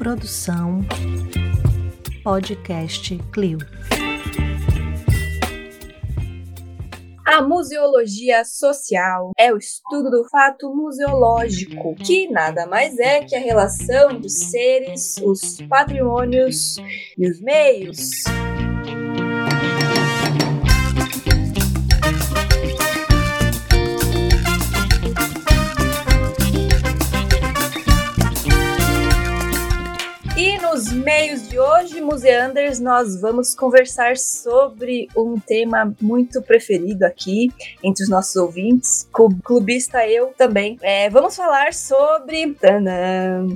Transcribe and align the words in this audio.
Produção 0.00 0.80
Podcast 2.24 3.18
Clio. 3.30 3.58
A 7.26 7.42
museologia 7.42 8.42
social 8.46 9.32
é 9.38 9.52
o 9.52 9.58
estudo 9.58 10.10
do 10.10 10.26
fato 10.30 10.74
museológico, 10.74 11.94
que 11.96 12.30
nada 12.30 12.66
mais 12.66 12.98
é 12.98 13.22
que 13.24 13.36
a 13.36 13.40
relação 13.40 14.18
dos 14.18 14.32
seres, 14.50 15.18
os 15.18 15.60
patrimônios 15.68 16.78
e 17.18 17.30
os 17.30 17.38
meios. 17.42 18.24
Meios 31.00 31.48
de 31.48 31.58
hoje, 31.58 31.98
Museanders, 31.98 32.78
nós 32.78 33.18
vamos 33.18 33.54
conversar 33.54 34.18
sobre 34.18 35.08
um 35.16 35.40
tema 35.40 35.94
muito 35.98 36.42
preferido 36.42 37.04
aqui 37.04 37.48
entre 37.82 38.04
os 38.04 38.10
nossos 38.10 38.36
ouvintes, 38.36 39.08
clubista 39.42 40.06
eu 40.06 40.34
também. 40.36 40.78
É, 40.82 41.08
vamos 41.08 41.34
falar 41.34 41.72
sobre 41.72 42.54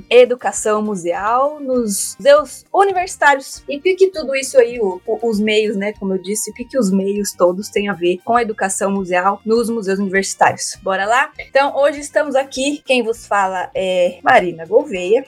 educação 0.09 0.81
museal 0.81 1.59
nos 1.59 2.15
museus 2.17 2.65
universitários. 2.73 3.63
E 3.69 3.77
o 3.77 3.81
que, 3.81 3.93
que 3.93 4.07
tudo 4.09 4.35
isso 4.35 4.57
aí, 4.57 4.79
o, 4.79 4.99
o, 5.05 5.29
os 5.29 5.39
meios, 5.39 5.75
né, 5.75 5.93
como 5.99 6.15
eu 6.15 6.21
disse, 6.21 6.49
o 6.49 6.53
que, 6.53 6.65
que 6.65 6.79
os 6.79 6.91
meios 6.91 7.31
todos 7.33 7.69
têm 7.69 7.89
a 7.89 7.93
ver 7.93 8.17
com 8.25 8.35
a 8.35 8.41
educação 8.41 8.89
museal 8.89 9.39
nos 9.45 9.69
museus 9.69 9.99
universitários? 9.99 10.77
Bora 10.81 11.05
lá? 11.05 11.31
Então, 11.39 11.75
hoje 11.77 11.99
estamos 11.99 12.33
aqui, 12.33 12.81
quem 12.83 13.03
vos 13.03 13.27
fala 13.27 13.69
é 13.75 14.17
Marina 14.23 14.65
Gouveia, 14.65 15.23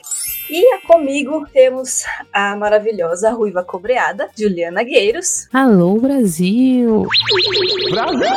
e 0.50 0.80
comigo 0.80 1.46
temos 1.52 2.08
a 2.32 2.56
maravilhosa 2.56 3.30
ruiva 3.30 3.62
cobreada, 3.62 4.28
Juliana 4.36 4.82
Gueiros. 4.82 5.48
Alô, 5.52 6.00
Brasil! 6.00 7.06
Brasil! 7.90 8.28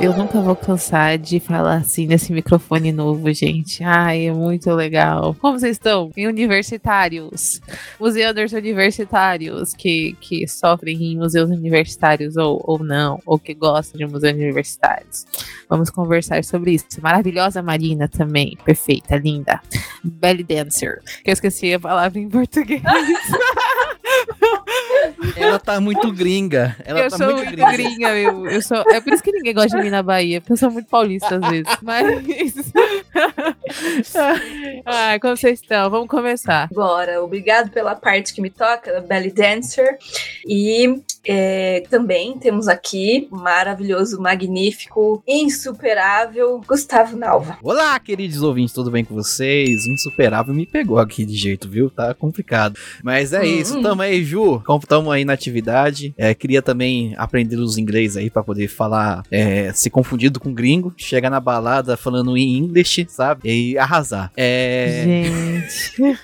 Eu 0.00 0.12
nunca 0.16 0.40
vou 0.40 0.56
cansar 0.56 1.16
de 1.18 1.38
falar 1.38 1.76
assim 1.76 2.06
nesse 2.06 2.32
microfone 2.32 2.92
novo, 2.92 3.32
gente. 3.32 3.82
Ai, 3.84 4.26
é 4.26 4.32
muito 4.32 4.70
legal. 4.72 5.34
Como 5.40 5.58
vocês 5.58 5.76
estão? 5.76 6.10
Em 6.16 6.26
universitários, 6.26 7.60
museanders 7.98 8.52
universitários 8.52 9.72
que, 9.72 10.16
que 10.20 10.46
sofrem 10.48 11.02
em 11.02 11.16
museus 11.16 11.48
universitários 11.48 12.36
ou, 12.36 12.60
ou 12.64 12.78
não, 12.82 13.20
ou 13.24 13.38
que 13.38 13.54
gostam 13.54 13.98
de 13.98 14.06
museus 14.06 14.34
universitários. 14.34 15.24
Vamos 15.68 15.90
conversar 15.90 16.42
sobre 16.44 16.72
isso. 16.72 17.00
Maravilhosa 17.00 17.62
Marina 17.62 18.08
também, 18.08 18.58
perfeita, 18.64 19.16
linda. 19.16 19.60
Belly 20.02 20.42
Dancer, 20.42 21.00
que 21.22 21.30
eu 21.30 21.32
esqueci 21.32 21.72
a 21.72 21.80
palavra 21.80 22.18
em 22.18 22.28
português. 22.28 22.53
to 22.54 22.64
games. 22.64 22.84
Ela 25.36 25.58
tá 25.58 25.80
muito 25.80 26.12
gringa. 26.12 26.76
Ela 26.84 27.00
eu 27.00 27.10
tá 27.10 27.16
sou 27.16 27.34
muito 27.34 27.50
gringa. 27.50 27.72
gringa, 27.72 28.12
meu. 28.12 28.46
Eu 28.46 28.62
sou... 28.62 28.78
É 28.90 29.00
por 29.00 29.12
isso 29.12 29.22
que 29.22 29.32
ninguém 29.32 29.54
gosta 29.54 29.76
de 29.76 29.82
mim 29.82 29.90
na 29.90 30.02
Bahia, 30.02 30.40
porque 30.40 30.52
eu 30.52 30.56
sou 30.56 30.70
muito 30.70 30.88
paulista 30.88 31.36
às 31.36 31.50
vezes. 31.50 31.76
Mas. 31.82 32.72
Ai, 34.84 35.18
como 35.20 35.36
vocês 35.36 35.60
estão? 35.60 35.90
Vamos 35.90 36.08
começar. 36.08 36.68
Bora, 36.72 37.22
obrigado 37.22 37.70
pela 37.70 37.94
parte 37.94 38.32
que 38.34 38.40
me 38.40 38.50
toca, 38.50 39.00
Belly 39.00 39.32
Dancer. 39.32 39.96
E 40.46 41.00
é, 41.26 41.82
também 41.90 42.38
temos 42.38 42.68
aqui 42.68 43.28
o 43.30 43.36
maravilhoso, 43.36 44.20
magnífico, 44.20 45.22
insuperável 45.26 46.60
Gustavo 46.66 47.16
Nalva. 47.16 47.58
Olá, 47.62 47.98
queridos 47.98 48.42
ouvintes, 48.42 48.74
tudo 48.74 48.90
bem 48.90 49.04
com 49.04 49.14
vocês? 49.14 49.86
Insuperável 49.86 50.54
me 50.54 50.66
pegou 50.66 50.98
aqui 50.98 51.24
de 51.24 51.34
jeito, 51.34 51.68
viu? 51.68 51.90
Tá 51.90 52.12
complicado. 52.14 52.78
Mas 53.02 53.32
é 53.32 53.40
Hum. 53.40 53.44
isso, 53.44 53.82
tamo 53.82 54.02
aí, 54.02 54.22
Ju. 54.24 54.60
Como 54.64 54.86
tamo 54.86 55.10
aí 55.10 55.23
na 55.24 55.32
atividade. 55.32 56.14
É, 56.16 56.34
queria 56.34 56.62
também 56.62 57.14
aprender 57.16 57.56
os 57.56 57.78
inglês 57.78 58.16
aí 58.16 58.30
pra 58.30 58.42
poder 58.42 58.68
falar, 58.68 59.22
é, 59.30 59.72
se 59.72 59.90
confundido 59.90 60.40
com 60.40 60.52
gringo. 60.52 60.92
Chegar 60.96 61.30
na 61.30 61.40
balada 61.40 61.96
falando 61.96 62.36
em 62.36 62.56
English, 62.56 63.06
sabe? 63.08 63.40
E 63.44 63.78
arrasar. 63.78 64.30
É. 64.36 65.02
Gente. 65.04 66.18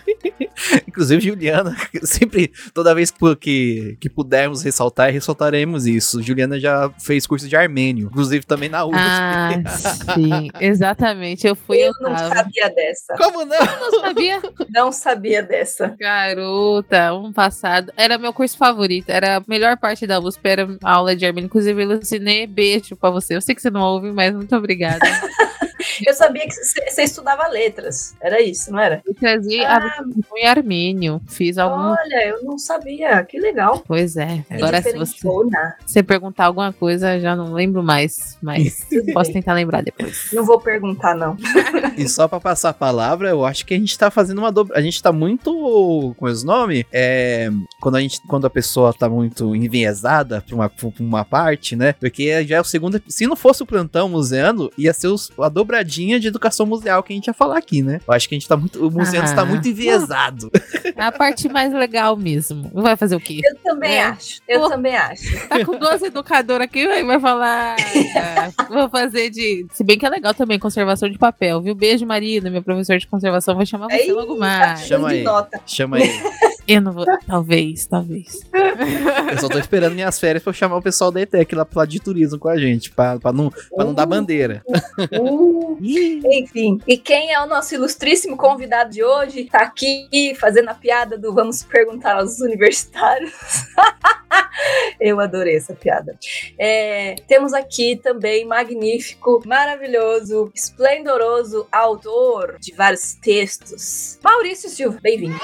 Inclusive, 0.86 1.20
Juliana, 1.22 1.76
sempre, 2.02 2.52
toda 2.74 2.94
vez 2.94 3.10
que, 3.40 3.96
que, 4.00 4.10
pudermos 4.10 4.62
ressaltar, 4.62 5.12
ressaltaremos 5.12 5.86
isso. 5.86 6.22
Juliana 6.22 6.58
já 6.58 6.90
fez 6.98 7.26
curso 7.26 7.48
de 7.48 7.56
armênio, 7.56 8.08
inclusive 8.08 8.44
também 8.44 8.68
na 8.68 8.84
USP. 8.84 8.98
Ah, 8.98 9.62
sim, 10.14 10.48
exatamente. 10.60 11.46
Eu 11.46 11.54
fui, 11.54 11.78
eu, 11.78 11.92
Eu 12.00 12.10
não 12.10 12.14
tava. 12.14 12.34
sabia 12.34 12.70
dessa. 12.70 13.14
Como 13.16 13.44
não? 13.44 13.58
não 13.58 14.00
sabia. 14.00 14.42
Não 14.68 14.92
sabia 14.92 15.42
dessa. 15.42 15.96
Garota, 15.98 17.14
um 17.14 17.32
passado. 17.32 17.92
Era 17.96 18.18
meu 18.18 18.32
curso 18.32 18.56
favorito. 18.56 18.89
Era 19.06 19.36
a 19.36 19.42
melhor 19.46 19.76
parte 19.76 20.06
da 20.06 20.18
USP, 20.18 20.48
era 20.48 20.78
a 20.82 20.92
aula 20.92 21.14
de 21.14 21.24
armênio. 21.24 21.46
Inclusive, 21.46 21.84
Lucinê, 21.84 22.46
beijo 22.46 22.96
pra 22.96 23.10
você. 23.10 23.36
Eu 23.36 23.40
sei 23.40 23.54
que 23.54 23.62
você 23.62 23.70
não 23.70 23.80
ouve, 23.80 24.12
mas 24.12 24.34
muito 24.34 24.54
obrigada. 24.56 25.00
Eu 26.06 26.14
sabia 26.14 26.46
que 26.46 26.54
você 26.54 27.02
estudava 27.02 27.48
letras. 27.48 28.14
Era 28.20 28.40
isso, 28.40 28.70
não 28.72 28.78
era? 28.78 29.02
Eu 29.06 29.14
trazia 29.14 29.68
Ah. 29.68 29.76
a 30.00 30.38
em 30.38 30.46
armênio. 30.46 31.20
Fiz 31.28 31.58
algum. 31.58 31.90
Olha, 31.92 32.28
eu 32.28 32.44
não 32.44 32.58
sabia. 32.58 33.22
Que 33.24 33.38
legal. 33.38 33.82
Pois 33.86 34.16
é. 34.16 34.44
É 34.48 34.56
Agora, 34.56 34.80
se 34.82 34.92
você, 34.92 35.14
Diferentona. 35.14 35.76
você 35.86 36.02
perguntar 36.02 36.46
alguma 36.46 36.72
coisa, 36.72 37.18
já 37.20 37.34
não 37.36 37.52
lembro 37.52 37.82
mais. 37.82 38.36
Mas 38.42 38.86
posso 39.12 39.32
tentar 39.32 39.54
lembrar 39.54 39.82
depois. 39.82 40.28
Não 40.32 40.44
vou 40.44 40.60
perguntar, 40.60 41.14
não. 41.14 41.36
E 41.96 42.08
só 42.08 42.26
pra 42.28 42.40
passar 42.40 42.70
a 42.70 42.74
palavra, 42.74 43.28
eu 43.30 43.44
acho 43.44 43.64
que 43.66 43.74
a 43.74 43.78
gente 43.78 43.96
tá 43.98 44.10
fazendo 44.10 44.38
uma 44.38 44.50
dobra. 44.52 44.78
A 44.78 44.82
gente 44.82 45.02
tá 45.02 45.12
muito. 45.12 45.50
Com 46.16 46.26
os 46.26 46.42
nomes? 46.44 46.84
É. 46.92 47.48
Quando 47.80 47.96
a, 47.96 48.00
gente, 48.00 48.20
quando 48.26 48.46
a 48.46 48.50
pessoa 48.50 48.92
tá 48.92 49.08
muito 49.08 49.54
enviesada 49.54 50.42
pra 50.46 50.54
uma, 50.54 50.68
pra 50.68 50.90
uma 51.00 51.24
parte, 51.24 51.74
né? 51.76 51.92
Porque 51.94 52.44
já 52.44 52.56
é 52.56 52.60
o 52.60 52.64
segundo. 52.64 53.00
Se 53.08 53.26
não 53.26 53.36
fosse 53.36 53.62
o 53.62 53.66
plantão 53.66 54.08
museando, 54.08 54.70
ia 54.76 54.92
ser 54.92 55.08
os- 55.08 55.30
a 55.38 55.48
dobradinha 55.70 56.18
de 56.18 56.26
educação 56.26 56.66
museal 56.66 57.02
que 57.02 57.12
a 57.12 57.16
gente 57.16 57.28
ia 57.28 57.32
falar 57.34 57.56
aqui, 57.56 57.82
né? 57.82 58.00
Eu 58.06 58.12
acho 58.12 58.28
que 58.28 58.34
a 58.34 58.38
gente 58.38 58.48
tá 58.48 58.56
muito. 58.56 58.84
O 58.84 59.00
Ah. 59.00 59.24
está 59.24 59.44
muito 59.44 59.68
enviesado. 59.68 60.50
É 60.96 61.02
a 61.04 61.12
parte 61.12 61.48
mais 61.48 61.72
legal 61.72 62.16
mesmo. 62.16 62.70
Vai 62.74 62.96
fazer 62.96 63.14
o 63.14 63.20
quê? 63.20 63.40
Eu 63.44 63.56
também 63.62 63.94
É. 63.94 64.02
acho. 64.04 64.40
Eu 64.48 64.60
Pô. 64.60 64.68
também 64.68 64.96
acho. 64.96 65.48
Tá 65.48 65.64
com 65.64 65.78
duas 65.78 66.02
educadoras 66.02 66.64
aqui, 66.66 66.86
vai 67.04 67.20
falar. 67.20 67.76
ah, 68.16 68.66
vou 68.68 68.88
fazer 68.90 69.30
de. 69.30 69.66
Se 69.72 69.84
bem 69.84 69.96
que 69.98 70.04
é 70.04 70.08
legal 70.08 70.34
também, 70.34 70.58
conservação 70.58 71.08
de 71.08 71.18
papel, 71.18 71.60
viu? 71.60 71.74
Beijo, 71.74 72.04
Marina, 72.04 72.50
minha 72.50 72.62
professora 72.62 72.98
de 72.98 73.06
conservação. 73.06 73.54
Vou 73.54 73.64
chamar 73.64 73.86
você 73.86 73.94
Aí, 74.02 74.12
logo 74.12 74.34
tá 74.34 74.40
mais. 74.40 74.80
Chama 74.86 75.08
de 75.08 75.14
aí. 75.14 75.22
nota. 75.22 75.60
Chama 75.66 75.96
aí. 75.98 76.10
Eu 76.70 76.80
não 76.80 76.92
vou. 76.92 77.04
Talvez, 77.26 77.84
talvez. 77.84 78.48
Eu 79.32 79.38
só 79.38 79.48
tô 79.48 79.58
esperando 79.58 79.92
minhas 79.94 80.20
férias 80.20 80.40
pra 80.40 80.50
eu 80.50 80.54
chamar 80.54 80.76
o 80.76 80.82
pessoal 80.82 81.10
da 81.10 81.20
ETEC 81.20 81.52
lá 81.52 81.64
pro 81.64 81.80
lado 81.80 81.88
de 81.88 81.98
turismo 81.98 82.38
com 82.38 82.48
a 82.48 82.56
gente, 82.56 82.92
pra, 82.92 83.18
pra, 83.18 83.32
não, 83.32 83.50
pra 83.74 83.84
não 83.84 83.92
dar 83.92 84.04
Uh. 84.04 84.06
bandeira. 84.06 84.62
Uh, 85.12 85.76
enfim, 85.80 86.80
e 86.86 86.96
quem 86.96 87.32
é 87.32 87.42
o 87.42 87.46
nosso 87.46 87.74
ilustríssimo 87.74 88.36
convidado 88.36 88.90
de 88.90 89.02
hoje? 89.02 89.46
Tá 89.46 89.62
aqui 89.62 90.32
fazendo 90.38 90.68
a 90.68 90.74
piada 90.74 91.18
do 91.18 91.34
vamos 91.34 91.64
perguntar 91.64 92.16
aos 92.16 92.40
universitários. 92.40 93.32
Eu 95.00 95.18
adorei 95.18 95.56
essa 95.56 95.74
piada. 95.74 96.16
É, 96.56 97.16
temos 97.26 97.52
aqui 97.52 97.96
também 97.96 98.46
magnífico, 98.46 99.42
maravilhoso, 99.44 100.52
esplendoroso 100.54 101.66
autor 101.72 102.58
de 102.60 102.72
vários 102.74 103.14
textos. 103.14 104.20
Maurício 104.22 104.70
Silva, 104.70 105.00
bem-vindo. 105.02 105.40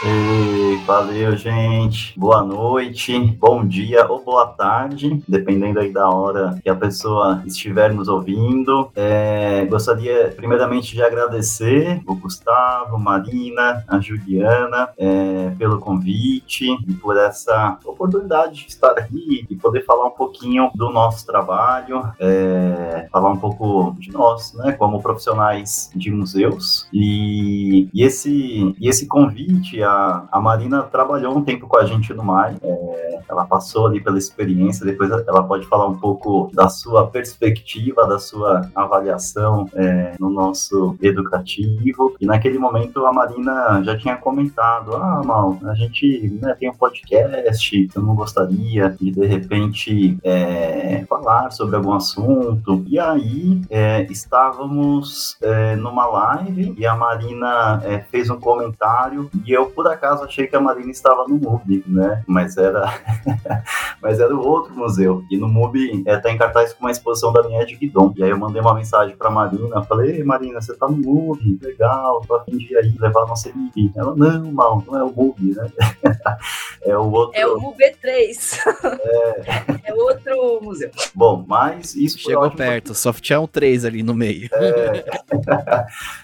Ei, 0.00 0.29
valeu, 0.90 1.36
gente. 1.36 2.18
Boa 2.18 2.42
noite, 2.42 3.16
bom 3.38 3.64
dia 3.64 4.10
ou 4.10 4.24
boa 4.24 4.44
tarde, 4.44 5.22
dependendo 5.28 5.78
aí 5.78 5.92
da 5.92 6.10
hora 6.10 6.58
que 6.60 6.68
a 6.68 6.74
pessoa 6.74 7.44
estiver 7.46 7.94
nos 7.94 8.08
ouvindo. 8.08 8.90
É, 8.96 9.64
gostaria, 9.66 10.34
primeiramente, 10.34 10.96
de 10.96 11.00
agradecer 11.00 12.02
o 12.04 12.16
Gustavo, 12.16 12.98
Marina, 12.98 13.84
a 13.86 14.00
Juliana 14.00 14.88
é, 14.98 15.52
pelo 15.56 15.78
convite 15.78 16.66
e 16.88 16.92
por 16.94 17.16
essa 17.16 17.78
oportunidade 17.84 18.64
de 18.64 18.70
estar 18.70 18.90
aqui 18.98 19.46
e 19.48 19.54
poder 19.54 19.84
falar 19.84 20.06
um 20.06 20.10
pouquinho 20.10 20.72
do 20.74 20.90
nosso 20.90 21.24
trabalho, 21.24 22.02
é, 22.18 23.06
falar 23.12 23.30
um 23.30 23.36
pouco 23.36 23.94
de 23.96 24.10
nós, 24.10 24.54
né, 24.54 24.72
como 24.72 25.00
profissionais 25.00 25.88
de 25.94 26.10
museus. 26.10 26.88
E, 26.92 27.88
e 27.94 28.02
esse, 28.02 28.74
e 28.76 28.88
esse 28.88 29.06
convite, 29.06 29.80
a, 29.84 30.24
a 30.32 30.40
Marina 30.40 30.79
trabalhou 30.82 31.36
um 31.36 31.42
tempo 31.42 31.66
com 31.66 31.76
a 31.76 31.84
gente 31.84 32.12
no 32.14 32.24
MAI, 32.24 32.56
é, 32.62 33.20
ela 33.28 33.44
passou 33.44 33.86
ali 33.86 34.00
pela 34.00 34.18
experiência, 34.18 34.84
depois 34.84 35.10
ela 35.10 35.42
pode 35.42 35.66
falar 35.66 35.86
um 35.86 35.96
pouco 35.96 36.50
da 36.52 36.68
sua 36.68 37.06
perspectiva, 37.06 38.06
da 38.06 38.18
sua 38.18 38.68
avaliação 38.74 39.68
é, 39.74 40.14
no 40.18 40.30
nosso 40.30 40.96
educativo. 41.00 42.16
E 42.20 42.26
naquele 42.26 42.58
momento 42.58 43.06
a 43.06 43.12
Marina 43.12 43.82
já 43.84 43.96
tinha 43.96 44.16
comentado: 44.16 44.94
ah, 44.96 45.22
Mal, 45.24 45.58
a 45.64 45.74
gente 45.74 46.38
né, 46.40 46.54
tem 46.58 46.70
um 46.70 46.74
podcast, 46.74 47.88
eu 47.94 48.02
não 48.02 48.14
gostaria 48.14 48.90
de 48.90 49.10
de 49.10 49.26
repente 49.26 50.18
é, 50.22 51.04
falar 51.08 51.50
sobre 51.50 51.76
algum 51.76 51.92
assunto. 51.92 52.84
E 52.86 52.98
aí 52.98 53.60
é, 53.70 54.02
estávamos 54.10 55.36
é, 55.42 55.76
numa 55.76 56.06
live 56.06 56.74
e 56.76 56.86
a 56.86 56.94
Marina 56.94 57.80
é, 57.84 57.98
fez 57.98 58.30
um 58.30 58.38
comentário 58.38 59.30
e 59.44 59.52
eu 59.52 59.66
por 59.66 59.86
acaso 59.86 60.24
achei 60.24 60.46
que 60.46 60.56
a 60.56 60.59
Marina 60.60 60.90
estava 60.90 61.26
no 61.26 61.36
MUBI, 61.36 61.84
né? 61.86 62.22
Mas 62.26 62.56
era, 62.56 62.92
mas 64.00 64.20
era 64.20 64.34
o 64.34 64.46
outro 64.46 64.74
museu. 64.74 65.24
E 65.30 65.36
no 65.36 65.48
MUBI 65.48 66.02
é, 66.06 66.16
tá 66.18 66.30
em 66.30 66.38
cartaz 66.38 66.72
com 66.72 66.84
uma 66.84 66.90
exposição 66.90 67.32
da 67.32 67.42
minha 67.42 67.64
Guidon. 67.64 68.12
E 68.16 68.24
aí 68.24 68.30
eu 68.30 68.38
mandei 68.38 68.60
uma 68.60 68.74
mensagem 68.74 69.16
para 69.16 69.30
Marina, 69.30 69.82
falei, 69.84 70.16
Ei, 70.16 70.24
Marina, 70.24 70.60
você 70.60 70.74
tá 70.74 70.88
no 70.88 70.96
MUBI, 70.96 71.58
legal, 71.62 72.22
tô 72.26 72.34
a 72.34 72.44
fim 72.44 72.56
de 72.56 72.76
aí 72.76 72.94
levar 72.98 73.26
nossa 73.26 73.48
equipe. 73.48 73.92
Ela, 73.96 74.14
não, 74.14 74.52
mal, 74.52 74.82
não 74.86 74.98
é 74.98 75.04
o 75.04 75.12
MUBI, 75.12 75.54
né? 75.54 75.70
é 76.82 76.96
o 76.96 77.10
outro. 77.10 77.38
É 77.38 77.46
o 77.46 77.60
MUBI 77.60 77.96
3. 78.00 78.58
é. 78.84 79.80
é 79.90 79.94
outro 79.94 80.60
museu. 80.62 80.90
Bom, 81.14 81.44
mas 81.46 81.94
isso 81.94 82.18
chegou 82.18 82.50
perto, 82.50 82.94
só 82.94 83.12
tinha 83.12 83.40
um 83.40 83.46
3 83.46 83.84
ali 83.84 84.02
no 84.02 84.14
meio. 84.14 84.48
É. 84.52 85.04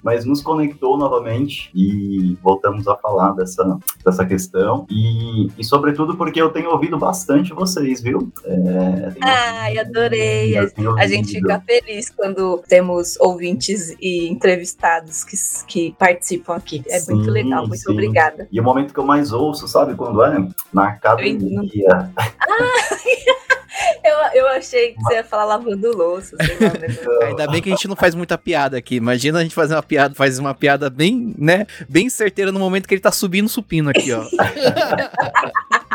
mas 0.03 0.25
nos 0.25 0.41
conectou 0.41 0.97
novamente 0.97 1.69
e 1.73 2.37
voltamos 2.41 2.87
a 2.87 2.95
falar 2.95 3.31
dessa, 3.33 3.77
dessa 4.03 4.23
questão. 4.27 4.85
E, 4.89 5.47
e 5.57 5.63
sobretudo 5.63 6.15
porque 6.15 6.41
eu 6.41 6.49
tenho 6.49 6.69
ouvido 6.69 6.97
bastante 6.97 7.53
vocês, 7.53 8.01
viu? 8.01 8.31
É, 8.43 9.13
Ai, 9.21 9.77
adorei. 9.79 10.55
A 10.57 11.07
gente 11.07 11.33
fica 11.33 11.59
feliz 11.61 12.09
quando 12.09 12.61
temos 12.67 13.17
ouvintes 13.19 13.95
e 14.01 14.27
entrevistados 14.27 15.23
que, 15.23 15.35
que 15.67 15.95
participam 15.97 16.55
aqui. 16.55 16.83
É 16.87 16.99
sim, 16.99 17.13
muito 17.13 17.31
legal, 17.31 17.67
muito 17.67 17.81
sim. 17.81 17.91
obrigada. 17.91 18.47
E 18.51 18.59
o 18.59 18.63
momento 18.63 18.93
que 18.93 18.99
eu 18.99 19.05
mais 19.05 19.31
ouço, 19.31 19.67
sabe 19.67 19.95
quando 19.95 20.23
é? 20.23 20.47
Na 20.73 20.89
academia. 20.89 22.11
Ah! 22.17 22.27
Eu, 24.03 24.17
eu 24.33 24.47
achei 24.49 24.93
que 24.93 25.01
você 25.01 25.15
ia 25.15 25.23
falar 25.23 25.45
lavando 25.45 25.95
louça, 25.95 26.35
sei 26.41 26.57
lá, 26.59 26.73
né? 26.73 26.87
Ainda 27.27 27.47
bem 27.47 27.61
que 27.61 27.69
a 27.69 27.75
gente 27.75 27.87
não 27.87 27.95
faz 27.95 28.15
muita 28.15 28.37
piada 28.37 28.77
aqui. 28.77 28.95
Imagina 28.95 29.39
a 29.39 29.43
gente 29.43 29.53
fazer 29.53 29.75
uma 29.75 29.83
piada, 29.83 30.15
faz 30.15 30.39
uma 30.39 30.53
piada 30.53 30.89
bem, 30.89 31.35
né, 31.37 31.65
bem 31.87 32.09
certeira 32.09 32.51
no 32.51 32.59
momento 32.59 32.87
que 32.87 32.93
ele 32.93 33.01
tá 33.01 33.11
subindo 33.11 33.49
supino 33.49 33.89
aqui, 33.89 34.11
ó. 34.11 34.23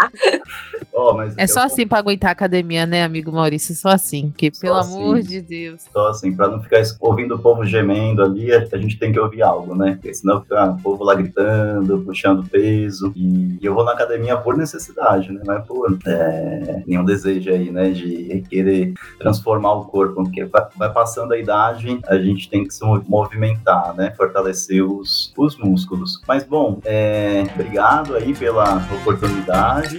oh, 0.93 1.17
é 1.37 1.47
só 1.47 1.65
assim 1.65 1.87
pra 1.87 1.99
aguentar 1.99 2.31
a 2.31 2.33
academia, 2.33 2.87
né, 2.87 3.03
amigo 3.03 3.33
Maurício? 3.33 3.75
Só 3.75 3.89
assim, 3.89 4.33
que 4.37 4.53
só 4.53 4.61
pelo 4.61 4.77
assim, 4.77 4.97
amor 4.97 5.23
de 5.23 5.41
Deus. 5.41 5.83
Só 5.93 6.09
assim, 6.09 6.35
pra 6.35 6.49
não 6.49 6.63
ficar 6.63 6.83
ouvindo 7.01 7.35
o 7.35 7.39
povo 7.39 7.65
gemendo 7.65 8.23
ali, 8.23 8.53
a 8.53 8.77
gente 8.77 8.99
tem 8.99 9.13
que 9.13 9.19
ouvir 9.19 9.43
algo, 9.43 9.75
né? 9.75 9.93
Porque 9.93 10.15
senão 10.15 10.43
fica 10.43 10.71
o 10.71 10.79
povo 10.79 11.05
lá 11.05 11.15
gritando, 11.15 12.01
puxando 12.01 12.49
peso. 12.49 13.13
E 13.17 13.59
eu 13.63 13.75
vou 13.75 13.85
na 13.85 13.93
academia 13.93 14.37
por 14.37 14.57
necessidade, 14.57 15.33
né? 15.33 15.41
Não 15.45 15.55
é 15.55 15.61
por 15.61 15.99
é, 16.07 16.83
nenhum 16.87 17.05
desejo 17.05 17.51
aí, 17.51 17.71
né? 17.71 17.91
De 17.91 18.45
querer 18.49 18.95
transformar 19.19 19.73
o 19.75 19.85
corpo, 19.85 20.15
porque 20.15 20.45
vai 20.45 20.93
passando 20.93 21.33
a 21.33 21.39
idade, 21.39 22.01
a 22.07 22.19
gente 22.19 22.49
tem 22.49 22.65
que 22.65 22.75
se 22.75 22.85
movimentar, 23.09 23.95
né? 23.95 24.13
Fortalecer 24.17 24.85
os, 24.85 25.33
os 25.37 25.57
músculos. 25.57 26.21
Mas 26.27 26.45
bom, 26.45 26.81
é, 26.85 27.45
obrigado 27.55 28.17
aí 28.17 28.35
pela 28.35 28.77
oportunidade. 29.01 29.92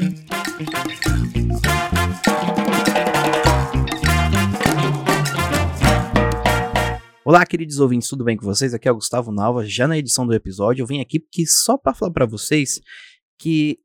Olá, 7.25 7.45
queridos 7.45 7.79
ouvintes, 7.79 8.09
tudo 8.09 8.23
bem 8.23 8.35
com 8.35 8.45
vocês? 8.45 8.73
Aqui 8.73 8.87
é 8.87 8.91
o 8.91 8.95
Gustavo 8.95 9.31
Nalva, 9.31 9.65
já 9.65 9.87
na 9.87 9.97
edição 9.97 10.27
do 10.27 10.33
episódio. 10.33 10.83
Eu 10.83 10.87
vim 10.87 10.99
aqui 10.99 11.19
porque 11.19 11.45
só 11.45 11.77
para 11.77 11.93
falar 11.93 12.11
para 12.11 12.25
vocês 12.25 12.81
que 13.37 13.79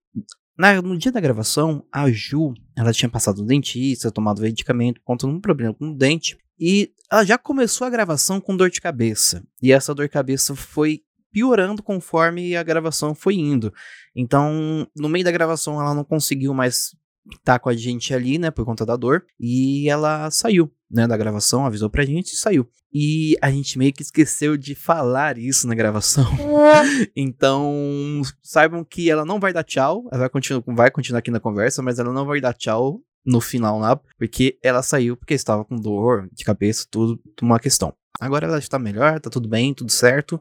na, 0.59 0.83
no 0.83 0.99
dia 0.99 1.13
da 1.13 1.21
gravação, 1.21 1.85
a 1.93 2.11
Ju, 2.11 2.53
ela 2.77 2.93
tinha 2.93 3.09
passado 3.09 3.43
no 3.43 3.47
dentista, 3.47 4.11
tomado 4.11 4.43
medicamento, 4.43 5.01
conta 5.05 5.27
um 5.27 5.41
problema 5.41 5.73
com 5.73 5.91
o 5.91 5.97
dente, 5.97 6.37
e 6.59 6.91
ela 7.11 7.25
já 7.25 7.39
começou 7.39 7.87
a 7.87 7.91
gravação 7.91 8.41
com 8.41 8.57
dor 8.57 8.71
de 8.71 8.81
cabeça. 8.81 9.43
E 9.63 9.73
essa 9.73 9.95
dor 9.95 10.07
de 10.07 10.13
cabeça 10.13 10.57
foi 10.57 11.03
piorando 11.33 11.83
conforme 11.83 12.57
a 12.57 12.63
gravação 12.63 13.15
foi 13.15 13.35
indo. 13.35 13.73
Então, 14.15 14.87
no 14.97 15.09
meio 15.09 15.25
da 15.25 15.31
gravação, 15.31 15.81
ela 15.81 15.95
não 15.95 16.05
conseguiu 16.05 16.55
mais 16.55 16.91
estar 17.33 17.59
com 17.59 17.69
a 17.69 17.75
gente 17.75 18.15
ali, 18.15 18.39
né, 18.39 18.51
por 18.51 18.65
conta 18.65 18.87
da 18.87 18.97
dor, 18.97 19.25
e 19.39 19.89
ela 19.89 20.31
saiu, 20.31 20.73
né, 20.91 21.07
da 21.07 21.17
gravação, 21.17 21.67
avisou 21.67 21.91
pra 21.91 22.05
gente 22.05 22.33
e 22.33 22.37
saiu. 22.37 22.69
E 22.93 23.37
a 23.43 23.51
gente 23.51 23.79
meio 23.79 23.93
que 23.93 24.03
esqueceu 24.03 24.57
de 24.57 24.75
falar 24.75 25.37
isso 25.37 25.67
na 25.67 25.75
gravação. 25.75 26.25
então, 27.15 28.23
saibam 28.43 28.83
que 28.83 29.11
ela 29.11 29.25
não 29.25 29.39
vai 29.39 29.53
dar 29.53 29.63
tchau, 29.63 30.09
ela 30.11 30.21
vai 30.21 30.31
continuar, 30.31 30.63
vai 30.67 30.91
continuar 30.91 31.19
aqui 31.19 31.31
na 31.31 31.41
conversa, 31.41 31.83
mas 31.83 31.99
ela 31.99 32.13
não 32.13 32.25
vai 32.25 32.41
dar 32.41 32.55
tchau 32.55 33.03
no 33.27 33.41
final 33.43 33.79
lá, 33.79 34.01
porque 34.17 34.59
ela 34.63 34.83
saiu 34.83 35.17
porque 35.17 35.35
estava 35.35 35.65
com 35.65 35.77
dor 35.77 36.29
de 36.33 36.45
cabeça, 36.45 36.87
tudo, 36.91 37.21
uma 37.43 37.61
questão. 37.61 37.95
Agora 38.21 38.47
ela 38.47 38.59
está 38.59 38.79
melhor, 38.79 39.21
tá 39.21 39.31
tudo 39.31 39.49
bem, 39.49 39.73
tudo 39.75 39.93
certo. 39.93 40.41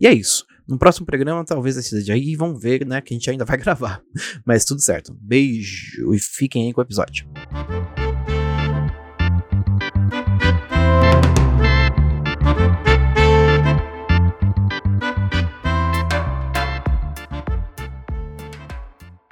E 0.00 0.06
é 0.06 0.12
isso. 0.12 0.46
No 0.66 0.78
próximo 0.78 1.06
programa, 1.06 1.44
talvez 1.44 1.76
esteja 1.76 2.12
aí 2.12 2.32
e 2.32 2.36
vão 2.36 2.54
ver, 2.54 2.86
né, 2.86 3.00
que 3.00 3.14
a 3.14 3.16
gente 3.16 3.30
ainda 3.30 3.44
vai 3.46 3.56
gravar. 3.56 4.02
Mas 4.44 4.64
tudo 4.64 4.82
certo. 4.82 5.16
Beijo 5.20 6.12
e 6.14 6.18
fiquem 6.18 6.66
aí 6.66 6.72
com 6.72 6.80
o 6.80 6.84
episódio. 6.84 7.26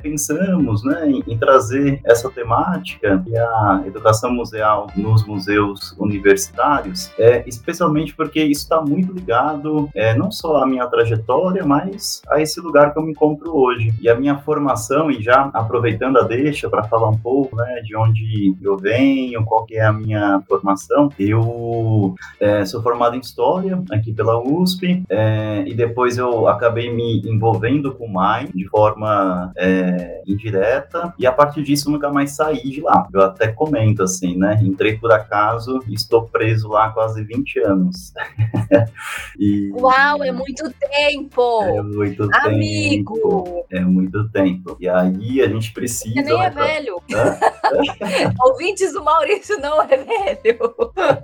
Pensamos 0.06 0.84
né, 0.84 1.10
em, 1.26 1.36
trazer 1.36 2.00
essa 2.04 2.30
temática 2.30 3.22
e 3.26 3.36
a 3.36 3.82
educação 3.86 4.32
museal 4.32 4.86
nos 4.96 5.26
museus 5.26 5.94
universitários, 5.98 7.10
é, 7.18 7.42
especialmente 7.46 8.14
porque 8.14 8.42
isso 8.42 8.62
está 8.62 8.80
muito 8.80 9.12
ligado 9.12 9.88
é, 9.94 10.14
não 10.14 10.30
só 10.30 10.58
à 10.62 10.66
minha 10.66 10.86
trajetória, 10.86 11.64
mas 11.64 12.22
a 12.28 12.40
esse 12.40 12.60
lugar 12.60 12.92
que 12.92 12.98
eu 12.98 13.02
me 13.02 13.10
encontro 13.10 13.56
hoje. 13.56 13.92
E 14.00 14.08
a 14.08 14.14
minha 14.14 14.38
formação, 14.38 15.10
e 15.10 15.20
já 15.20 15.50
aproveitando 15.52 16.18
a 16.18 16.22
deixa 16.22 16.70
para 16.70 16.84
falar 16.84 17.08
um 17.08 17.18
pouco 17.18 17.56
né, 17.56 17.80
de 17.84 17.96
onde 17.96 18.54
eu 18.62 18.76
venho, 18.76 19.44
qual 19.44 19.64
que 19.66 19.76
é 19.76 19.84
a 19.84 19.92
minha 19.92 20.40
formação, 20.48 21.08
eu 21.18 22.14
é, 22.38 22.64
sou 22.64 22.82
formado 22.82 23.16
em 23.16 23.20
História 23.20 23.82
aqui 23.90 24.12
pela 24.12 24.38
USP, 24.38 25.02
é, 25.08 25.64
e 25.66 25.74
depois 25.74 26.16
eu 26.16 26.46
acabei 26.46 26.92
me 26.92 27.20
envolvendo 27.28 27.92
com 27.92 28.06
o 28.06 28.12
MAI 28.12 28.48
de 28.54 28.68
forma 28.68 29.52
é, 29.56 29.95
indireta, 30.26 31.14
e 31.18 31.26
a 31.26 31.32
partir 31.32 31.62
disso 31.62 31.90
nunca 31.90 32.10
mais 32.10 32.32
saí 32.32 32.70
de 32.70 32.80
lá. 32.80 33.06
Eu 33.12 33.22
até 33.22 33.48
comento 33.48 34.02
assim, 34.02 34.36
né? 34.36 34.58
Entrei 34.62 34.98
por 34.98 35.12
acaso 35.12 35.80
e 35.88 35.94
estou 35.94 36.22
preso 36.22 36.68
lá 36.68 36.86
há 36.86 36.90
quase 36.90 37.22
20 37.24 37.58
anos. 37.60 38.12
e... 39.38 39.70
Uau, 39.72 40.22
é 40.22 40.32
muito 40.32 40.64
tempo! 40.80 41.62
É 41.62 41.82
muito 41.82 42.28
Amigo. 42.32 43.14
tempo! 43.14 43.66
É 43.70 43.80
muito 43.80 44.28
tempo. 44.30 44.76
E 44.80 44.88
aí 44.88 45.40
a 45.40 45.48
gente 45.48 45.72
precisa. 45.72 46.14
Você 46.14 46.22
nem 46.22 46.44
é 46.44 46.50
velho. 46.50 47.00
Ouvintes 48.40 48.92
do 48.92 49.02
Maurício 49.02 49.58
não 49.60 49.82
é 49.82 49.96
velho. 49.96 50.74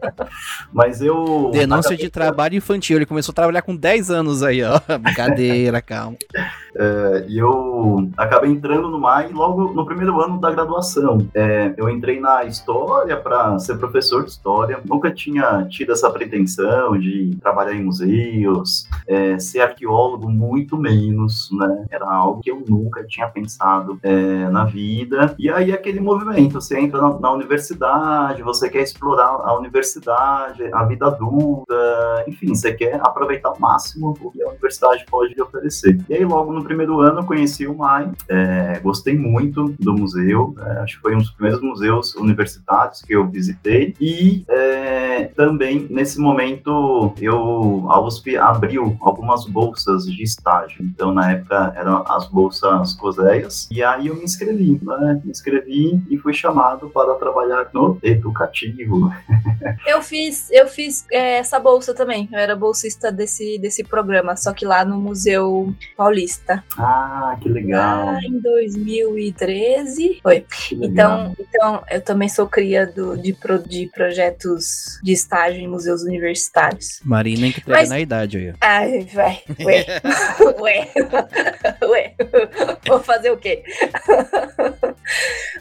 Mas 0.73 1.01
eu. 1.01 1.51
Denúncia 1.53 1.97
de 1.97 2.11
trabalho 2.11 2.57
infantil. 2.57 2.97
Ele 2.99 3.07
começou 3.07 3.33
a 3.33 3.35
trabalhar 3.35 3.63
com 3.63 3.77
10 3.77 4.11
anos 4.11 4.43
aí, 4.43 4.63
ó. 4.63 4.81
Brincadeira, 4.99 5.81
calma. 5.81 6.17
É, 6.75 7.27
e 7.29 7.39
eu 7.39 8.11
acabei 8.17 8.51
entrando 8.53 8.89
no 8.89 8.99
MAI 8.99 9.29
logo 9.33 9.73
no 9.73 9.85
primeiro 9.85 10.21
ano 10.21 10.39
da 10.39 10.51
graduação. 10.51 11.27
É, 11.35 11.75
eu 11.77 11.89
entrei 11.89 12.21
na 12.21 12.45
História 12.45 13.17
para 13.17 13.59
ser 13.59 13.77
professor 13.79 14.25
de 14.25 14.31
História. 14.31 14.81
Nunca 14.85 15.11
tinha 15.11 15.67
tido 15.69 15.93
essa 15.93 16.11
pretensão 16.11 16.99
de 16.99 17.37
trabalhar 17.41 17.75
em 17.75 17.83
museus, 17.83 18.89
é, 19.07 19.39
ser 19.39 19.61
arqueólogo, 19.61 20.29
muito 20.29 20.77
menos, 20.77 21.49
né? 21.53 21.87
Era 21.91 22.07
algo 22.11 22.41
que 22.41 22.51
eu 22.51 22.63
nunca 22.69 23.05
tinha 23.05 23.29
pensado 23.29 23.99
é, 24.03 24.49
na 24.51 24.65
vida. 24.65 25.35
E 25.39 25.51
aí 25.51 25.73
aquele 25.73 26.01
movimento, 26.01 26.61
você 26.61 26.79
entra 26.79 27.01
na, 27.01 27.19
na 27.19 27.33
universidade, 27.33 28.43
você 28.43 28.69
quer 28.69 28.83
explorar 28.83 29.41
a 29.43 29.55
universidade, 29.57 30.65
a 30.73 30.85
vida 30.85 31.07
adulta, 31.07 32.25
enfim, 32.27 32.55
você 32.55 32.73
quer 32.73 33.01
aproveitar 33.03 33.51
ao 33.51 33.59
máximo 33.59 34.17
o 34.21 34.31
que 34.31 34.43
a 34.43 34.49
universidade 34.49 35.05
pode 35.11 35.41
oferecer. 35.41 35.99
E 36.09 36.15
aí 36.15 36.25
logo 36.25 36.53
no 36.53 36.65
primeiro 36.65 37.01
ano 37.01 37.25
conheci 37.25 37.67
o 37.67 37.75
MAI, 37.75 38.11
é, 38.29 38.42
gostei 38.81 39.17
muito 39.17 39.75
do 39.79 39.95
museu, 39.95 40.55
é, 40.59 40.79
acho 40.81 40.97
que 40.97 41.03
foi 41.03 41.15
um 41.15 41.19
dos 41.19 41.31
primeiros 41.31 41.63
museus 41.63 42.15
universitários 42.15 43.03
que 43.03 43.15
eu 43.15 43.27
visitei 43.29 43.95
e 44.01 44.45
é, 44.49 45.25
também 45.37 45.87
nesse 45.91 46.19
momento 46.19 47.13
eu 47.21 47.87
a 47.89 48.01
USP 48.01 48.37
abriu 48.37 48.97
algumas 49.01 49.45
bolsas 49.45 50.05
de 50.05 50.23
estágio, 50.23 50.85
então 50.85 51.13
na 51.13 51.33
época 51.33 51.73
eram 51.77 52.05
as 52.09 52.27
bolsas 52.29 52.95
COSEIAS 52.95 53.69
e 53.71 53.83
aí 53.83 54.07
eu 54.09 54.17
me 54.17 54.25
inscrevi, 54.25 54.81
né? 54.83 55.21
me 55.25 55.31
inscrevi 55.31 56.03
e 56.11 56.19
fui 56.19 56.33
chamado 56.33 56.89
para 56.91 57.15
trabalhar 57.15 57.69
no 57.73 57.99
educativo. 58.03 59.13
Eu 59.87 60.01
fiz, 60.01 60.49
eu 60.51 60.67
fiz 60.69 61.05
é, 61.11 61.39
essa 61.39 61.59
bolsa 61.59 61.93
também, 61.93 62.29
eu 62.33 62.39
era 62.39 62.55
bolsista 62.55 63.11
desse, 63.11 63.59
desse 63.59 63.83
programa, 63.83 64.37
só 64.37 64.53
que 64.53 64.65
lá 64.65 64.85
no 64.85 64.99
Museu 64.99 65.75
Paulista. 65.97 66.63
Ah, 66.79 67.37
que 67.41 67.49
legal. 67.49 68.09
Ah, 68.09 68.19
em 68.33 68.41
2013 68.41 70.21
foi. 70.23 70.47
Então, 70.73 71.35
então, 71.39 71.83
eu 71.91 72.01
também 72.01 72.29
sou 72.29 72.47
cria 72.47 72.87
do, 72.87 73.17
de, 73.17 73.33
pro, 73.33 73.59
de 73.59 73.89
projetos 73.95 74.99
de 75.03 75.13
estágio 75.13 75.61
em 75.61 75.69
museus 75.69 76.03
universitários. 76.03 77.01
Marina 77.05 77.53
que 77.53 77.63
Mas... 77.67 77.91
na 77.91 78.01
idade 78.01 78.39
aí. 78.39 78.55
Ai, 78.61 79.01
vai. 79.13 79.43
Ué. 79.61 79.87
Ué. 80.61 80.89
Ué. 81.89 82.15
Vou 82.87 83.01
fazer 83.01 83.31
o 83.31 83.37
quê? 83.37 83.63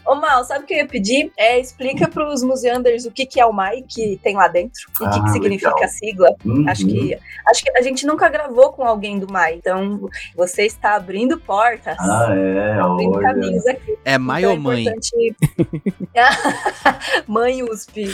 Ô, 0.06 0.16
Mal, 0.16 0.44
sabe 0.44 0.63
o 0.63 0.68
que 0.68 0.74
eu 0.74 0.78
ia 0.78 0.88
pedir? 0.88 1.32
É, 1.38 1.60
explica 1.60 2.08
para 2.08 2.28
os 2.28 2.44
museanders 2.44 3.06
o 3.06 3.12
que, 3.12 3.25
que 3.25 3.40
é 3.40 3.46
o 3.46 3.54
MAI 3.54 3.84
que 3.84 4.20
tem 4.24 4.36
lá 4.36 4.48
dentro 4.48 4.82
e 5.00 5.04
o 5.04 5.08
ah, 5.08 5.10
que, 5.12 5.22
que 5.22 5.30
ah, 5.30 5.32
significa 5.32 5.70
legal. 5.70 5.84
a 5.84 5.88
sigla. 5.88 6.36
Uhum. 6.46 6.70
Acho, 6.70 6.86
que, 6.86 7.20
acho 7.48 7.63
que 7.63 7.78
a 7.78 7.82
gente 7.82 8.06
nunca 8.06 8.30
gravou 8.30 8.72
com 8.72 8.84
alguém 8.84 9.20
do 9.20 9.32
MAI, 9.32 9.56
então 9.56 10.10
você 10.36 10.66
está 10.66 10.96
abrindo 10.96 11.40
portas. 11.40 11.98
Ah, 12.00 12.28
é, 12.32 12.61
abrindo 12.80 13.15
olha. 13.15 13.27
caminhos 13.27 13.68
aqui. 13.68 13.98
É 14.03 14.18
MAI 14.18 14.41
então, 14.41 14.53
ou 14.53 14.60
mãe? 14.60 14.82
Importante... 14.82 15.36
mãe 17.27 17.63
USP. 17.63 18.10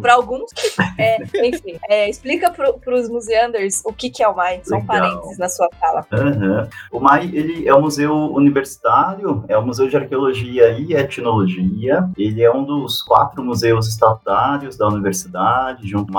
Para 0.00 0.14
alguns, 0.14 0.50
é, 0.98 1.22
enfim, 1.46 1.78
é, 1.88 2.08
explica 2.08 2.50
para 2.50 2.94
os 2.94 3.08
museanders 3.08 3.82
o 3.84 3.92
que, 3.92 4.10
que 4.10 4.22
é 4.22 4.28
o 4.28 4.34
MAI. 4.34 4.60
São 4.64 4.84
parênteses 4.84 5.38
na 5.38 5.48
sua 5.48 5.68
fala. 5.80 6.06
Uhum. 6.12 6.68
O 6.92 7.00
MAI 7.00 7.30
ele 7.32 7.68
é 7.68 7.74
um 7.74 7.80
museu 7.80 8.14
universitário, 8.14 9.44
é 9.48 9.58
um 9.58 9.64
museu 9.64 9.88
de 9.88 9.96
arqueologia 9.96 10.70
e 10.78 10.92
etnologia. 10.92 12.08
Ele 12.16 12.42
é 12.42 12.52
um 12.52 12.64
dos 12.64 13.02
quatro 13.02 13.42
museus 13.42 13.88
estatutários 13.88 14.76
da 14.76 14.88
universidade, 14.88 15.86
junto 15.88 16.12
com 16.12 16.18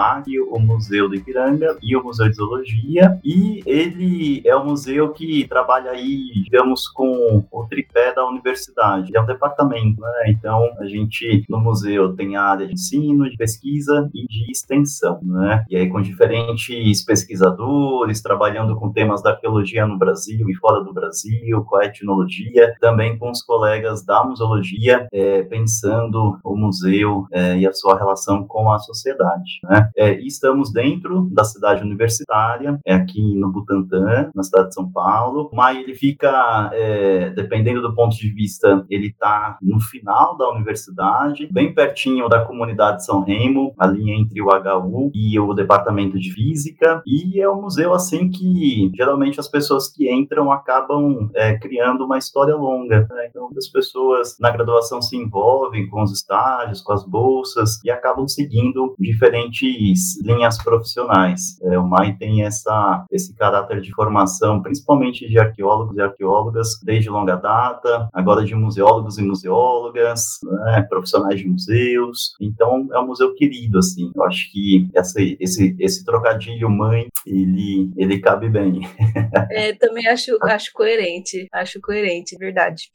o 0.51 0.59
Museu 0.59 1.09
do 1.09 1.15
Ipiranga 1.15 1.77
e 1.81 1.95
o 1.95 2.03
Museu 2.03 2.29
de 2.29 2.35
Zoologia. 2.35 3.19
E 3.23 3.61
ele 3.65 4.41
é 4.45 4.55
um 4.55 4.65
museu 4.65 5.09
que 5.09 5.47
trabalha 5.47 5.91
aí, 5.91 6.31
digamos, 6.43 6.87
com 6.87 7.05
o 7.51 7.65
tripé 7.67 8.13
da 8.13 8.25
universidade. 8.27 9.15
É 9.15 9.21
um 9.21 9.25
departamento, 9.25 10.01
né? 10.01 10.23
Então, 10.27 10.69
a 10.79 10.85
gente 10.85 11.43
no 11.49 11.59
museu 11.59 12.15
tem 12.15 12.35
a 12.35 12.43
área 12.43 12.67
de 12.67 12.73
ensino, 12.73 13.29
de 13.29 13.37
pesquisa 13.37 14.09
e 14.13 14.25
de 14.27 14.51
extensão, 14.51 15.19
né? 15.23 15.63
E 15.69 15.75
aí 15.75 15.89
com 15.89 16.01
diferentes 16.01 17.03
pesquisadores 17.03 18.21
trabalhando 18.21 18.75
com 18.75 18.91
temas 18.91 19.21
da 19.21 19.31
arqueologia 19.31 19.85
no 19.85 19.97
Brasil 19.97 20.49
e 20.49 20.55
fora 20.55 20.83
do 20.83 20.93
Brasil, 20.93 21.63
com 21.63 21.75
a 21.75 21.85
etnologia, 21.85 22.75
também 22.79 23.17
com 23.17 23.31
os 23.31 23.41
colegas 23.41 24.05
da 24.05 24.23
museologia, 24.23 25.07
é, 25.11 25.43
pensando 25.43 26.37
o 26.43 26.55
museu 26.55 27.25
é, 27.31 27.57
e 27.57 27.67
a 27.67 27.73
sua 27.73 27.97
relação 27.97 28.45
com 28.45 28.71
a 28.71 28.79
sociedade. 28.79 29.59
Né? 29.63 29.89
É, 29.95 30.11
estamos 30.21 30.71
dentro 30.71 31.27
da 31.31 31.43
cidade 31.43 31.83
universitária, 31.83 32.79
é 32.85 32.93
aqui 32.93 33.35
no 33.35 33.51
Butantã, 33.51 34.29
na 34.33 34.43
cidade 34.43 34.69
de 34.69 34.75
São 34.75 34.89
Paulo, 34.91 35.49
mas 35.53 35.77
ele 35.77 35.95
fica, 35.95 36.69
é, 36.73 37.16
dependendo 37.29 37.81
do 37.81 37.95
ponto 37.95 38.15
de 38.15 38.29
vista, 38.29 38.85
ele 38.89 39.07
está 39.07 39.57
no 39.61 39.79
final 39.79 40.37
da 40.37 40.49
universidade, 40.49 41.47
bem 41.51 41.73
pertinho 41.73 42.27
da 42.27 42.45
comunidade 42.45 42.97
de 42.97 43.05
São 43.05 43.23
Remo, 43.23 43.73
ali 43.77 44.11
entre 44.11 44.41
o 44.41 44.47
HU 44.47 45.11
e 45.13 45.39
o 45.39 45.53
departamento 45.53 46.19
de 46.19 46.31
física, 46.31 47.01
e 47.05 47.39
é 47.39 47.49
um 47.49 47.61
museu 47.61 47.93
assim 47.93 48.29
que 48.29 48.91
geralmente 48.95 49.39
as 49.39 49.47
pessoas 49.47 49.89
que 49.89 50.11
entram 50.11 50.51
acabam 50.51 51.29
é, 51.35 51.57
criando 51.57 52.05
uma 52.05 52.17
história 52.17 52.55
longa. 52.55 53.07
Né? 53.09 53.27
Então, 53.29 53.49
as 53.57 53.67
pessoas 53.67 54.37
na 54.39 54.51
graduação 54.51 55.01
se 55.01 55.15
envolvem 55.15 55.87
com 55.89 56.03
os 56.03 56.11
estágios, 56.11 56.81
com 56.81 56.93
as 56.93 57.05
bolsas 57.05 57.83
e 57.83 57.91
acabam 57.91 58.27
seguindo 58.27 58.95
diferentes 58.99 60.21
linhas 60.21 60.57
profissionais. 60.61 61.59
É, 61.63 61.77
o 61.77 61.87
MAI 61.87 62.15
tem 62.17 62.43
essa, 62.43 63.05
esse 63.11 63.35
caráter 63.35 63.81
de 63.81 63.93
formação, 63.93 64.61
principalmente 64.61 65.27
de 65.27 65.39
arqueólogos 65.39 65.97
e 65.97 66.01
arqueólogas, 66.01 66.79
desde 66.83 67.06
longa 67.09 67.35
data, 67.35 68.09
agora 68.13 68.43
de 68.43 68.55
museólogos 68.55 69.17
e 69.17 69.23
museólogas, 69.23 70.39
né, 70.43 70.85
profissionais 70.89 71.39
de 71.39 71.47
museus. 71.47 72.33
Então, 72.41 72.87
é 72.93 72.99
um 72.99 73.07
museu 73.07 73.33
querido, 73.35 73.79
assim. 73.79 74.11
Eu 74.15 74.23
acho 74.23 74.51
que 74.51 74.89
essa, 74.95 75.19
esse, 75.39 75.75
esse 75.79 76.05
trocadilho 76.05 76.69
mãe, 76.69 77.07
ele, 77.25 77.91
ele 77.97 78.19
cabe 78.19 78.49
bem. 78.49 78.81
É, 79.49 79.73
também 79.73 80.07
acho, 80.07 80.37
acho 80.43 80.71
coerente, 80.73 81.47
acho 81.53 81.79
coerente, 81.81 82.37
verdade. 82.37 82.89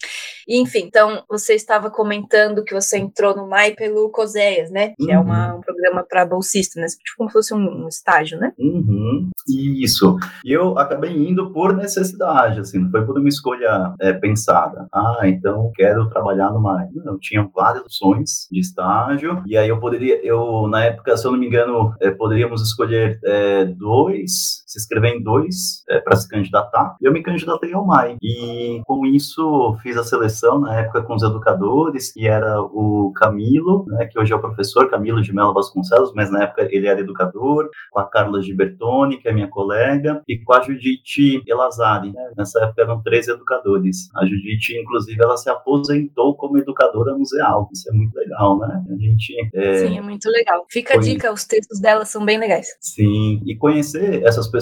Enfim, 0.48 0.84
então 0.86 1.22
você 1.28 1.54
estava 1.54 1.90
comentando 1.90 2.64
que 2.64 2.74
você 2.74 2.98
entrou 2.98 3.34
no 3.34 3.48
MAI 3.48 3.74
pelo 3.74 4.10
COSEAS, 4.10 4.70
né? 4.70 4.94
Que 4.98 5.04
uhum. 5.04 5.10
é 5.10 5.18
uma, 5.18 5.52
uhum. 5.52 5.58
um 5.58 5.60
programa 5.60 6.04
para 6.08 6.26
bolsista, 6.26 6.80
né? 6.80 6.86
Tipo 6.86 7.16
como 7.18 7.30
se 7.30 7.32
fosse 7.32 7.54
um, 7.54 7.84
um 7.84 7.88
estágio, 7.88 8.38
né? 8.38 8.52
Uhum. 8.58 9.30
Isso. 9.48 10.16
E 10.44 10.52
eu 10.52 10.78
acabei 10.78 11.12
indo 11.12 11.52
por 11.52 11.74
necessidade, 11.74 12.60
assim, 12.60 12.78
não 12.78 12.90
foi 12.90 13.04
por 13.04 13.18
uma 13.18 13.28
escolha 13.28 13.94
é, 14.02 14.12
pensada. 14.12 14.88
Ah, 14.92 15.20
então 15.24 15.70
quero 15.74 16.08
trabalhar 16.10 16.50
no 16.50 16.60
MAI. 16.60 16.88
Não, 16.92 17.12
eu 17.12 17.18
tinha 17.20 17.48
várias 17.54 17.84
opções 17.84 18.48
de 18.50 18.58
estágio, 18.58 19.42
e 19.46 19.56
aí 19.56 19.68
eu 19.68 19.78
poderia, 19.78 20.20
eu, 20.26 20.66
na 20.68 20.84
época, 20.84 21.16
se 21.16 21.24
eu 21.24 21.30
não 21.30 21.38
me 21.38 21.46
engano, 21.46 21.94
é, 22.00 22.10
poderíamos 22.10 22.60
escolher 22.62 23.20
é, 23.24 23.64
dois, 23.64 24.61
se 24.72 24.78
inscrever 24.78 25.14
em 25.14 25.22
dois 25.22 25.84
é, 25.88 26.00
para 26.00 26.16
se 26.16 26.28
candidatar. 26.28 26.96
E 27.00 27.04
eu 27.06 27.12
me 27.12 27.22
candidatei 27.22 27.72
ao 27.72 27.86
MAI. 27.86 28.16
E 28.22 28.80
com 28.86 29.04
isso 29.06 29.76
fiz 29.82 29.96
a 29.96 30.04
seleção 30.04 30.58
na 30.58 30.80
época 30.80 31.02
com 31.02 31.14
os 31.14 31.22
educadores, 31.22 32.12
que 32.12 32.26
era 32.26 32.60
o 32.60 33.12
Camilo, 33.14 33.84
né, 33.88 34.06
que 34.06 34.18
hoje 34.18 34.32
é 34.32 34.36
o 34.36 34.40
professor 34.40 34.88
Camilo 34.88 35.20
de 35.20 35.32
Mello 35.34 35.52
Vasconcelos, 35.52 36.12
mas 36.14 36.30
na 36.30 36.44
época 36.44 36.66
ele 36.70 36.86
era 36.86 37.00
educador, 37.00 37.68
com 37.90 38.00
a 38.00 38.08
Carla 38.08 38.40
Gibertoni, 38.40 39.18
que 39.18 39.28
é 39.28 39.32
minha 39.32 39.48
colega, 39.48 40.22
e 40.26 40.38
com 40.38 40.54
a 40.54 40.62
Judite 40.62 41.42
Elazari. 41.46 42.12
Né? 42.12 42.32
Nessa 42.36 42.64
época 42.64 42.82
eram 42.82 43.02
três 43.02 43.28
educadores. 43.28 44.08
A 44.16 44.24
Judite, 44.24 44.78
inclusive, 44.78 45.22
ela 45.22 45.36
se 45.36 45.50
aposentou 45.50 46.34
como 46.36 46.58
educadora 46.58 47.14
museal. 47.14 47.68
Isso 47.72 47.88
é 47.90 47.92
muito 47.92 48.14
legal, 48.16 48.58
né? 48.58 48.82
A 48.90 48.96
gente. 48.96 49.34
É... 49.54 49.74
Sim, 49.86 49.98
é 49.98 50.00
muito 50.00 50.28
legal. 50.30 50.64
Fica 50.70 50.94
a 50.94 50.96
dica, 50.98 51.32
os 51.32 51.44
textos 51.44 51.80
dela 51.80 52.04
são 52.04 52.24
bem 52.24 52.38
legais. 52.38 52.68
Sim, 52.80 53.42
e 53.46 53.56
conhecer 53.56 54.22
essas 54.24 54.48
pessoas 54.48 54.61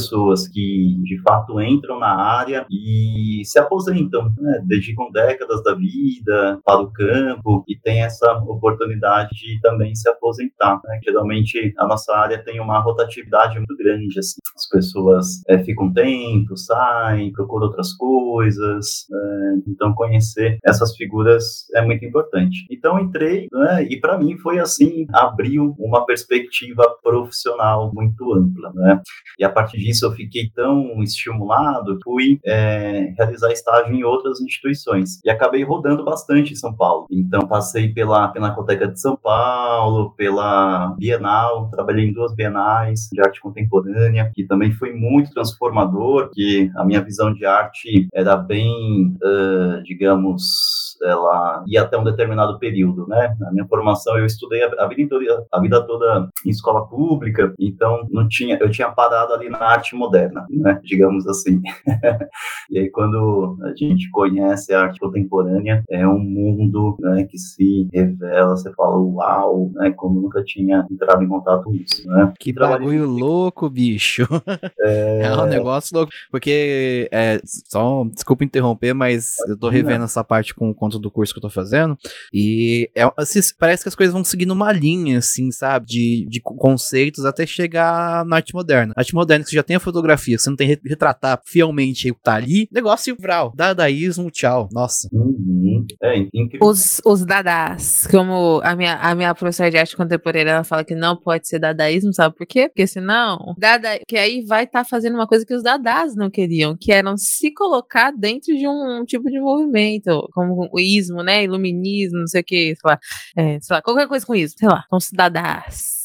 que 0.52 0.96
de 1.02 1.20
fato 1.22 1.60
entram 1.60 1.98
na 1.98 2.14
área 2.14 2.66
e 2.70 3.42
se 3.44 3.58
aposentam, 3.58 4.32
né? 4.38 4.62
dedicam 4.66 5.10
décadas 5.10 5.62
da 5.62 5.74
vida 5.74 6.60
para 6.64 6.80
o 6.80 6.90
campo 6.90 7.64
e 7.68 7.76
tem 7.76 8.02
essa 8.02 8.32
oportunidade 8.46 9.30
de 9.30 9.60
também 9.60 9.94
se 9.94 10.08
aposentar. 10.08 10.80
Né? 10.84 11.00
Geralmente 11.04 11.74
a 11.78 11.86
nossa 11.86 12.14
área 12.16 12.42
tem 12.42 12.60
uma 12.60 12.80
rotatividade 12.80 13.56
muito 13.56 13.76
grande, 13.76 14.18
assim. 14.18 14.40
as 14.56 14.68
pessoas 14.68 15.42
é, 15.48 15.58
ficam 15.58 15.92
tempo, 15.92 16.56
saem, 16.56 17.32
procuram 17.32 17.66
outras 17.66 17.92
coisas, 17.94 19.06
é, 19.12 19.54
então 19.68 19.94
conhecer 19.94 20.58
essas 20.64 20.94
figuras 20.96 21.66
é 21.74 21.82
muito 21.82 22.04
importante. 22.04 22.66
Então 22.70 22.98
entrei 22.98 23.48
né, 23.52 23.84
e 23.84 23.98
para 23.98 24.18
mim 24.18 24.36
foi 24.38 24.58
assim 24.58 25.06
abriu 25.12 25.74
uma 25.78 26.04
perspectiva 26.04 26.84
profissional 27.02 27.90
muito 27.94 28.32
ampla, 28.34 28.72
né? 28.74 29.00
E 29.38 29.44
a 29.44 29.50
partir 29.50 29.78
disso 29.90 30.06
eu 30.06 30.12
fiquei 30.12 30.48
tão 30.54 31.02
estimulado, 31.02 31.98
fui 32.02 32.38
é, 32.44 33.12
realizar 33.16 33.50
estágio 33.52 33.94
em 33.94 34.04
outras 34.04 34.40
instituições 34.40 35.20
e 35.24 35.30
acabei 35.30 35.64
rodando 35.64 36.04
bastante 36.04 36.52
em 36.52 36.56
São 36.56 36.74
Paulo. 36.74 37.06
Então 37.10 37.46
passei 37.46 37.88
pela 37.88 38.28
Pinacoteca 38.28 38.86
de 38.86 39.00
São 39.00 39.16
Paulo, 39.16 40.14
pela 40.16 40.94
Bienal, 40.98 41.68
trabalhei 41.70 42.06
em 42.06 42.12
duas 42.12 42.34
bienais 42.34 43.08
de 43.12 43.20
arte 43.20 43.40
contemporânea, 43.40 44.30
que 44.34 44.44
também 44.44 44.72
foi 44.72 44.92
muito 44.92 45.32
transformador, 45.32 46.30
que 46.32 46.70
a 46.76 46.84
minha 46.84 47.02
visão 47.02 47.32
de 47.32 47.44
arte 47.44 48.08
era 48.12 48.36
bem, 48.36 49.16
uh, 49.22 49.82
digamos, 49.82 50.89
ela 51.02 51.64
ia 51.66 51.82
até 51.82 51.98
um 51.98 52.04
determinado 52.04 52.58
período, 52.58 53.06
né? 53.06 53.34
Na 53.38 53.50
minha 53.52 53.66
formação 53.66 54.18
eu 54.18 54.26
estudei 54.26 54.62
a, 54.62 54.86
vida 54.86 55.08
toda, 55.08 55.46
a 55.50 55.60
vida 55.60 55.82
toda 55.82 56.28
em 56.44 56.50
escola 56.50 56.86
pública, 56.86 57.54
então 57.58 58.06
não 58.10 58.28
tinha, 58.28 58.58
eu 58.60 58.70
tinha 58.70 58.90
parado 58.90 59.32
ali 59.32 59.48
na 59.48 59.58
arte 59.58 59.94
moderna, 59.94 60.46
né? 60.50 60.80
Digamos 60.84 61.26
assim. 61.26 61.60
e 62.70 62.78
aí 62.78 62.90
quando 62.90 63.58
a 63.62 63.74
gente 63.74 64.10
conhece 64.10 64.72
a 64.74 64.82
arte 64.82 64.98
contemporânea, 64.98 65.82
é 65.88 66.06
um 66.06 66.18
mundo, 66.18 66.96
né, 67.00 67.24
que 67.24 67.38
se 67.38 67.88
revela, 67.92 68.56
você 68.56 68.72
fala, 68.74 68.96
uau, 68.98 69.70
né? 69.74 69.90
Como 69.90 70.20
nunca 70.20 70.42
tinha 70.42 70.86
entrado 70.90 71.22
em 71.22 71.28
contato 71.28 71.64
com 71.64 71.74
isso, 71.74 72.06
né? 72.08 72.32
Que 72.38 72.52
bagulho 72.52 73.06
louco, 73.06 73.68
bicho. 73.68 74.26
É... 74.80 75.22
é... 75.24 75.36
um 75.36 75.46
negócio 75.46 75.96
louco. 75.96 76.12
Porque, 76.30 77.08
é, 77.12 77.40
só, 77.44 78.04
desculpa 78.04 78.44
interromper, 78.44 78.94
mas 78.94 79.36
eu 79.46 79.56
tô 79.56 79.68
revendo 79.68 80.04
essa 80.04 80.22
parte 80.24 80.54
com 80.54 80.70
o 80.70 80.74
conto 80.90 80.98
do 80.98 81.10
curso 81.10 81.32
que 81.32 81.38
eu 81.38 81.42
tô 81.42 81.50
fazendo. 81.50 81.96
E 82.32 82.90
é, 82.96 83.08
assim, 83.16 83.40
parece 83.58 83.84
que 83.84 83.88
as 83.88 83.94
coisas 83.94 84.12
vão 84.12 84.24
seguindo 84.24 84.50
uma 84.50 84.72
linha, 84.72 85.18
assim, 85.18 85.50
sabe? 85.52 85.86
De, 85.86 86.26
de 86.28 86.40
conceitos 86.40 87.24
até 87.24 87.46
chegar 87.46 88.24
na 88.24 88.36
arte 88.36 88.52
moderna. 88.52 88.92
A 88.96 89.00
arte 89.00 89.14
moderna, 89.14 89.44
que 89.44 89.50
você 89.50 89.56
já 89.56 89.62
tem 89.62 89.76
a 89.76 89.80
fotografia, 89.80 90.36
que 90.36 90.42
você 90.42 90.50
não 90.50 90.56
tem 90.56 90.76
que 90.76 90.88
retratar 90.88 91.40
fielmente 91.46 92.10
o 92.10 92.14
que 92.14 92.22
tá 92.22 92.34
ali. 92.34 92.68
Negócio 92.72 93.16
vral. 93.18 93.52
Dadaísmo, 93.54 94.30
tchau. 94.30 94.68
Nossa. 94.72 95.08
Uhum. 95.12 95.86
É, 96.02 96.18
incrível. 96.34 96.66
Os, 96.66 97.00
os 97.04 97.24
dadás, 97.24 98.06
como 98.10 98.60
a 98.64 98.74
minha, 98.74 98.96
a 98.96 99.14
minha 99.14 99.34
professora 99.34 99.70
de 99.70 99.78
arte 99.78 99.96
contemporânea, 99.96 100.52
ela 100.52 100.64
fala 100.64 100.84
que 100.84 100.94
não 100.94 101.16
pode 101.16 101.46
ser 101.46 101.58
dadaísmo, 101.58 102.12
sabe 102.12 102.34
por 102.34 102.46
quê? 102.46 102.68
Porque 102.68 102.86
senão, 102.86 103.54
dada, 103.58 103.98
que 104.06 104.16
aí 104.16 104.44
vai 104.44 104.64
estar 104.64 104.80
tá 104.80 104.84
fazendo 104.84 105.14
uma 105.14 105.26
coisa 105.26 105.44
que 105.44 105.54
os 105.54 105.62
dadás 105.62 106.14
não 106.16 106.30
queriam, 106.30 106.76
que 106.78 106.92
eram 106.92 107.16
se 107.16 107.52
colocar 107.52 108.10
dentro 108.10 108.56
de 108.56 108.66
um, 108.66 109.00
um 109.00 109.04
tipo 109.04 109.30
de 109.30 109.40
movimento, 109.40 110.28
como 110.32 110.68
o 110.72 110.79
ismo, 110.80 111.22
né? 111.22 111.44
Iluminismo, 111.44 112.18
não 112.20 112.26
sei 112.26 112.40
o 112.40 112.44
que, 112.44 112.74
sei 112.74 112.90
lá, 112.90 112.98
é, 113.36 113.60
sei 113.60 113.76
lá, 113.76 113.82
qualquer 113.82 114.08
coisa 114.08 114.26
com 114.26 114.34
isso, 114.34 114.54
sei 114.58 114.68
lá, 114.68 114.84
são 114.88 114.98
cidadãs. 115.00 116.00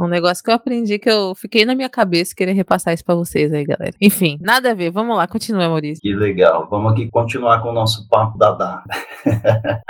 Um 0.00 0.06
negócio 0.06 0.44
que 0.44 0.50
eu 0.50 0.54
aprendi 0.54 0.98
que 0.98 1.10
eu 1.10 1.34
fiquei 1.34 1.64
na 1.64 1.74
minha 1.74 1.88
cabeça 1.88 2.34
querer 2.34 2.52
repassar 2.52 2.94
isso 2.94 3.04
pra 3.04 3.16
vocês 3.16 3.52
aí, 3.52 3.64
galera. 3.64 3.94
Enfim, 4.00 4.38
nada 4.40 4.70
a 4.70 4.74
ver. 4.74 4.90
Vamos 4.90 5.16
lá, 5.16 5.26
continua, 5.26 5.68
Maurício. 5.68 6.00
Que 6.00 6.14
legal. 6.14 6.68
Vamos 6.70 6.92
aqui 6.92 7.08
continuar 7.10 7.60
com 7.62 7.70
o 7.70 7.72
nosso 7.72 8.08
papo 8.08 8.38
da. 8.38 8.84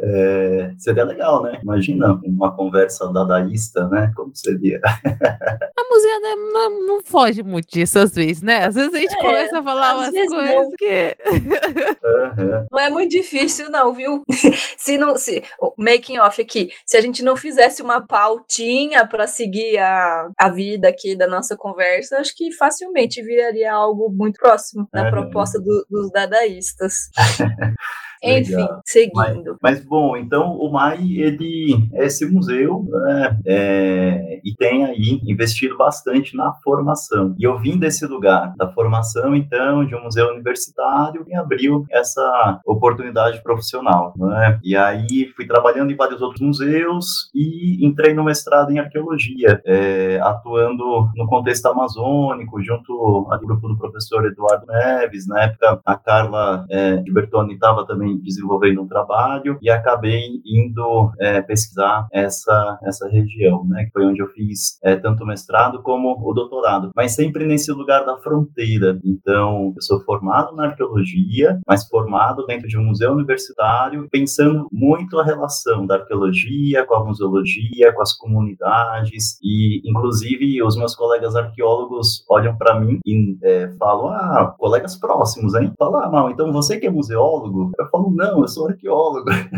É, 0.00 0.72
seria 0.78 1.04
legal, 1.04 1.42
né? 1.42 1.58
Imagina 1.62 2.20
uma 2.24 2.54
conversa 2.54 3.12
dadaísta, 3.12 3.88
né? 3.88 4.12
Como 4.14 4.30
seria? 4.34 4.80
A 4.84 5.82
música 5.90 6.20
não, 6.20 6.86
não, 6.86 7.02
foge 7.02 7.42
muito 7.42 7.68
disso 7.68 7.98
às 7.98 8.12
vezes, 8.12 8.42
né? 8.42 8.66
Às 8.66 8.76
vezes 8.76 8.94
a 8.94 8.98
gente 8.98 9.14
é, 9.14 9.20
começa 9.20 9.58
a 9.58 9.62
falar 9.62 9.96
umas 9.96 10.10
coisas 10.10 10.30
não. 10.30 10.70
que. 10.72 11.16
Uhum. 11.28 12.66
Não 12.70 12.78
é 12.78 12.90
muito 12.90 13.10
difícil, 13.10 13.70
não, 13.70 13.92
viu? 13.92 14.22
se 14.78 14.96
não. 14.96 15.16
Se, 15.16 15.42
making 15.76 16.18
off 16.18 16.40
aqui, 16.40 16.70
se 16.86 16.96
a 16.96 17.00
gente 17.00 17.22
não 17.22 17.36
fizesse 17.36 17.82
uma 17.82 18.00
pautinha 18.06 19.06
para 19.06 19.26
seguir 19.26 19.78
a, 19.78 20.30
a 20.38 20.48
vida 20.48 20.88
aqui 20.88 21.16
da 21.16 21.26
nossa 21.26 21.56
conversa, 21.56 22.18
acho 22.18 22.36
que 22.36 22.52
facilmente 22.52 23.22
viraria 23.22 23.72
algo 23.72 24.10
muito 24.10 24.38
próximo 24.38 24.88
da 24.92 25.04
uhum. 25.04 25.10
proposta 25.10 25.60
do, 25.60 25.86
dos 25.90 26.10
dadaístas. 26.12 27.10
Enfim, 28.22 28.66
seguindo. 28.84 29.56
Mas, 29.62 29.78
mas, 29.78 29.84
bom, 29.88 30.16
então 30.16 30.56
o 30.56 30.70
MAI, 30.70 31.18
ele 31.18 31.88
é 31.94 32.06
esse 32.06 32.26
museu 32.26 32.84
né, 32.88 33.38
é, 33.46 34.40
e 34.44 34.54
tem 34.54 34.84
aí 34.84 35.20
investido 35.26 35.76
bastante 35.76 36.36
na 36.36 36.52
formação. 36.62 37.34
E 37.38 37.44
eu 37.44 37.58
vim 37.58 37.78
desse 37.78 38.06
lugar, 38.06 38.54
da 38.56 38.68
formação, 38.68 39.34
então, 39.34 39.84
de 39.84 39.94
um 39.94 40.02
museu 40.02 40.28
universitário, 40.28 41.24
e 41.26 41.34
abriu 41.34 41.86
essa 41.90 42.60
oportunidade 42.66 43.42
profissional. 43.42 44.14
Né? 44.16 44.58
E 44.62 44.76
aí 44.76 45.32
fui 45.34 45.46
trabalhando 45.46 45.90
em 45.92 45.96
vários 45.96 46.20
outros 46.20 46.40
museus 46.40 47.30
e 47.34 47.84
entrei 47.84 48.14
no 48.14 48.24
mestrado 48.24 48.70
em 48.70 48.78
arqueologia, 48.78 49.60
é, 49.64 50.20
atuando 50.22 51.10
no 51.14 51.26
contexto 51.26 51.66
amazônico, 51.66 52.62
junto 52.62 52.92
ao 53.30 53.38
grupo 53.40 53.68
do 53.68 53.76
professor 53.76 54.26
Eduardo 54.26 54.66
Neves. 54.66 55.26
Na 55.26 55.44
época, 55.44 55.80
a 55.84 55.96
Carla 55.96 56.66
é, 56.70 57.02
Bertoni 57.10 57.54
estava 57.54 57.86
também 57.86 58.18
desenvolvendo 58.18 58.82
um 58.82 58.88
trabalho 58.88 59.58
e 59.62 59.70
acabei 59.78 60.40
indo 60.44 61.10
é, 61.20 61.40
pesquisar 61.42 62.06
essa, 62.12 62.78
essa 62.82 63.08
região, 63.08 63.64
né, 63.64 63.84
que 63.84 63.92
foi 63.92 64.06
onde 64.06 64.20
eu 64.20 64.28
fiz 64.28 64.78
é, 64.82 64.96
tanto 64.96 65.24
o 65.24 65.26
mestrado 65.26 65.82
como 65.82 66.16
o 66.20 66.32
doutorado, 66.32 66.90
mas 66.94 67.14
sempre 67.14 67.46
nesse 67.46 67.72
lugar 67.72 68.04
da 68.04 68.16
fronteira. 68.18 68.98
Então, 69.04 69.72
eu 69.74 69.82
sou 69.82 70.00
formado 70.00 70.54
na 70.54 70.66
arqueologia, 70.66 71.60
mas 71.66 71.86
formado 71.88 72.46
dentro 72.46 72.68
de 72.68 72.78
um 72.78 72.84
museu 72.84 73.12
universitário, 73.12 74.08
pensando 74.10 74.68
muito 74.72 75.18
a 75.18 75.24
relação 75.24 75.86
da 75.86 75.96
arqueologia 75.96 76.84
com 76.84 76.94
a 76.94 77.04
museologia, 77.04 77.92
com 77.92 78.02
as 78.02 78.12
comunidades 78.16 79.38
e, 79.42 79.80
inclusive, 79.84 80.62
os 80.62 80.76
meus 80.76 80.94
colegas 80.94 81.34
arqueólogos 81.36 82.24
olham 82.28 82.56
para 82.56 82.78
mim 82.80 82.98
e 83.04 83.36
é, 83.42 83.72
falam, 83.78 84.08
ah, 84.08 84.54
colegas 84.58 84.96
próximos, 84.96 85.54
hein? 85.54 85.72
Fala, 85.78 86.06
ah, 86.06 86.10
mal, 86.10 86.30
então 86.30 86.52
você 86.52 86.78
que 86.78 86.86
é 86.86 86.90
museólogo? 86.90 87.72
Eu 87.78 87.88
falo, 87.88 88.10
não, 88.10 88.40
eu 88.40 88.48
sou 88.48 88.68
arqueólogo. 88.68 89.28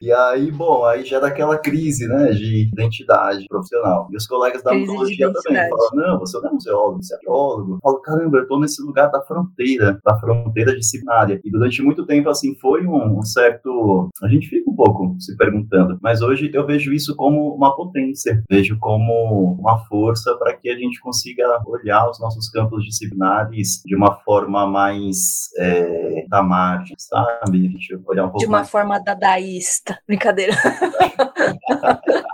e 0.00 0.12
aí, 0.12 0.50
bom, 0.50 0.84
aí 0.84 1.04
já 1.04 1.18
dá 1.20 1.28
aquela 1.28 1.58
crise, 1.58 2.06
né, 2.06 2.32
de 2.32 2.68
identidade 2.72 3.46
profissional. 3.48 4.08
E 4.10 4.16
os 4.16 4.26
colegas 4.26 4.62
da 4.62 4.72
museologia 4.74 5.32
também 5.32 5.68
falam, 5.68 5.90
não, 5.94 6.18
você 6.18 6.40
não 6.40 6.50
é 6.50 6.52
museólogo, 6.52 7.02
você 7.02 7.14
é 7.14 7.16
arqueólogo. 7.16 7.74
Eu 7.74 7.78
falo, 7.82 8.00
caramba, 8.00 8.38
eu 8.38 8.48
tô 8.48 8.58
nesse 8.58 8.82
lugar 8.82 9.10
da 9.10 9.20
fronteira, 9.22 9.98
da 10.04 10.18
fronteira 10.18 10.74
disciplinária. 10.74 11.40
E 11.44 11.50
durante 11.50 11.82
muito 11.82 12.06
tempo, 12.06 12.28
assim, 12.28 12.54
foi 12.56 12.86
um, 12.86 13.18
um 13.18 13.22
certo... 13.22 14.08
A 14.22 14.28
gente 14.28 14.48
fica 14.48 14.70
um 14.70 14.74
pouco 14.74 15.16
se 15.18 15.36
perguntando, 15.36 15.98
mas 16.02 16.22
hoje 16.22 16.50
eu 16.52 16.66
vejo 16.66 16.92
isso 16.92 17.14
como 17.16 17.54
uma 17.54 17.74
potência, 17.74 18.42
vejo 18.48 18.78
como 18.78 19.56
uma 19.58 19.78
força 19.86 20.34
para 20.36 20.54
que 20.54 20.68
a 20.70 20.76
gente 20.76 21.00
consiga 21.00 21.60
olhar 21.66 22.08
os 22.08 22.20
nossos 22.20 22.48
campos 22.50 22.84
disciplinares 22.84 23.82
de 23.84 23.96
uma 23.96 24.16
forma 24.20 24.66
mais 24.66 25.50
é, 25.58 26.26
da 26.28 26.42
margem, 26.42 26.96
sabe? 26.98 27.66
A 27.66 27.70
gente 27.70 28.00
olhar 28.06 28.24
um 28.24 28.28
pouco 28.28 28.38
De 28.38 28.46
uma 28.46 28.58
mais... 28.58 28.70
forma 28.70 28.98
dadaísta. 28.98 29.87
Brincadeira. 30.06 30.54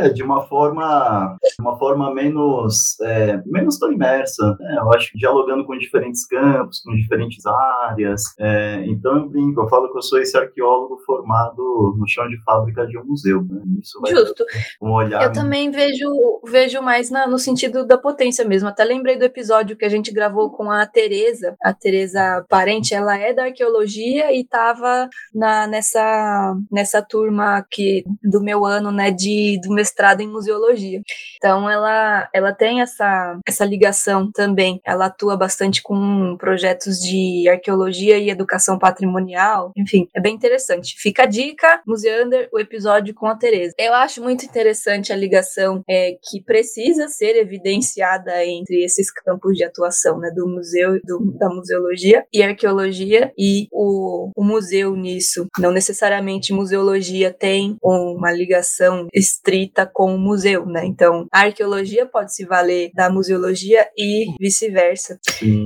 É, 0.00 0.08
de 0.08 0.22
uma 0.22 0.42
forma, 0.46 1.36
uma 1.60 1.78
forma 1.78 2.12
menos, 2.12 2.98
é, 3.00 3.42
menos 3.46 3.78
tão 3.78 3.92
imersa. 3.92 4.56
Né? 4.58 4.76
Eu 4.78 4.92
acho 4.92 5.12
que 5.12 5.18
dialogando 5.18 5.64
com 5.64 5.76
diferentes 5.76 6.26
campos, 6.26 6.80
com 6.80 6.94
diferentes 6.94 7.44
áreas. 7.46 8.22
É, 8.38 8.84
então 8.86 9.16
eu 9.18 9.28
brinco, 9.28 9.60
eu 9.60 9.68
falo 9.68 9.90
que 9.90 9.98
eu 9.98 10.02
sou 10.02 10.18
esse 10.18 10.36
arqueólogo 10.36 10.98
formado 11.04 11.94
no 11.98 12.08
chão 12.08 12.28
de 12.28 12.42
fábrica 12.42 12.86
de 12.86 12.98
um 12.98 13.04
museu. 13.04 13.42
Né? 13.42 13.62
Isso 13.80 14.00
vai 14.00 14.12
Justo. 14.12 14.44
Um 14.80 14.92
olhar. 14.92 15.22
Eu 15.22 15.32
também 15.32 15.70
vejo, 15.70 16.08
vejo 16.44 16.82
mais 16.82 17.10
na, 17.10 17.26
no 17.26 17.38
sentido 17.38 17.86
da 17.86 17.98
potência 17.98 18.44
mesmo. 18.44 18.68
Até 18.68 18.84
lembrei 18.84 19.16
do 19.16 19.24
episódio 19.24 19.76
que 19.76 19.84
a 19.84 19.90
gente 19.90 20.12
gravou 20.12 20.50
com 20.50 20.70
a 20.70 20.86
Tereza, 20.86 21.54
a 21.62 21.72
Tereza 21.72 22.44
Parente, 22.48 22.94
ela 22.94 23.16
é 23.16 23.32
da 23.32 23.44
arqueologia 23.44 24.32
e 24.32 24.40
estava 24.40 25.08
nessa, 25.34 26.54
nessa 26.70 27.02
turma 27.02 27.64
que, 27.70 28.04
do 28.22 28.42
meu 28.42 28.64
ano, 28.64 28.90
né, 28.90 29.01
de, 29.10 29.60
do 29.62 29.72
mestrado 29.72 30.20
em 30.20 30.28
museologia. 30.28 31.00
Então, 31.36 31.68
ela, 31.68 32.28
ela 32.32 32.52
tem 32.52 32.80
essa, 32.80 33.38
essa 33.46 33.64
ligação 33.64 34.30
também. 34.30 34.80
Ela 34.84 35.06
atua 35.06 35.36
bastante 35.36 35.82
com 35.82 36.36
projetos 36.38 36.98
de 36.98 37.48
arqueologia 37.48 38.18
e 38.18 38.30
educação 38.30 38.78
patrimonial. 38.78 39.72
Enfim, 39.76 40.08
é 40.14 40.20
bem 40.20 40.34
interessante. 40.34 40.94
Fica 40.98 41.24
a 41.24 41.26
dica, 41.26 41.82
Museander, 41.86 42.48
o 42.52 42.58
episódio 42.58 43.14
com 43.14 43.26
a 43.26 43.34
Tereza. 43.34 43.74
Eu 43.78 43.94
acho 43.94 44.22
muito 44.22 44.44
interessante 44.44 45.12
a 45.12 45.16
ligação 45.16 45.82
é, 45.88 46.16
que 46.22 46.42
precisa 46.42 47.08
ser 47.08 47.36
evidenciada 47.36 48.44
entre 48.44 48.84
esses 48.84 49.10
campos 49.10 49.56
de 49.56 49.64
atuação, 49.64 50.18
né, 50.18 50.30
do 50.30 50.46
museu, 50.46 51.00
do, 51.04 51.32
da 51.38 51.48
museologia 51.48 52.24
e 52.32 52.42
arqueologia 52.42 53.32
e 53.38 53.66
o, 53.70 54.30
o 54.34 54.44
museu 54.44 54.94
nisso. 54.94 55.46
Não 55.58 55.72
necessariamente 55.72 56.52
museologia 56.52 57.32
tem 57.32 57.76
uma 57.82 58.32
ligação 58.32 58.91
estrita 59.12 59.86
com 59.86 60.14
o 60.14 60.18
museu, 60.18 60.66
né? 60.66 60.84
Então, 60.84 61.26
a 61.32 61.40
arqueologia 61.40 62.06
pode 62.06 62.34
se 62.34 62.44
valer 62.44 62.90
da 62.94 63.10
museologia 63.10 63.88
e 63.96 64.26
vice-versa. 64.38 65.18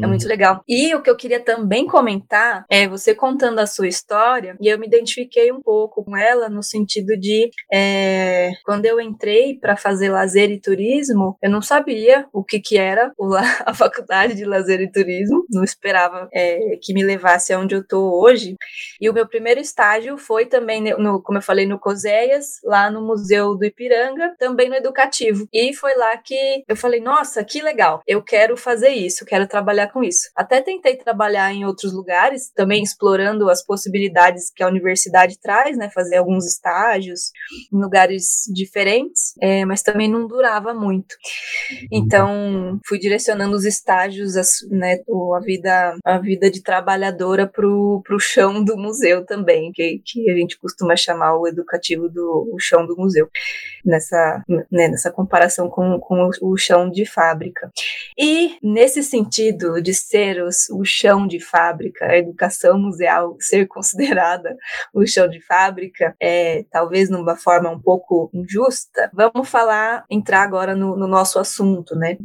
É 0.03 0.07
muito 0.07 0.27
legal. 0.27 0.63
E 0.69 0.95
o 0.95 1.03
que 1.03 1.11
eu 1.11 1.17
queria 1.17 1.41
também 1.41 1.87
comentar 1.87 2.65
é 2.71 2.89
você 2.89 3.15
contando 3.15 3.59
a 3.59 3.67
sua 3.67 3.89
história, 3.89 4.57
e 4.61 4.69
eu 4.69 4.79
me 4.79 4.87
identifiquei 4.87 5.53
um 5.53 5.61
pouco 5.61 6.05
com 6.05 6.17
ela 6.17 6.49
no 6.49 6.63
sentido 6.63 7.19
de 7.19 7.51
é, 7.73 8.51
quando 8.65 8.87
eu 8.87 9.01
entrei 9.01 9.59
para 9.59 9.77
fazer 9.77 10.11
lazer 10.11 10.51
e 10.51 10.61
turismo, 10.61 11.37
eu 11.43 11.51
não 11.51 11.63
sabia 11.63 12.27
o 12.33 12.45
que, 12.45 12.61
que 12.61 12.77
era 12.77 13.13
a 13.65 13.75
faculdade 13.75 14.35
de 14.35 14.45
lazer 14.45 14.81
e 14.81 14.91
turismo, 14.91 15.45
não 15.51 15.65
esperava 15.65 16.29
é, 16.33 16.79
que 16.83 16.93
me 16.93 17.03
levasse 17.03 17.53
aonde 17.53 17.75
eu 17.75 17.87
tô 17.87 18.21
hoje. 18.23 18.57
E 19.01 19.09
o 19.09 19.13
meu 19.13 19.27
primeiro 19.27 19.61
estágio 19.61 20.17
foi 20.19 20.47
também, 20.47 20.83
no, 20.99 21.23
como 21.23 21.39
eu 21.39 21.43
falei, 21.43 21.67
no 21.67 21.79
COSEIAS, 21.79 22.61
lá 22.65 22.91
no 22.91 23.03
Museu 23.17 23.57
do 23.57 23.65
Ipiranga, 23.65 24.35
também 24.39 24.69
no 24.69 24.75
educativo. 24.75 25.49
E 25.53 25.73
foi 25.75 25.97
lá 25.97 26.17
que 26.19 26.63
eu 26.69 26.77
falei, 26.77 27.01
nossa, 27.01 27.43
que 27.43 27.63
legal, 27.63 28.03
eu 28.07 28.23
quero 28.23 28.57
fazer 28.57 28.91
isso, 28.91 29.25
quero 29.25 29.49
trabalhar 29.49 29.89
com 29.89 30.03
isso. 30.05 30.29
Até 30.37 30.61
tentei 30.61 30.97
trabalhar 30.97 31.53
em 31.53 31.65
outros 31.65 31.95
lugares, 31.95 32.51
também 32.55 32.83
explorando 32.83 33.49
as 33.49 33.65
possibilidades 33.65 34.51
que 34.55 34.63
a 34.63 34.69
universidade 34.69 35.39
traz, 35.41 35.77
né? 35.77 35.89
Fazer 35.91 36.17
alguns 36.17 36.45
estágios 36.47 37.31
em 37.73 37.81
lugares 37.81 38.43
diferentes, 38.53 39.35
é, 39.41 39.65
mas 39.65 39.83
também 39.83 40.11
não 40.11 40.27
durava 40.27 40.75
muito. 40.75 41.15
Então, 41.91 42.79
fui 42.87 42.99
direcionando 42.99 43.57
os 43.57 43.65
estágios, 43.65 44.35
né, 44.71 44.99
a 45.35 45.41
vida, 45.41 45.97
a 46.05 46.19
vida 46.19 46.51
de 46.51 46.63
trabalhadora 46.63 47.47
pro, 47.47 48.03
pro 48.05 48.21
chão 48.21 48.63
do 48.63 48.77
museu 48.77 49.25
também, 49.25 49.73
que, 49.73 50.01
que 50.05 50.31
a 50.31 50.35
gente 50.35 50.59
costuma 50.59 50.97
chamar 50.97 51.39
o 51.39 51.47
educativo 51.47 52.09
do 52.09 52.27
o 52.53 52.59
chão 52.59 52.87
do 52.87 52.97
museu, 52.97 53.06
nessa, 53.85 54.43
né, 54.49 54.89
nessa 54.89 55.11
comparação 55.11 55.69
com, 55.69 55.99
com 56.01 56.29
o 56.43 56.57
chão 56.57 56.91
de 56.91 57.07
fábrica. 57.07 57.71
E 58.19 58.57
nesse 58.63 59.03
sentido 59.03 59.81
de 59.81 59.95
ser 59.95 60.43
os, 60.43 60.69
o 60.71 60.85
chão 60.85 61.27
de 61.27 61.41
fábrica, 61.41 62.07
a 62.07 62.19
educação 62.19 62.79
museal 62.79 63.37
ser 63.41 63.67
considerada 63.69 64.57
o 64.93 65.07
chão 65.07 65.29
de 65.29 65.41
fábrica, 65.41 66.15
é, 66.21 66.65
talvez 66.71 67.09
numa 67.09 67.37
forma 67.37 67.71
um 67.71 67.81
pouco 67.81 68.31
injusta, 68.35 69.11
vamos 69.15 69.49
falar, 69.49 70.05
entrar 70.11 70.43
agora 70.43 70.75
no, 70.75 70.97
no 70.97 71.07
nosso 71.07 71.39
assunto, 71.39 71.95
né? 71.95 72.17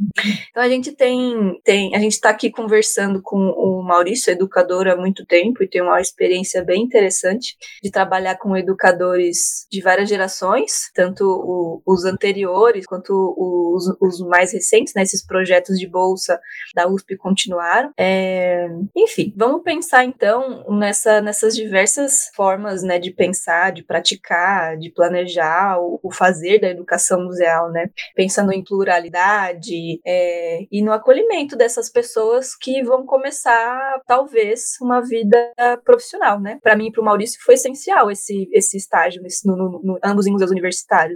Então 0.50 0.62
a 0.62 0.68
gente 0.68 0.92
tem, 0.92 1.60
tem 1.62 1.94
a 1.94 1.98
gente 1.98 2.12
está 2.12 2.30
aqui 2.30 2.50
conversando 2.50 3.20
com 3.22 3.36
o 3.36 3.82
Maurício, 3.82 4.32
educador 4.32 4.88
há 4.88 4.96
muito 4.96 5.24
tempo, 5.24 5.62
e 5.62 5.68
tem 5.68 5.82
uma 5.82 6.00
experiência 6.00 6.64
bem 6.64 6.82
interessante 6.82 7.56
de 7.82 7.90
trabalhar 7.90 8.36
com 8.36 8.56
educadores 8.56 9.66
de 9.70 9.80
várias 9.80 10.08
gerações, 10.08 10.71
tanto 10.94 11.24
o, 11.24 11.82
os 11.86 12.04
anteriores 12.04 12.86
quanto 12.86 13.12
os, 13.36 13.96
os 14.00 14.20
mais 14.26 14.52
recentes, 14.52 14.94
né, 14.94 15.02
esses 15.02 15.24
projetos 15.24 15.78
de 15.78 15.88
bolsa 15.88 16.40
da 16.74 16.88
USP 16.88 17.16
continuaram. 17.16 17.92
É, 17.98 18.68
enfim, 18.96 19.32
vamos 19.36 19.62
pensar 19.62 20.04
então 20.04 20.64
nessa, 20.78 21.20
nessas 21.20 21.54
diversas 21.54 22.30
formas 22.34 22.82
né, 22.82 22.98
de 22.98 23.10
pensar, 23.10 23.72
de 23.72 23.82
praticar, 23.82 24.76
de 24.76 24.90
planejar 24.90 25.78
o, 25.80 26.00
o 26.02 26.12
fazer 26.12 26.60
da 26.60 26.68
educação 26.68 27.24
museal, 27.24 27.70
né? 27.70 27.90
Pensando 28.14 28.52
em 28.52 28.62
pluralidade 28.62 30.00
é, 30.06 30.66
e 30.70 30.82
no 30.82 30.92
acolhimento 30.92 31.56
dessas 31.56 31.90
pessoas 31.90 32.56
que 32.56 32.82
vão 32.82 33.04
começar, 33.04 34.00
talvez, 34.06 34.76
uma 34.80 35.00
vida 35.00 35.36
profissional, 35.84 36.40
né? 36.40 36.58
Para 36.62 36.76
mim 36.76 36.88
e 36.88 36.92
para 36.92 37.02
o 37.02 37.04
Maurício 37.04 37.40
foi 37.44 37.54
essencial 37.54 38.10
esse, 38.10 38.48
esse 38.52 38.76
estágio, 38.76 39.24
esse, 39.26 39.46
no, 39.46 39.56
no, 39.56 39.80
no, 39.82 39.98
ambos 40.04 40.26
em 40.26 40.32
museus 40.32 40.50
universitários, 40.50 40.61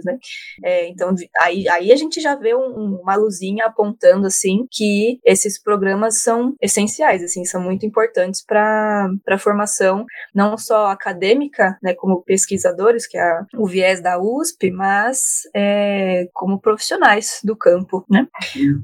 né? 0.03 0.17
É, 0.63 0.87
então, 0.89 1.13
aí, 1.41 1.67
aí 1.69 1.91
a 1.91 1.95
gente 1.95 2.19
já 2.19 2.35
vê 2.35 2.55
um, 2.55 2.99
uma 3.01 3.15
luzinha 3.15 3.65
apontando, 3.65 4.27
assim, 4.27 4.65
que 4.71 5.19
esses 5.25 5.61
programas 5.61 6.21
são 6.21 6.55
essenciais, 6.61 7.23
assim, 7.23 7.45
são 7.45 7.61
muito 7.61 7.85
importantes 7.85 8.43
para 8.43 9.09
a 9.27 9.37
formação, 9.37 10.05
não 10.33 10.57
só 10.57 10.87
acadêmica, 10.87 11.77
né, 11.81 11.93
como 11.93 12.23
pesquisadores, 12.23 13.07
que 13.07 13.17
é 13.17 13.41
o 13.55 13.67
viés 13.67 14.01
da 14.01 14.19
USP, 14.19 14.71
mas 14.71 15.41
é, 15.55 16.27
como 16.33 16.59
profissionais 16.59 17.39
do 17.43 17.55
campo, 17.55 18.05
né? 18.09 18.27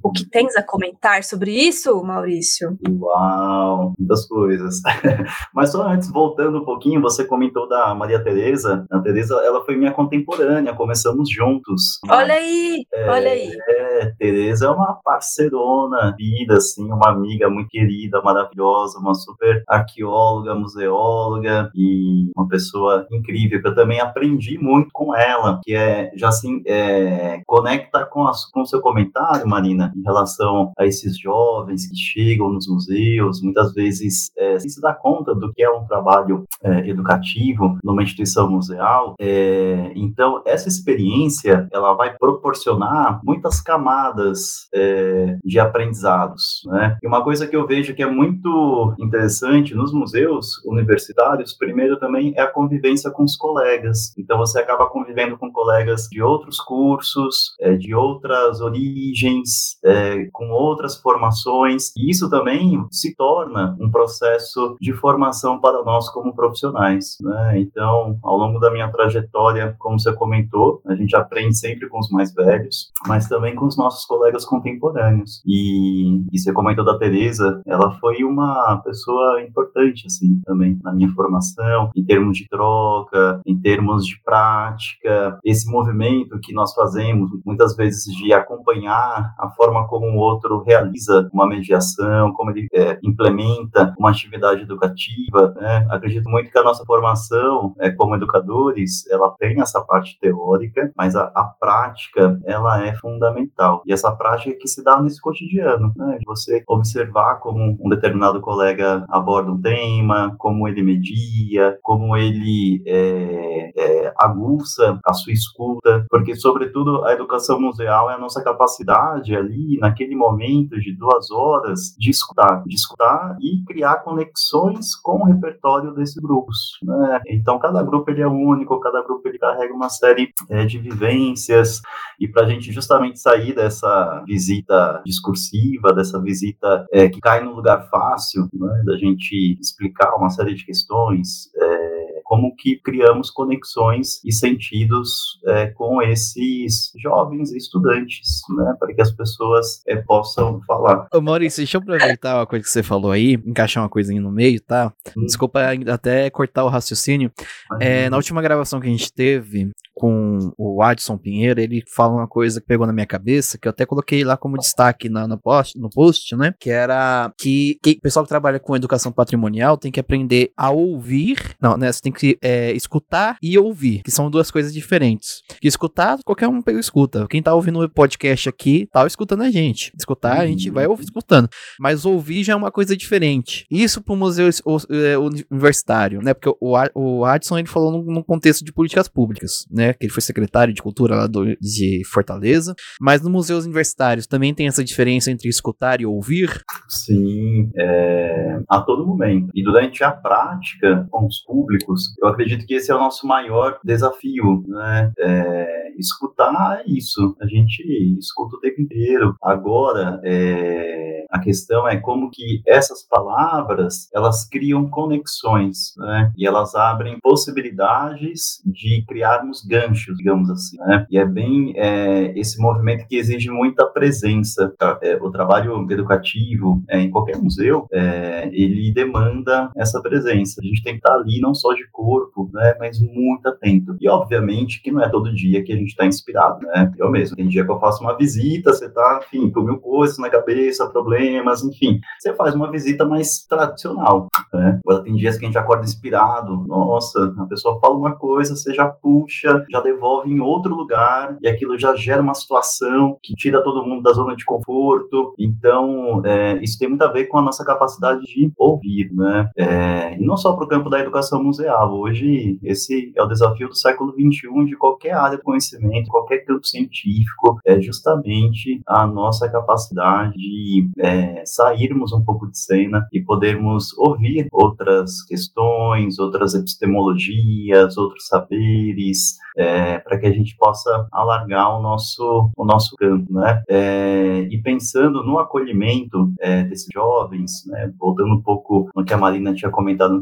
O 0.04 0.12
que 0.12 0.28
tens 0.30 0.56
a 0.56 0.64
comentar 0.64 1.24
sobre 1.24 1.52
isso, 1.52 2.02
Maurício? 2.04 2.78
Uau, 2.90 3.94
muitas 3.98 4.28
coisas. 4.28 4.82
mas 5.54 5.72
só 5.72 5.84
antes, 5.84 6.12
voltando 6.12 6.60
um 6.60 6.66
pouquinho, 6.66 7.02
você 7.02 7.26
comentou 7.26 7.68
da 7.68 7.94
Maria 7.94 8.24
Tereza. 8.24 8.86
A 8.92 9.00
Tereza, 9.00 9.36
ela 9.44 9.64
foi 9.64 9.76
minha 9.76 9.92
contemporânea, 9.92 10.43
começamos 10.76 11.30
juntos. 11.30 12.00
Olha 12.10 12.34
aí, 12.34 12.86
é, 12.94 13.10
olha 13.10 13.32
aí. 13.32 13.50
É, 13.68 14.14
Tereza 14.18 14.66
é 14.66 14.70
uma 14.70 15.00
parceirona, 15.04 16.16
vida, 16.18 16.58
assim, 16.58 16.86
uma 16.92 17.10
amiga 17.10 17.50
muito 17.50 17.70
querida, 17.70 18.22
maravilhosa, 18.22 19.00
uma 19.00 19.14
super 19.14 19.64
arqueóloga, 19.68 20.56
museóloga 20.56 21.72
e 21.76 22.32
uma 22.36 22.48
pessoa 22.48 23.08
incrível 23.12 23.62
que 23.62 23.68
eu 23.68 23.76
também 23.76 24.00
aprendi 24.00 24.58
muito 24.58 24.90
com 24.92 25.16
ela, 25.16 25.60
que 25.64 25.74
é 25.76 26.12
já 26.16 26.30
assim 26.30 26.62
é, 26.66 27.42
conecta 27.46 28.06
com 28.06 28.24
com 28.52 28.62
o 28.62 28.66
seu 28.66 28.82
comentário, 28.82 29.48
Marina, 29.48 29.94
em 29.96 30.02
relação 30.02 30.72
a 30.78 30.86
esses 30.86 31.18
jovens 31.18 31.88
que 31.88 31.96
chegam 31.96 32.50
nos 32.50 32.68
museus, 32.68 33.42
muitas 33.42 33.74
vezes 33.74 34.32
é, 34.38 34.58
se 34.60 34.82
dá 34.82 34.94
conta 34.94 35.36
do 35.36 35.52
que 35.54 35.64
é 35.64 35.70
um 35.70 35.86
trabalho 35.86 36.46
é, 36.64 36.90
educativo 36.90 37.78
numa 37.84 38.04
instituição 38.04 38.50
museal. 38.50 39.16
É, 39.20 39.92
então 40.34 40.42
essa 40.46 40.68
experiência 40.68 41.68
ela 41.72 41.94
vai 41.94 42.16
proporcionar 42.18 43.20
muitas 43.24 43.62
camadas 43.62 44.68
é, 44.74 45.38
de 45.44 45.60
aprendizados, 45.60 46.62
né? 46.66 46.98
E 47.02 47.08
uma 47.08 47.24
coisa 47.24 47.48
que 47.48 47.56
eu 47.56 47.68
vejo 47.68 47.94
que 47.94 48.02
é 48.02 48.10
muito 48.10 48.94
interessante 49.00 49.76
nos 49.76 49.94
museus 49.94 50.64
universitários, 50.66 51.54
primeiro 51.54 52.00
também 52.00 52.34
é 52.36 52.42
a 52.42 52.52
convivência 52.52 53.12
com 53.12 53.24
os 53.24 53.36
colegas. 53.36 54.14
Então 54.18 54.38
você 54.38 54.60
acaba 54.60 54.88
convivendo 54.88 55.38
com 55.38 55.52
colegas 55.52 56.08
de 56.10 56.22
outros 56.22 56.60
cursos, 56.60 57.56
é, 57.60 57.76
de 57.76 57.94
outras 57.94 58.62
origens, 58.62 59.78
é, 59.84 60.26
com 60.32 60.50
outras 60.50 60.96
formações, 60.98 61.92
e 61.98 62.10
isso 62.10 62.30
também 62.30 62.86
se 62.92 63.16
torna 63.16 63.76
um 63.80 63.92
processo 63.92 64.76
de 64.80 64.94
formação 64.94 65.60
para 65.60 65.84
nós 65.84 66.10
como 66.10 66.36
profissionais. 66.36 67.18
Né? 67.22 67.60
Então, 67.60 68.18
ao 68.24 68.38
longo 68.38 68.60
da 68.60 68.72
minha 68.72 68.92
trajetória, 68.92 69.76
como 69.80 70.00
você 70.00 70.14
comentou, 70.24 70.82
a 70.88 70.96
gente 70.96 71.14
aprende 71.16 71.58
sempre 71.58 71.90
com 71.90 72.00
os 72.00 72.10
mais 72.10 72.34
velhos, 72.34 72.92
mas 73.08 73.28
também 73.28 73.56
com 73.56 73.66
os 73.66 73.78
nossos 73.78 74.06
colegas 74.06 74.46
contemporâneos. 74.46 75.42
E, 75.46 76.24
e 76.32 76.40
você 76.40 76.54
comentou 76.54 76.86
da 76.86 76.98
Teresa, 76.98 77.62
ela 77.66 77.92
foi 78.00 78.24
uma 78.24 78.78
pessoa 78.78 79.42
importante, 79.42 80.08
assim, 80.08 80.42
também 80.46 80.80
na 80.82 80.94
minha 80.94 81.10
formação, 81.10 81.92
em 81.96 82.04
termos 82.04 82.38
de 82.38 82.48
troca, 82.48 83.42
em 83.46 83.60
termos 83.60 84.06
de 84.06 84.22
prática, 84.24 85.38
esse 85.44 85.70
movimento 85.70 86.40
que 86.42 86.54
nós 86.54 86.74
fazemos, 86.74 87.30
muitas 87.46 87.76
vezes 87.76 88.06
de 88.16 88.32
acompanhar 88.32 89.34
a 89.38 89.50
forma 89.50 89.88
como 89.88 90.06
o 90.08 90.18
outro 90.18 90.64
realiza 90.64 91.30
uma 91.34 91.48
mediação, 91.48 92.32
como 92.34 92.52
ele 92.52 92.68
é, 92.74 92.98
implementa 93.04 93.94
uma 94.00 94.10
atividade 94.10 94.62
educativa, 94.62 95.54
né? 95.58 95.86
Acredito 95.90 96.30
muito 96.30 96.50
que 96.50 96.58
a 96.58 96.64
nossa 96.64 96.86
formação 96.86 97.76
é, 97.80 97.92
como 97.92 98.16
educadores, 98.16 99.06
ela 99.10 99.30
tem 99.40 99.60
essa 99.60 99.82
parte 99.82 100.13
teórica, 100.20 100.92
mas 100.96 101.16
a, 101.16 101.32
a 101.36 101.44
prática, 101.44 102.40
ela 102.46 102.86
é 102.86 102.96
fundamental. 102.96 103.82
E 103.86 103.94
essa 103.94 104.12
prática 104.12 104.58
que 104.60 104.68
se 104.68 104.84
dá 104.84 105.02
nesse 105.02 105.22
cotidiano, 105.22 105.92
né? 105.96 106.20
Você 106.26 106.64
observar 106.68 107.36
como 107.40 107.78
um 107.80 107.90
determinado 107.90 108.42
colega 108.42 109.06
aborda 109.10 109.52
um 109.52 109.62
tema, 109.62 110.36
como 110.38 110.68
ele 110.68 110.82
media, 110.82 111.78
como 111.82 112.16
ele 112.16 112.82
é, 112.86 113.72
é, 113.76 114.14
aguça 114.18 115.00
a 115.06 115.14
sua 115.14 115.34
escuta, 115.34 116.06
porque, 116.10 116.36
sobretudo, 116.36 117.04
a 117.06 117.14
educação 117.14 117.60
museal 117.60 118.10
é 118.10 118.16
a 118.16 118.20
nossa 118.20 118.44
capacidade 118.44 119.36
ali, 119.36 119.78
naquele 119.80 120.16
momento 120.16 120.80
de 120.80 120.96
duas 120.96 121.32
horas, 121.32 121.96
de 121.98 122.10
escutar, 122.10 122.64
de 122.66 122.76
escutar 122.76 123.38
e 123.40 123.64
criar 123.66 124.04
conexões 124.04 124.96
com 124.96 125.22
o 125.22 125.26
repertório 125.26 125.94
desses 125.94 126.22
grupos. 126.22 126.78
Né? 126.84 127.22
Então, 127.28 127.60
cada 127.60 127.84
grupo 127.84 128.10
ele 128.12 128.22
é 128.22 128.28
único, 128.28 128.80
cada 128.80 129.04
grupo 129.04 129.28
ele 129.28 129.40
carrega 129.40 129.74
uma 129.74 129.90
série 130.04 130.34
é, 130.50 130.66
de 130.66 130.78
vivências, 130.80 131.80
e 132.20 132.28
para 132.28 132.44
a 132.44 132.50
gente 132.50 132.74
justamente 132.74 133.20
sair 133.20 133.56
dessa 133.56 134.22
visita 134.28 135.02
discursiva, 135.06 135.94
dessa 135.94 136.22
visita 136.22 136.86
é, 136.92 137.08
que 137.08 137.22
cai 137.22 137.42
num 137.42 137.54
lugar 137.54 137.88
fácil, 137.90 138.50
né, 138.54 138.84
da 138.86 138.98
gente 138.98 139.58
explicar 139.62 140.14
uma 140.16 140.30
série 140.30 140.54
de 140.56 140.66
questões, 140.66 141.50
é, 141.56 142.04
como 142.26 142.54
que 142.56 142.80
criamos 142.82 143.30
conexões 143.30 144.24
e 144.26 144.32
sentidos 144.32 145.40
é, 145.48 145.68
com 145.68 146.02
esses 146.02 146.92
jovens 147.02 147.54
estudantes, 147.54 148.42
né, 148.58 148.76
para 148.80 148.94
que 148.94 149.02
as 149.02 149.12
pessoas 149.12 149.82
é, 149.88 149.96
possam 149.98 150.62
falar. 150.68 151.08
Ô 151.14 151.22
Maurício, 151.22 151.62
deixa 151.62 151.78
eu 151.78 151.82
aproveitar 151.82 152.38
uma 152.38 152.48
coisa 152.48 152.64
que 152.64 152.72
você 152.72 152.84
falou 152.84 153.12
aí, 153.12 153.34
encaixar 153.46 153.84
uma 153.84 153.90
coisinha 153.90 154.22
no 154.22 154.32
meio, 154.32 154.60
tá? 154.60 154.92
Hum. 155.16 155.26
Desculpa 155.26 155.62
até 155.88 156.30
cortar 156.30 156.66
o 156.66 156.70
raciocínio. 156.70 157.32
É, 157.80 158.10
na 158.10 158.18
última 158.18 158.42
gravação 158.42 158.80
que 158.80 158.88
a 158.88 158.92
gente 158.92 159.12
teve, 159.14 159.72
com 160.04 160.52
o 160.58 160.84
Adson 160.84 161.18
Pinheiro, 161.18 161.62
ele 161.62 161.82
fala 161.88 162.16
uma 162.16 162.28
coisa 162.28 162.60
que 162.60 162.68
pegou 162.68 162.86
na 162.86 162.92
minha 162.92 163.06
cabeça, 163.06 163.58
que 163.58 163.66
eu 163.66 163.70
até 163.70 163.86
coloquei 163.86 164.22
lá 164.26 164.36
como 164.36 164.58
destaque 164.58 165.08
na, 165.08 165.26
no, 165.26 165.38
post, 165.38 165.80
no 165.80 165.90
post, 165.90 166.36
né? 166.36 166.54
Que 166.60 166.70
era 166.70 167.32
que, 167.38 167.80
que 167.82 167.92
o 167.92 168.02
pessoal 168.02 168.26
que 168.26 168.30
trabalha 168.30 168.60
com 168.60 168.76
educação 168.76 169.14
patrimonial 169.14 169.78
tem 169.78 169.94
que 169.94 170.02
aprender 170.02 170.52
a 170.58 170.72
ouvir. 170.72 171.56
Não, 171.62 171.78
né? 171.78 171.90
Você 171.90 172.02
tem 172.02 172.12
que 172.12 172.38
é, 172.42 172.74
escutar 172.74 173.38
e 173.42 173.58
ouvir, 173.58 174.02
que 174.04 174.12
são 174.12 174.30
duas 174.30 174.52
coisas 174.52 174.74
diferentes. 174.74 175.42
Que 175.62 175.70
escutar, 175.70 176.20
qualquer 176.26 176.50
um 176.50 176.62
escuta. 176.78 177.26
Quem 177.30 177.42
tá 177.42 177.54
ouvindo 177.54 177.80
o 177.80 177.90
podcast 177.90 178.50
aqui, 178.50 178.90
tá 178.92 179.08
escutando 179.08 179.44
a 179.44 179.52
gente. 179.52 179.94
Escutar, 179.98 180.42
a 180.42 180.48
gente 180.48 180.70
vai 180.70 180.86
ouvir 180.86 181.06
escutando. 181.06 181.48
Mas 181.80 182.04
ouvir 182.04 182.44
já 182.44 182.52
é 182.52 182.56
uma 182.58 182.72
coisa 182.72 182.98
diferente. 182.98 183.66
Isso 183.72 184.02
pro 184.02 184.18
museu 184.18 184.50
é, 184.90 185.18
universitário, 185.18 186.22
né? 186.22 186.34
Porque 186.34 186.50
o, 186.60 186.76
o 186.94 187.24
Adson 187.24 187.58
ele 187.58 187.70
falou 187.70 187.90
num, 187.90 188.16
num 188.16 188.24
contexto 188.24 188.66
de 188.66 188.74
políticas 188.74 189.08
públicas, 189.08 189.66
né? 189.72 189.93
Que 189.94 190.06
ele 190.06 190.14
foi 190.14 190.22
secretário 190.22 190.74
de 190.74 190.82
cultura 190.82 191.16
lá 191.16 191.28
do, 191.28 191.56
de 191.60 192.02
Fortaleza. 192.12 192.74
Mas 193.00 193.22
nos 193.22 193.32
museus 193.32 193.66
universitários 193.66 194.28
também 194.28 194.54
tem 194.54 194.68
essa 194.68 194.84
diferença 194.84 195.32
entre 195.32 195.50
escutar 195.50 196.02
e 196.02 196.06
ouvir? 196.06 196.62
Sim, 196.88 197.70
é, 197.78 198.60
a 198.70 198.82
todo 198.82 199.06
momento. 199.06 199.50
E 199.54 199.64
durante 199.64 200.04
a 200.04 200.12
prática 200.12 201.08
com 201.10 201.26
os 201.26 201.40
públicos, 201.44 202.14
eu 202.22 202.28
acredito 202.28 202.66
que 202.66 202.76
esse 202.76 202.92
é 202.92 202.96
o 202.96 203.00
nosso 203.00 203.28
maior 203.28 203.80
desafio, 203.84 204.64
né? 204.68 205.12
É, 205.20 205.84
escutar 205.98 206.44
isso. 206.86 207.36
A 207.42 207.48
gente 207.48 207.84
escuta 208.18 208.58
o 208.58 208.60
tempo 208.60 208.82
inteiro. 208.82 209.36
Agora, 209.42 210.20
é, 210.24 211.26
a 211.32 211.40
questão 211.40 211.88
é 211.88 211.98
como 211.98 212.30
que 212.30 212.62
essas 212.68 213.04
palavras 213.04 214.10
elas 214.14 214.48
criam 214.48 214.90
conexões, 214.90 215.94
né? 215.98 216.32
E 216.38 216.46
elas 216.46 216.76
abrem 216.76 217.20
possibilidades 217.20 218.62
de 218.66 219.04
criarmos 219.08 219.64
ganchos, 219.88 220.18
digamos 220.18 220.50
assim, 220.50 220.78
né? 220.80 221.06
E 221.10 221.18
é 221.18 221.26
bem 221.26 221.74
é, 221.76 222.38
esse 222.38 222.60
movimento 222.60 223.06
que 223.08 223.18
exige 223.18 223.50
muita 223.50 223.86
presença. 223.86 224.74
É, 225.02 225.16
o 225.18 225.30
trabalho 225.30 225.86
educativo 225.92 226.82
é, 226.90 227.00
em 227.00 227.10
qualquer 227.10 227.38
museu, 227.38 227.88
é, 227.92 228.50
ele 228.52 228.92
demanda 228.94 229.70
essa 229.76 230.02
presença. 230.02 230.62
A 230.62 230.66
gente 230.66 230.84
tem 230.84 230.94
que 230.94 231.00
estar 231.00 231.14
ali 231.14 231.40
não 231.40 231.54
só 231.54 231.74
de 231.74 231.88
corpo, 231.92 232.50
né? 232.54 232.76
Mas 232.80 233.00
muito 233.00 233.48
atento. 233.48 233.96
E 234.00 234.10
obviamente 234.10 234.82
que 234.82 234.92
não 234.92 235.04
é 235.04 235.10
todo 235.10 235.34
dia 235.34 235.64
que 235.64 235.74
a 235.74 235.76
gente 235.76 235.90
está 235.90 236.06
inspirado, 236.06 236.66
né? 236.68 236.92
Eu 236.98 237.12
mesmo. 237.12 237.36
Tem 237.36 237.48
dia 237.48 237.66
que 237.66 237.72
eu 237.72 237.80
faço 237.80 238.04
uma 238.04 238.18
visita, 238.18 238.74
você 238.74 238.90
tá, 238.90 239.22
enfim, 239.24 239.50
com 239.52 239.62
mil 239.62 239.78
coisas 239.78 240.18
na 240.18 240.30
cabeça, 240.30 240.90
problemas, 240.90 241.64
enfim. 241.64 242.00
Você 242.20 242.34
faz 242.34 242.56
uma 242.56 242.72
visita 242.72 243.06
mais 243.06 243.46
tradicional, 243.46 244.28
né? 244.54 244.80
Agora 244.86 245.04
tem 245.04 245.16
dias 245.16 245.38
que 245.38 245.46
a 245.46 245.48
gente 245.48 245.58
acorda 245.58 245.84
inspirado, 245.84 246.66
nossa, 246.68 247.34
a 247.38 247.46
pessoa 247.46 247.80
fala 247.80 247.96
uma 247.96 248.16
coisa, 248.16 248.56
você 248.56 248.74
já 248.74 248.88
puxa, 248.88 249.63
já 249.70 249.82
devolve 249.82 250.32
em 250.32 250.40
outro 250.40 250.76
lugar, 250.76 251.38
e 251.42 251.48
aquilo 251.48 251.78
já 251.78 251.96
gera 251.96 252.22
uma 252.22 252.34
situação 252.34 253.18
que 253.22 253.34
tira 253.36 253.64
todo 253.64 253.86
mundo 253.86 254.02
da 254.02 254.12
zona 254.12 254.36
de 254.36 254.46
conforto. 254.46 255.34
Então, 255.38 256.22
é, 256.26 256.62
isso 256.64 256.78
tem 256.78 256.90
muito 256.90 257.04
a 257.04 257.12
ver 257.12 257.26
com 257.26 257.38
a 257.38 257.42
nossa 257.42 257.66
capacidade 257.66 258.22
de 258.22 258.52
ouvir, 258.58 259.12
né? 259.14 259.50
É, 259.58 260.18
e 260.18 260.26
não 260.26 260.38
só 260.38 260.54
para 260.54 260.66
o 260.66 260.68
campo 260.68 260.90
da 260.90 261.00
educação 261.00 261.44
museal. 261.44 261.94
Hoje, 261.94 262.60
esse 262.64 263.12
é 263.16 263.22
o 263.22 263.28
desafio 263.28 263.68
do 263.68 263.76
século 263.76 264.12
XXI 264.12 264.66
de 264.66 264.76
qualquer 264.76 265.14
área 265.14 265.38
de 265.38 265.44
conhecimento, 265.44 266.10
qualquer 266.10 266.40
campo 266.40 266.66
científico, 266.66 267.60
é 267.66 267.80
justamente 267.82 268.82
a 268.88 269.06
nossa 269.06 269.50
capacidade 269.50 270.34
de 270.34 270.90
é, 271.00 271.44
sairmos 271.46 272.14
um 272.14 272.24
pouco 272.24 272.50
de 272.50 272.58
cena 272.58 273.08
e 273.12 273.22
podermos 273.22 273.96
ouvir 273.98 274.48
outras 274.52 275.24
questões, 275.24 276.20
outras 276.20 276.54
epistemologias, 276.54 277.98
outros 277.98 278.28
saberes, 278.28 279.38
é, 279.58 280.00
para 280.00 280.18
que 280.18 280.26
a 280.26 280.32
gente 280.32 280.56
possa 280.58 281.08
alargar 281.12 281.78
o 281.78 281.82
nosso, 281.82 282.52
o 282.56 282.66
nosso 282.66 282.96
campo, 282.96 283.32
né? 283.34 283.62
É, 283.70 284.48
e 284.50 284.62
pensando 284.62 285.24
no 285.24 285.40
acolhimento 285.40 286.32
é, 286.40 286.64
desses 286.64 286.88
jovens, 286.94 287.66
né? 287.68 287.92
Voltando 288.00 288.34
um 288.34 288.42
pouco 288.42 288.90
no 288.96 289.04
que 289.04 289.14
a 289.14 289.18
Marina 289.18 289.54
tinha 289.54 289.72
comentado 289.72 290.22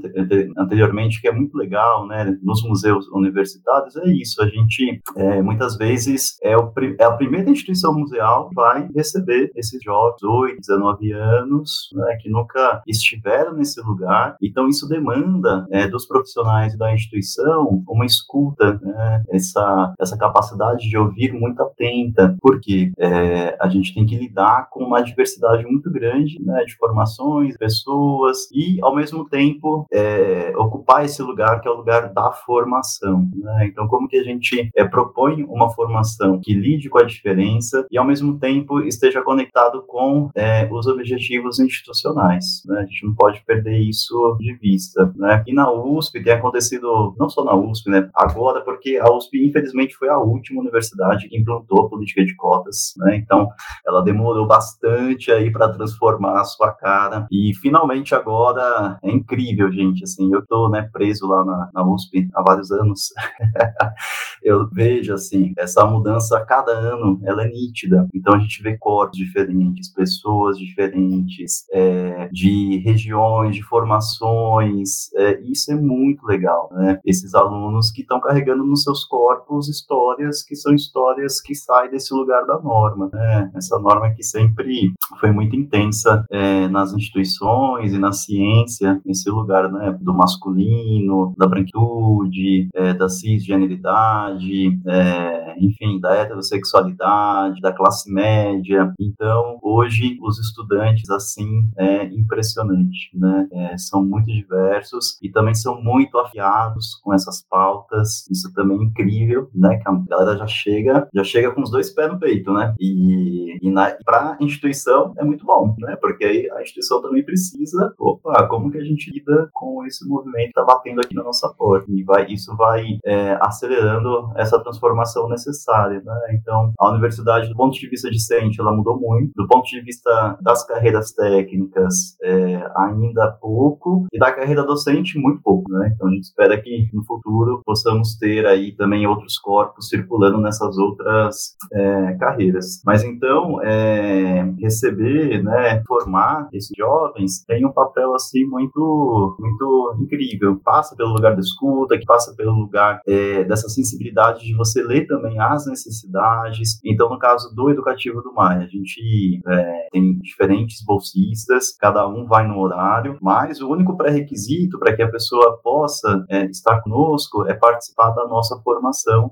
anteriormente, 0.58 1.22
que 1.22 1.28
é 1.28 1.32
muito 1.32 1.58
legal, 1.58 2.08
né? 2.08 2.38
Nos 2.42 2.64
museus 2.64 3.08
universitários 3.10 3.96
é 3.98 4.08
isso, 4.10 4.42
a 4.42 4.48
gente 4.48 5.02
é, 5.16 5.42
muitas 5.42 5.78
vezes 5.78 6.38
é, 6.44 6.58
o, 6.58 6.72
é, 7.00 7.04
a 7.04 7.12
primeira 7.12 7.50
instituição 7.50 7.94
museal 7.94 8.50
que 8.50 8.56
vai 8.56 8.88
receber 8.96 9.52
esses 9.56 9.82
jovens, 9.84 10.24
8, 10.24 10.58
19 10.58 11.12
anos, 11.14 11.90
né? 11.94 12.18
Que 12.22 12.30
nunca 12.30 12.82
estiveram 12.88 13.54
nesse 13.54 13.82
lugar, 13.82 14.36
então 14.42 14.68
isso 14.68 14.88
demanda 14.88 15.66
é, 15.72 15.88
dos 15.88 16.06
profissionais 16.06 16.78
da 16.78 16.94
instituição 16.94 17.84
uma 17.88 18.06
escuta, 18.06 18.80
né? 18.82 19.21
Essa, 19.30 19.94
essa 20.00 20.18
capacidade 20.18 20.90
de 20.90 20.98
ouvir 20.98 21.34
muito 21.34 21.62
atenta, 21.62 22.36
porque 22.42 22.92
é, 22.98 23.58
a 23.60 23.68
gente 23.68 23.94
tem 23.94 24.06
que 24.06 24.16
lidar 24.16 24.70
com 24.70 24.84
uma 24.84 25.02
diversidade 25.02 25.66
muito 25.66 25.92
grande 25.92 26.42
né, 26.42 26.64
de 26.66 26.76
formações, 26.76 27.58
pessoas, 27.58 28.50
e, 28.52 28.80
ao 28.82 28.96
mesmo 28.96 29.28
tempo, 29.28 29.86
é, 29.92 30.54
ocupar 30.58 31.06
esse 31.06 31.22
lugar 31.22 31.62
que 31.62 31.68
é 31.68 31.72
o 31.72 31.78
lugar 31.78 32.14
da 32.14 32.32
formação. 32.32 33.30
Né? 33.36 33.68
Então, 33.68 33.88
como 33.88 34.08
que 34.08 34.18
a 34.18 34.24
gente 34.24 34.70
é, 34.76 34.84
propõe 34.84 35.44
uma 35.44 35.70
formação 35.70 36.40
que 36.40 36.54
lide 36.54 36.90
com 36.90 37.00
a 37.00 37.04
diferença 37.04 37.86
e, 37.92 37.98
ao 37.98 38.06
mesmo 38.06 38.40
tempo, 38.40 38.82
esteja 38.82 39.22
conectado 39.22 39.84
com 39.88 40.30
é, 40.36 40.68
os 40.72 40.88
objetivos 40.88 41.60
institucionais? 41.60 42.64
Né? 42.66 42.80
A 42.80 42.84
gente 42.84 43.06
não 43.06 43.14
pode 43.14 43.44
perder 43.46 43.78
isso 43.80 44.38
de 44.40 44.54
vista. 44.54 45.12
Né? 45.16 45.44
E 45.48 45.54
na 45.54 45.72
USP 45.72 46.24
tem 46.24 46.34
acontecido, 46.34 47.16
não 47.18 47.30
só 47.30 47.44
na 47.44 47.56
USP, 47.56 47.90
né, 47.90 48.10
agora, 48.14 48.62
porque 48.62 48.98
a 48.98 49.11
USP, 49.12 49.46
infelizmente, 49.46 49.96
foi 49.96 50.10
a 50.10 50.18
última 50.18 50.62
universidade 50.62 51.28
que 51.28 51.38
implantou 51.38 51.82
a 51.82 51.90
política 51.90 52.24
de 52.24 52.36
cotas, 52.36 52.94
né? 52.98 53.16
Então, 53.18 53.50
ela 53.86 54.02
demorou 54.02 54.48
bastante 54.48 55.32
aí 55.32 55.52
para 55.52 55.70
transformar 55.70 56.42
a 56.42 56.44
sua 56.44 56.72
cara. 56.72 57.28
E 57.32 57.54
finalmente 57.56 58.16
agora 58.16 58.98
é 59.04 59.12
incrível, 59.12 59.72
gente. 59.72 60.04
Assim, 60.04 60.34
eu 60.34 60.46
tô 60.46 60.70
né, 60.70 60.90
preso 60.92 61.28
lá 61.28 61.44
na, 61.46 61.70
na 61.74 61.88
USP 61.88 62.30
há 62.34 62.42
vários 62.42 62.72
anos. 62.72 63.10
eu 64.44 64.68
vejo 64.72 65.14
assim, 65.14 65.54
essa 65.58 65.86
mudança 65.86 66.38
a 66.38 66.46
cada 66.46 66.72
ano 66.72 67.20
ela 67.24 67.44
é 67.44 67.50
nítida. 67.50 68.08
Então 68.14 68.34
a 68.34 68.40
gente 68.40 68.62
vê 68.62 68.78
corpos 68.78 69.18
diferentes, 69.18 69.92
pessoas 69.92 70.58
diferentes, 70.58 71.66
é, 71.72 72.30
de 72.32 72.78
regiões, 72.80 73.56
de 73.56 73.64
formações. 73.64 75.14
É, 75.16 75.40
isso 75.42 75.72
é 75.72 75.76
muito 75.76 76.26
legal, 76.26 76.70
né? 76.72 77.00
Esses 77.06 77.34
alunos 77.34 77.92
que 77.92 78.02
estão 78.02 78.20
carregando 78.20 78.64
nos 78.64 78.84
seus 78.84 79.01
corpos 79.06 79.70
histórias 79.70 80.44
que 80.44 80.56
são 80.56 80.74
histórias 80.74 81.42
que 81.42 81.56
saem 81.56 81.92
desse 81.92 82.14
lugar 82.14 82.46
da 82.46 82.60
norma, 82.60 83.10
né? 83.14 83.52
Essa 83.56 83.80
norma 83.80 84.12
que 84.12 84.24
sempre 84.24 84.94
foi 85.20 85.32
muito 85.32 85.56
intensa 85.56 86.26
é, 86.30 86.68
nas 86.68 86.94
instituições 86.94 87.94
e 87.94 88.00
na 88.00 88.12
ciência, 88.12 89.02
esse 89.06 89.30
lugar, 89.30 89.72
né, 89.72 89.98
do 90.02 90.14
masculino, 90.14 91.34
da 91.38 91.48
branquitude, 91.48 92.70
é, 92.74 92.94
da 92.94 93.10
cisgeneridade, 93.10 94.80
é, 94.88 95.56
enfim, 95.60 96.00
da 96.00 96.16
heterossexualidade, 96.16 97.62
da 97.62 97.72
classe 97.72 98.12
média. 98.12 98.94
Então, 99.00 99.60
hoje, 99.62 100.18
os 100.22 100.40
estudantes, 100.40 101.10
assim, 101.10 101.70
é 101.78 102.06
impressionante, 102.06 103.10
né? 103.14 103.48
É, 103.52 103.78
são 103.78 104.04
muito 104.04 104.28
diversos 104.28 105.18
e 105.22 105.30
também 105.30 105.54
são 105.54 105.82
muito 105.82 106.18
afiados 106.18 106.96
com 107.04 107.14
essas 107.14 107.44
pautas. 107.50 108.28
Isso 108.30 108.52
também 108.54 108.91
incrível, 108.92 109.50
né? 109.54 109.78
Que 109.78 109.88
a 109.88 109.94
galera 110.10 110.38
já 110.38 110.48
chega, 110.48 111.08
já 111.14 111.24
chega 111.24 111.52
com 111.52 111.62
os 111.62 111.72
dois 111.72 111.90
pés 111.90 112.12
no 112.12 112.20
peito, 112.20 112.52
né? 112.54 112.76
E, 112.80 113.58
e 113.62 113.72
para 114.06 114.38
a 114.40 114.44
instituição 114.44 115.14
é 115.18 115.24
muito 115.24 115.46
bom, 115.46 115.76
né? 115.80 115.96
Porque 115.96 116.24
aí 116.26 116.50
a 116.52 116.62
instituição 116.62 117.02
também 117.02 117.24
precisa, 117.24 117.94
opa, 117.98 118.48
como 118.48 118.72
que 118.72 118.78
a 118.78 118.84
gente 118.84 119.12
lida 119.12 119.50
com 119.54 119.86
esse 119.86 120.08
movimento 120.08 120.48
que 120.48 120.54
tá 120.54 120.64
batendo 120.64 121.02
aqui 121.02 121.16
na 121.16 121.24
nossa 121.24 121.50
porta? 121.58 121.86
E 121.90 122.04
vai, 122.04 122.26
isso 122.28 122.56
vai 122.56 123.00
é, 123.06 123.38
acelerando 123.42 124.32
essa 124.36 124.60
transformação 124.60 125.28
necessária, 125.30 126.02
né? 126.04 126.20
Então, 126.34 126.74
a 126.80 126.90
universidade, 126.90 127.50
do 127.50 127.56
ponto 127.56 127.78
de 127.78 127.88
vista 127.88 128.10
discente, 128.10 128.60
ela 128.60 128.76
mudou 128.76 129.00
muito. 129.00 129.32
Do 129.36 129.48
ponto 129.48 129.66
de 129.68 129.82
vista 129.82 130.38
das 130.42 130.66
carreiras 130.66 131.14
técnicas, 131.14 132.18
é, 132.24 132.70
ainda 132.78 133.32
pouco. 133.32 134.06
E 134.12 134.20
da 134.20 134.32
carreira 134.32 134.64
docente, 134.64 135.18
muito 135.18 135.42
pouco, 135.42 135.72
né? 135.72 135.92
Então, 135.94 136.08
a 136.08 136.12
gente 136.12 136.24
espera 136.24 136.60
que 136.62 136.90
no 136.94 137.04
futuro 137.06 137.62
possamos 137.66 138.18
ter 138.18 138.46
aí 138.46 138.72
também 138.82 139.06
outros 139.06 139.38
corpos 139.38 139.90
circulando 139.90 140.40
nessas 140.40 140.76
outras 140.76 141.56
é, 141.72 142.14
carreiras. 142.14 142.82
Mas 142.84 143.04
então, 143.04 143.62
é, 143.62 144.42
receber, 144.60 145.44
né, 145.44 145.84
formar 145.86 146.50
esses 146.52 146.72
jovens 146.76 147.44
tem 147.46 147.64
um 147.64 147.72
papel 147.72 148.16
assim 148.16 148.44
muito, 148.44 149.38
muito 149.40 149.98
incrível. 150.02 150.60
Passa 150.66 150.96
pelo 150.96 151.14
lugar 151.14 151.36
da 151.36 151.42
escuta, 151.42 151.96
que 151.96 152.06
passa 152.08 152.34
pelo 152.36 152.54
lugar 152.54 153.02
é, 153.08 153.44
dessa 153.44 153.70
sensibilidade 153.70 154.44
de 154.48 154.56
você 154.56 154.82
ler 154.82 155.06
também 155.06 155.40
as 155.40 155.68
necessidades. 155.68 156.80
Então, 156.84 157.08
no 157.08 157.20
caso 157.20 157.54
do 157.54 157.70
educativo 157.70 158.20
do 158.24 158.34
Maia, 158.34 158.62
a 158.62 158.68
gente 158.68 159.40
é, 159.48 159.90
tem 159.92 160.18
diferentes 160.18 160.84
bolsistas, 160.84 161.78
cada 161.80 162.08
um 162.08 162.26
vai 162.26 162.48
no 162.48 162.60
horário, 162.60 163.16
mas 163.22 163.62
o 163.62 163.70
único 163.70 163.96
pré-requisito 163.96 164.80
para 164.80 164.96
que 164.96 165.04
a 165.04 165.12
pessoa 165.12 165.60
possa 165.64 166.26
é, 166.30 166.46
estar 166.46 166.82
conosco 166.82 167.46
é 167.48 167.54
participar 167.54 168.10
da 168.10 168.26
nossa 168.28 168.58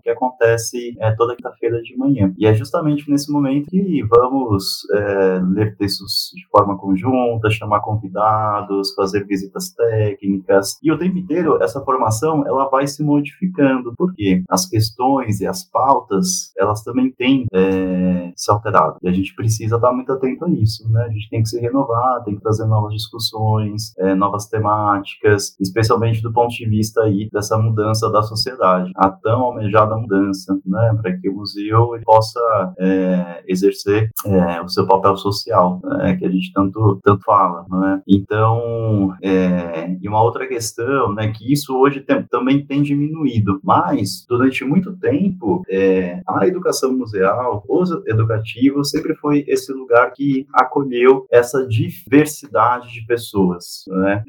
que 0.01 0.09
acontece 0.09 0.95
é, 0.99 1.11
toda 1.11 1.35
quinta-feira 1.35 1.81
de 1.81 1.97
manhã. 1.97 2.33
E 2.37 2.45
é 2.45 2.53
justamente 2.53 3.09
nesse 3.09 3.31
momento 3.31 3.69
que 3.69 4.03
vamos 4.03 4.81
é, 4.91 5.41
ler 5.53 5.75
textos 5.77 6.31
de 6.35 6.47
forma 6.49 6.77
conjunta, 6.77 7.49
chamar 7.49 7.81
convidados, 7.81 8.93
fazer 8.93 9.25
visitas 9.25 9.71
técnicas. 9.71 10.77
E 10.83 10.91
o 10.91 10.97
tempo 10.97 11.17
inteiro, 11.17 11.61
essa 11.61 11.81
formação 11.81 12.45
ela 12.45 12.69
vai 12.69 12.87
se 12.87 13.03
modificando, 13.03 13.93
porque 13.97 14.43
as 14.49 14.65
questões 14.65 15.39
e 15.39 15.47
as 15.47 15.63
pautas, 15.63 16.51
elas 16.57 16.83
também 16.83 17.11
têm 17.11 17.45
é, 17.53 18.31
se 18.35 18.51
alterado. 18.51 18.97
E 19.01 19.07
a 19.07 19.11
gente 19.11 19.35
precisa 19.35 19.75
estar 19.75 19.91
muito 19.91 20.11
atento 20.11 20.45
a 20.45 20.49
isso, 20.49 20.89
né? 20.91 21.03
A 21.03 21.09
gente 21.09 21.29
tem 21.29 21.41
que 21.41 21.49
se 21.49 21.59
renovar, 21.59 22.23
tem 22.23 22.35
que 22.35 22.41
trazer 22.41 22.65
novas 22.65 22.93
discussões, 22.93 23.93
é, 23.97 24.15
novas 24.15 24.47
temáticas, 24.47 25.55
especialmente 25.59 26.21
do 26.21 26.31
ponto 26.31 26.53
de 26.53 26.65
vista 26.67 27.01
aí 27.01 27.29
dessa 27.31 27.57
mudança 27.57 28.09
da 28.11 28.21
sociedade. 28.21 28.91
A 28.95 29.09
tão 29.21 29.41
almejada 29.41 29.95
mudança, 29.95 30.57
né, 30.65 30.97
para 31.01 31.17
que 31.17 31.29
o 31.29 31.35
museu 31.35 31.91
possa 32.03 32.73
é, 32.77 33.43
exercer 33.47 34.09
é, 34.25 34.61
o 34.61 34.67
seu 34.67 34.85
papel 34.85 35.15
social, 35.17 35.79
né, 35.83 36.15
que 36.15 36.25
a 36.25 36.29
gente 36.29 36.51
tanto 36.53 36.99
tanto 37.03 37.23
fala, 37.23 37.65
né? 37.69 38.01
Então, 38.07 39.15
é, 39.21 39.97
e 40.01 40.07
uma 40.07 40.21
outra 40.21 40.47
questão, 40.47 41.13
né, 41.13 41.31
que 41.31 41.51
isso 41.51 41.75
hoje 41.77 42.01
tem, 42.01 42.23
também 42.23 42.65
tem 42.65 42.81
diminuído, 42.81 43.59
mas 43.63 44.25
durante 44.27 44.63
muito 44.63 44.95
tempo 44.97 45.63
é, 45.69 46.21
a 46.27 46.47
educação 46.47 46.91
museal, 46.95 47.63
os 47.67 47.91
educativos 48.07 48.89
sempre 48.89 49.15
foi 49.15 49.43
esse 49.47 49.71
lugar 49.71 50.11
que 50.13 50.45
acolheu 50.53 51.25
essa 51.31 51.65
diversidade 51.67 52.91
de 52.91 53.05
pessoas, 53.05 53.83
né? 53.87 54.23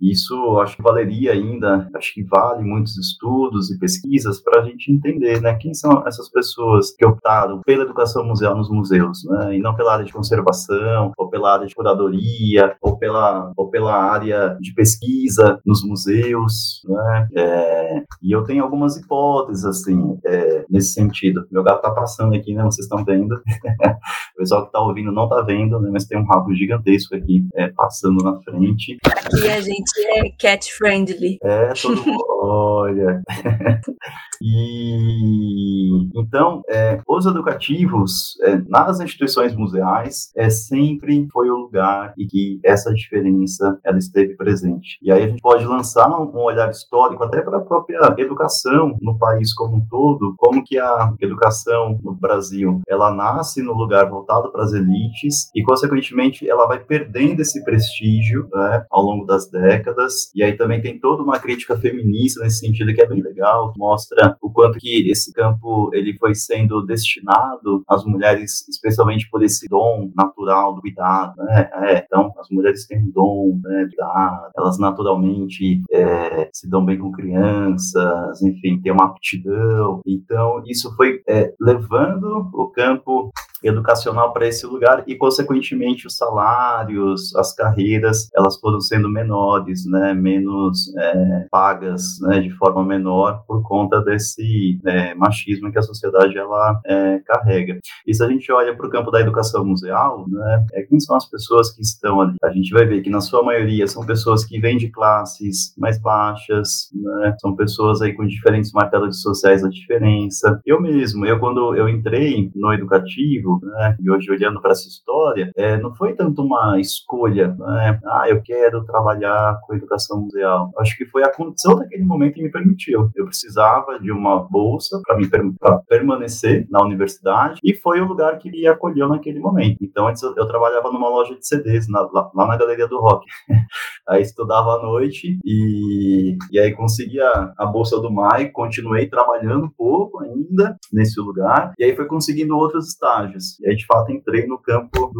Isso 0.00 0.58
acho 0.60 0.76
que 0.76 0.82
valeria 0.82 1.32
ainda, 1.32 1.88
acho 1.94 2.14
que 2.14 2.22
vale 2.22 2.62
muitos 2.62 2.96
estudos 2.96 3.70
e 3.70 3.78
pesquisas 3.78 4.03
para 4.42 4.60
a 4.60 4.64
gente 4.64 4.92
entender, 4.92 5.40
né, 5.40 5.54
quem 5.54 5.74
são 5.74 6.06
essas 6.06 6.30
pessoas 6.30 6.92
que 6.92 7.04
optaram 7.04 7.60
pela 7.64 7.84
educação 7.84 8.24
museal 8.24 8.56
nos 8.56 8.70
museus, 8.70 9.24
né, 9.24 9.56
e 9.56 9.60
não 9.60 9.74
pela 9.74 9.92
área 9.94 10.04
de 10.04 10.12
conservação 10.12 11.12
ou 11.16 11.28
pela 11.28 11.52
área 11.52 11.66
de 11.66 11.74
curadoria 11.74 12.76
ou 12.80 12.96
pela 12.98 13.52
ou 13.56 13.68
pela 13.68 13.94
área 13.94 14.56
de 14.60 14.72
pesquisa 14.74 15.60
nos 15.64 15.84
museus, 15.84 16.82
né? 16.86 17.28
É, 17.36 18.02
e 18.22 18.32
eu 18.34 18.44
tenho 18.44 18.62
algumas 18.62 18.96
hipóteses 18.96 19.64
assim 19.64 20.18
é, 20.24 20.64
nesse 20.68 20.92
sentido. 20.92 21.46
Meu 21.50 21.62
gato 21.62 21.82
tá 21.82 21.90
passando 21.90 22.34
aqui, 22.34 22.54
né? 22.54 22.62
Vocês 22.64 22.86
estão 22.86 23.04
vendo? 23.04 23.34
o 24.34 24.38
pessoal 24.38 24.66
que 24.66 24.72
tá 24.72 24.80
ouvindo 24.80 25.12
não 25.12 25.28
tá 25.28 25.42
vendo, 25.42 25.78
né? 25.80 25.90
Mas 25.92 26.06
tem 26.06 26.18
um 26.18 26.26
rabo 26.26 26.54
gigantesco 26.54 27.14
aqui 27.14 27.46
é, 27.54 27.68
passando 27.68 28.22
na 28.22 28.40
frente. 28.42 28.98
Aqui 29.04 29.48
a 29.48 29.60
gente 29.60 30.06
é 30.18 30.30
cat 30.30 30.72
friendly. 30.72 31.38
É, 31.42 31.72
todo 31.74 32.04
mundo. 32.04 32.24
Olha. 32.40 33.22
e 34.40 35.84
então, 36.14 36.62
é, 36.68 37.00
os 37.06 37.26
educativos 37.26 38.38
é, 38.42 38.56
nas 38.68 39.00
instituições 39.00 39.54
museais 39.54 40.32
é 40.36 40.50
sempre 40.50 41.26
foi 41.32 41.50
o 41.50 41.56
lugar 41.56 42.14
e 42.16 42.26
que 42.26 42.60
essa 42.64 42.92
diferença 42.92 43.78
ela 43.84 43.98
esteve 43.98 44.36
presente. 44.36 44.98
E 45.02 45.10
aí 45.10 45.24
a 45.24 45.28
gente 45.28 45.40
pode 45.40 45.64
lançar 45.64 46.08
um 46.08 46.36
olhar 46.38 46.70
histórico 46.70 47.24
até 47.24 47.40
para 47.40 47.58
a 47.58 47.60
própria 47.60 47.98
educação 48.18 48.96
no 49.00 49.18
país 49.18 49.54
como 49.54 49.76
um 49.76 49.86
todo, 49.86 50.34
como 50.38 50.64
que 50.64 50.78
a 50.78 51.12
educação 51.20 51.98
no 52.02 52.14
Brasil 52.14 52.80
ela 52.88 53.12
nasce 53.12 53.62
no 53.62 53.72
lugar 53.72 54.08
voltado 54.08 54.50
para 54.50 54.64
as 54.64 54.72
elites 54.72 55.50
e 55.54 55.62
consequentemente 55.62 56.48
ela 56.48 56.66
vai 56.66 56.78
perdendo 56.78 57.40
esse 57.40 57.62
prestígio 57.64 58.48
né, 58.52 58.84
ao 58.90 59.02
longo 59.02 59.24
das 59.24 59.50
décadas. 59.50 60.30
E 60.34 60.42
aí 60.42 60.54
também 60.56 60.80
tem 60.80 60.98
toda 60.98 61.22
uma 61.22 61.38
crítica 61.38 61.76
feminista 61.76 62.42
nesse 62.42 62.58
sentido 62.58 62.92
que 62.94 63.02
é 63.02 63.06
bem 63.06 63.22
legal, 63.22 63.72
mostra 63.84 64.36
o 64.40 64.50
quanto 64.50 64.78
que 64.78 65.10
esse 65.10 65.32
campo 65.32 65.90
ele 65.92 66.16
foi 66.18 66.34
sendo 66.34 66.84
destinado 66.86 67.82
às 67.86 68.04
mulheres, 68.04 68.66
especialmente 68.68 69.28
por 69.30 69.42
esse 69.42 69.68
dom 69.68 70.10
natural 70.16 70.74
do 70.74 70.80
cuidado, 70.80 71.34
né? 71.42 71.68
É, 71.74 71.98
então 71.98 72.32
as 72.38 72.48
mulheres 72.50 72.86
têm 72.86 72.98
um 72.98 73.10
dom, 73.10 73.60
né, 73.62 73.86
cuidado, 73.88 74.50
elas 74.56 74.78
naturalmente 74.78 75.82
é, 75.92 76.48
se 76.52 76.68
dão 76.68 76.84
bem 76.84 76.98
com 76.98 77.12
crianças, 77.12 78.42
enfim, 78.42 78.80
tem 78.80 78.92
uma 78.92 79.04
aptidão. 79.04 80.00
Então 80.06 80.62
isso 80.66 80.94
foi 80.96 81.20
é, 81.28 81.52
levando 81.60 82.48
o 82.54 82.70
campo 82.70 83.30
educacional 83.64 84.32
para 84.32 84.46
esse 84.46 84.66
lugar 84.66 85.02
e, 85.06 85.16
consequentemente, 85.16 86.06
os 86.06 86.16
salários, 86.16 87.34
as 87.36 87.54
carreiras, 87.54 88.28
elas 88.34 88.58
foram 88.60 88.80
sendo 88.80 89.08
menores, 89.08 89.86
né, 89.86 90.12
menos 90.12 90.94
é, 90.96 91.46
pagas, 91.50 92.18
né, 92.20 92.40
de 92.40 92.50
forma 92.50 92.84
menor 92.84 93.42
por 93.46 93.62
conta 93.62 94.00
desse 94.02 94.78
é, 94.84 95.14
machismo 95.14 95.72
que 95.72 95.78
a 95.78 95.82
sociedade 95.82 96.36
ela 96.36 96.80
é, 96.84 97.18
carrega. 97.20 97.78
E 98.06 98.14
se 98.14 98.22
a 98.22 98.28
gente 98.28 98.50
olha 98.52 98.76
para 98.76 98.86
o 98.86 98.90
campo 98.90 99.10
da 99.10 99.20
educação 99.20 99.64
museal, 99.64 100.26
né, 100.28 100.66
é, 100.74 100.82
quem 100.82 101.00
são 101.00 101.16
as 101.16 101.28
pessoas 101.28 101.72
que 101.72 101.82
estão 101.82 102.20
ali? 102.20 102.36
A 102.42 102.50
gente 102.50 102.70
vai 102.72 102.84
ver 102.84 103.00
que 103.00 103.10
na 103.10 103.20
sua 103.20 103.42
maioria 103.42 103.86
são 103.86 104.04
pessoas 104.04 104.44
que 104.44 104.60
vêm 104.60 104.76
de 104.76 104.90
classes 104.90 105.74
mais 105.78 105.98
baixas, 105.98 106.90
né, 106.94 107.34
são 107.40 107.56
pessoas 107.56 108.02
aí 108.02 108.12
com 108.12 108.26
diferentes 108.26 108.72
martelos 108.72 109.22
sociais 109.22 109.62
da 109.62 109.68
diferença. 109.68 110.60
Eu 110.66 110.80
mesmo, 110.80 111.24
eu 111.24 111.38
quando 111.38 111.74
eu 111.74 111.88
entrei 111.88 112.50
no 112.54 112.72
educativo 112.72 113.53
né? 113.62 113.96
E 114.00 114.10
hoje, 114.10 114.30
olhando 114.30 114.60
para 114.60 114.72
essa 114.72 114.88
história, 114.88 115.50
é, 115.56 115.76
não 115.76 115.94
foi 115.94 116.14
tanto 116.14 116.42
uma 116.42 116.78
escolha, 116.80 117.54
né? 117.58 118.00
Ah, 118.04 118.28
eu 118.28 118.42
quero 118.42 118.84
trabalhar 118.84 119.60
com 119.62 119.74
educação 119.74 120.20
museal. 120.20 120.70
Acho 120.78 120.96
que 120.96 121.06
foi 121.06 121.22
a 121.22 121.32
condição 121.32 121.76
daquele 121.76 122.04
momento 122.04 122.34
que 122.34 122.42
me 122.42 122.50
permitiu. 122.50 123.10
Eu 123.14 123.26
precisava 123.26 123.98
de 124.00 124.10
uma 124.10 124.42
bolsa 124.42 125.00
para 125.04 125.16
me 125.16 125.28
pra 125.58 125.78
permanecer 125.88 126.66
na 126.70 126.82
universidade 126.82 127.58
e 127.62 127.74
foi 127.74 128.00
o 128.00 128.06
lugar 128.06 128.38
que 128.38 128.50
me 128.50 128.66
acolheu 128.66 129.08
naquele 129.08 129.40
momento. 129.40 129.78
Então, 129.82 130.06
antes 130.06 130.22
eu, 130.22 130.34
eu 130.36 130.46
trabalhava 130.46 130.90
numa 130.92 131.08
loja 131.08 131.34
de 131.34 131.46
CDs, 131.46 131.88
na, 131.88 132.02
lá, 132.02 132.30
lá, 132.34 132.46
na 132.46 132.56
Galeria 132.56 132.86
do 132.86 133.00
Rock. 133.00 133.26
aí 134.08 134.22
estudava 134.22 134.74
à 134.74 134.82
noite 134.82 135.38
e, 135.44 136.36
e 136.50 136.58
aí 136.58 136.72
conseguia 136.72 137.52
a 137.56 137.66
bolsa 137.66 137.98
do 138.00 138.10
MAI, 138.10 138.50
continuei 138.50 139.08
trabalhando 139.08 139.66
um 139.66 139.70
pouco 139.70 140.22
ainda 140.22 140.76
nesse 140.92 141.20
lugar, 141.20 141.72
e 141.78 141.84
aí 141.84 141.96
foi 141.96 142.06
conseguindo 142.06 142.56
outros 142.56 142.88
estágios. 142.88 143.43
E 143.60 143.68
aí, 143.68 143.76
de 143.76 143.86
fato, 143.86 144.12
entrei 144.12 144.46
no 144.46 144.58
campo 144.58 145.10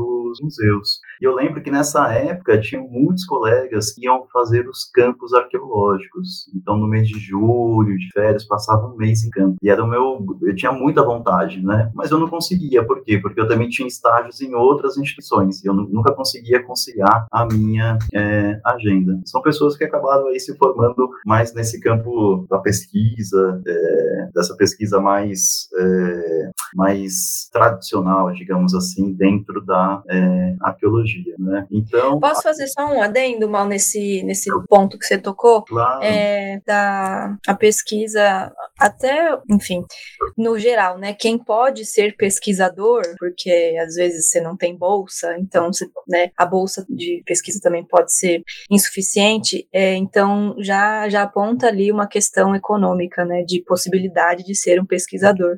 museus. 0.40 1.00
E 1.20 1.24
eu 1.24 1.34
lembro 1.34 1.62
que 1.62 1.70
nessa 1.70 2.12
época 2.12 2.60
tinham 2.60 2.86
muitos 2.88 3.24
colegas 3.24 3.92
que 3.92 4.04
iam 4.04 4.26
fazer 4.32 4.68
os 4.68 4.84
campos 4.84 5.32
arqueológicos. 5.32 6.50
Então, 6.54 6.76
no 6.76 6.86
mês 6.86 7.08
de 7.08 7.18
julho, 7.18 7.96
de 7.96 8.10
férias, 8.12 8.44
passava 8.44 8.86
um 8.86 8.96
mês 8.96 9.24
em 9.24 9.30
campo. 9.30 9.56
E 9.62 9.70
era 9.70 9.82
o 9.82 9.86
meu. 9.86 10.24
Eu 10.42 10.54
tinha 10.54 10.72
muita 10.72 11.02
vontade, 11.02 11.64
né? 11.64 11.90
Mas 11.94 12.10
eu 12.10 12.18
não 12.18 12.28
conseguia. 12.28 12.84
Por 12.84 13.02
quê? 13.02 13.18
Porque 13.18 13.40
eu 13.40 13.48
também 13.48 13.68
tinha 13.68 13.88
estágios 13.88 14.40
em 14.40 14.54
outras 14.54 14.96
instituições. 14.96 15.64
E 15.64 15.68
eu 15.68 15.74
nunca 15.74 16.12
conseguia 16.12 16.62
conciliar 16.62 17.26
a 17.30 17.46
minha 17.46 17.98
é, 18.12 18.60
agenda. 18.64 19.20
São 19.24 19.42
pessoas 19.42 19.76
que 19.76 19.84
acabaram 19.84 20.28
aí 20.28 20.40
se 20.40 20.56
formando 20.56 21.10
mais 21.24 21.54
nesse 21.54 21.80
campo 21.80 22.46
da 22.48 22.58
pesquisa, 22.58 23.62
é, 23.66 24.28
dessa 24.34 24.56
pesquisa 24.56 25.00
mais, 25.00 25.68
é, 25.76 26.50
mais 26.74 27.48
tradicional, 27.52 28.32
digamos 28.32 28.74
assim, 28.74 29.12
dentro 29.12 29.64
da 29.64 30.02
é, 30.24 30.56
arqueologia, 30.60 31.34
né? 31.38 31.66
Então... 31.70 32.18
Posso 32.20 32.42
fazer 32.42 32.66
só 32.68 32.86
um 32.86 33.02
adendo, 33.02 33.48
Mal, 33.48 33.66
nesse, 33.66 34.22
nesse 34.24 34.50
ponto 34.68 34.98
que 34.98 35.06
você 35.06 35.18
tocou? 35.18 35.62
Claro. 35.64 36.02
É, 36.02 36.60
da 36.66 37.36
a 37.46 37.54
pesquisa, 37.54 38.52
até, 38.78 39.36
enfim, 39.50 39.84
no 40.36 40.58
geral, 40.58 40.98
né? 40.98 41.12
Quem 41.14 41.38
pode 41.38 41.84
ser 41.84 42.16
pesquisador, 42.16 43.02
porque 43.18 43.76
às 43.80 43.94
vezes 43.94 44.28
você 44.28 44.40
não 44.40 44.56
tem 44.56 44.76
bolsa, 44.76 45.36
então 45.38 45.72
você, 45.72 45.86
né, 46.08 46.30
a 46.36 46.46
bolsa 46.46 46.84
de 46.88 47.22
pesquisa 47.26 47.60
também 47.62 47.84
pode 47.84 48.14
ser 48.14 48.42
insuficiente, 48.70 49.68
é, 49.72 49.94
então 49.94 50.54
já, 50.58 51.08
já 51.08 51.22
aponta 51.22 51.68
ali 51.68 51.92
uma 51.92 52.06
questão 52.06 52.54
econômica, 52.54 53.24
né, 53.24 53.42
de 53.42 53.62
possibilidade 53.62 54.44
de 54.44 54.54
ser 54.54 54.80
um 54.80 54.86
pesquisador. 54.86 55.56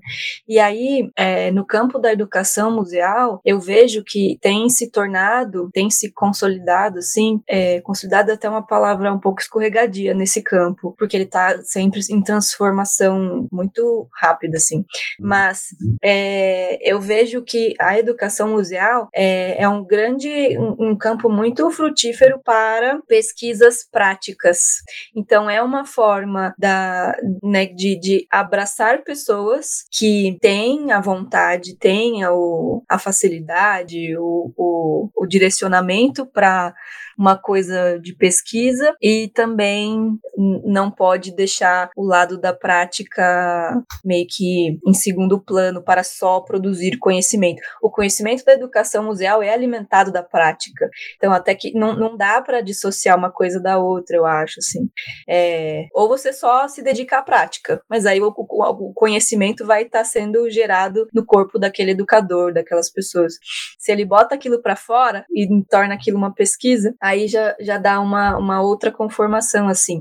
E 0.49 0.59
aí, 0.59 1.11
é, 1.17 1.51
no 1.51 1.65
campo 1.65 1.99
da 1.99 2.13
educação, 2.13 2.37
educação 2.37 2.71
museal, 2.71 3.41
eu 3.45 3.61
vejo 3.61 4.03
que 4.05 4.39
tem 4.47 4.69
se 4.69 4.93
tornado, 4.93 5.69
tem 5.73 5.91
se 5.91 6.13
consolidado, 6.13 7.01
assim, 7.01 7.43
é, 7.49 7.81
consolidado 7.81 8.31
até 8.31 8.49
uma 8.49 8.65
palavra 8.65 9.13
um 9.13 9.19
pouco 9.19 9.41
escorregadia 9.41 10.15
nesse 10.15 10.41
campo, 10.41 10.95
porque 10.97 11.17
ele 11.17 11.25
está 11.25 11.61
sempre 11.65 11.99
em 12.09 12.23
transformação 12.23 13.49
muito 13.51 14.09
rápida, 14.15 14.57
assim. 14.57 14.85
Mas 15.19 15.65
é, 16.01 16.79
eu 16.81 17.01
vejo 17.01 17.43
que 17.43 17.75
a 17.81 17.99
educação 17.99 18.51
museal 18.51 19.09
é, 19.13 19.61
é 19.61 19.69
um 19.69 19.85
grande, 19.85 20.57
um, 20.57 20.91
um 20.91 20.97
campo 20.97 21.29
muito 21.29 21.69
frutífero 21.73 22.41
para 22.45 23.01
pesquisas 23.09 23.79
práticas. 23.91 24.77
Então, 25.13 25.51
é 25.51 25.61
uma 25.61 25.85
forma 25.85 26.55
da, 26.57 27.17
né, 27.43 27.67
de, 27.67 27.99
de 27.99 28.27
abraçar 28.31 29.03
pessoas 29.03 29.83
que 29.91 30.39
têm 30.41 30.93
a 30.93 31.01
vontade, 31.01 31.77
têm 31.77 32.25
o, 32.27 32.85
a 32.89 32.97
facilidade, 32.97 34.17
o, 34.17 34.36
o, 34.57 35.11
o 35.15 35.27
direcionamento 35.27 36.27
para 36.27 36.75
uma 37.19 37.37
coisa 37.37 37.99
de 37.99 38.15
pesquisa 38.15 38.95
e 39.01 39.29
também 39.35 40.19
não 40.65 40.91
pode 40.91 41.35
deixar 41.35 41.91
o 41.97 42.05
lado 42.05 42.39
da 42.39 42.53
prática 42.53 43.83
meio 44.05 44.27
que 44.29 44.79
em 44.87 44.95
segundo 44.95 45.41
plano 45.41 45.83
para 45.83 46.03
só 46.03 46.41
produzir 46.41 46.99
conhecimento. 46.99 47.61
O 47.83 47.91
conhecimento 47.91 48.45
da 48.45 48.53
educação 48.53 49.05
museal 49.05 49.43
é 49.43 49.53
alimentado 49.53 50.13
da 50.13 50.23
prática. 50.23 50.89
Então, 51.17 51.33
até 51.33 51.55
que 51.55 51.73
não, 51.73 51.95
não 51.97 52.17
dá 52.17 52.41
para 52.43 52.61
dissociar 52.61 53.17
uma 53.17 53.31
coisa 53.31 53.61
da 53.61 53.79
outra, 53.79 54.17
eu 54.17 54.27
acho, 54.27 54.59
assim. 54.59 54.89
É, 55.29 55.87
ou 55.93 56.09
você 56.09 56.33
só 56.33 56.69
se 56.69 56.83
dedica 56.83 57.19
à 57.19 57.23
prática, 57.23 57.81
mas 57.89 58.07
aí 58.07 58.21
o, 58.21 58.29
o, 58.29 58.93
conhecimento 58.95 59.65
vai 59.67 59.83
estar 59.83 60.01
tá 60.01 60.05
sendo 60.05 60.49
gerado 60.51 61.07
no 61.13 61.25
corpo 61.25 61.59
daquele 61.59 61.93
educador, 61.93 62.53
daquelas 62.53 62.91
pessoas. 62.91 63.35
Se 63.79 63.93
ele 63.93 64.05
bota 64.05 64.35
aquilo 64.35 64.61
para 64.61 64.77
fora 64.77 65.25
e 65.31 65.47
torna 65.71 65.95
aquilo 65.95 66.19
uma 66.19 66.35
pesquisa, 66.35 66.95
aí 67.07 67.29
já, 67.29 67.55
já 67.61 67.79
dá 67.79 68.01
uma, 68.01 68.37
uma 68.37 68.61
outra 68.61 68.91
conformação, 68.91 69.69
assim. 69.69 70.01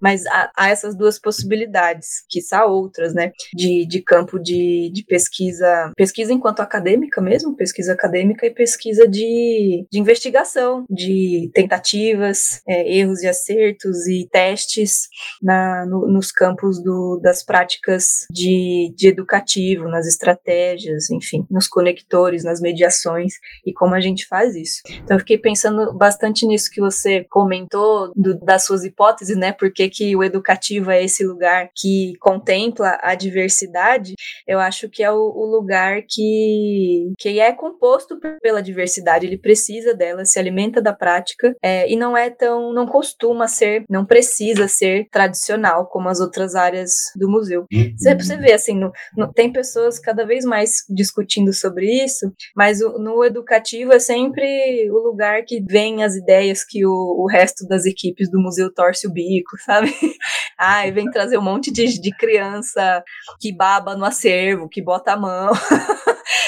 Mas 0.00 0.26
há, 0.26 0.50
há 0.56 0.68
essas 0.68 0.96
duas 0.96 1.18
possibilidades, 1.18 2.24
que 2.28 2.40
são 2.40 2.68
outras, 2.70 3.14
né? 3.14 3.32
De, 3.54 3.86
de 3.86 4.02
campo 4.02 4.38
de, 4.38 4.90
de 4.92 5.04
pesquisa, 5.04 5.92
pesquisa 5.96 6.32
enquanto 6.32 6.60
acadêmica 6.60 7.20
mesmo, 7.20 7.56
pesquisa 7.56 7.92
acadêmica 7.92 8.46
e 8.46 8.50
pesquisa 8.50 9.06
de, 9.08 9.86
de 9.90 9.98
investigação, 9.98 10.84
de 10.90 11.50
tentativas, 11.54 12.60
é, 12.68 12.96
erros 12.96 13.22
e 13.22 13.28
acertos 13.28 14.06
e 14.06 14.28
testes 14.30 15.08
na, 15.42 15.86
no, 15.86 16.06
nos 16.06 16.30
campos 16.30 16.82
do, 16.82 17.20
das 17.22 17.44
práticas 17.44 18.26
de, 18.30 18.92
de 18.96 19.08
educativo, 19.08 19.88
nas 19.88 20.06
estratégias, 20.06 21.10
enfim, 21.10 21.46
nos 21.50 21.66
conectores, 21.66 22.44
nas 22.44 22.60
mediações 22.60 23.34
e 23.66 23.72
como 23.72 23.94
a 23.94 24.00
gente 24.00 24.26
faz 24.26 24.54
isso. 24.54 24.80
Então, 25.02 25.16
eu 25.16 25.20
fiquei 25.20 25.38
pensando 25.38 25.92
bastante 25.96 26.43
nisso 26.46 26.70
que 26.70 26.80
você 26.80 27.24
comentou, 27.30 28.12
do, 28.14 28.38
das 28.38 28.64
suas 28.64 28.84
hipóteses, 28.84 29.36
né? 29.36 29.52
Porque 29.52 29.88
que 29.88 30.14
o 30.16 30.22
educativo 30.22 30.90
é 30.90 31.02
esse 31.02 31.24
lugar 31.24 31.70
que 31.74 32.14
contempla 32.20 32.98
a 33.02 33.14
diversidade, 33.14 34.14
eu 34.46 34.58
acho 34.58 34.88
que 34.88 35.02
é 35.02 35.10
o, 35.10 35.16
o 35.16 35.46
lugar 35.46 36.02
que, 36.08 37.12
que 37.18 37.40
é 37.40 37.52
composto 37.52 38.18
pela 38.40 38.62
diversidade, 38.62 39.26
ele 39.26 39.38
precisa 39.38 39.94
dela, 39.94 40.24
se 40.24 40.38
alimenta 40.38 40.80
da 40.80 40.92
prática 40.92 41.54
é, 41.62 41.90
e 41.90 41.96
não 41.96 42.16
é 42.16 42.30
tão, 42.30 42.72
não 42.72 42.86
costuma 42.86 43.48
ser, 43.48 43.84
não 43.88 44.04
precisa 44.04 44.68
ser 44.68 45.06
tradicional 45.10 45.86
como 45.86 46.08
as 46.08 46.20
outras 46.20 46.54
áreas 46.54 46.92
do 47.16 47.28
museu. 47.28 47.66
Uhum. 47.72 47.94
Você, 47.96 48.14
você 48.14 48.36
vê 48.36 48.52
assim, 48.52 48.74
no, 48.74 48.92
no, 49.16 49.32
tem 49.32 49.52
pessoas 49.52 49.98
cada 49.98 50.24
vez 50.24 50.44
mais 50.44 50.84
discutindo 50.88 51.52
sobre 51.52 52.04
isso, 52.04 52.32
mas 52.56 52.80
o, 52.80 52.98
no 52.98 53.24
educativo 53.24 53.92
é 53.92 53.98
sempre 53.98 54.90
o 54.90 54.98
lugar 54.98 55.42
que 55.44 55.62
vem 55.62 56.02
as 56.02 56.16
ideias 56.16 56.33
que 56.68 56.84
o, 56.86 56.90
o 56.90 57.26
resto 57.26 57.66
das 57.66 57.84
equipes 57.84 58.30
do 58.30 58.40
museu 58.40 58.72
torce 58.72 59.06
o 59.06 59.12
bico, 59.12 59.56
sabe? 59.64 59.92
Ai, 60.58 60.92
vem 60.92 61.10
trazer 61.10 61.38
um 61.38 61.42
monte 61.42 61.72
de, 61.72 62.00
de 62.00 62.10
criança 62.16 63.02
que 63.40 63.52
baba 63.52 63.96
no 63.96 64.04
acervo, 64.04 64.68
que 64.68 64.82
bota 64.82 65.12
a 65.12 65.16
mão. 65.16 65.52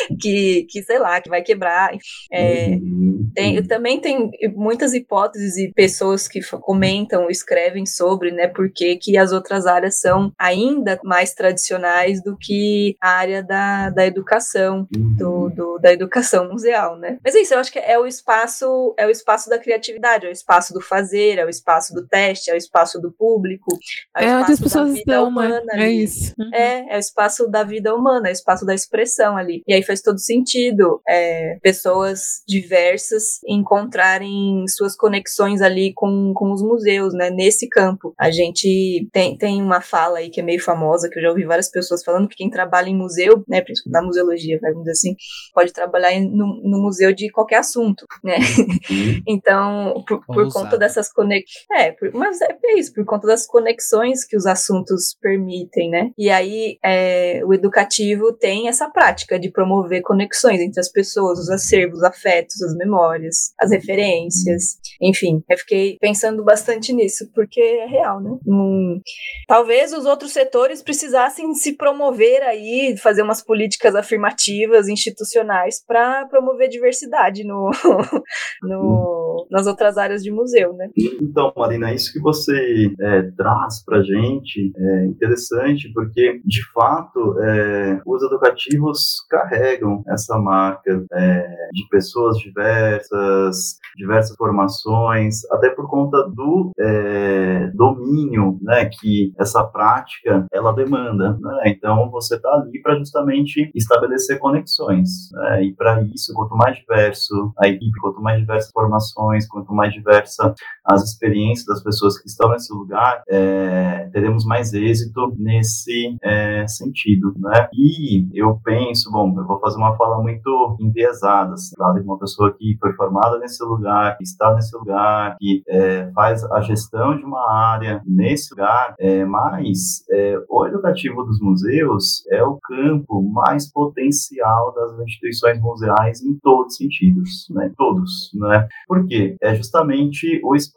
que, 0.20 0.66
que, 0.68 0.82
sei 0.82 0.98
lá, 0.98 1.20
que 1.20 1.28
vai 1.28 1.42
quebrar. 1.42 1.90
É, 2.32 2.68
uhum. 2.68 3.30
tem, 3.34 3.62
também 3.66 4.00
tem 4.00 4.30
muitas 4.54 4.94
hipóteses 4.94 5.56
e 5.56 5.72
pessoas 5.72 6.28
que 6.28 6.40
comentam, 6.60 7.30
escrevem 7.30 7.86
sobre, 7.86 8.30
né, 8.30 8.48
porque 8.48 8.96
que 8.96 9.16
as 9.16 9.32
outras 9.32 9.66
áreas 9.66 9.98
são 9.98 10.32
ainda 10.38 10.98
mais 11.04 11.34
tradicionais 11.34 12.22
do 12.22 12.36
que 12.38 12.96
a 13.00 13.10
área 13.10 13.42
da, 13.42 13.90
da 13.90 14.06
educação, 14.06 14.86
do, 14.90 15.30
uhum. 15.30 15.50
do, 15.50 15.78
da 15.78 15.92
educação 15.92 16.48
museal, 16.48 16.98
né. 16.98 17.18
Mas 17.24 17.34
é 17.34 17.40
isso, 17.40 17.54
eu 17.54 17.58
acho 17.58 17.72
que 17.72 17.78
é 17.78 17.98
o 17.98 18.06
espaço, 18.06 18.94
é 18.98 19.06
o 19.06 19.10
espaço 19.10 19.48
da 19.48 19.58
criatividade, 19.58 20.26
é 20.26 20.28
o 20.28 20.32
espaço 20.32 20.72
do 20.72 20.80
fazer, 20.80 21.38
é 21.38 21.44
o 21.44 21.48
espaço 21.48 21.94
do 21.94 22.06
teste, 22.06 22.50
é 22.50 22.54
o 22.54 22.56
espaço 22.56 23.00
do 23.00 23.12
público, 23.12 23.76
é, 24.16 24.26
é 24.26 24.36
onde 24.36 24.52
as 24.52 24.60
pessoas 24.60 24.94
estão, 24.94 25.24
né? 25.24 25.28
humana. 25.28 25.72
É 25.74 25.90
isso. 25.90 26.32
Uhum. 26.38 26.50
É, 26.54 26.94
é 26.94 26.96
o 26.96 27.00
espaço 27.00 27.48
da 27.48 27.64
vida 27.64 27.94
humana, 27.94 28.28
é 28.28 28.30
o 28.30 28.32
espaço 28.32 28.64
da 28.64 28.74
expressão 28.74 29.36
ali. 29.36 29.62
E 29.66 29.74
aí 29.74 29.82
faz 29.82 29.95
todo 30.02 30.18
sentido 30.18 31.00
é, 31.08 31.58
pessoas 31.62 32.42
diversas 32.46 33.40
encontrarem 33.46 34.64
suas 34.68 34.96
conexões 34.96 35.62
ali 35.62 35.92
com, 35.94 36.32
com 36.34 36.52
os 36.52 36.62
museus, 36.62 37.14
né? 37.14 37.30
Nesse 37.30 37.68
campo. 37.68 38.14
A 38.18 38.30
gente 38.30 39.08
tem, 39.12 39.36
tem 39.36 39.62
uma 39.62 39.80
fala 39.80 40.18
aí 40.18 40.30
que 40.30 40.40
é 40.40 40.42
meio 40.42 40.60
famosa, 40.60 41.08
que 41.08 41.18
eu 41.18 41.22
já 41.22 41.30
ouvi 41.30 41.44
várias 41.44 41.70
pessoas 41.70 42.02
falando, 42.02 42.28
que 42.28 42.36
quem 42.36 42.50
trabalha 42.50 42.88
em 42.88 42.96
museu, 42.96 43.44
né? 43.48 43.60
Principalmente 43.60 43.92
na 43.92 44.02
museologia, 44.02 44.58
vamos 44.60 44.80
dizer 44.80 44.92
assim, 44.92 45.16
pode 45.54 45.72
trabalhar 45.72 46.12
em, 46.12 46.28
no, 46.28 46.60
no, 46.62 46.82
museu 46.82 47.12
de 47.12 47.30
qualquer 47.30 47.56
assunto, 47.56 48.06
né? 48.22 48.36
Uhum. 48.36 49.22
então, 49.26 50.04
por, 50.06 50.24
por 50.26 50.52
conta 50.52 50.76
dessas 50.76 51.12
conexões. 51.12 51.66
É, 51.72 51.92
por, 51.92 52.12
mas 52.12 52.40
é, 52.40 52.56
é 52.64 52.78
isso, 52.78 52.92
por 52.92 53.04
conta 53.04 53.26
das 53.26 53.46
conexões 53.46 54.24
que 54.24 54.36
os 54.36 54.46
assuntos 54.46 55.16
permitem, 55.20 55.90
né? 55.90 56.10
E 56.18 56.30
aí 56.30 56.78
é, 56.84 57.42
o 57.44 57.54
educativo 57.54 58.32
tem 58.32 58.68
essa 58.68 58.90
prática 58.90 59.38
de 59.38 59.50
promover 59.50 59.85
conexões 60.02 60.60
entre 60.60 60.80
as 60.80 60.90
pessoas, 60.90 61.38
os 61.38 61.50
acervos, 61.50 61.98
os 61.98 62.04
afetos, 62.04 62.62
as 62.62 62.74
memórias, 62.76 63.52
as 63.58 63.70
referências, 63.70 64.78
enfim. 65.00 65.42
Eu 65.48 65.58
fiquei 65.58 65.96
pensando 66.00 66.44
bastante 66.44 66.92
nisso, 66.92 67.30
porque 67.34 67.60
é 67.60 67.86
real, 67.86 68.20
né? 68.20 68.30
Hum, 68.46 69.00
talvez 69.48 69.92
os 69.92 70.04
outros 70.04 70.32
setores 70.32 70.82
precisassem 70.82 71.52
se 71.54 71.76
promover 71.76 72.42
aí, 72.42 72.96
fazer 72.98 73.22
umas 73.22 73.42
políticas 73.42 73.94
afirmativas, 73.94 74.88
institucionais, 74.88 75.84
para 75.84 76.26
promover 76.26 76.68
diversidade 76.68 77.44
no, 77.44 77.70
no, 78.62 79.46
nas 79.50 79.66
outras 79.66 79.96
áreas 79.96 80.22
de 80.22 80.30
museu, 80.30 80.72
né? 80.74 80.88
Então, 81.20 81.52
Marina, 81.56 81.92
isso 81.92 82.12
que 82.12 82.20
você 82.20 82.92
é, 83.00 83.22
traz 83.36 83.84
para 83.84 84.02
gente 84.02 84.72
é 84.76 85.06
interessante, 85.06 85.90
porque, 85.92 86.40
de 86.44 86.72
fato, 86.72 87.38
é, 87.40 88.00
os 88.06 88.22
educativos 88.22 89.24
carregam 89.28 89.75
essa 90.08 90.38
marca 90.38 91.04
é, 91.12 91.68
de 91.72 91.88
pessoas 91.90 92.38
diversas, 92.38 93.78
diversas 93.96 94.36
formações, 94.36 95.44
até 95.50 95.70
por 95.70 95.88
conta 95.88 96.28
do 96.28 96.70
é, 96.78 97.70
domínio 97.74 98.58
né, 98.62 98.86
que 98.86 99.32
essa 99.38 99.64
prática 99.64 100.46
ela 100.52 100.72
demanda. 100.72 101.38
Né? 101.40 101.62
Então, 101.66 102.10
você 102.10 102.36
está 102.36 102.48
ali 102.50 102.80
para 102.80 102.96
justamente 102.96 103.70
estabelecer 103.74 104.38
conexões. 104.38 105.30
Né? 105.32 105.64
E 105.64 105.74
para 105.74 106.02
isso, 106.02 106.32
quanto 106.34 106.56
mais 106.56 106.76
diverso 106.76 107.52
a 107.58 107.68
equipe, 107.68 108.00
quanto 108.00 108.20
mais 108.20 108.40
diversas 108.40 108.70
formações, 108.70 109.46
quanto 109.46 109.72
mais 109.72 109.92
diversa 109.92 110.54
as 110.88 111.02
experiências 111.02 111.66
das 111.66 111.82
pessoas 111.82 112.18
que 112.18 112.28
estão 112.28 112.50
nesse 112.50 112.72
lugar, 112.72 113.22
é, 113.28 114.08
teremos 114.12 114.44
mais 114.44 114.72
êxito 114.72 115.34
nesse 115.36 116.16
é, 116.22 116.66
sentido. 116.68 117.34
Né? 117.38 117.68
E 117.74 118.28
eu 118.32 118.60
penso, 118.64 119.10
bom, 119.10 119.34
eu 119.36 119.46
vou 119.46 119.58
fazer 119.60 119.76
uma 119.78 119.96
fala 119.96 120.22
muito 120.22 120.76
enviesada, 120.80 121.54
assim, 121.54 121.74
de 121.94 122.00
uma 122.00 122.18
pessoa 122.18 122.54
que 122.56 122.76
foi 122.80 122.92
formada 122.94 123.38
nesse 123.38 123.62
lugar, 123.64 124.16
que 124.16 124.22
está 124.22 124.54
nesse 124.54 124.76
lugar, 124.76 125.36
que 125.38 125.62
é, 125.68 126.10
faz 126.12 126.44
a 126.44 126.60
gestão 126.60 127.16
de 127.16 127.24
uma 127.24 127.50
área 127.50 128.00
nesse 128.06 128.54
lugar, 128.54 128.94
é, 128.98 129.24
mas 129.24 130.04
é, 130.10 130.38
o 130.48 130.66
educativo 130.66 131.24
dos 131.24 131.40
museus 131.40 132.24
é 132.30 132.42
o 132.44 132.58
campo 132.60 133.22
mais 133.22 133.70
potencial 133.70 134.72
das 134.74 134.98
instituições 135.00 135.60
museais 135.60 136.22
em 136.22 136.38
todos 136.38 136.72
os 136.72 136.76
sentidos, 136.76 137.46
né? 137.50 137.72
Todos, 137.76 138.30
né? 138.34 138.68
Por 138.86 139.06
quê? 139.06 139.36
É 139.40 139.54
justamente 139.54 140.40
o 140.44 140.54
espaço 140.54 140.75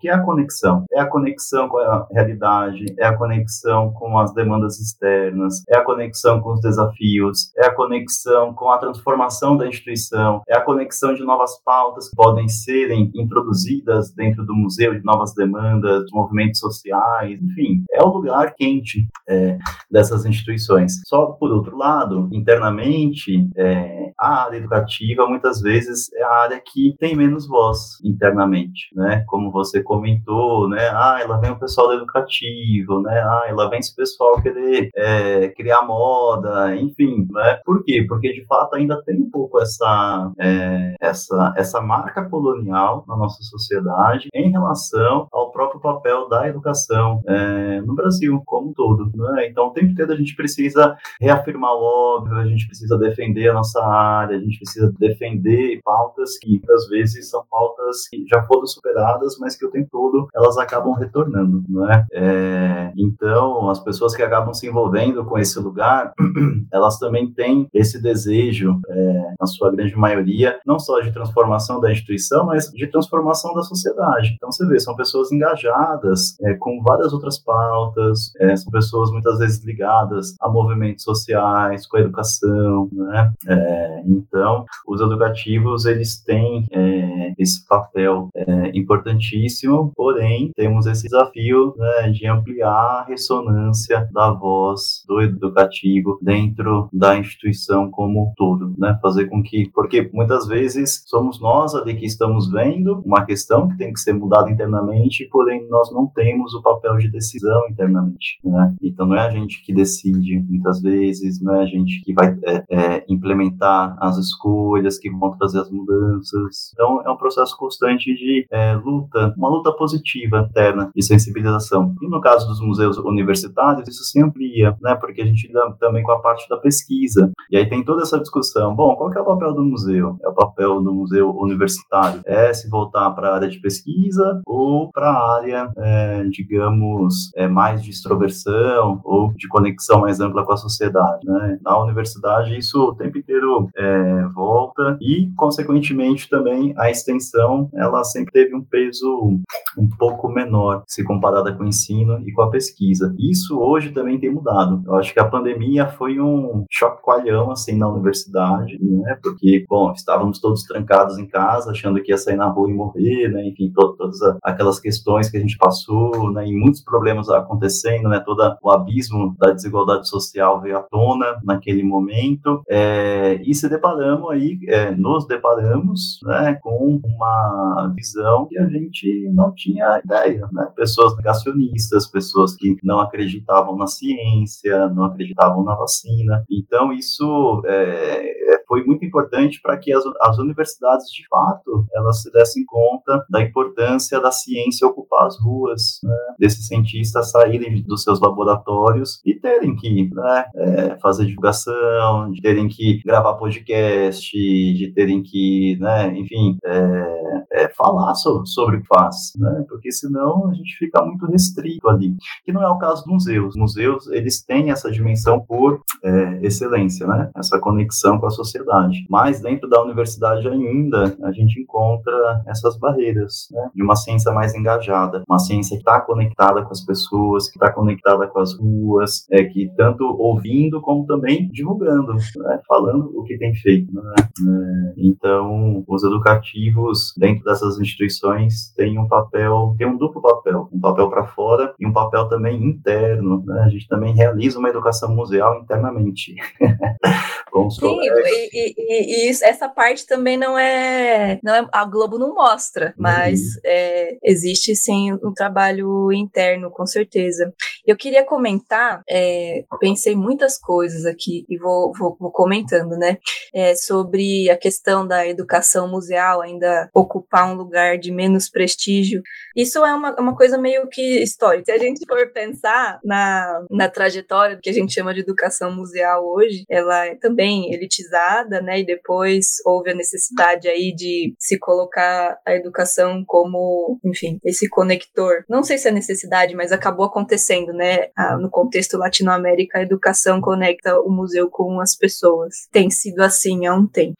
que 0.00 0.08
é 0.08 0.12
a 0.12 0.22
conexão, 0.22 0.84
é 0.92 1.00
a 1.00 1.06
conexão 1.06 1.68
com 1.68 1.78
a 1.78 2.06
realidade, 2.12 2.86
é 2.98 3.06
a 3.06 3.16
conexão 3.16 3.92
com 3.92 4.16
as 4.18 4.32
demandas 4.32 4.78
externas, 4.80 5.62
é 5.68 5.76
a 5.76 5.84
conexão 5.84 6.40
com 6.40 6.52
os 6.52 6.60
desafios, 6.60 7.52
é 7.56 7.66
a 7.66 7.74
conexão 7.74 8.54
com 8.54 8.70
a 8.70 8.78
transformação 8.78 9.56
da 9.56 9.66
instituição, 9.66 10.42
é 10.48 10.56
a 10.56 10.60
conexão 10.60 11.14
de 11.14 11.24
novas 11.24 11.60
pautas 11.64 12.08
que 12.08 12.16
podem 12.16 12.48
serem 12.48 13.10
introduzidas 13.14 14.12
dentro 14.12 14.44
do 14.44 14.54
museu, 14.54 14.94
de 14.94 15.04
novas 15.04 15.34
demandas, 15.34 16.04
de 16.04 16.14
movimentos 16.14 16.60
sociais, 16.60 17.40
enfim, 17.42 17.84
é 17.90 18.02
o 18.02 18.08
lugar 18.08 18.54
quente 18.54 19.06
é, 19.28 19.58
dessas 19.90 20.24
instituições. 20.24 21.00
Só 21.06 21.26
por 21.26 21.50
outro 21.50 21.76
lado, 21.76 22.28
internamente, 22.32 23.48
é, 23.56 24.12
a 24.18 24.44
área 24.44 24.58
educativa 24.58 25.26
muitas 25.26 25.60
vezes 25.60 26.12
é 26.12 26.22
a 26.22 26.32
área 26.32 26.62
que 26.64 26.94
tem 26.98 27.16
menos 27.16 27.48
voz 27.48 27.98
internamente, 28.04 28.88
né? 29.00 29.24
Como 29.26 29.50
você 29.50 29.82
comentou, 29.82 30.68
né? 30.68 30.90
Ah, 30.90 31.18
ela 31.20 31.38
vem 31.38 31.50
o 31.50 31.58
pessoal 31.58 31.88
do 31.88 31.94
educativo, 31.94 33.00
né? 33.00 33.18
Ah, 33.18 33.44
ela 33.48 33.68
vem 33.70 33.78
esse 33.78 33.96
pessoal 33.96 34.40
querer 34.42 34.90
é, 34.94 35.48
criar 35.48 35.82
moda, 35.82 36.76
enfim, 36.76 37.26
né? 37.30 37.60
Por 37.64 37.82
quê? 37.82 38.04
Porque 38.06 38.32
de 38.32 38.44
fato 38.44 38.76
ainda 38.76 39.02
tem 39.02 39.18
um 39.20 39.30
pouco 39.30 39.58
essa, 39.60 40.30
é, 40.38 40.94
essa, 41.00 41.54
essa 41.56 41.80
marca 41.80 42.28
colonial 42.28 43.04
na 43.08 43.16
nossa 43.16 43.42
sociedade 43.42 44.28
em 44.34 44.50
relação 44.50 45.26
ao 45.32 45.50
próprio 45.50 45.80
papel 45.80 46.28
da 46.28 46.46
educação 46.46 47.22
é, 47.26 47.80
no 47.80 47.94
Brasil 47.94 48.42
como 48.44 48.70
um 48.70 48.72
todo. 48.74 49.10
Né? 49.14 49.48
Então, 49.48 49.68
o 49.68 49.72
tempo 49.72 49.94
todo 49.94 50.12
a 50.12 50.16
gente 50.16 50.36
precisa 50.36 50.96
reafirmar 51.20 51.72
o 51.72 51.82
óbvio, 51.82 52.36
a 52.36 52.46
gente 52.46 52.66
precisa 52.66 52.98
defender 52.98 53.48
a 53.48 53.54
nossa 53.54 53.82
área, 53.82 54.36
a 54.36 54.40
gente 54.40 54.58
precisa 54.58 54.92
defender 54.98 55.80
pautas 55.82 56.38
que 56.38 56.50
muitas 56.50 56.88
vezes 56.88 57.30
são 57.30 57.44
pautas 57.50 58.08
que 58.08 58.26
já 58.28 58.42
foram 58.44 58.66
superadas, 58.66 58.89
mas 59.38 59.56
que 59.56 59.66
o 59.66 59.70
tempo 59.70 59.88
todo 59.90 60.28
elas 60.34 60.56
acabam 60.58 60.92
retornando. 60.92 61.62
Né? 61.68 62.06
É, 62.12 62.92
então, 62.96 63.68
as 63.70 63.80
pessoas 63.80 64.14
que 64.14 64.22
acabam 64.22 64.52
se 64.52 64.66
envolvendo 64.66 65.24
com 65.24 65.38
esse 65.38 65.58
lugar, 65.58 66.12
elas 66.72 66.98
também 66.98 67.30
têm 67.32 67.68
esse 67.72 68.00
desejo, 68.00 68.80
é, 68.88 69.34
na 69.40 69.46
sua 69.46 69.70
grande 69.70 69.96
maioria, 69.96 70.58
não 70.66 70.78
só 70.78 71.00
de 71.00 71.12
transformação 71.12 71.80
da 71.80 71.90
instituição, 71.90 72.46
mas 72.46 72.70
de 72.70 72.86
transformação 72.86 73.54
da 73.54 73.62
sociedade. 73.62 74.34
Então 74.34 74.50
você 74.50 74.66
vê, 74.66 74.78
são 74.78 74.94
pessoas 74.96 75.32
engajadas 75.32 76.36
é, 76.42 76.54
com 76.54 76.82
várias 76.82 77.12
outras 77.12 77.38
pautas, 77.38 78.32
é, 78.38 78.56
são 78.56 78.70
pessoas 78.70 79.10
muitas 79.10 79.38
vezes 79.38 79.64
ligadas 79.64 80.34
a 80.40 80.48
movimentos 80.48 81.04
sociais, 81.04 81.86
com 81.86 81.96
a 81.96 82.00
educação, 82.00 82.88
né? 82.92 83.32
É, 83.48 84.02
então, 84.06 84.64
os 84.86 85.00
educativos, 85.00 85.84
eles 85.84 86.22
têm 86.22 86.66
é, 86.72 87.32
esse 87.38 87.66
papel 87.66 88.28
é, 88.34 88.70
importantíssimo, 88.80 89.92
porém, 89.94 90.50
temos 90.54 90.86
esse 90.86 91.04
desafio 91.04 91.74
né, 91.76 92.10
de 92.10 92.26
ampliar 92.26 92.70
a 92.70 93.04
ressonância 93.04 94.08
da 94.12 94.30
voz 94.30 95.04
do 95.06 95.20
educativo 95.20 96.18
dentro 96.22 96.88
da 96.92 97.16
instituição 97.16 97.90
como 97.90 98.22
um 98.22 98.32
todo, 98.36 98.74
né? 98.78 98.98
Fazer 99.02 99.26
com 99.26 99.42
que, 99.42 99.70
porque 99.74 100.10
muitas 100.12 100.46
vezes 100.46 101.02
somos 101.06 101.40
nós 101.40 101.74
ali 101.74 101.94
que 101.94 102.06
estamos 102.06 102.50
vendo 102.50 103.02
uma 103.04 103.24
questão 103.24 103.68
que 103.68 103.76
tem 103.76 103.92
que 103.92 104.00
ser 104.00 104.12
mudada 104.12 104.50
internamente, 104.50 105.28
porém 105.30 105.66
nós 105.68 105.92
não 105.92 106.06
temos 106.06 106.54
o 106.54 106.62
papel 106.62 106.96
de 106.96 107.10
decisão 107.10 107.68
internamente, 107.68 108.38
né? 108.44 108.74
Então 108.82 109.06
não 109.06 109.16
é 109.16 109.26
a 109.26 109.30
gente 109.30 109.62
que 109.64 109.72
decide 109.72 110.38
muitas 110.48 110.80
vezes, 110.80 111.40
não 111.40 111.56
é 111.56 111.62
a 111.62 111.66
gente 111.66 112.02
que 112.02 112.12
vai 112.12 112.36
é, 112.44 112.64
é, 112.70 113.04
implementar 113.08 113.96
as 114.00 114.16
escolhas, 114.18 114.98
que 114.98 115.10
vão 115.10 115.36
trazer 115.36 115.60
as 115.60 115.70
mudanças. 115.70 116.72
Então 116.72 117.02
é 117.04 117.10
um 117.10 117.16
processo 117.16 117.56
constante 117.56 118.14
de 118.14 118.46
é, 118.50 118.59
luta, 118.74 119.34
uma 119.36 119.48
luta 119.48 119.72
positiva 119.72 120.46
interna 120.48 120.90
de 120.94 121.02
sensibilização. 121.02 121.94
E 122.00 122.08
no 122.08 122.20
caso 122.20 122.46
dos 122.46 122.60
museus 122.60 122.96
universitários, 122.98 123.88
isso 123.88 124.04
se 124.04 124.20
amplia, 124.22 124.76
né? 124.80 124.94
Porque 124.94 125.22
a 125.22 125.26
gente 125.26 125.46
lida 125.46 125.60
também 125.78 126.02
com 126.02 126.12
a 126.12 126.20
parte 126.20 126.48
da 126.48 126.56
pesquisa. 126.56 127.30
E 127.50 127.56
aí 127.56 127.68
tem 127.68 127.84
toda 127.84 128.02
essa 128.02 128.18
discussão. 128.18 128.74
Bom, 128.74 128.94
qual 128.96 129.12
é 129.12 129.20
o 129.20 129.24
papel 129.24 129.54
do 129.54 129.62
museu? 129.62 130.16
É 130.22 130.28
o 130.28 130.34
papel 130.34 130.80
do 130.80 130.92
museu 130.92 131.30
universitário? 131.36 132.20
É 132.24 132.52
se 132.52 132.68
voltar 132.68 133.10
para 133.10 133.30
a 133.30 133.34
área 133.34 133.48
de 133.48 133.60
pesquisa 133.60 134.40
ou 134.46 134.90
para 134.92 135.10
a 135.10 135.36
área, 135.36 135.72
é, 135.76 136.24
digamos, 136.24 137.30
é, 137.36 137.48
mais 137.48 137.82
de 137.82 137.90
extroversão 137.90 139.00
ou 139.04 139.32
de 139.32 139.48
conexão 139.48 140.00
mais 140.00 140.20
ampla 140.20 140.44
com 140.44 140.52
a 140.52 140.56
sociedade, 140.56 141.26
né? 141.26 141.58
Na 141.62 141.80
universidade, 141.82 142.56
isso 142.56 142.80
o 142.80 142.94
tempo 142.94 143.18
inteiro 143.18 143.68
é, 143.76 144.24
volta 144.34 144.98
e, 145.00 145.30
consequentemente, 145.36 146.28
também 146.28 146.74
a 146.76 146.90
extensão, 146.90 147.68
ela 147.74 148.02
sempre 148.04 148.32
teve 148.32 148.49
um 148.54 148.62
peso 148.62 149.40
um 149.78 149.88
pouco 149.88 150.28
menor 150.28 150.82
se 150.86 151.04
comparada 151.04 151.52
com 151.52 151.64
o 151.64 151.66
ensino 151.66 152.20
e 152.26 152.32
com 152.32 152.42
a 152.42 152.50
pesquisa. 152.50 153.14
Isso 153.18 153.58
hoje 153.58 153.90
também 153.90 154.18
tem 154.18 154.30
mudado. 154.30 154.82
Eu 154.86 154.96
acho 154.96 155.12
que 155.12 155.20
a 155.20 155.24
pandemia 155.24 155.86
foi 155.86 156.20
um 156.20 156.64
choque 156.70 157.02
coalhão, 157.02 157.50
assim, 157.50 157.76
na 157.76 157.88
universidade, 157.88 158.78
né? 158.80 159.18
Porque, 159.22 159.64
bom, 159.68 159.92
estávamos 159.92 160.40
todos 160.40 160.64
trancados 160.64 161.18
em 161.18 161.26
casa, 161.26 161.70
achando 161.70 162.02
que 162.02 162.10
ia 162.10 162.18
sair 162.18 162.36
na 162.36 162.48
rua 162.48 162.70
e 162.70 162.74
morrer, 162.74 163.28
né? 163.28 163.46
Enfim, 163.46 163.70
to 163.70 163.94
todas 163.96 164.18
aquelas 164.42 164.80
questões 164.80 165.30
que 165.30 165.36
a 165.36 165.40
gente 165.40 165.56
passou, 165.56 166.32
né? 166.32 166.46
E 166.46 166.52
muitos 166.52 166.82
problemas 166.82 167.28
acontecendo, 167.28 168.08
né? 168.08 168.20
Todo 168.20 168.56
o 168.62 168.70
abismo 168.70 169.34
da 169.38 169.52
desigualdade 169.52 170.08
social 170.08 170.60
veio 170.60 170.78
à 170.78 170.82
tona 170.82 171.40
naquele 171.44 171.82
momento. 171.82 172.62
É, 172.68 173.40
e 173.44 173.54
se 173.54 173.68
deparamos 173.68 174.30
aí, 174.30 174.58
é, 174.68 174.90
nos 174.90 175.26
deparamos, 175.26 176.20
né? 176.24 176.58
Com 176.62 177.00
uma 177.04 177.92
visão 177.94 178.39
que 178.46 178.58
a 178.58 178.68
gente 178.68 179.28
não 179.32 179.52
tinha 179.54 180.00
ideia, 180.04 180.48
né? 180.52 180.68
Pessoas 180.74 181.16
negacionistas, 181.16 182.06
pessoas 182.06 182.56
que 182.56 182.76
não 182.82 183.00
acreditavam 183.00 183.76
na 183.76 183.86
ciência, 183.86 184.88
não 184.88 185.04
acreditavam 185.04 185.64
na 185.64 185.74
vacina. 185.74 186.44
Então, 186.50 186.92
isso 186.92 187.62
é 187.66 188.59
foi 188.70 188.84
muito 188.84 189.04
importante 189.04 189.60
para 189.60 189.76
que 189.76 189.92
as, 189.92 190.04
as 190.20 190.38
universidades, 190.38 191.06
de 191.10 191.26
fato, 191.26 191.84
elas 191.92 192.22
se 192.22 192.30
dessem 192.30 192.64
conta 192.64 193.26
da 193.28 193.42
importância 193.42 194.20
da 194.20 194.30
ciência 194.30 194.86
ocupar 194.86 195.26
as 195.26 195.36
ruas, 195.40 195.98
né? 196.04 196.14
desses 196.38 196.68
cientistas 196.68 197.32
saírem 197.32 197.82
dos 197.82 198.04
seus 198.04 198.20
laboratórios 198.20 199.20
e 199.26 199.34
terem 199.34 199.74
que 199.74 200.08
né, 200.14 200.44
é, 200.54 200.98
fazer 201.00 201.26
divulgação, 201.26 202.30
de 202.30 202.40
terem 202.40 202.68
que 202.68 203.02
gravar 203.04 203.34
podcast, 203.34 204.30
de 204.30 204.92
terem 204.94 205.20
que, 205.20 205.76
né, 205.80 206.16
enfim, 206.16 206.56
é, 206.64 207.40
é, 207.52 207.68
falar 207.70 208.14
so, 208.14 208.46
sobre 208.46 208.76
o 208.76 208.82
que 208.82 208.86
faz, 208.86 209.32
né? 209.36 209.64
porque 209.68 209.90
senão 209.90 210.48
a 210.48 210.54
gente 210.54 210.76
fica 210.76 211.04
muito 211.04 211.26
restrito 211.26 211.88
ali, 211.88 212.14
que 212.44 212.52
não 212.52 212.62
é 212.62 212.68
o 212.68 212.78
caso 212.78 213.02
dos 213.02 213.12
museus. 213.12 213.56
Museus, 213.56 214.06
eles 214.12 214.44
têm 214.44 214.70
essa 214.70 214.92
dimensão 214.92 215.40
por 215.40 215.82
é, 216.04 216.46
excelência, 216.46 217.04
né? 217.08 217.30
essa 217.34 217.58
conexão 217.58 218.20
com 218.20 218.26
a 218.26 218.30
sociedade 218.30 218.59
sociedade. 218.60 219.06
Mas 219.08 219.40
dentro 219.40 219.68
da 219.68 219.82
universidade 219.82 220.46
ainda 220.48 221.16
a 221.22 221.32
gente 221.32 221.60
encontra 221.60 222.42
essas 222.46 222.78
barreiras 222.78 223.48
né, 223.50 223.70
de 223.74 223.82
uma 223.82 223.96
ciência 223.96 224.32
mais 224.32 224.54
engajada, 224.54 225.22
uma 225.28 225.38
ciência 225.38 225.76
que 225.76 225.82
está 225.82 226.00
conectada 226.00 226.62
com 226.62 226.70
as 226.70 226.80
pessoas, 226.80 227.48
que 227.48 227.56
está 227.56 227.72
conectada 227.72 228.26
com 228.26 228.38
as 228.38 228.56
ruas, 228.58 229.26
é, 229.30 229.44
que 229.44 229.70
tanto 229.76 230.04
ouvindo 230.04 230.80
como 230.80 231.06
também 231.06 231.48
divulgando, 231.48 232.14
né, 232.14 232.60
falando 232.66 233.10
o 233.14 233.24
que 233.24 233.38
tem 233.38 233.54
feito. 233.54 233.92
Né? 233.92 234.14
É, 234.18 234.92
então, 234.96 235.84
os 235.86 236.04
educativos 236.04 237.12
dentro 237.16 237.44
dessas 237.44 237.78
instituições 237.80 238.72
têm 238.76 238.98
um 238.98 239.08
papel, 239.08 239.74
tem 239.78 239.86
um 239.86 239.96
duplo 239.96 240.20
papel, 240.20 240.68
um 240.72 240.80
papel 240.80 241.08
para 241.08 241.26
fora 241.26 241.74
e 241.78 241.86
um 241.86 241.92
papel 241.92 242.28
também 242.28 242.62
interno. 242.62 243.42
Né? 243.46 243.62
A 243.62 243.68
gente 243.68 243.88
também 243.88 244.14
realiza 244.14 244.58
uma 244.58 244.68
educação 244.68 245.14
museal 245.14 245.58
internamente. 245.58 246.34
com 247.50 247.66
os 247.66 247.76
Sim, 247.76 247.80
colegas 247.80 248.28
e, 248.52 248.74
e, 248.76 249.26
e, 249.26 249.30
essa 249.30 249.68
parte 249.68 250.06
também 250.06 250.36
não 250.36 250.58
é, 250.58 251.38
não 251.42 251.54
é. 251.54 251.68
A 251.72 251.84
Globo 251.84 252.18
não 252.18 252.34
mostra, 252.34 252.94
mas 252.96 253.40
uhum. 253.40 253.60
é, 253.64 254.18
existe 254.22 254.74
sim 254.74 255.12
um 255.12 255.32
trabalho 255.32 256.12
interno, 256.12 256.70
com 256.70 256.86
certeza. 256.86 257.52
Eu 257.86 257.96
queria 257.96 258.24
comentar, 258.24 259.02
é, 259.08 259.64
pensei 259.78 260.14
muitas 260.14 260.58
coisas 260.58 261.06
aqui 261.06 261.44
e 261.48 261.56
vou, 261.56 261.92
vou, 261.92 262.16
vou 262.18 262.30
comentando, 262.30 262.96
né? 262.96 263.18
É, 263.54 263.74
sobre 263.74 264.50
a 264.50 264.56
questão 264.56 265.06
da 265.06 265.26
educação 265.26 265.88
museal 265.88 266.40
ainda 266.40 266.88
ocupar 266.94 267.50
um 267.50 267.54
lugar 267.54 267.98
de 267.98 268.12
menos 268.12 268.48
prestígio. 268.48 269.22
Isso 269.56 269.84
é 269.84 269.94
uma, 269.94 270.14
uma 270.18 270.36
coisa 270.36 270.58
meio 270.58 270.88
que 270.88 271.22
histórica. 271.22 271.64
Se 271.66 271.72
a 271.72 271.78
gente 271.78 272.04
for 272.06 272.30
pensar 272.32 272.98
na, 273.04 273.64
na 273.70 273.88
trajetória 273.88 274.56
do 274.56 274.62
que 274.62 274.70
a 274.70 274.74
gente 274.74 274.92
chama 274.92 275.14
de 275.14 275.20
educação 275.20 275.74
museal 275.74 276.26
hoje, 276.26 276.64
ela 276.68 277.06
é 277.06 277.14
também 277.14 277.72
elitizada 277.72 278.39
né? 278.48 278.80
E 278.80 278.86
depois 278.86 279.56
houve 279.64 279.90
a 279.90 279.94
necessidade 279.94 280.68
aí 280.68 280.94
de 280.94 281.34
se 281.38 281.58
colocar 281.58 282.38
a 282.46 282.54
educação 282.54 283.24
como, 283.26 283.98
enfim, 284.04 284.38
esse 284.44 284.68
conector. 284.68 285.44
Não 285.48 285.62
sei 285.62 285.78
se 285.78 285.88
é 285.88 285.90
necessidade, 285.90 286.54
mas 286.54 286.72
acabou 286.72 287.06
acontecendo, 287.06 287.72
né? 287.72 288.08
no 288.40 288.50
contexto 288.50 288.96
Latinoamérica, 288.96 289.78
a 289.78 289.82
educação 289.82 290.40
conecta 290.40 291.00
o 291.00 291.10
museu 291.10 291.48
com 291.50 291.80
as 291.80 291.96
pessoas. 291.96 292.68
Tem 292.70 292.90
sido 292.90 293.20
assim 293.20 293.66
há 293.66 293.74
um 293.74 293.86
tempo. 293.86 294.16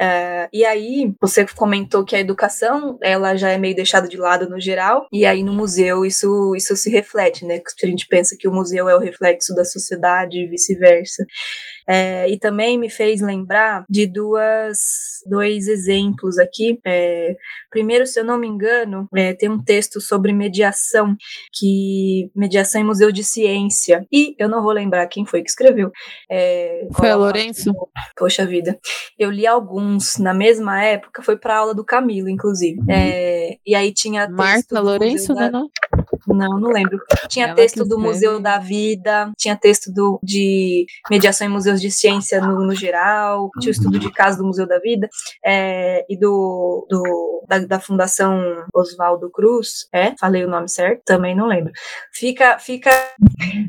Uh, 0.00 0.48
e 0.52 0.64
aí, 0.64 1.14
você 1.20 1.46
comentou 1.46 2.04
que 2.04 2.16
a 2.16 2.20
educação, 2.20 2.98
ela 3.02 3.36
já 3.36 3.50
é 3.50 3.58
meio 3.58 3.74
deixada 3.74 4.08
de 4.08 4.16
lado 4.16 4.48
no 4.48 4.60
geral, 4.60 5.06
e 5.12 5.24
aí 5.24 5.42
no 5.42 5.52
museu 5.52 6.04
isso, 6.04 6.54
isso 6.56 6.76
se 6.76 6.90
reflete, 6.90 7.44
né? 7.44 7.60
A 7.82 7.86
gente 7.86 8.06
pensa 8.08 8.36
que 8.38 8.48
o 8.48 8.52
museu 8.52 8.88
é 8.88 8.94
o 8.94 9.00
reflexo 9.00 9.54
da 9.54 9.64
sociedade 9.64 10.38
e 10.38 10.48
vice-versa. 10.48 11.24
É, 11.88 12.28
e 12.28 12.38
também 12.38 12.78
me 12.78 12.88
fez 12.88 13.20
lembrar 13.20 13.84
de 13.88 14.06
duas, 14.06 14.78
dois 15.26 15.68
exemplos 15.68 16.38
aqui. 16.38 16.78
É, 16.84 17.36
primeiro, 17.70 18.06
se 18.06 18.18
eu 18.18 18.24
não 18.24 18.38
me 18.38 18.46
engano, 18.46 19.08
é, 19.14 19.32
tem 19.34 19.48
um 19.48 19.62
texto 19.62 20.00
sobre 20.00 20.32
mediação, 20.32 21.16
que 21.52 22.30
mediação 22.34 22.80
em 22.80 22.84
museu 22.84 23.10
de 23.10 23.24
ciência. 23.24 24.06
E 24.12 24.34
eu 24.38 24.48
não 24.48 24.62
vou 24.62 24.72
lembrar 24.72 25.06
quem 25.06 25.26
foi 25.26 25.42
que 25.42 25.50
escreveu. 25.50 25.90
É, 26.30 26.86
foi 26.94 27.10
a 27.10 27.16
Lourenço? 27.16 27.72
Poxa 28.16 28.46
vida. 28.46 28.78
Eu 29.18 29.30
li 29.30 29.46
alguns 29.46 30.18
na 30.18 30.34
mesma 30.34 30.82
época, 30.82 31.22
foi 31.22 31.36
para 31.36 31.56
aula 31.56 31.74
do 31.74 31.84
Camilo, 31.84 32.28
inclusive. 32.28 32.78
Uhum. 32.80 32.86
É, 32.90 33.56
e 33.66 33.74
aí 33.74 33.92
tinha. 33.92 34.28
Marta 34.28 34.80
Lourenço, 34.80 35.34
né? 35.34 35.50
Não? 35.50 35.68
Não, 36.34 36.58
não 36.58 36.70
lembro. 36.70 36.98
Tinha 37.28 37.46
Ela 37.46 37.54
texto 37.54 37.84
do 37.84 37.98
Museu 37.98 38.40
da 38.40 38.58
Vida, 38.58 39.32
tinha 39.36 39.56
texto 39.56 39.92
do, 39.92 40.18
de 40.22 40.86
mediação 41.10 41.46
em 41.46 41.50
museus 41.50 41.80
de 41.80 41.90
ciência 41.90 42.40
no, 42.40 42.64
no 42.64 42.74
geral, 42.74 43.50
tinha 43.60 43.70
o 43.70 43.72
estudo 43.72 43.98
de 43.98 44.10
caso 44.10 44.38
do 44.38 44.44
Museu 44.44 44.66
da 44.66 44.78
Vida 44.78 45.08
é, 45.44 46.04
e 46.08 46.16
do, 46.16 46.86
do 46.88 47.44
da, 47.48 47.58
da, 47.58 47.80
Fundação 47.80 48.40
Oswaldo 48.72 49.30
Cruz, 49.30 49.88
é? 49.92 50.14
Falei 50.18 50.44
o 50.44 50.48
nome 50.48 50.68
certo? 50.68 51.02
Também 51.04 51.34
não 51.34 51.46
lembro. 51.46 51.72
Fica, 52.12 52.58
fica, 52.58 52.90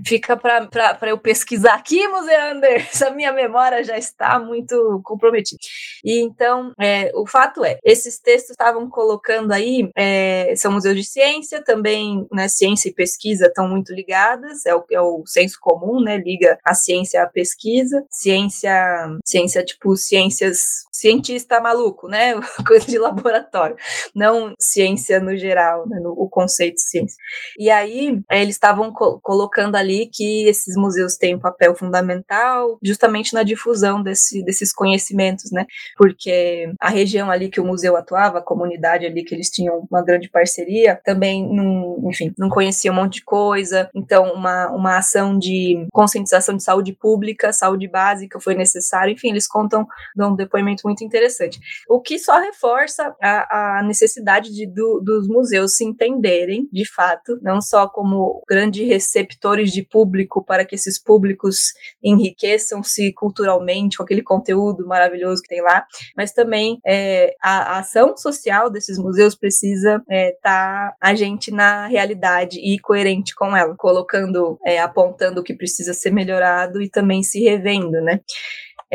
fica 0.06 0.38
para 0.38 1.10
eu 1.10 1.18
pesquisar 1.18 1.74
aqui, 1.74 2.08
Museander. 2.08 2.88
Essa 2.94 3.10
minha 3.10 3.32
memória 3.32 3.84
já 3.84 3.98
está 3.98 4.40
muito 4.40 5.02
comprometida. 5.04 5.60
E 6.04 6.20
então, 6.22 6.72
é, 6.80 7.12
o 7.16 7.28
fato 7.28 7.64
é, 7.66 7.80
esses 7.84 8.20
textos 8.20 8.52
estavam 8.52 8.90
colocando 8.90 9.52
aí, 9.52 9.90
é, 9.96 10.54
são 10.56 10.72
museus 10.72 10.96
de 10.96 11.04
ciência, 11.04 11.64
também, 11.64 12.26
né, 12.32 12.48
ciência 12.54 12.90
e 12.90 12.94
pesquisa 12.94 13.48
estão 13.48 13.68
muito 13.68 13.94
ligadas, 13.94 14.66
é 14.66 14.76
o, 14.76 14.84
é 14.92 15.02
o 15.02 15.24
senso 15.26 15.58
comum, 15.62 16.02
né? 16.02 16.18
Liga 16.18 16.58
a 16.64 16.74
ciência 16.74 17.24
à 17.24 17.28
pesquisa, 17.28 18.06
ciência, 18.10 18.72
ciência 19.26 19.64
tipo 19.64 19.96
ciências 19.96 20.84
cientista 20.92 21.60
maluco, 21.60 22.08
né? 22.08 22.34
Coisa 22.66 22.86
de 22.86 22.98
laboratório, 22.98 23.76
não 24.16 24.54
ciência 24.60 25.20
no 25.20 25.36
geral, 25.36 25.88
né? 25.88 26.00
no, 26.00 26.12
o 26.12 26.30
conceito 26.30 26.80
ciência. 26.80 27.18
E 27.58 27.70
aí, 27.70 28.22
é, 28.30 28.42
eles 28.42 28.56
estavam 28.56 28.92
co 28.94 29.20
colocando 29.22 29.76
ali 29.76 30.10
que 30.12 30.48
esses 30.48 30.76
museus 30.76 31.16
têm 31.16 31.36
um 31.36 31.40
papel 31.40 31.76
fundamental 31.76 32.78
justamente 32.84 33.34
na 33.34 33.44
difusão 33.44 34.02
desse, 34.02 34.44
desses 34.44 34.72
conhecimentos, 34.72 35.52
né? 35.52 35.66
Porque 35.98 36.72
a 36.80 36.90
região 36.90 37.30
ali 37.30 37.50
que 37.50 37.60
o 37.60 37.66
museu 37.66 37.98
atuava, 37.98 38.40
a 38.40 38.42
comunidade 38.44 39.06
ali 39.06 39.24
que 39.24 39.34
eles 39.34 39.50
tinham 39.50 39.86
uma 39.90 40.04
grande 40.04 40.30
parceria, 40.30 41.00
também 41.04 41.44
enfim, 42.08 42.34
não 42.44 42.50
conhecia 42.50 42.92
um 42.92 42.96
monte 42.96 43.16
de 43.16 43.24
coisa. 43.24 43.90
Então, 43.96 44.34
uma, 44.34 44.70
uma 44.72 44.98
ação 44.98 45.38
de 45.38 45.88
conscientização 45.92 46.56
de 46.56 46.64
saúde 46.64 46.94
pública, 46.94 47.54
saúde 47.54 47.88
básica 47.88 48.40
foi 48.40 48.54
necessário. 48.54 49.14
Enfim, 49.14 49.30
eles 49.30 49.48
contam 49.48 49.88
de 50.16 50.24
um 50.24 50.36
depoimento 50.36 50.82
muito 50.86 51.04
interessante. 51.04 51.60
O 51.88 52.02
que 52.02 52.20
só 52.20 52.40
reforça 52.40 53.16
a, 53.22 53.80
a 53.80 53.84
necessidade 53.84 54.54
de, 54.54 54.68
do, 54.68 55.00
dos 55.00 55.28
museus 55.28 55.76
se 55.76 55.86
entenderem, 55.86 56.68
de 56.72 56.86
fato, 56.92 57.40
não 57.42 57.62
só 57.62 57.88
como 57.88 58.44
grandes 58.48 58.88
receptores 58.88 59.72
de 59.72 59.84
público 59.84 60.44
para 60.44 60.66
que 60.66 60.76
esses 60.76 61.02
públicos 61.02 61.74
enriqueçam-se 62.04 63.14
culturalmente 63.14 63.98
com 63.98 64.04
aquele 64.04 64.22
conteúdo 64.22 64.86
maravilhoso 64.86 65.42
que 65.42 65.50
tem 65.50 65.62
lá, 65.62 65.86
mas 66.18 66.32
também 66.32 66.80
é, 66.86 67.36
a, 67.42 67.76
a, 67.76 67.80
ação 67.80 68.18
social 68.18 68.70
desses 68.70 68.98
museus 68.98 69.36
precisa 69.36 70.04
estar 70.10 70.10
é, 70.10 70.32
tá 70.42 70.96
a 71.00 71.16
gente 71.16 71.52
na 71.52 71.88
realidade 71.88 72.33
e 72.42 72.80
coerente 72.80 73.36
com 73.36 73.56
ela, 73.56 73.76
colocando, 73.76 74.60
é, 74.66 74.80
apontando 74.80 75.42
o 75.42 75.44
que 75.44 75.54
precisa 75.54 75.94
ser 75.94 76.12
melhorado 76.12 76.82
e 76.82 76.90
também 76.90 77.24
se 77.24 77.42
revendo, 77.42 78.02
né? 78.02 78.20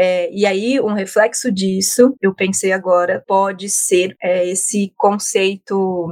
É, 0.01 0.31
e 0.33 0.47
aí, 0.47 0.81
um 0.81 0.95
reflexo 0.95 1.51
disso, 1.51 2.15
eu 2.23 2.33
pensei 2.33 2.71
agora, 2.71 3.25
pode 3.27 3.69
ser 3.69 4.17
é, 4.23 4.49
esse 4.49 4.93
conceito, 4.97 6.07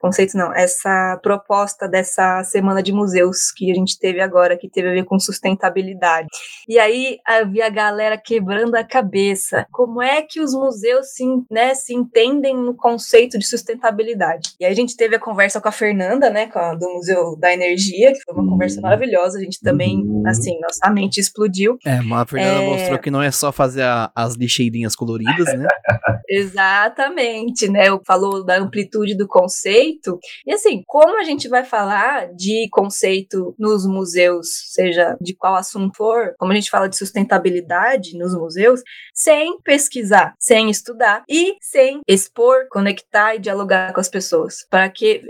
conceito 0.00 0.36
não, 0.36 0.52
essa 0.52 1.20
proposta 1.22 1.86
dessa 1.86 2.42
semana 2.42 2.82
de 2.82 2.92
museus 2.92 3.52
que 3.54 3.70
a 3.70 3.74
gente 3.76 3.96
teve 3.96 4.20
agora, 4.20 4.58
que 4.58 4.68
teve 4.68 4.88
a 4.88 4.92
ver 4.92 5.04
com 5.04 5.20
sustentabilidade. 5.20 6.26
E 6.68 6.80
aí 6.80 7.18
havia 7.24 7.66
a 7.66 7.70
galera 7.70 8.18
quebrando 8.18 8.74
a 8.74 8.82
cabeça. 8.82 9.68
Como 9.70 10.02
é 10.02 10.22
que 10.22 10.40
os 10.40 10.52
museus 10.52 11.14
se, 11.14 11.24
né, 11.48 11.76
se 11.76 11.94
entendem 11.94 12.56
no 12.56 12.74
conceito 12.74 13.38
de 13.38 13.46
sustentabilidade? 13.46 14.50
E 14.58 14.64
aí 14.64 14.72
a 14.72 14.74
gente 14.74 14.96
teve 14.96 15.14
a 15.14 15.20
conversa 15.20 15.60
com 15.60 15.68
a 15.68 15.72
Fernanda, 15.72 16.28
né, 16.28 16.50
a, 16.52 16.74
do 16.74 16.88
Museu 16.88 17.36
da 17.38 17.52
Energia, 17.52 18.12
que 18.12 18.22
foi 18.24 18.34
uma 18.34 18.50
conversa 18.50 18.78
uhum. 18.78 18.82
maravilhosa. 18.82 19.38
A 19.38 19.40
gente 19.40 19.60
também, 19.60 19.98
uhum. 19.98 20.24
assim, 20.26 20.58
nossa 20.58 20.90
mente 20.90 21.20
explodiu. 21.20 21.78
É, 21.86 21.98
a 21.98 22.26
Fernanda 22.26 22.62
é... 22.64 22.66
mostrou 22.66 22.98
que 22.98 23.11
não 23.12 23.22
é 23.22 23.30
só 23.30 23.52
fazer 23.52 23.82
a, 23.82 24.10
as 24.16 24.34
lixeirinhas 24.34 24.96
coloridas, 24.96 25.46
né? 25.56 25.68
Exatamente, 26.28 27.68
né? 27.68 27.84
Falou 28.06 28.42
da 28.42 28.56
amplitude 28.56 29.14
do 29.14 29.28
conceito. 29.28 30.18
E 30.46 30.52
assim, 30.52 30.82
como 30.86 31.20
a 31.20 31.24
gente 31.24 31.46
vai 31.46 31.62
falar 31.62 32.32
de 32.32 32.68
conceito 32.70 33.54
nos 33.58 33.86
museus, 33.86 34.46
seja 34.72 35.16
de 35.20 35.34
qual 35.34 35.54
assunto 35.54 35.94
for, 35.94 36.34
como 36.38 36.52
a 36.52 36.54
gente 36.54 36.70
fala 36.70 36.88
de 36.88 36.96
sustentabilidade 36.96 38.16
nos 38.16 38.34
museus, 38.34 38.80
sem 39.14 39.60
pesquisar, 39.60 40.34
sem 40.38 40.70
estudar 40.70 41.22
e 41.28 41.56
sem 41.60 42.00
expor, 42.08 42.66
conectar 42.70 43.34
e 43.34 43.38
dialogar 43.38 43.92
com 43.92 44.00
as 44.00 44.08
pessoas, 44.08 44.66
para 44.70 44.88
que 44.88 45.22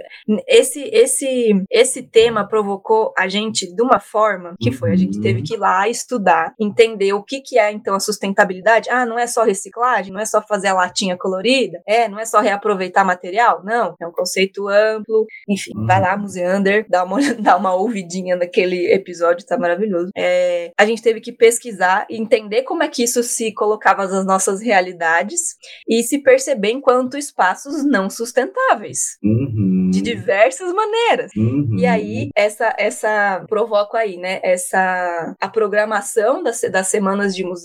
esse 0.46 0.82
esse 0.92 1.64
esse 1.68 2.02
tema 2.02 2.46
provocou 2.46 3.12
a 3.18 3.26
gente 3.26 3.74
de 3.74 3.82
uma 3.82 3.98
forma 3.98 4.54
que 4.60 4.70
foi 4.70 4.92
a 4.92 4.96
gente 4.96 5.20
teve 5.20 5.40
uhum. 5.40 5.44
que 5.44 5.54
ir 5.54 5.58
lá 5.58 5.88
estudar, 5.88 6.54
entender 6.60 7.12
o 7.12 7.24
que 7.24 7.40
que 7.40 7.58
é 7.58 7.71
então 7.72 7.94
a 7.94 8.00
sustentabilidade, 8.00 8.88
ah, 8.90 9.04
não 9.06 9.18
é 9.18 9.26
só 9.26 9.42
reciclagem, 9.42 10.12
não 10.12 10.20
é 10.20 10.24
só 10.24 10.42
fazer 10.42 10.68
a 10.68 10.74
latinha 10.74 11.16
colorida, 11.16 11.80
é, 11.86 12.08
não 12.08 12.18
é 12.18 12.24
só 12.24 12.40
reaproveitar 12.40 13.04
material, 13.04 13.62
não, 13.64 13.94
é 14.00 14.06
um 14.06 14.12
conceito 14.12 14.68
amplo, 14.68 15.26
enfim, 15.48 15.72
uhum. 15.74 15.86
vai 15.86 16.00
lá, 16.00 16.16
Museander, 16.16 16.86
dá 16.88 17.04
uma, 17.04 17.18
dá 17.40 17.56
uma 17.56 17.74
ouvidinha 17.74 18.36
naquele 18.36 18.92
episódio, 18.92 19.46
tá 19.46 19.58
maravilhoso. 19.58 20.10
É, 20.16 20.70
a 20.78 20.84
gente 20.84 21.02
teve 21.02 21.20
que 21.20 21.32
pesquisar 21.32 22.06
e 22.08 22.16
entender 22.16 22.62
como 22.62 22.82
é 22.82 22.88
que 22.88 23.02
isso 23.02 23.22
se 23.22 23.52
colocava 23.52 24.06
nas 24.06 24.24
nossas 24.24 24.60
realidades 24.60 25.56
e 25.88 26.02
se 26.02 26.18
perceber 26.18 26.70
enquanto 26.70 27.16
espaços 27.16 27.84
não 27.84 28.08
sustentáveis, 28.10 29.18
uhum. 29.22 29.90
de 29.90 30.00
diversas 30.00 30.72
maneiras. 30.72 31.30
Uhum. 31.36 31.76
E 31.78 31.86
aí, 31.86 32.30
essa, 32.36 32.74
essa, 32.78 33.44
provoca 33.48 33.98
aí, 33.98 34.16
né, 34.16 34.40
essa, 34.42 35.34
a 35.40 35.48
programação 35.48 36.42
das, 36.42 36.60
das 36.70 36.88
semanas 36.88 37.34
de 37.34 37.44
museu 37.44 37.61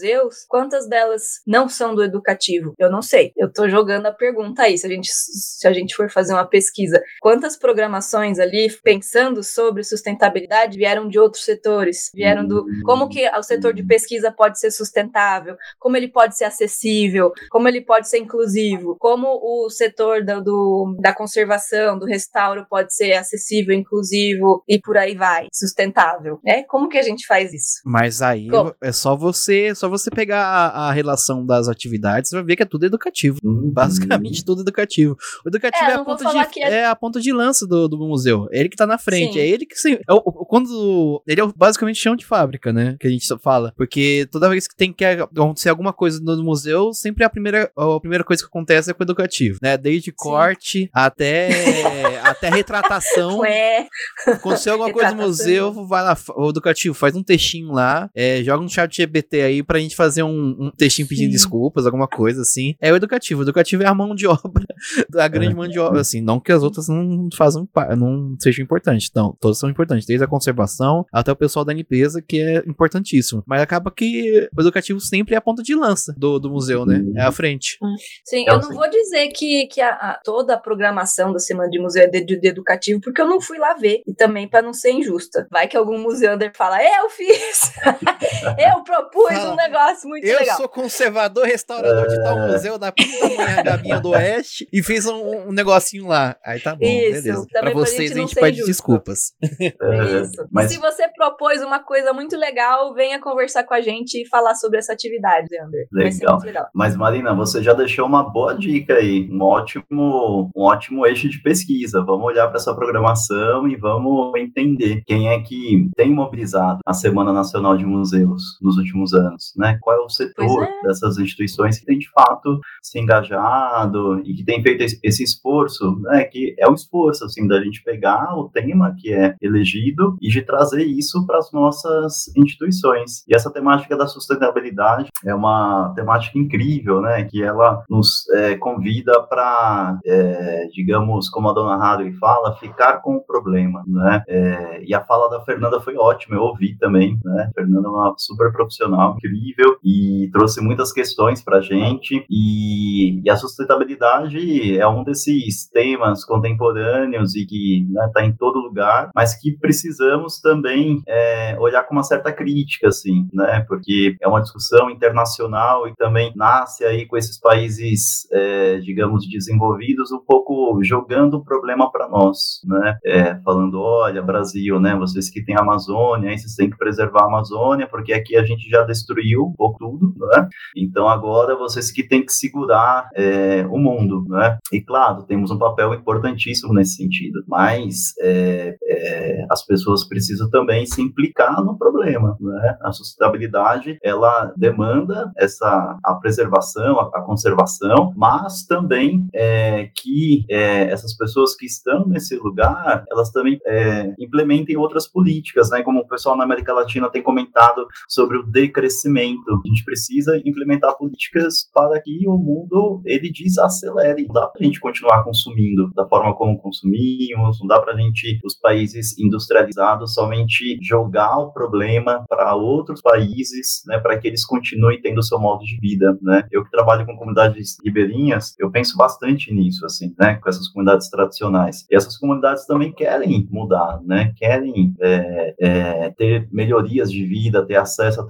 quantas 0.47 0.87
delas 0.87 1.41
não 1.45 1.69
são 1.69 1.95
do 1.95 2.03
educativo? 2.03 2.73
Eu 2.77 2.91
não 2.91 3.01
sei. 3.01 3.31
Eu 3.35 3.51
tô 3.51 3.67
jogando 3.69 4.05
a 4.05 4.11
pergunta 4.11 4.63
aí, 4.63 4.77
se 4.77 4.85
a 4.85 4.89
gente, 4.89 5.09
se 5.11 5.67
a 5.67 5.73
gente 5.73 5.95
for 5.95 6.09
fazer 6.09 6.33
uma 6.33 6.45
pesquisa. 6.45 7.01
Quantas 7.21 7.57
programações 7.57 8.39
ali, 8.39 8.67
pensando 8.83 9.43
sobre 9.43 9.83
sustentabilidade, 9.83 10.77
vieram 10.77 11.07
de 11.07 11.19
outros 11.19 11.43
setores? 11.43 12.09
Vieram 12.13 12.45
do. 12.47 12.65
Como 12.83 13.09
que 13.09 13.27
o 13.29 13.43
setor 13.43 13.73
de 13.73 13.83
pesquisa 13.83 14.31
pode 14.31 14.59
ser 14.59 14.71
sustentável? 14.71 15.55
Como 15.79 15.97
ele 15.97 16.07
pode 16.07 16.37
ser 16.37 16.45
acessível? 16.45 17.31
Como 17.49 17.67
ele 17.67 17.81
pode 17.81 18.09
ser 18.09 18.19
inclusivo? 18.19 18.95
Como 18.99 19.27
o 19.27 19.69
setor 19.69 20.23
do, 20.23 20.41
do 20.41 20.97
da 20.99 21.13
conservação, 21.13 21.97
do 21.97 22.05
restauro 22.05 22.65
pode 22.69 22.93
ser 22.95 23.13
acessível, 23.13 23.73
inclusivo 23.75 24.63
e 24.67 24.79
por 24.79 24.97
aí 24.97 25.15
vai, 25.15 25.47
sustentável, 25.53 26.39
né? 26.43 26.63
Como 26.63 26.89
que 26.89 26.97
a 26.97 27.03
gente 27.03 27.25
faz 27.25 27.53
isso? 27.53 27.81
Mas 27.85 28.21
aí 28.21 28.49
Como? 28.49 28.75
é 28.81 28.91
só 28.91 29.15
você, 29.15 29.73
só 29.77 29.89
você 29.89 30.09
pegar 30.09 30.43
a, 30.43 30.87
a, 30.87 30.91
relação 30.91 31.45
das 31.45 31.67
atividades, 31.67 32.29
você 32.29 32.35
vai 32.35 32.45
ver 32.45 32.55
que 32.55 32.63
é 32.63 32.65
tudo 32.65 32.85
educativo. 32.85 33.39
Uhum. 33.43 33.71
Basicamente 33.71 34.43
tudo 34.43 34.61
educativo. 34.61 35.17
O 35.45 35.49
educativo 35.49 35.85
é, 35.85 35.91
é 35.91 35.93
a, 35.93 36.03
ponta 36.03 36.25
de, 36.25 36.59
é... 36.59 36.73
é... 36.73 36.85
a 36.85 36.95
ponta 36.95 37.19
de 37.19 37.31
lança 37.31 37.65
do, 37.67 37.87
do 37.87 37.97
museu. 37.97 38.47
É 38.51 38.59
ele 38.59 38.69
que 38.69 38.75
tá 38.75 38.85
na 38.85 38.97
frente. 38.97 39.33
Sim. 39.33 39.39
É 39.39 39.47
ele 39.47 39.65
que. 39.65 39.75
Sim, 39.75 39.93
é 40.07 40.13
o, 40.13 40.21
quando. 40.21 41.21
Ele 41.27 41.41
é 41.41 41.47
basicamente 41.55 41.99
chão 41.99 42.15
de 42.15 42.25
fábrica, 42.25 42.73
né? 42.73 42.95
Que 42.99 43.07
a 43.07 43.09
gente 43.09 43.27
fala. 43.39 43.73
Porque 43.75 44.27
toda 44.31 44.49
vez 44.49 44.67
que 44.67 44.75
tem 44.75 44.91
que 44.91 45.05
acontecer 45.05 45.69
alguma 45.69 45.93
coisa 45.93 46.19
no 46.21 46.43
museu, 46.43 46.93
sempre 46.93 47.23
a 47.23 47.29
primeira, 47.29 47.71
a 47.75 47.99
primeira 47.99 48.23
coisa 48.23 48.41
que 48.41 48.47
acontece 48.47 48.91
é 48.91 48.93
com 48.93 49.03
o 49.03 49.05
educativo. 49.05 49.59
Né? 49.61 49.77
Desde 49.77 50.11
corte 50.11 50.89
até, 50.93 51.49
até 52.23 52.49
retratação. 52.49 53.39
Ué. 53.39 53.87
Aconteceu 54.27 54.73
alguma 54.73 54.91
coisa 54.91 55.11
no 55.11 55.23
museu, 55.23 55.71
vai 55.87 56.03
lá, 56.03 56.17
o 56.35 56.49
educativo, 56.49 56.93
faz 56.93 57.15
um 57.15 57.23
textinho 57.23 57.71
lá, 57.71 58.09
é, 58.15 58.43
joga 58.43 58.63
um 58.63 58.69
chat 58.69 58.95
GPT 58.95 59.41
aí 59.41 59.63
pra 59.67 59.79
gente 59.79 59.95
fazer 59.95 60.23
um, 60.23 60.55
um 60.59 60.71
textinho 60.71 61.07
pedindo 61.07 61.27
Sim. 61.27 61.31
desculpas, 61.31 61.85
alguma 61.85 62.07
coisa 62.07 62.41
assim. 62.41 62.75
É 62.81 62.91
o 62.91 62.95
educativo. 62.95 63.41
O 63.41 63.43
educativo 63.43 63.83
é 63.83 63.85
a 63.85 63.93
mão 63.93 64.15
de 64.15 64.25
obra, 64.25 64.65
a 65.15 65.27
grande 65.27 65.51
é. 65.51 65.55
mão 65.55 65.67
de 65.67 65.77
obra, 65.77 66.01
assim. 66.01 66.21
Não 66.21 66.39
que 66.39 66.51
as 66.51 66.63
outras 66.63 66.87
não 66.87 67.27
façam, 67.35 67.67
não 67.97 68.35
sejam 68.39 68.63
importantes. 68.63 69.11
Não, 69.13 69.35
todas 69.39 69.59
são 69.59 69.69
importantes, 69.69 70.07
desde 70.07 70.23
a 70.23 70.27
conservação 70.27 71.05
até 71.11 71.31
o 71.31 71.35
pessoal 71.35 71.65
da 71.65 71.73
limpeza, 71.73 72.21
que 72.21 72.41
é 72.41 72.63
importantíssimo. 72.67 73.43
Mas 73.45 73.61
acaba 73.61 73.91
que 73.91 74.49
o 74.55 74.61
educativo 74.61 74.99
sempre 74.99 75.35
é 75.35 75.37
a 75.37 75.41
ponta 75.41 75.61
de 75.61 75.75
lança 75.75 76.13
do, 76.17 76.39
do 76.39 76.49
museu, 76.49 76.85
né? 76.85 77.03
É 77.15 77.21
a 77.21 77.31
frente. 77.31 77.77
Hum. 77.81 77.95
Sim, 78.23 78.45
eu 78.47 78.59
não 78.59 78.69
vou 78.69 78.89
dizer 78.89 79.27
que, 79.29 79.67
que 79.67 79.81
a, 79.81 79.89
a, 79.89 80.21
toda 80.23 80.53
a 80.53 80.57
programação 80.57 81.33
da 81.33 81.39
Semana 81.39 81.69
de 81.69 81.79
Museu 81.79 82.03
é 82.03 82.07
de, 82.07 82.23
de, 82.23 82.39
de 82.39 82.47
educativo, 82.47 83.01
porque 83.01 83.21
eu 83.21 83.27
não 83.27 83.41
fui 83.41 83.57
lá 83.57 83.73
ver. 83.73 84.01
E 84.07 84.13
também 84.13 84.47
para 84.47 84.61
não 84.61 84.73
ser 84.73 84.91
injusta. 84.91 85.47
Vai 85.51 85.67
que 85.67 85.75
algum 85.75 85.97
museander 85.99 86.51
fala, 86.55 86.77
eu 86.81 87.09
fiz! 87.09 87.73
eu 88.57 88.83
propus 88.83 89.33
Fala. 89.33 89.53
um 89.53 89.55
negócio 89.57 90.07
muito 90.09 90.25
eu 90.25 90.39
legal. 90.39 90.55
Eu 90.55 90.57
sou 90.57 90.69
conservador, 90.69 91.45
restaurador 91.45 92.07
de 92.07 92.15
tal 92.23 92.39
é. 92.39 92.51
museu 92.51 92.77
da 92.77 92.91
puta 92.91 93.99
do 94.01 94.09
Oeste 94.11 94.67
e 94.71 94.81
fiz 94.81 95.05
um, 95.05 95.49
um, 95.49 95.51
negocinho 95.51 96.07
lá. 96.07 96.37
Aí 96.45 96.59
tá 96.59 96.75
bom, 96.75 96.85
Isso, 96.85 97.23
beleza. 97.23 97.47
Pra 97.51 97.73
vocês 97.73 98.11
a 98.11 98.15
gente, 98.15 98.35
pede 98.35 98.57
justo. 98.57 98.67
desculpas. 98.67 99.33
É, 99.59 100.21
Isso. 100.21 100.47
Mas... 100.51 100.71
Se 100.71 100.77
você 100.77 101.07
propôs 101.09 101.61
uma 101.61 101.79
coisa 101.79 102.13
muito 102.13 102.37
legal, 102.37 102.93
venha 102.93 103.19
conversar 103.19 103.63
com 103.63 103.73
a 103.73 103.81
gente 103.81 104.21
e 104.21 104.27
falar 104.27 104.55
sobre 104.55 104.77
essa 104.77 104.93
atividade, 104.93 105.47
Leander. 105.51 105.87
Legal. 105.91 106.39
legal. 106.39 106.67
Mas 106.73 106.95
Marina, 106.95 107.33
você 107.33 107.61
já 107.61 107.73
deixou 107.73 108.05
uma 108.05 108.23
boa 108.23 108.53
dica 108.53 108.93
aí, 108.95 109.27
um 109.31 109.41
ótimo, 109.41 110.51
um 110.55 110.63
ótimo 110.63 111.05
eixo 111.05 111.27
de 111.29 111.41
pesquisa. 111.41 112.03
Vamos 112.03 112.25
olhar 112.25 112.47
para 112.47 112.57
essa 112.57 112.73
programação 112.75 113.67
e 113.67 113.75
vamos 113.75 114.35
entender 114.35 115.01
quem 115.05 115.29
é 115.29 115.39
que 115.39 115.89
tem 115.95 116.13
mobilizado 116.13 116.79
a 116.85 116.93
Semana 116.93 117.33
Nacional 117.33 117.77
de 117.77 117.85
Museus 117.85 118.57
nos 118.61 118.77
últimos 118.77 119.13
anos, 119.13 119.46
né? 119.55 119.77
Qual 119.81 119.95
é 119.95 119.99
o 119.99 120.09
setor 120.09 120.63
é. 120.63 120.81
dessas 120.83 121.17
instituições 121.17 121.79
que 121.79 121.85
tem 121.85 121.97
de 121.97 122.09
fato 122.11 122.59
se 122.81 122.99
engajado 122.99 124.19
e 124.25 124.33
que 124.33 124.43
tem 124.43 124.61
feito 124.61 124.83
esse 125.03 125.23
esforço, 125.23 125.99
né? 126.01 126.23
Que 126.25 126.55
é 126.59 126.67
um 126.67 126.73
esforço 126.73 127.25
assim 127.25 127.47
da 127.47 127.61
gente 127.61 127.83
pegar 127.83 128.35
o 128.37 128.49
tema 128.49 128.95
que 128.97 129.13
é 129.13 129.35
elegido 129.41 130.17
e 130.21 130.29
de 130.29 130.41
trazer 130.41 130.83
isso 130.83 131.25
para 131.25 131.37
as 131.37 131.51
nossas 131.51 132.27
instituições. 132.35 133.23
E 133.27 133.35
essa 133.35 133.51
temática 133.51 133.95
da 133.95 134.07
sustentabilidade 134.07 135.09
é 135.25 135.33
uma 135.33 135.93
temática 135.95 136.37
incrível, 136.37 137.01
né? 137.01 137.23
Que 137.23 137.43
ela 137.43 137.83
nos 137.89 138.29
é, 138.31 138.55
convida 138.55 139.21
para, 139.23 139.99
é, 140.05 140.67
digamos, 140.73 141.29
como 141.29 141.49
a 141.49 141.53
dona 141.53 141.77
e 142.03 142.13
fala, 142.13 142.55
ficar 142.55 143.01
com 143.01 143.15
o 143.15 143.23
problema, 143.23 143.83
né? 143.87 144.23
É, 144.27 144.83
e 144.83 144.93
a 144.93 145.03
fala 145.03 145.29
da 145.29 145.41
Fernanda 145.41 145.79
foi 145.79 145.95
ótima, 145.95 146.35
eu 146.35 146.41
ouvi 146.41 146.75
também, 146.77 147.19
né? 147.23 147.49
A 147.49 147.53
Fernanda 147.53 147.87
é 147.87 147.91
uma 147.91 148.13
super 148.17 148.51
profissional, 148.51 149.15
incrível, 149.15 149.36
e 149.83 150.29
trouxe 150.31 150.61
muitas 150.61 150.91
questões 150.91 151.43
pra 151.43 151.61
gente, 151.61 152.25
e, 152.29 153.21
e 153.23 153.29
a 153.29 153.35
sustentabilidade 153.35 154.77
é 154.77 154.87
um 154.87 155.03
desses 155.03 155.67
temas 155.69 156.23
contemporâneos 156.25 157.35
e 157.35 157.45
que 157.45 157.87
está 158.05 158.21
né, 158.21 158.27
em 158.27 158.33
todo 158.33 158.59
lugar, 158.59 159.09
mas 159.15 159.39
que 159.39 159.51
precisamos 159.51 160.39
também 160.39 161.01
é, 161.07 161.57
olhar 161.59 161.83
com 161.83 161.93
uma 161.93 162.03
certa 162.03 162.31
crítica, 162.31 162.87
assim, 162.87 163.27
né? 163.33 163.65
Porque 163.67 164.15
é 164.21 164.27
uma 164.27 164.41
discussão 164.41 164.89
internacional 164.89 165.87
e 165.87 165.95
também 165.95 166.31
nasce 166.35 166.85
aí 166.85 167.05
com 167.05 167.17
esses 167.17 167.39
países, 167.39 168.27
é, 168.31 168.77
digamos, 168.79 169.27
desenvolvidos, 169.27 170.11
um 170.11 170.19
pouco 170.19 170.79
jogando 170.83 171.35
o 171.35 171.43
problema 171.43 171.91
para 171.91 172.07
nós, 172.07 172.61
né? 172.65 172.97
É, 173.05 173.35
falando, 173.41 173.79
olha, 173.79 174.21
Brasil, 174.21 174.79
né? 174.79 174.95
Vocês 174.95 175.29
que 175.29 175.43
têm 175.43 175.55
a 175.55 175.61
Amazônia, 175.61 176.29
aí 176.29 176.37
vocês 176.37 176.55
têm 176.55 176.69
que 176.69 176.77
preservar 176.77 177.23
a 177.23 177.27
Amazônia, 177.27 177.87
porque 177.87 178.13
aqui 178.13 178.35
a 178.35 178.43
gente 178.43 178.69
já 178.69 178.83
destruiu 178.83 179.26
um 179.35 179.53
pouco 179.53 179.79
tudo, 179.79 180.13
né? 180.27 180.47
Então 180.75 181.07
agora 181.07 181.55
vocês 181.55 181.91
que 181.91 182.07
têm 182.07 182.25
que 182.25 182.33
segurar 182.33 183.09
é, 183.15 183.65
o 183.69 183.77
mundo, 183.77 184.25
né? 184.27 184.57
E 184.71 184.81
claro, 184.81 185.23
temos 185.23 185.51
um 185.51 185.57
papel 185.57 185.93
importantíssimo 185.93 186.73
nesse 186.73 186.95
sentido, 186.95 187.43
mas 187.47 188.13
é, 188.21 188.77
é, 188.83 189.45
as 189.49 189.65
pessoas 189.65 190.07
precisam 190.07 190.49
também 190.49 190.85
se 190.85 191.01
implicar 191.01 191.63
no 191.63 191.77
problema, 191.77 192.37
né? 192.39 192.77
A 192.81 192.91
sustentabilidade 192.91 193.97
ela 194.03 194.53
demanda 194.55 195.31
essa 195.37 195.97
a 196.03 196.13
preservação, 196.15 196.99
a, 196.99 197.03
a 197.13 197.21
conservação, 197.21 198.13
mas 198.15 198.65
também 198.65 199.27
é, 199.33 199.89
que 199.95 200.45
é, 200.49 200.89
essas 200.91 201.15
pessoas 201.15 201.55
que 201.55 201.65
estão 201.65 202.07
nesse 202.07 202.35
lugar, 202.37 203.03
elas 203.11 203.31
também 203.31 203.59
é, 203.65 204.13
implementem 204.19 204.77
outras 204.77 205.07
políticas, 205.07 205.69
né? 205.69 205.81
Como 205.81 205.99
o 205.99 206.07
pessoal 206.07 206.35
na 206.35 206.43
América 206.43 206.73
Latina 206.73 207.09
tem 207.09 207.21
comentado 207.21 207.87
sobre 208.07 208.37
o 208.37 208.43
decrescimento. 208.43 209.16
A 209.17 209.67
gente 209.67 209.83
precisa 209.83 210.41
implementar 210.45 210.97
políticas 210.97 211.69
para 211.73 211.99
que 212.01 212.27
o 212.27 212.37
mundo 212.37 213.01
ele 213.05 213.31
desacelere. 213.31 214.25
Não 214.25 214.33
dá 214.33 214.47
para 214.47 214.61
a 214.61 214.63
gente 214.63 214.79
continuar 214.79 215.23
consumindo 215.23 215.91
da 215.95 216.07
forma 216.07 216.35
como 216.35 216.57
consumimos, 216.59 217.59
não 217.59 217.67
dá 217.67 217.79
para 217.79 217.93
a 217.93 217.97
gente, 217.97 218.39
os 218.43 218.55
países 218.55 219.17
industrializados, 219.17 220.13
somente 220.13 220.77
jogar 220.81 221.37
o 221.37 221.51
problema 221.51 222.25
para 222.27 222.55
outros 222.55 223.01
países, 223.01 223.83
né, 223.87 223.99
para 223.99 224.17
que 224.17 224.27
eles 224.27 224.45
continuem 224.45 225.01
tendo 225.01 225.19
o 225.19 225.23
seu 225.23 225.39
modo 225.39 225.63
de 225.63 225.77
vida, 225.79 226.17
né? 226.21 226.47
Eu 226.51 226.63
que 226.63 226.71
trabalho 226.71 227.05
com 227.05 227.15
comunidades 227.15 227.77
ribeirinhas, 227.83 228.55
eu 228.59 228.69
penso 228.71 228.97
bastante 228.97 229.53
nisso, 229.53 229.85
assim, 229.85 230.13
né, 230.19 230.35
com 230.35 230.49
essas 230.49 230.67
comunidades 230.69 231.09
tradicionais. 231.09 231.85
E 231.89 231.95
essas 231.95 232.17
comunidades 232.17 232.65
também 232.65 232.91
querem 232.91 233.47
mudar, 233.51 234.01
né? 234.03 234.33
Querem 234.37 234.93
é, 235.01 235.55
é, 235.59 236.09
ter 236.11 236.47
melhorias 236.51 237.11
de 237.11 237.25
vida, 237.25 237.65
ter 237.65 237.75
acesso 237.75 238.21
a 238.21 238.25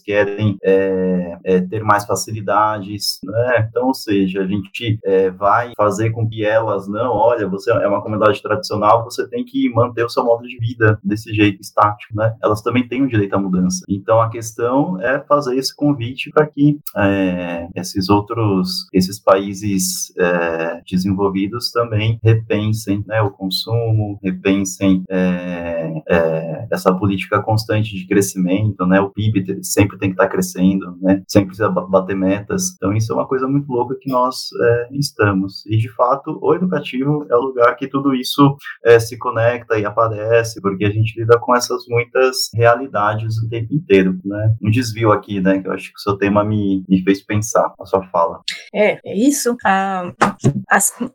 querem 0.00 0.56
é, 0.62 1.38
é 1.44 1.60
ter 1.60 1.82
mais 1.82 2.04
facilidades, 2.04 3.18
né? 3.24 3.66
Então, 3.68 3.88
ou 3.88 3.94
seja, 3.94 4.42
a 4.42 4.46
gente 4.46 4.98
é, 5.04 5.30
vai 5.30 5.72
fazer 5.76 6.10
com 6.10 6.28
que 6.28 6.44
elas 6.44 6.88
não, 6.88 7.12
olha, 7.12 7.48
você 7.48 7.70
é 7.70 7.88
uma 7.88 8.02
comunidade 8.02 8.42
tradicional, 8.42 9.04
você 9.04 9.28
tem 9.28 9.44
que 9.44 9.68
manter 9.70 10.04
o 10.04 10.08
seu 10.08 10.24
modo 10.24 10.46
de 10.46 10.58
vida 10.58 10.98
desse 11.02 11.32
jeito 11.32 11.60
estático, 11.60 12.14
né? 12.16 12.34
Elas 12.42 12.62
também 12.62 12.86
têm 12.86 13.02
o 13.02 13.08
direito 13.08 13.34
à 13.34 13.38
mudança. 13.38 13.84
Então, 13.88 14.20
a 14.20 14.28
questão 14.28 15.00
é 15.00 15.20
fazer 15.20 15.56
esse 15.56 15.74
convite 15.74 16.30
para 16.30 16.46
que 16.46 16.78
é, 16.96 17.68
esses 17.74 18.08
outros, 18.08 18.86
esses 18.92 19.18
países 19.18 20.12
é, 20.18 20.80
desenvolvidos 20.88 21.70
também 21.70 22.18
repensem 22.22 23.04
né, 23.06 23.20
o 23.22 23.30
consumo, 23.30 24.18
repensem 24.22 25.04
é 25.08 26.66
essa 26.70 26.94
política 26.94 27.42
constante 27.42 27.94
de 27.94 28.06
crescimento, 28.06 28.86
né? 28.86 29.00
O 29.00 29.10
PIB 29.10 29.42
sempre 29.62 29.98
tem 29.98 30.10
que 30.10 30.14
estar 30.14 30.24
tá 30.24 30.30
crescendo, 30.30 30.96
né? 31.00 31.22
Sempre 31.28 31.48
precisa 31.48 31.68
bater 31.68 32.16
metas. 32.16 32.74
Então, 32.76 32.92
isso 32.92 33.12
é 33.12 33.16
uma 33.16 33.26
coisa 33.26 33.46
muito 33.46 33.70
louca 33.70 33.96
que 34.00 34.10
nós 34.10 34.48
é, 34.60 34.88
estamos. 34.92 35.64
E, 35.66 35.76
de 35.76 35.88
fato, 35.88 36.38
o 36.40 36.54
educativo 36.54 37.26
é 37.30 37.36
o 37.36 37.40
lugar 37.40 37.76
que 37.76 37.88
tudo 37.88 38.14
isso 38.14 38.56
é, 38.84 38.98
se 38.98 39.16
conecta 39.18 39.78
e 39.78 39.84
aparece, 39.84 40.60
porque 40.60 40.84
a 40.84 40.90
gente 40.90 41.18
lida 41.18 41.38
com 41.38 41.54
essas 41.54 41.84
muitas 41.88 42.48
realidades 42.54 43.38
o 43.38 43.48
tempo 43.48 43.74
inteiro, 43.74 44.18
né? 44.24 44.54
Um 44.62 44.70
desvio 44.70 45.12
aqui, 45.12 45.40
né? 45.40 45.60
Que 45.60 45.68
eu 45.68 45.72
acho 45.72 45.88
que 45.88 45.98
o 45.98 46.00
seu 46.00 46.16
tema 46.16 46.44
me, 46.44 46.84
me 46.88 47.02
fez 47.02 47.24
pensar, 47.24 47.72
a 47.78 47.84
sua 47.84 48.02
fala. 48.08 48.40
É, 48.74 48.98
é 49.04 49.16
isso. 49.16 49.56
Ah, 49.64 50.12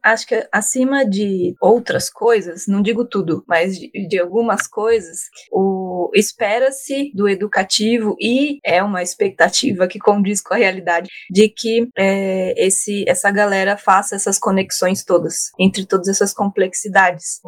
acho 0.04 0.28
que 0.28 0.48
acima 0.52 1.06
de 1.06 1.56
outras 1.62 2.10
coisas, 2.10 2.68
não 2.68 2.82
digo 2.82 3.06
tudo, 3.06 3.44
mas 3.48 3.78
de, 3.78 3.90
de 4.08 4.20
algumas 4.20 4.68
coisas, 4.68 5.30
o 5.52 6.10
espera-se 6.14 7.12
do 7.14 7.28
educativo 7.28 8.16
e 8.20 8.33
é 8.66 8.82
uma 8.84 9.02
expectativa 9.02 9.88
que 9.88 10.00
condiz 10.00 10.42
com 10.42 10.54
a 10.54 10.58
realidade 10.58 11.10
de 11.30 11.50
que 11.50 11.88
é, 11.98 12.54
esse, 12.58 13.04
essa 13.08 13.32
galera 13.32 13.78
faça 13.78 14.16
essas 14.16 14.38
conexões 14.38 15.04
todas 15.04 15.52
entre 15.60 15.86
todas 15.86 16.08
essas 16.08 16.34
complexidades. 16.34 17.40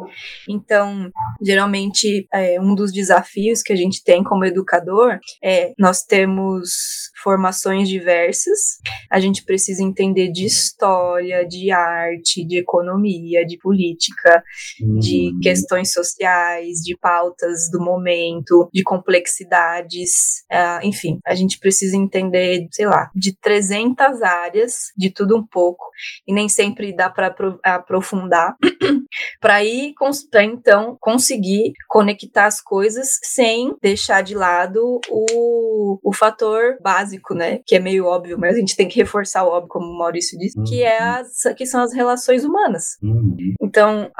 Então, 0.48 1.10
geralmente, 1.42 2.26
é, 2.32 2.60
um 2.60 2.74
dos 2.74 2.92
desafios 2.92 3.62
que 3.62 3.72
a 3.72 3.76
gente 3.76 4.02
tem 4.02 4.22
como 4.22 4.44
educador 4.44 5.18
é 5.42 5.72
nós 5.78 6.02
temos 6.02 7.10
formações 7.22 7.88
diversas, 7.88 8.78
a 9.10 9.18
gente 9.18 9.44
precisa 9.44 9.82
entender 9.82 10.30
de 10.30 10.44
história, 10.44 11.46
de 11.46 11.70
arte, 11.70 12.46
de 12.46 12.58
economia, 12.58 13.44
de 13.44 13.58
política, 13.58 14.42
uhum. 14.80 14.98
de 14.98 15.32
questões 15.42 15.92
sociais, 15.92 16.78
de 16.84 16.96
pautas 16.96 17.70
do 17.70 17.80
momento, 17.80 18.68
de 18.72 18.82
complexidades, 18.82 20.44
enfim, 20.82 21.18
a 21.26 21.34
gente 21.34 21.58
precisa 21.58 21.96
entender, 21.96 22.66
sei 22.70 22.86
lá, 22.86 23.10
de 23.14 23.36
300 23.36 24.22
áreas, 24.22 24.92
de 24.96 25.10
tudo 25.10 25.36
um 25.36 25.46
pouco, 25.46 25.84
e 26.26 26.32
nem 26.32 26.48
sempre 26.48 26.94
dá 26.94 27.08
para 27.10 27.34
aprofundar, 27.62 28.56
para 29.40 29.64
ir, 29.64 29.94
então 30.42 30.96
conseguir 31.00 31.72
conectar 31.88 32.46
as 32.46 32.60
coisas 32.60 33.18
sem 33.22 33.74
deixar 33.82 34.22
de 34.22 34.34
lado 34.34 35.00
o, 35.10 35.98
o 36.02 36.12
fator 36.12 36.78
básico, 36.82 37.34
né, 37.34 37.60
que 37.66 37.76
é 37.76 37.78
meio 37.78 38.06
óbvio, 38.06 38.38
mas 38.38 38.56
a 38.56 38.58
gente 38.58 38.76
tem 38.76 38.88
que 38.88 38.98
reforçar 38.98 39.44
o 39.44 39.48
óbvio, 39.48 39.68
como 39.68 39.86
o 39.86 39.98
Maurício 39.98 40.38
disse, 40.38 40.58
uhum. 40.58 40.64
que, 40.64 40.82
é 40.82 41.00
uhum. 41.00 41.20
as, 41.20 41.54
que 41.56 41.66
são 41.66 41.82
as 41.82 41.92
relações 41.92 42.44
humanas. 42.44 42.96
Uhum. 43.02 43.36
Então, 43.60 44.10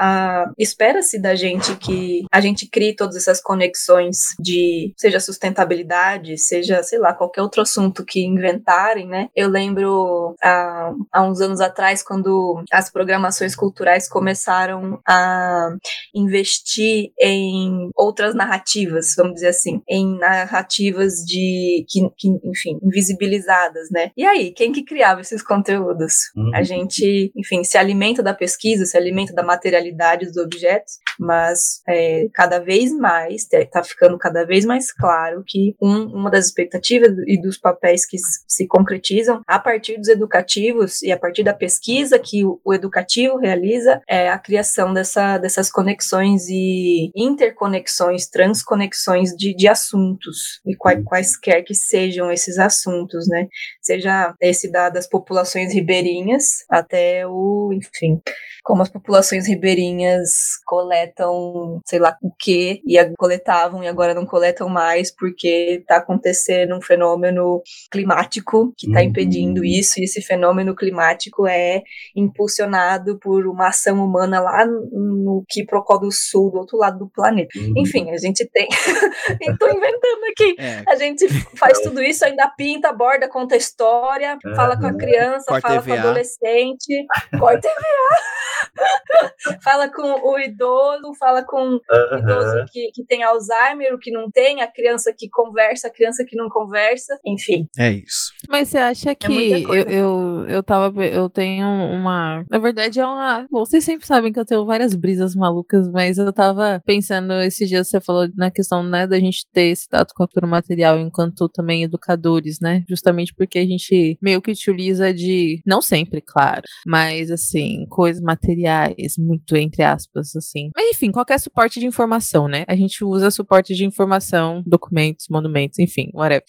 espera-se 0.57 1.19
da 1.19 1.35
gente 1.35 1.75
que 1.77 2.25
a 2.31 2.41
gente 2.41 2.67
crie 2.69 2.95
todas 2.95 3.15
essas 3.15 3.41
conexões 3.41 4.35
de, 4.39 4.93
seja 4.97 5.19
sustentabilidade, 5.19 6.37
seja, 6.47 6.81
sei 6.83 6.99
lá, 6.99 7.13
qualquer 7.13 7.41
outro 7.41 7.61
assunto 7.61 8.05
que 8.05 8.25
inventarem, 8.25 9.07
né? 9.07 9.29
Eu 9.35 9.49
lembro 9.49 10.35
há, 10.41 10.91
há 11.11 11.23
uns 11.23 11.41
anos 11.41 11.61
atrás, 11.61 12.03
quando 12.03 12.63
as 12.71 12.89
programações 12.89 13.55
culturais 13.55 14.09
começaram 14.09 14.99
a 15.07 15.69
investir 16.13 17.11
em 17.19 17.89
outras 17.95 18.35
narrativas, 18.35 19.13
vamos 19.15 19.35
dizer 19.35 19.49
assim, 19.49 19.81
em 19.87 20.17
narrativas 20.17 21.15
de, 21.25 21.85
que, 21.87 22.09
que 22.17 22.27
enfim, 22.43 22.79
invisibilizadas, 22.83 23.89
né? 23.91 24.11
E 24.15 24.25
aí, 24.25 24.51
quem 24.51 24.71
que 24.71 24.83
criava 24.83 25.21
esses 25.21 25.41
conteúdos? 25.41 26.31
Uhum. 26.35 26.51
A 26.53 26.63
gente, 26.63 27.31
enfim, 27.35 27.63
se 27.63 27.77
alimenta 27.77 28.21
da 28.23 28.33
pesquisa, 28.33 28.85
se 28.85 28.97
alimenta 28.97 29.33
da 29.33 29.43
materialidade 29.43 30.25
dos 30.25 30.37
objetos, 30.37 30.93
mas 31.19 31.81
é, 31.87 32.27
cada 32.33 32.59
vez 32.59 32.91
mais, 32.93 33.47
está 33.51 33.83
ficando 33.83 34.17
cada 34.17 34.45
vez 34.45 34.65
mais 34.65 34.91
claro 34.91 35.43
que 35.45 35.75
um, 35.81 36.03
uma 36.05 36.29
das 36.29 36.36
expectativas 36.45 37.11
e 37.27 37.39
dos 37.41 37.57
papéis 37.57 38.05
que 38.05 38.17
se 38.47 38.67
concretizam 38.67 39.41
a 39.47 39.59
partir 39.59 39.97
dos 39.97 40.07
educativos 40.07 41.01
e 41.01 41.11
a 41.11 41.17
partir 41.17 41.43
da 41.43 41.53
pesquisa 41.53 42.19
que 42.19 42.45
o, 42.45 42.59
o 42.63 42.73
educativo 42.73 43.37
realiza 43.37 44.01
é 44.07 44.29
a 44.29 44.37
criação 44.37 44.93
dessa, 44.93 45.37
dessas 45.37 45.71
conexões 45.71 46.47
e 46.49 47.11
interconexões, 47.15 48.27
transconexões 48.27 49.31
de, 49.31 49.55
de 49.55 49.67
assuntos, 49.67 50.61
e 50.65 50.75
quais, 50.75 51.03
quaisquer 51.03 51.63
que 51.63 51.73
sejam 51.73 52.31
esses 52.31 52.57
assuntos, 52.57 53.27
né? 53.27 53.47
Seja 53.81 54.33
esse 54.41 54.71
da, 54.71 54.89
das 54.89 55.07
populações 55.07 55.73
ribeirinhas 55.73 56.65
até 56.69 57.27
o, 57.27 57.71
enfim, 57.73 58.21
como 58.63 58.81
as 58.81 58.89
populações 58.89 59.47
ribeirinhas 59.47 60.57
coletam, 60.65 61.79
sei 61.85 61.99
lá 61.99 62.17
o 62.21 62.29
que, 62.37 62.81
e 62.85 62.97
coletavam 63.17 63.83
e 63.83 63.87
agora 63.87 64.13
não 64.13 64.25
coletam 64.25 64.67
mais 64.67 65.09
porque 65.09 65.79
está 65.81 65.97
acontecendo 65.97 66.26
um 66.75 66.81
fenômeno 66.81 67.61
climático 67.91 68.73
que 68.77 68.87
está 68.87 68.99
uhum. 68.99 69.05
impedindo 69.05 69.63
isso, 69.63 69.99
e 69.99 70.03
esse 70.03 70.21
fenômeno 70.21 70.75
climático 70.75 71.47
é 71.47 71.81
impulsionado 72.15 73.19
por 73.19 73.47
uma 73.47 73.67
ação 73.67 74.03
humana 74.03 74.39
lá 74.39 74.65
no 74.65 75.43
Quiprocó 75.47 75.97
do 75.97 76.11
Sul, 76.11 76.51
do 76.51 76.59
outro 76.59 76.77
lado 76.77 76.99
do 76.99 77.09
planeta. 77.09 77.57
Uhum. 77.57 77.73
Enfim, 77.77 78.11
a 78.11 78.17
gente 78.17 78.47
tem. 78.51 78.67
Estou 79.41 79.69
inventando 79.69 80.23
aqui. 80.31 80.55
É. 80.67 80.83
A 80.87 80.95
gente 80.95 81.27
faz 81.55 81.79
tudo 81.81 82.01
isso, 82.01 82.25
ainda 82.25 82.47
pinta, 82.57 82.91
borda, 82.91 83.29
conta 83.29 83.55
história, 83.55 84.37
fala 84.55 84.77
com 84.77 84.87
a 84.87 84.97
criança, 84.97 85.45
Corta 85.47 85.67
fala 85.67 85.81
com 85.81 85.89
o 85.89 85.93
EVA. 85.93 86.01
adolescente, 86.01 87.05
corta 87.37 87.67
EVA. 87.67 88.57
fala 89.63 89.89
com 89.89 90.29
o 90.29 90.39
idoso, 90.39 91.13
fala 91.19 91.43
com 91.43 91.79
o 91.79 92.17
idoso 92.17 92.65
que, 92.71 92.91
que 92.93 93.05
tem 93.05 93.23
Alzheimer, 93.23 93.93
o 93.93 93.99
que 93.99 94.11
não 94.11 94.29
tem, 94.31 94.61
a 94.61 94.67
criança 94.67 95.13
que 95.15 95.29
conversa, 95.29 95.87
a 95.87 95.91
criança 95.91 96.16
que 96.25 96.35
não 96.35 96.49
conversa, 96.49 97.17
enfim. 97.25 97.67
É 97.77 97.91
isso. 97.91 98.31
Mas 98.49 98.69
você 98.69 98.77
acha 98.77 99.15
que 99.15 99.29
muita 99.29 99.57
eu, 99.57 99.83
eu, 99.83 100.45
eu 100.47 100.63
tava. 100.63 101.05
Eu 101.05 101.29
tenho 101.29 101.67
uma. 101.67 102.43
Na 102.49 102.57
verdade, 102.57 102.99
é 102.99 103.05
uma. 103.05 103.45
Bom, 103.49 103.65
vocês 103.65 103.83
sempre 103.83 104.05
sabem 104.05 104.31
que 104.31 104.39
eu 104.39 104.45
tenho 104.45 104.65
várias 104.65 104.95
brisas 104.95 105.35
malucas, 105.35 105.89
mas 105.91 106.17
eu 106.17 106.31
tava 106.31 106.81
pensando 106.85 107.33
esses 107.41 107.67
dias, 107.67 107.87
você 107.87 107.99
falou 107.99 108.27
na 108.35 108.51
questão, 108.51 108.83
né, 108.83 109.07
da 109.07 109.19
gente 109.19 109.45
ter 109.51 109.67
esse 109.67 109.87
tato 109.87 110.13
com 110.13 110.23
a 110.23 110.27
cultura 110.27 110.47
material 110.47 110.99
enquanto 110.99 111.49
também 111.49 111.83
educadores, 111.83 112.59
né? 112.59 112.83
Justamente 112.89 113.33
porque 113.33 113.59
a 113.59 113.65
gente 113.65 114.17
meio 114.21 114.41
que 114.41 114.51
utiliza 114.51 115.13
de. 115.13 115.61
Não 115.65 115.81
sempre, 115.81 116.21
claro, 116.21 116.63
mas 116.85 117.31
assim, 117.31 117.85
coisas 117.89 118.21
materiais, 118.21 119.17
muito 119.17 119.55
entre 119.55 119.83
aspas, 119.83 120.35
assim. 120.35 120.69
Mas 120.75 120.89
enfim, 120.91 121.11
qualquer 121.11 121.39
suporte 121.39 121.79
de 121.79 121.85
informação, 121.85 122.47
né? 122.47 122.63
A 122.67 122.75
gente 122.75 123.03
usa 123.03 123.31
suporte 123.31 123.73
de 123.73 123.85
informação, 123.85 124.63
documentos, 124.65 125.27
monumentos, 125.29 125.79
enfim, 125.79 126.06
what 126.11 126.31
if 126.31 126.43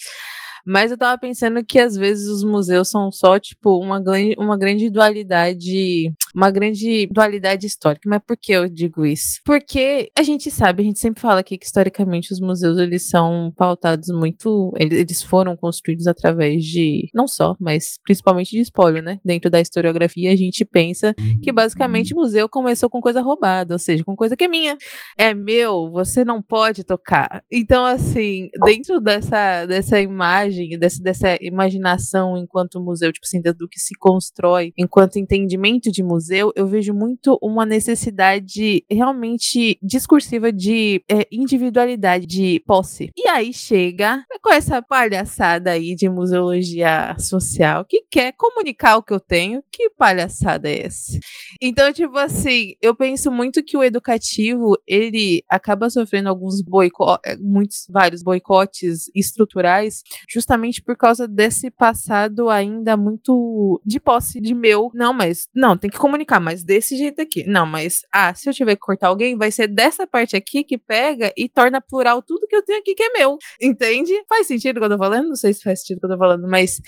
Mas 0.68 0.90
eu 0.90 0.98
tava 0.98 1.18
pensando 1.18 1.64
que 1.64 1.78
às 1.78 1.96
vezes 1.96 2.28
os 2.28 2.44
museus 2.44 2.90
são 2.90 3.10
só, 3.10 3.38
tipo, 3.38 3.78
uma, 3.78 4.00
grande- 4.00 4.34
uma 4.38 4.56
grande 4.58 4.90
dualidade. 4.90 6.12
Uma 6.34 6.50
grande 6.50 7.08
dualidade 7.10 7.66
histórica. 7.66 8.08
Mas 8.08 8.20
por 8.26 8.36
que 8.36 8.52
eu 8.52 8.68
digo 8.68 9.04
isso? 9.06 9.40
Porque 9.44 10.10
a 10.16 10.22
gente 10.22 10.50
sabe, 10.50 10.82
a 10.82 10.86
gente 10.86 10.98
sempre 10.98 11.20
fala 11.20 11.40
aqui 11.40 11.56
que 11.56 11.66
historicamente 11.66 12.32
os 12.32 12.40
museus 12.40 12.78
eles 12.78 13.08
são 13.08 13.52
pautados 13.56 14.08
muito. 14.10 14.72
Eles, 14.76 14.98
eles 14.98 15.22
foram 15.22 15.56
construídos 15.56 16.06
através 16.06 16.64
de. 16.64 17.08
Não 17.14 17.26
só, 17.26 17.56
mas 17.58 17.98
principalmente 18.04 18.50
de 18.50 18.60
espólio, 18.60 19.02
né? 19.02 19.18
Dentro 19.24 19.50
da 19.50 19.60
historiografia, 19.60 20.32
a 20.32 20.36
gente 20.36 20.64
pensa 20.64 21.14
que 21.42 21.50
basicamente 21.52 22.12
o 22.14 22.16
museu 22.16 22.48
começou 22.48 22.90
com 22.90 23.00
coisa 23.00 23.20
roubada, 23.20 23.74
ou 23.74 23.78
seja, 23.78 24.04
com 24.04 24.14
coisa 24.14 24.36
que 24.36 24.44
é 24.44 24.48
minha 24.48 24.76
é 25.16 25.34
meu, 25.34 25.90
você 25.90 26.24
não 26.24 26.42
pode 26.42 26.84
tocar. 26.84 27.42
Então, 27.50 27.84
assim, 27.84 28.48
dentro 28.64 29.00
dessa, 29.00 29.66
dessa 29.66 30.00
imagem, 30.00 30.57
dessa, 30.78 31.02
dessa 31.02 31.38
imaginação 31.40 32.36
enquanto 32.36 32.80
museu, 32.80 33.12
tipo 33.12 33.26
assim, 33.26 33.40
do 33.40 33.68
que 33.68 33.78
se 33.78 33.94
constrói 33.98 34.72
enquanto 34.76 35.18
entendimento 35.18 35.90
de 35.90 36.02
museu, 36.02 36.52
eu 36.54 36.66
vejo 36.66 36.94
muito 36.94 37.38
uma 37.42 37.66
necessidade 37.66 38.84
realmente 38.90 39.78
discursiva 39.82 40.52
de 40.52 41.02
é, 41.10 41.26
individualidade, 41.30 42.26
de 42.26 42.62
posse. 42.66 43.10
E 43.16 43.28
aí 43.28 43.52
chega 43.52 44.24
com 44.42 44.52
essa 44.52 44.80
palhaçada 44.82 45.72
aí 45.72 45.94
de 45.94 46.08
museologia 46.08 47.16
social 47.18 47.84
que 47.84 48.02
quer 48.10 48.32
comunicar 48.32 48.96
o 48.96 49.02
que 49.02 49.12
eu 49.12 49.20
tenho. 49.20 49.62
Que 49.70 49.90
palhaçada 49.90 50.68
é 50.68 50.86
essa? 50.86 51.18
Então, 51.60 51.92
tipo 51.92 52.16
assim, 52.18 52.74
eu 52.80 52.94
penso 52.94 53.30
muito 53.30 53.62
que 53.62 53.76
o 53.76 53.84
educativo, 53.84 54.76
ele 54.86 55.42
acaba 55.48 55.90
sofrendo 55.90 56.28
alguns 56.28 56.62
boicotes, 56.62 57.38
muitos, 57.40 57.86
vários 57.90 58.22
boicotes 58.22 59.10
estruturais, 59.14 60.02
justamente 60.28 60.47
por 60.84 60.96
causa 60.96 61.28
desse 61.28 61.70
passado 61.70 62.48
ainda 62.48 62.96
muito 62.96 63.80
de 63.84 64.00
posse 64.00 64.40
de 64.40 64.54
meu. 64.54 64.90
Não, 64.94 65.12
mas, 65.12 65.48
não, 65.54 65.76
tem 65.76 65.90
que 65.90 65.98
comunicar, 65.98 66.40
mas 66.40 66.62
desse 66.64 66.96
jeito 66.96 67.20
aqui. 67.20 67.44
Não, 67.46 67.66
mas, 67.66 68.00
ah, 68.12 68.32
se 68.34 68.48
eu 68.48 68.54
tiver 68.54 68.74
que 68.74 68.80
cortar 68.80 69.08
alguém, 69.08 69.36
vai 69.36 69.50
ser 69.50 69.68
dessa 69.68 70.06
parte 70.06 70.36
aqui 70.36 70.64
que 70.64 70.78
pega 70.78 71.32
e 71.36 71.48
torna 71.48 71.80
plural 71.80 72.22
tudo 72.22 72.46
que 72.46 72.56
eu 72.56 72.62
tenho 72.64 72.78
aqui 72.80 72.94
que 72.94 73.02
é 73.02 73.10
meu. 73.18 73.36
Entende? 73.60 74.12
Faz 74.28 74.46
sentido 74.46 74.76
o 74.76 74.80
que 74.80 74.86
eu 74.86 74.90
tô 74.90 74.98
falando? 74.98 75.28
Não 75.28 75.36
sei 75.36 75.52
se 75.52 75.62
faz 75.62 75.80
sentido 75.80 75.98
o 75.98 76.00
que 76.00 76.06
eu 76.06 76.10
tô 76.10 76.18
falando, 76.18 76.48
mas. 76.48 76.80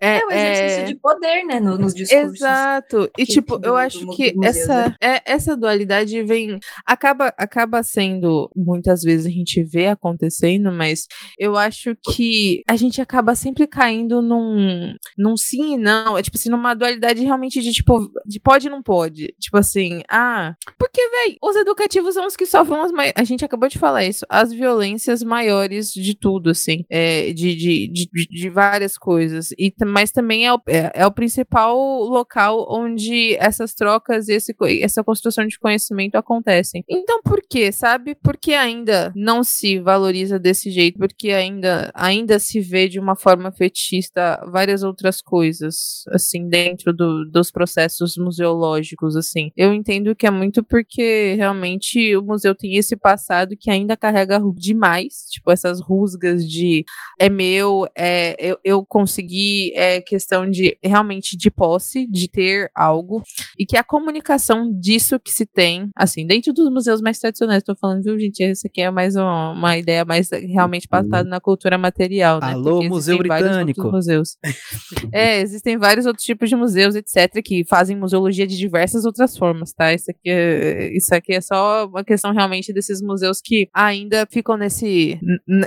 É, 0.00 0.18
É 0.18 0.26
o 0.26 0.30
exercício 0.32 0.80
é- 0.80 0.84
de 0.86 0.94
poder, 0.96 1.44
né, 1.44 1.60
no- 1.60 1.78
nos 1.78 1.94
discursos. 1.94 2.34
Exato. 2.40 3.08
E 3.16 3.24
que- 3.24 3.32
tipo, 3.34 3.54
eu 3.54 3.60
do 3.60 3.76
acho 3.76 4.04
que 4.08 4.34
essa 4.42 4.88
né? 4.88 4.96
é, 5.00 5.22
essa 5.24 5.56
dualidade 5.56 6.20
vem 6.24 6.58
acaba 6.84 7.32
acaba 7.38 7.80
sendo 7.82 8.50
muitas 8.56 9.02
vezes 9.02 9.24
a 9.24 9.30
gente 9.30 9.62
vê 9.62 9.86
acontecendo, 9.86 10.72
mas 10.72 11.06
eu 11.38 11.56
acho 11.56 11.96
que 12.12 12.62
a 12.68 12.74
gente 12.74 12.93
acaba 13.00 13.34
sempre 13.34 13.66
caindo 13.66 14.20
num 14.22 14.94
num 15.16 15.36
sim 15.36 15.74
e 15.74 15.76
não, 15.76 16.16
é 16.18 16.22
tipo 16.22 16.36
assim, 16.36 16.48
numa 16.50 16.74
dualidade 16.74 17.22
realmente 17.22 17.60
de 17.60 17.72
tipo 17.72 18.10
de 18.26 18.40
pode 18.40 18.66
e 18.66 18.70
não 18.70 18.82
pode. 18.82 19.34
Tipo 19.40 19.58
assim, 19.58 20.02
ah, 20.10 20.54
porque 20.78 21.00
véi, 21.08 21.36
os 21.42 21.56
educativos 21.56 22.14
são 22.14 22.26
os 22.26 22.36
que 22.36 22.46
sofrem 22.46 22.78
as 22.80 22.92
mai- 22.92 23.12
a 23.16 23.24
gente 23.24 23.44
acabou 23.44 23.68
de 23.68 23.78
falar 23.78 24.04
isso, 24.04 24.24
as 24.28 24.52
violências 24.52 25.22
maiores 25.22 25.92
de 25.92 26.14
tudo 26.16 26.50
assim, 26.50 26.84
é, 26.90 27.32
de, 27.32 27.54
de, 27.54 27.88
de, 27.88 28.08
de- 28.28 28.50
várias 28.50 28.96
coisas. 28.98 29.50
E 29.58 29.72
mas 29.86 30.10
também 30.12 30.46
é 30.46 30.52
o, 30.52 30.60
é, 30.68 30.92
é 30.94 31.06
o 31.06 31.10
principal 31.12 31.76
local 32.04 32.66
onde 32.70 33.34
essas 33.36 33.74
trocas 33.74 34.28
e 34.28 34.32
esse, 34.34 34.54
essa 34.80 35.02
construção 35.02 35.46
de 35.46 35.58
conhecimento 35.58 36.16
acontecem. 36.16 36.84
Então, 36.88 37.20
por 37.22 37.40
quê, 37.48 37.72
sabe? 37.72 38.14
Porque 38.22 38.52
ainda 38.54 39.12
não 39.16 39.42
se 39.42 39.78
valoriza 39.78 40.38
desse 40.38 40.70
jeito, 40.70 40.98
porque 40.98 41.30
ainda, 41.30 41.90
ainda 41.94 42.38
se 42.38 42.60
vê 42.60 42.83
de 42.88 42.98
uma 43.00 43.16
forma 43.16 43.50
fetichista 43.52 44.42
várias 44.50 44.82
outras 44.82 45.20
coisas, 45.20 46.04
assim, 46.08 46.48
dentro 46.48 46.92
do- 46.92 47.24
dos 47.30 47.50
processos 47.50 48.16
museológicos, 48.16 49.16
assim. 49.16 49.50
Eu 49.56 49.72
entendo 49.72 50.14
que 50.14 50.26
é 50.26 50.30
muito 50.30 50.62
porque 50.62 51.34
realmente 51.36 52.16
o 52.16 52.22
museu 52.22 52.54
tem 52.54 52.76
esse 52.76 52.96
passado 52.96 53.56
que 53.58 53.70
ainda 53.70 53.96
carrega 53.96 54.40
demais, 54.56 55.26
tipo, 55.30 55.50
essas 55.50 55.80
rusgas 55.80 56.48
de 56.48 56.84
é 57.18 57.28
meu, 57.28 57.86
é, 57.96 58.36
eu, 58.38 58.58
eu 58.64 58.84
consegui, 58.86 59.72
é 59.74 60.00
questão 60.00 60.48
de 60.50 60.76
realmente 60.82 61.36
de 61.36 61.50
posse, 61.50 62.06
de 62.06 62.28
ter 62.28 62.70
algo, 62.74 63.22
e 63.58 63.64
que 63.66 63.76
a 63.76 63.84
comunicação 63.84 64.72
disso 64.72 65.18
que 65.18 65.32
se 65.32 65.46
tem, 65.46 65.88
assim, 65.96 66.26
dentro 66.26 66.52
dos 66.52 66.70
museus 66.70 67.00
mais 67.00 67.18
tradicionais, 67.18 67.62
tô 67.62 67.74
falando, 67.74 68.02
viu, 68.02 68.18
gente, 68.18 68.42
esse 68.42 68.66
aqui 68.66 68.80
é 68.80 68.90
mais 68.90 69.16
uma, 69.16 69.50
uma 69.52 69.78
ideia 69.78 70.04
mais 70.04 70.30
realmente 70.30 70.88
pautada 70.88 71.28
na 71.28 71.40
cultura 71.40 71.78
material, 71.78 72.40
né? 72.40 72.52
Alô, 72.52 72.73
Museu 72.82 73.14
existem 73.14 73.28
vários 73.28 73.56
outros 73.56 73.64
Britânico. 73.64 73.92
museus. 73.92 74.36
é, 75.12 75.40
existem 75.40 75.76
vários 75.76 76.06
outros 76.06 76.24
tipos 76.24 76.48
de 76.48 76.56
museus, 76.56 76.94
etc, 76.94 77.42
que 77.42 77.64
fazem 77.64 77.96
museologia 77.96 78.46
de 78.46 78.56
diversas 78.56 79.04
outras 79.04 79.36
formas, 79.36 79.72
tá? 79.72 79.92
Isso 79.92 80.10
aqui 80.10 80.30
é, 80.30 80.96
isso 80.96 81.14
aqui 81.14 81.34
é 81.34 81.40
só 81.40 81.86
uma 81.86 82.04
questão 82.04 82.32
realmente 82.32 82.72
desses 82.72 83.00
museus 83.00 83.40
que 83.42 83.68
ainda 83.72 84.26
ficam 84.30 84.56
nesse 84.56 85.18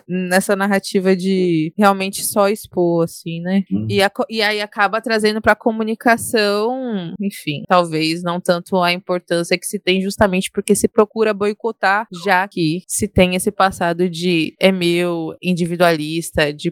nessa 0.07 0.55
narrativa 0.55 1.15
de 1.15 1.73
realmente 1.77 2.23
só 2.23 2.49
expor, 2.49 3.03
assim, 3.03 3.41
né? 3.41 3.63
Uhum. 3.71 3.87
E, 3.89 4.01
a 4.01 4.11
e 4.29 4.41
aí 4.41 4.61
acaba 4.61 5.01
trazendo 5.01 5.41
para 5.41 5.55
comunicação, 5.55 7.13
enfim, 7.21 7.63
talvez 7.67 8.23
não 8.23 8.39
tanto 8.39 8.77
a 8.77 8.91
importância 8.91 9.57
que 9.57 9.65
se 9.65 9.79
tem 9.79 10.01
justamente 10.01 10.51
porque 10.51 10.75
se 10.75 10.87
procura 10.87 11.33
boicotar, 11.33 12.07
já 12.23 12.47
que 12.47 12.83
se 12.87 13.07
tem 13.07 13.35
esse 13.35 13.51
passado 13.51 14.09
de 14.09 14.55
é 14.59 14.71
meu, 14.71 15.35
individualista, 15.41 16.53
de 16.53 16.71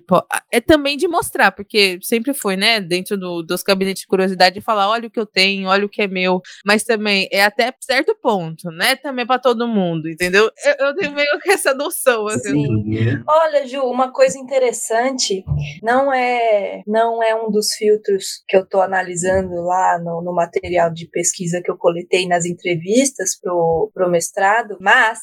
é 0.51 0.59
também 0.61 0.97
de 0.97 1.07
mostrar, 1.07 1.51
porque 1.51 1.99
sempre 2.01 2.33
foi, 2.33 2.55
né, 2.55 2.79
dentro 2.79 3.17
do- 3.17 3.43
dos 3.43 3.63
gabinetes 3.63 4.01
de 4.01 4.07
curiosidade, 4.07 4.61
falar, 4.61 4.89
olha 4.89 5.07
o 5.07 5.11
que 5.11 5.19
eu 5.19 5.25
tenho, 5.25 5.67
olha 5.69 5.85
o 5.85 5.89
que 5.89 6.01
é 6.01 6.07
meu, 6.07 6.41
mas 6.65 6.83
também 6.83 7.27
é 7.31 7.43
até 7.43 7.73
certo 7.81 8.15
ponto, 8.21 8.69
né, 8.71 8.95
também 8.95 9.25
para 9.25 9.39
todo 9.39 9.67
mundo, 9.67 10.09
entendeu? 10.09 10.49
Eu, 10.65 10.87
eu 10.87 10.95
tenho 10.95 11.13
meio 11.13 11.39
que 11.41 11.51
essa 11.51 11.73
noção, 11.73 12.27
assim. 12.27 12.65
Sim. 12.65 13.23
Olha, 13.27 13.65
Ju, 13.67 13.81
uma 13.83 14.11
coisa 14.11 14.37
interessante, 14.37 15.43
não 15.81 16.13
é 16.13 16.81
não 16.87 17.21
é 17.23 17.35
um 17.35 17.49
dos 17.51 17.73
filtros 17.73 18.43
que 18.47 18.55
eu 18.57 18.61
estou 18.61 18.81
analisando 18.81 19.55
lá 19.63 19.99
no, 19.99 20.21
no 20.21 20.33
material 20.33 20.91
de 20.91 21.07
pesquisa 21.09 21.61
que 21.63 21.69
eu 21.71 21.77
coletei 21.77 22.27
nas 22.27 22.45
entrevistas 22.45 23.37
pro, 23.39 23.91
pro 23.93 24.09
mestrado, 24.09 24.77
mas 24.79 25.19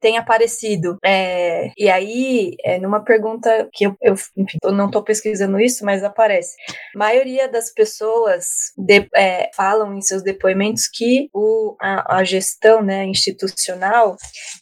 tem 0.00 0.18
aparecido. 0.18 0.96
é, 1.04 1.70
e 1.76 1.88
aí, 1.90 2.54
é, 2.64 2.78
numa 2.78 3.02
pergunta 3.04 3.68
que 3.72 3.84
eu, 3.86 3.96
eu 4.02 4.14
enfim, 4.36 4.58
eu 4.62 4.72
não 4.72 4.86
estou 4.86 5.02
pesquisando 5.02 5.60
isso, 5.60 5.84
mas 5.84 6.02
aparece. 6.04 6.54
A 6.94 6.98
maioria 6.98 7.48
das 7.48 7.72
pessoas 7.72 8.46
de- 8.76 9.08
é, 9.14 9.50
falam 9.54 9.94
em 9.94 10.00
seus 10.00 10.22
depoimentos 10.22 10.88
que 10.92 11.28
o, 11.32 11.76
a, 11.80 12.18
a 12.18 12.24
gestão 12.24 12.82
né, 12.82 13.04
institucional 13.04 14.16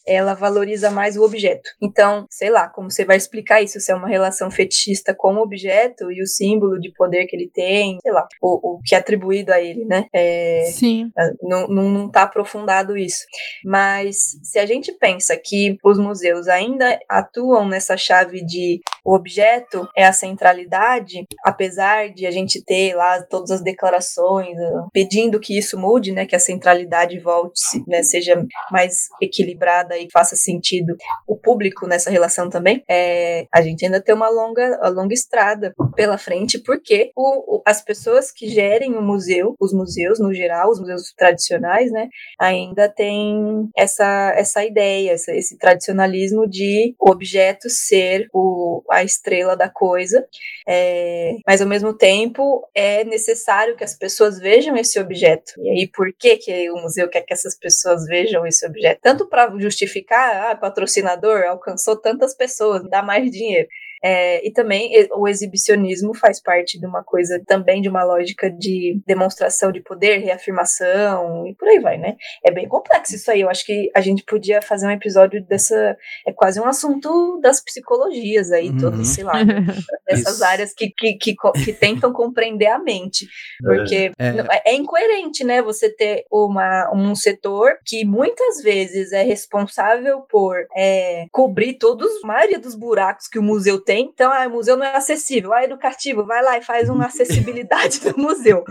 ela 0.06 0.34
valoriza 0.34 0.90
mais 0.90 1.16
o 1.16 1.22
objeto. 1.22 1.68
Então, 1.82 2.26
sei 2.30 2.50
lá, 2.50 2.68
como 2.68 2.90
você 2.90 3.04
vai 3.04 3.16
explicar 3.16 3.62
isso? 3.62 3.80
Se 3.80 3.90
é 3.90 3.94
uma 3.94 4.08
relação 4.08 4.50
fetichista 4.50 5.14
com 5.16 5.34
o 5.34 5.42
objeto 5.42 6.10
e 6.12 6.22
o 6.22 6.26
símbolo 6.26 6.78
de 6.78 6.92
poder 6.92 7.26
que 7.26 7.36
ele 7.36 7.50
tem, 7.52 7.98
sei 8.02 8.12
lá, 8.12 8.26
o, 8.40 8.76
o 8.76 8.80
que 8.84 8.94
é 8.94 8.98
atribuído 8.98 9.52
a 9.52 9.60
ele, 9.60 9.84
né? 9.84 10.06
É, 10.12 10.64
Sim. 10.72 11.10
não, 11.42 11.66
não, 11.68 11.88
não 11.90 12.10
tá 12.10 12.22
aprofundado 12.22 12.96
isso. 12.96 13.24
Mas 13.64 14.16
se 14.42 14.58
a 14.58 14.66
gente 14.66 14.92
pensa 14.92 15.36
que 15.36 15.76
os 15.84 15.98
museus 15.98 16.48
ainda 16.48 16.98
atuam 17.08 17.66
nessa 17.68 17.96
chave 17.96 18.44
de 18.44 18.80
o 19.04 19.14
objeto 19.14 19.55
é 19.96 20.04
a 20.04 20.12
centralidade, 20.12 21.26
apesar 21.44 22.10
de 22.10 22.26
a 22.26 22.30
gente 22.30 22.62
ter 22.64 22.94
lá 22.94 23.22
todas 23.22 23.50
as 23.50 23.62
declarações 23.62 24.58
ah, 24.58 24.86
pedindo 24.92 25.40
que 25.40 25.56
isso 25.56 25.78
mude, 25.78 26.12
né, 26.12 26.26
que 26.26 26.36
a 26.36 26.40
centralidade 26.40 27.18
volte, 27.18 27.60
né, 27.86 28.02
seja 28.02 28.44
mais 28.70 29.08
equilibrada 29.20 29.96
e 29.98 30.08
faça 30.12 30.36
sentido 30.36 30.96
o 31.26 31.36
público 31.36 31.86
nessa 31.86 32.10
relação 32.10 32.48
também, 32.48 32.82
é, 32.88 33.46
a 33.52 33.62
gente 33.62 33.84
ainda 33.84 34.00
tem 34.00 34.14
uma 34.14 34.28
longa, 34.28 34.78
uma 34.80 34.88
longa 34.88 35.14
estrada 35.14 35.74
pela 35.94 36.18
frente, 36.18 36.58
porque 36.58 37.10
o, 37.16 37.62
as 37.66 37.82
pessoas 37.82 38.30
que 38.30 38.48
gerem 38.48 38.96
o 38.96 39.02
museu, 39.02 39.54
os 39.60 39.72
museus 39.72 40.18
no 40.18 40.32
geral, 40.32 40.70
os 40.70 40.80
museus 40.80 41.12
tradicionais, 41.16 41.90
né, 41.90 42.08
ainda 42.38 42.88
tem 42.88 43.68
essa, 43.76 44.32
essa 44.36 44.64
ideia, 44.64 45.12
esse 45.12 45.56
tradicionalismo 45.58 46.48
de 46.48 46.94
o 46.98 47.10
objeto 47.10 47.68
ser 47.68 48.28
o, 48.32 48.82
a 48.90 49.04
estrela 49.04 49.45
da 49.54 49.68
coisa, 49.68 50.26
é, 50.66 51.36
mas 51.46 51.60
ao 51.60 51.68
mesmo 51.68 51.92
tempo 51.92 52.68
é 52.74 53.04
necessário 53.04 53.76
que 53.76 53.84
as 53.84 53.96
pessoas 53.96 54.38
vejam 54.38 54.76
esse 54.76 54.98
objeto. 54.98 55.52
E 55.58 55.70
aí, 55.70 55.90
por 55.94 56.12
que, 56.12 56.36
que 56.38 56.70
o 56.70 56.76
museu 56.76 57.08
quer 57.08 57.20
que 57.22 57.32
essas 57.32 57.56
pessoas 57.56 58.06
vejam 58.06 58.46
esse 58.46 58.66
objeto? 58.66 59.00
Tanto 59.02 59.28
para 59.28 59.56
justificar, 59.58 60.50
ah, 60.50 60.56
patrocinador 60.56 61.44
alcançou 61.44 61.96
tantas 61.96 62.34
pessoas, 62.34 62.82
dá 62.88 63.02
mais 63.02 63.30
dinheiro. 63.30 63.68
É, 64.02 64.46
e 64.46 64.52
também 64.52 64.90
o 65.14 65.26
exibicionismo 65.26 66.14
faz 66.14 66.40
parte 66.40 66.78
de 66.78 66.86
uma 66.86 67.02
coisa 67.02 67.42
também 67.46 67.80
de 67.80 67.88
uma 67.88 68.04
lógica 68.04 68.50
de 68.50 69.00
demonstração 69.06 69.72
de 69.72 69.80
poder, 69.80 70.18
reafirmação 70.18 71.46
e 71.46 71.54
por 71.54 71.68
aí 71.68 71.78
vai, 71.80 71.98
né? 71.98 72.16
É 72.44 72.50
bem 72.50 72.68
complexo 72.68 73.14
isso 73.14 73.30
aí. 73.30 73.40
Eu 73.40 73.50
acho 73.50 73.64
que 73.64 73.90
a 73.94 74.00
gente 74.00 74.22
podia 74.24 74.60
fazer 74.60 74.86
um 74.86 74.90
episódio 74.90 75.42
dessa. 75.44 75.96
É 76.26 76.32
quase 76.32 76.60
um 76.60 76.66
assunto 76.66 77.40
das 77.40 77.60
psicologias 77.62 78.52
aí, 78.52 78.70
uhum. 78.70 78.78
todas, 78.78 79.08
sei 79.08 79.24
lá, 79.24 79.34
dessas 80.06 80.42
áreas 80.42 80.72
que, 80.72 80.90
que, 80.90 81.14
que, 81.14 81.34
que, 81.64 81.72
tentam 81.72 82.12
compreender 82.12 82.66
a 82.66 82.78
mente. 82.78 83.26
Porque 83.60 84.12
é. 84.18 84.28
é. 84.28 84.72
é 84.72 84.74
incoerente, 84.74 85.44
né? 85.44 85.62
Você 85.62 85.88
ter 85.88 86.24
uma, 86.30 86.90
um 86.94 87.14
setor 87.14 87.78
que 87.84 88.04
muitas 88.04 88.62
vezes 88.62 89.12
é 89.12 89.22
responsável 89.22 90.20
por 90.22 90.56
é, 90.76 91.26
cobrir 91.30 91.74
todos, 91.74 92.08
a 92.22 92.26
maioria 92.26 92.58
dos 92.58 92.74
buracos 92.74 93.28
que 93.28 93.38
o 93.38 93.42
museu 93.42 93.80
tem. 93.80 93.95
Então, 93.98 94.32
ah, 94.32 94.46
o 94.46 94.50
museu 94.50 94.76
não 94.76 94.84
é 94.84 94.96
acessível. 94.96 95.52
Ah, 95.52 95.64
educativo, 95.64 96.24
vai 96.24 96.42
lá 96.42 96.58
e 96.58 96.62
faz 96.62 96.88
uma 96.88 97.06
acessibilidade 97.06 98.00
do 98.04 98.18
museu. 98.18 98.64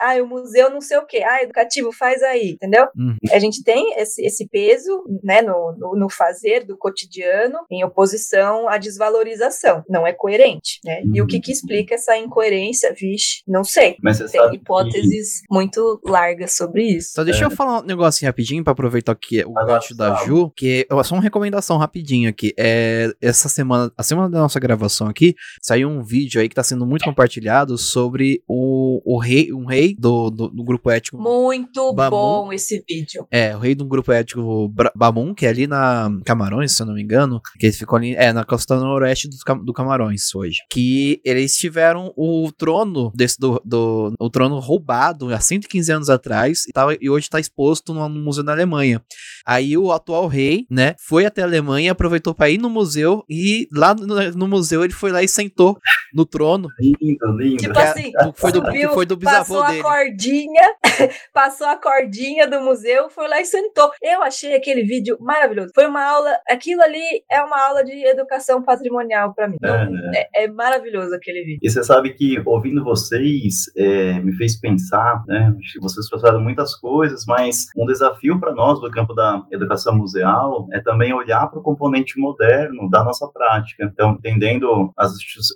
Ah, 0.00 0.14
o 0.22 0.26
museu 0.26 0.70
não 0.70 0.80
sei 0.80 0.98
o 0.98 1.06
quê. 1.06 1.22
Ah, 1.24 1.42
educativo, 1.42 1.92
faz 1.92 2.22
aí, 2.22 2.52
entendeu? 2.52 2.86
Uhum. 2.96 3.16
A 3.30 3.38
gente 3.38 3.62
tem 3.62 3.94
esse, 3.98 4.24
esse 4.24 4.48
peso, 4.48 5.04
né, 5.22 5.42
no, 5.42 5.74
no, 5.76 5.96
no, 5.96 6.08
fazer 6.10 6.64
do 6.64 6.76
cotidiano 6.76 7.58
em 7.70 7.84
oposição 7.84 8.68
à 8.68 8.78
desvalorização. 8.78 9.84
Não 9.88 10.06
é 10.06 10.12
coerente, 10.12 10.80
né? 10.84 11.02
Uhum. 11.04 11.12
E 11.14 11.22
o 11.22 11.26
que 11.26 11.40
que 11.40 11.52
explica 11.52 11.94
essa 11.94 12.16
incoerência? 12.16 12.94
Vixe, 12.98 13.42
não 13.46 13.64
sei. 13.64 13.96
Mas 14.02 14.18
tem 14.18 14.54
hipóteses 14.54 15.40
que... 15.40 15.46
muito 15.50 16.00
largas 16.04 16.56
sobre 16.56 16.84
isso. 16.84 17.12
Só 17.12 17.24
deixa 17.24 17.44
é. 17.44 17.46
eu 17.46 17.50
falar 17.50 17.80
um 17.80 17.86
negócio 17.86 18.26
rapidinho 18.26 18.64
para 18.64 18.72
aproveitar 18.72 19.14
que 19.14 19.44
o 19.44 19.52
gancho 19.52 19.94
da 19.94 20.14
Ju, 20.24 20.50
que 20.56 20.86
é 20.90 21.02
só 21.02 21.14
uma 21.14 21.22
recomendação 21.22 21.76
rapidinho 21.76 22.28
aqui. 22.28 22.52
É, 22.58 23.12
essa 23.20 23.48
semana, 23.48 23.92
a 23.96 24.02
semana 24.02 24.28
da 24.38 24.42
nossa 24.42 24.60
gravação 24.60 25.08
aqui, 25.08 25.34
saiu 25.60 25.88
um 25.88 26.02
vídeo 26.02 26.40
aí 26.40 26.48
que 26.48 26.54
tá 26.54 26.62
sendo 26.62 26.86
muito 26.86 27.04
compartilhado 27.04 27.76
sobre 27.76 28.42
o, 28.46 29.00
o 29.04 29.18
rei, 29.18 29.52
um 29.52 29.66
rei 29.66 29.94
do, 29.98 30.30
do, 30.30 30.48
do 30.48 30.64
grupo 30.64 30.90
ético. 30.90 31.20
Muito 31.20 31.92
Bamun. 31.92 32.10
bom 32.10 32.52
esse 32.52 32.82
vídeo. 32.88 33.26
É, 33.30 33.54
o 33.56 33.58
rei 33.58 33.74
do 33.74 33.84
grupo 33.84 34.12
ético 34.12 34.72
Bamun, 34.94 35.34
que 35.34 35.46
é 35.46 35.48
ali 35.48 35.66
na 35.66 36.10
Camarões, 36.24 36.72
se 36.72 36.82
eu 36.82 36.86
não 36.86 36.94
me 36.94 37.02
engano, 37.02 37.40
que 37.58 37.66
eles 37.66 37.78
ficam 37.78 37.96
ali, 37.96 38.14
é, 38.14 38.32
na 38.32 38.44
costa 38.44 38.76
noroeste 38.76 39.28
do, 39.28 39.64
do 39.64 39.72
Camarões 39.72 40.34
hoje. 40.34 40.58
Que 40.70 41.20
eles 41.24 41.56
tiveram 41.56 42.12
o 42.16 42.50
trono 42.56 43.12
desse 43.14 43.38
do, 43.38 43.60
do 43.64 44.12
o 44.18 44.30
trono 44.30 44.58
roubado 44.58 45.32
há 45.34 45.40
115 45.40 45.92
anos 45.92 46.10
atrás 46.10 46.64
e, 46.68 46.72
tava, 46.72 46.96
e 47.00 47.10
hoje 47.10 47.28
tá 47.28 47.40
exposto 47.40 47.92
no, 47.92 48.08
no 48.08 48.20
museu 48.20 48.44
na 48.44 48.52
Alemanha. 48.52 49.02
Aí 49.46 49.76
o 49.76 49.92
atual 49.92 50.26
rei, 50.26 50.66
né, 50.70 50.94
foi 50.98 51.26
até 51.26 51.42
a 51.42 51.44
Alemanha, 51.44 51.92
aproveitou 51.92 52.34
para 52.34 52.50
ir 52.50 52.58
no 52.58 52.70
museu 52.70 53.24
e 53.28 53.68
lá 53.72 53.94
no, 53.94 54.27
no 54.36 54.48
museu, 54.48 54.84
ele 54.84 54.92
foi 54.92 55.12
lá 55.12 55.22
e 55.22 55.28
sentou 55.28 55.78
no 56.12 56.24
trono. 56.24 56.68
Lindo, 56.78 57.26
lindo. 57.36 57.56
Tipo 57.58 57.78
assim, 57.78 58.12
foi 58.34 58.52
do, 58.52 58.64
subiu, 58.64 58.90
foi 58.90 59.06
do 59.06 59.16
bisavô 59.16 59.60
passou 59.60 59.66
dele. 59.66 59.80
a 59.80 59.82
cordinha, 59.82 60.62
passou 61.32 61.66
a 61.66 61.76
cordinha 61.76 62.46
do 62.46 62.60
museu, 62.60 63.08
foi 63.10 63.28
lá 63.28 63.40
e 63.40 63.44
sentou. 63.44 63.90
Eu 64.02 64.22
achei 64.22 64.54
aquele 64.54 64.82
vídeo 64.82 65.16
maravilhoso. 65.20 65.70
Foi 65.74 65.86
uma 65.86 66.02
aula, 66.02 66.36
aquilo 66.48 66.82
ali 66.82 67.22
é 67.30 67.42
uma 67.42 67.60
aula 67.68 67.84
de 67.84 67.92
educação 68.06 68.62
patrimonial 68.62 69.34
para 69.34 69.48
mim. 69.48 69.56
É, 69.62 69.86
né? 69.86 70.12
é, 70.14 70.44
é, 70.44 70.48
maravilhoso 70.48 71.14
aquele 71.14 71.44
vídeo. 71.44 71.60
E 71.62 71.70
você 71.70 71.82
sabe 71.82 72.14
que 72.14 72.40
ouvindo 72.44 72.82
vocês 72.82 73.70
é, 73.76 74.18
me 74.20 74.32
fez 74.34 74.58
pensar, 74.58 75.22
né? 75.26 75.54
Vocês 75.80 76.08
passaram 76.08 76.40
muitas 76.40 76.74
coisas, 76.74 77.24
mas 77.26 77.66
um 77.76 77.86
desafio 77.86 78.38
para 78.40 78.54
nós 78.54 78.80
do 78.80 78.90
campo 78.90 79.14
da 79.14 79.42
educação 79.50 79.96
museal 79.96 80.66
é 80.72 80.80
também 80.80 81.12
olhar 81.12 81.46
para 81.48 81.58
o 81.58 81.62
componente 81.62 82.18
moderno 82.18 82.88
da 82.90 83.04
nossa 83.04 83.26
prática. 83.28 83.84
Então, 83.84 84.17
entendendo 84.18 84.92
as, 84.96 85.12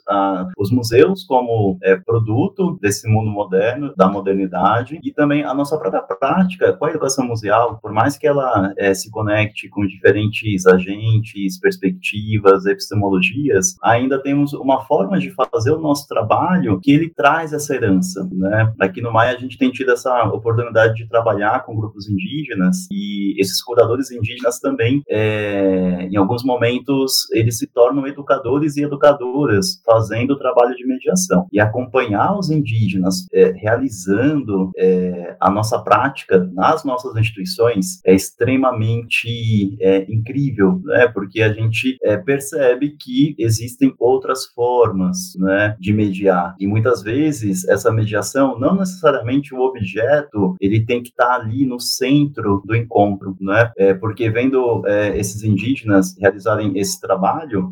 a, 0.08 0.48
os 0.56 0.70
museus 0.70 1.24
como 1.24 1.78
é, 1.82 1.96
produto 1.96 2.78
desse 2.80 3.08
mundo 3.08 3.30
moderno, 3.30 3.92
da 3.96 4.08
modernidade, 4.08 4.98
e 5.02 5.12
também 5.12 5.44
a 5.44 5.54
nossa 5.54 5.78
própria 5.78 6.02
prática 6.02 6.72
com 6.74 6.84
a 6.84 6.90
educação 6.90 7.26
museal, 7.26 7.78
por 7.80 7.92
mais 7.92 8.16
que 8.16 8.26
ela 8.26 8.72
é, 8.76 8.94
se 8.94 9.10
conecte 9.10 9.68
com 9.68 9.86
diferentes 9.86 10.66
agentes, 10.66 11.58
perspectivas, 11.58 12.66
epistemologias, 12.66 13.76
ainda 13.82 14.22
temos 14.22 14.52
uma 14.52 14.84
forma 14.84 15.18
de 15.18 15.30
fazer 15.30 15.72
o 15.72 15.80
nosso 15.80 16.06
trabalho 16.06 16.80
que 16.80 16.92
ele 16.92 17.08
traz 17.08 17.52
essa 17.52 17.74
herança, 17.74 18.28
né? 18.32 18.72
Aqui 18.80 19.00
no 19.00 19.12
Maia 19.12 19.36
a 19.36 19.38
gente 19.38 19.58
tem 19.58 19.70
tido 19.70 19.92
essa 19.92 20.24
oportunidade 20.24 20.94
de 20.94 21.08
trabalhar 21.08 21.64
com 21.64 21.76
grupos 21.76 22.08
indígenas 22.08 22.86
e 22.90 23.40
esses 23.40 23.62
curadores 23.62 24.10
indígenas 24.10 24.58
também, 24.60 25.02
é, 25.08 26.08
em 26.10 26.16
alguns 26.16 26.44
momentos, 26.44 27.30
eles 27.32 27.58
se 27.58 27.66
tornam 27.66 28.06
educadores 28.06 28.51
e 28.76 28.82
educadoras 28.82 29.80
fazendo 29.84 30.32
o 30.32 30.38
trabalho 30.38 30.74
de 30.76 30.86
mediação. 30.86 31.46
E 31.52 31.60
acompanhar 31.60 32.38
os 32.38 32.50
indígenas 32.50 33.26
é, 33.32 33.52
realizando 33.52 34.70
é, 34.76 35.36
a 35.40 35.50
nossa 35.50 35.78
prática 35.78 36.38
nas 36.52 36.84
nossas 36.84 37.16
instituições 37.16 38.00
é 38.04 38.14
extremamente 38.14 39.76
é, 39.80 40.04
incrível, 40.12 40.80
né? 40.84 41.08
Porque 41.08 41.42
a 41.42 41.52
gente 41.52 41.96
é, 42.02 42.16
percebe 42.16 42.96
que 42.98 43.34
existem 43.38 43.94
outras 43.98 44.46
formas, 44.46 45.34
né, 45.38 45.76
de 45.78 45.92
mediar. 45.92 46.54
E 46.58 46.66
muitas 46.66 47.02
vezes 47.02 47.66
essa 47.68 47.92
mediação, 47.92 48.58
não 48.58 48.76
necessariamente 48.76 49.54
o 49.54 49.60
objeto, 49.60 50.56
ele 50.60 50.84
tem 50.84 51.02
que 51.02 51.10
estar 51.10 51.34
ali 51.34 51.64
no 51.64 51.80
centro 51.80 52.62
do 52.64 52.74
encontro, 52.74 53.36
né? 53.40 53.70
É, 53.76 53.94
porque 53.94 54.30
vendo 54.30 54.82
é, 54.86 55.16
esses 55.18 55.42
indígenas 55.42 56.16
realizarem 56.18 56.72
esse 56.78 57.00
trabalho, 57.00 57.70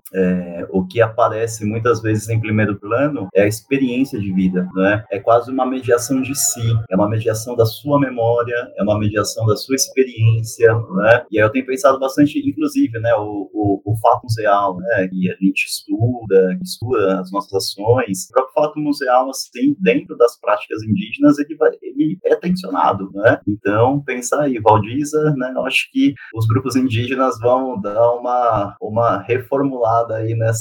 o 0.72 0.86
que 0.86 1.00
aparece 1.00 1.64
muitas 1.64 2.00
vezes 2.00 2.28
em 2.28 2.40
primeiro 2.40 2.78
plano 2.78 3.28
é 3.34 3.42
a 3.42 3.46
experiência 3.46 4.18
de 4.18 4.32
vida, 4.32 4.68
né? 4.74 5.04
É 5.10 5.18
quase 5.18 5.50
uma 5.50 5.66
mediação 5.66 6.20
de 6.22 6.34
si, 6.34 6.74
é 6.90 6.96
uma 6.96 7.08
mediação 7.08 7.56
da 7.56 7.64
sua 7.64 7.98
memória, 7.98 8.56
é 8.76 8.82
uma 8.82 8.98
mediação 8.98 9.46
da 9.46 9.56
sua 9.56 9.74
experiência, 9.74 10.72
né? 10.74 11.24
E 11.30 11.38
aí 11.38 11.44
eu 11.44 11.50
tenho 11.50 11.66
pensado 11.66 11.98
bastante, 11.98 12.38
inclusive, 12.38 12.98
né, 12.98 13.14
o, 13.14 13.50
o, 13.52 13.82
o 13.84 13.96
fato 13.98 14.22
museal, 14.24 14.76
né, 14.78 15.08
que 15.08 15.30
a 15.30 15.36
gente 15.36 15.64
estuda, 15.64 16.58
estuda 16.62 17.20
as 17.20 17.30
nossas 17.30 17.52
ações, 17.52 18.28
o 18.30 18.32
próprio 18.32 18.54
fato 18.54 18.78
museal, 18.78 19.30
assim, 19.30 19.76
dentro 19.80 20.16
das 20.16 20.38
práticas 20.40 20.82
indígenas, 20.82 21.38
ele, 21.38 21.56
vai, 21.56 21.70
ele 21.82 22.18
é 22.24 22.36
tensionado, 22.36 23.10
né? 23.14 23.40
Então, 23.46 24.00
pensar 24.00 24.42
aí, 24.42 24.58
Valdiza, 24.58 25.34
né, 25.36 25.52
eu 25.54 25.64
acho 25.64 25.90
que 25.92 26.14
os 26.34 26.46
grupos 26.46 26.76
indígenas 26.76 27.38
vão 27.40 27.80
dar 27.80 28.12
uma, 28.12 28.76
uma 28.80 29.18
reformulada 29.22 30.16
aí 30.16 30.34
nessa, 30.34 30.59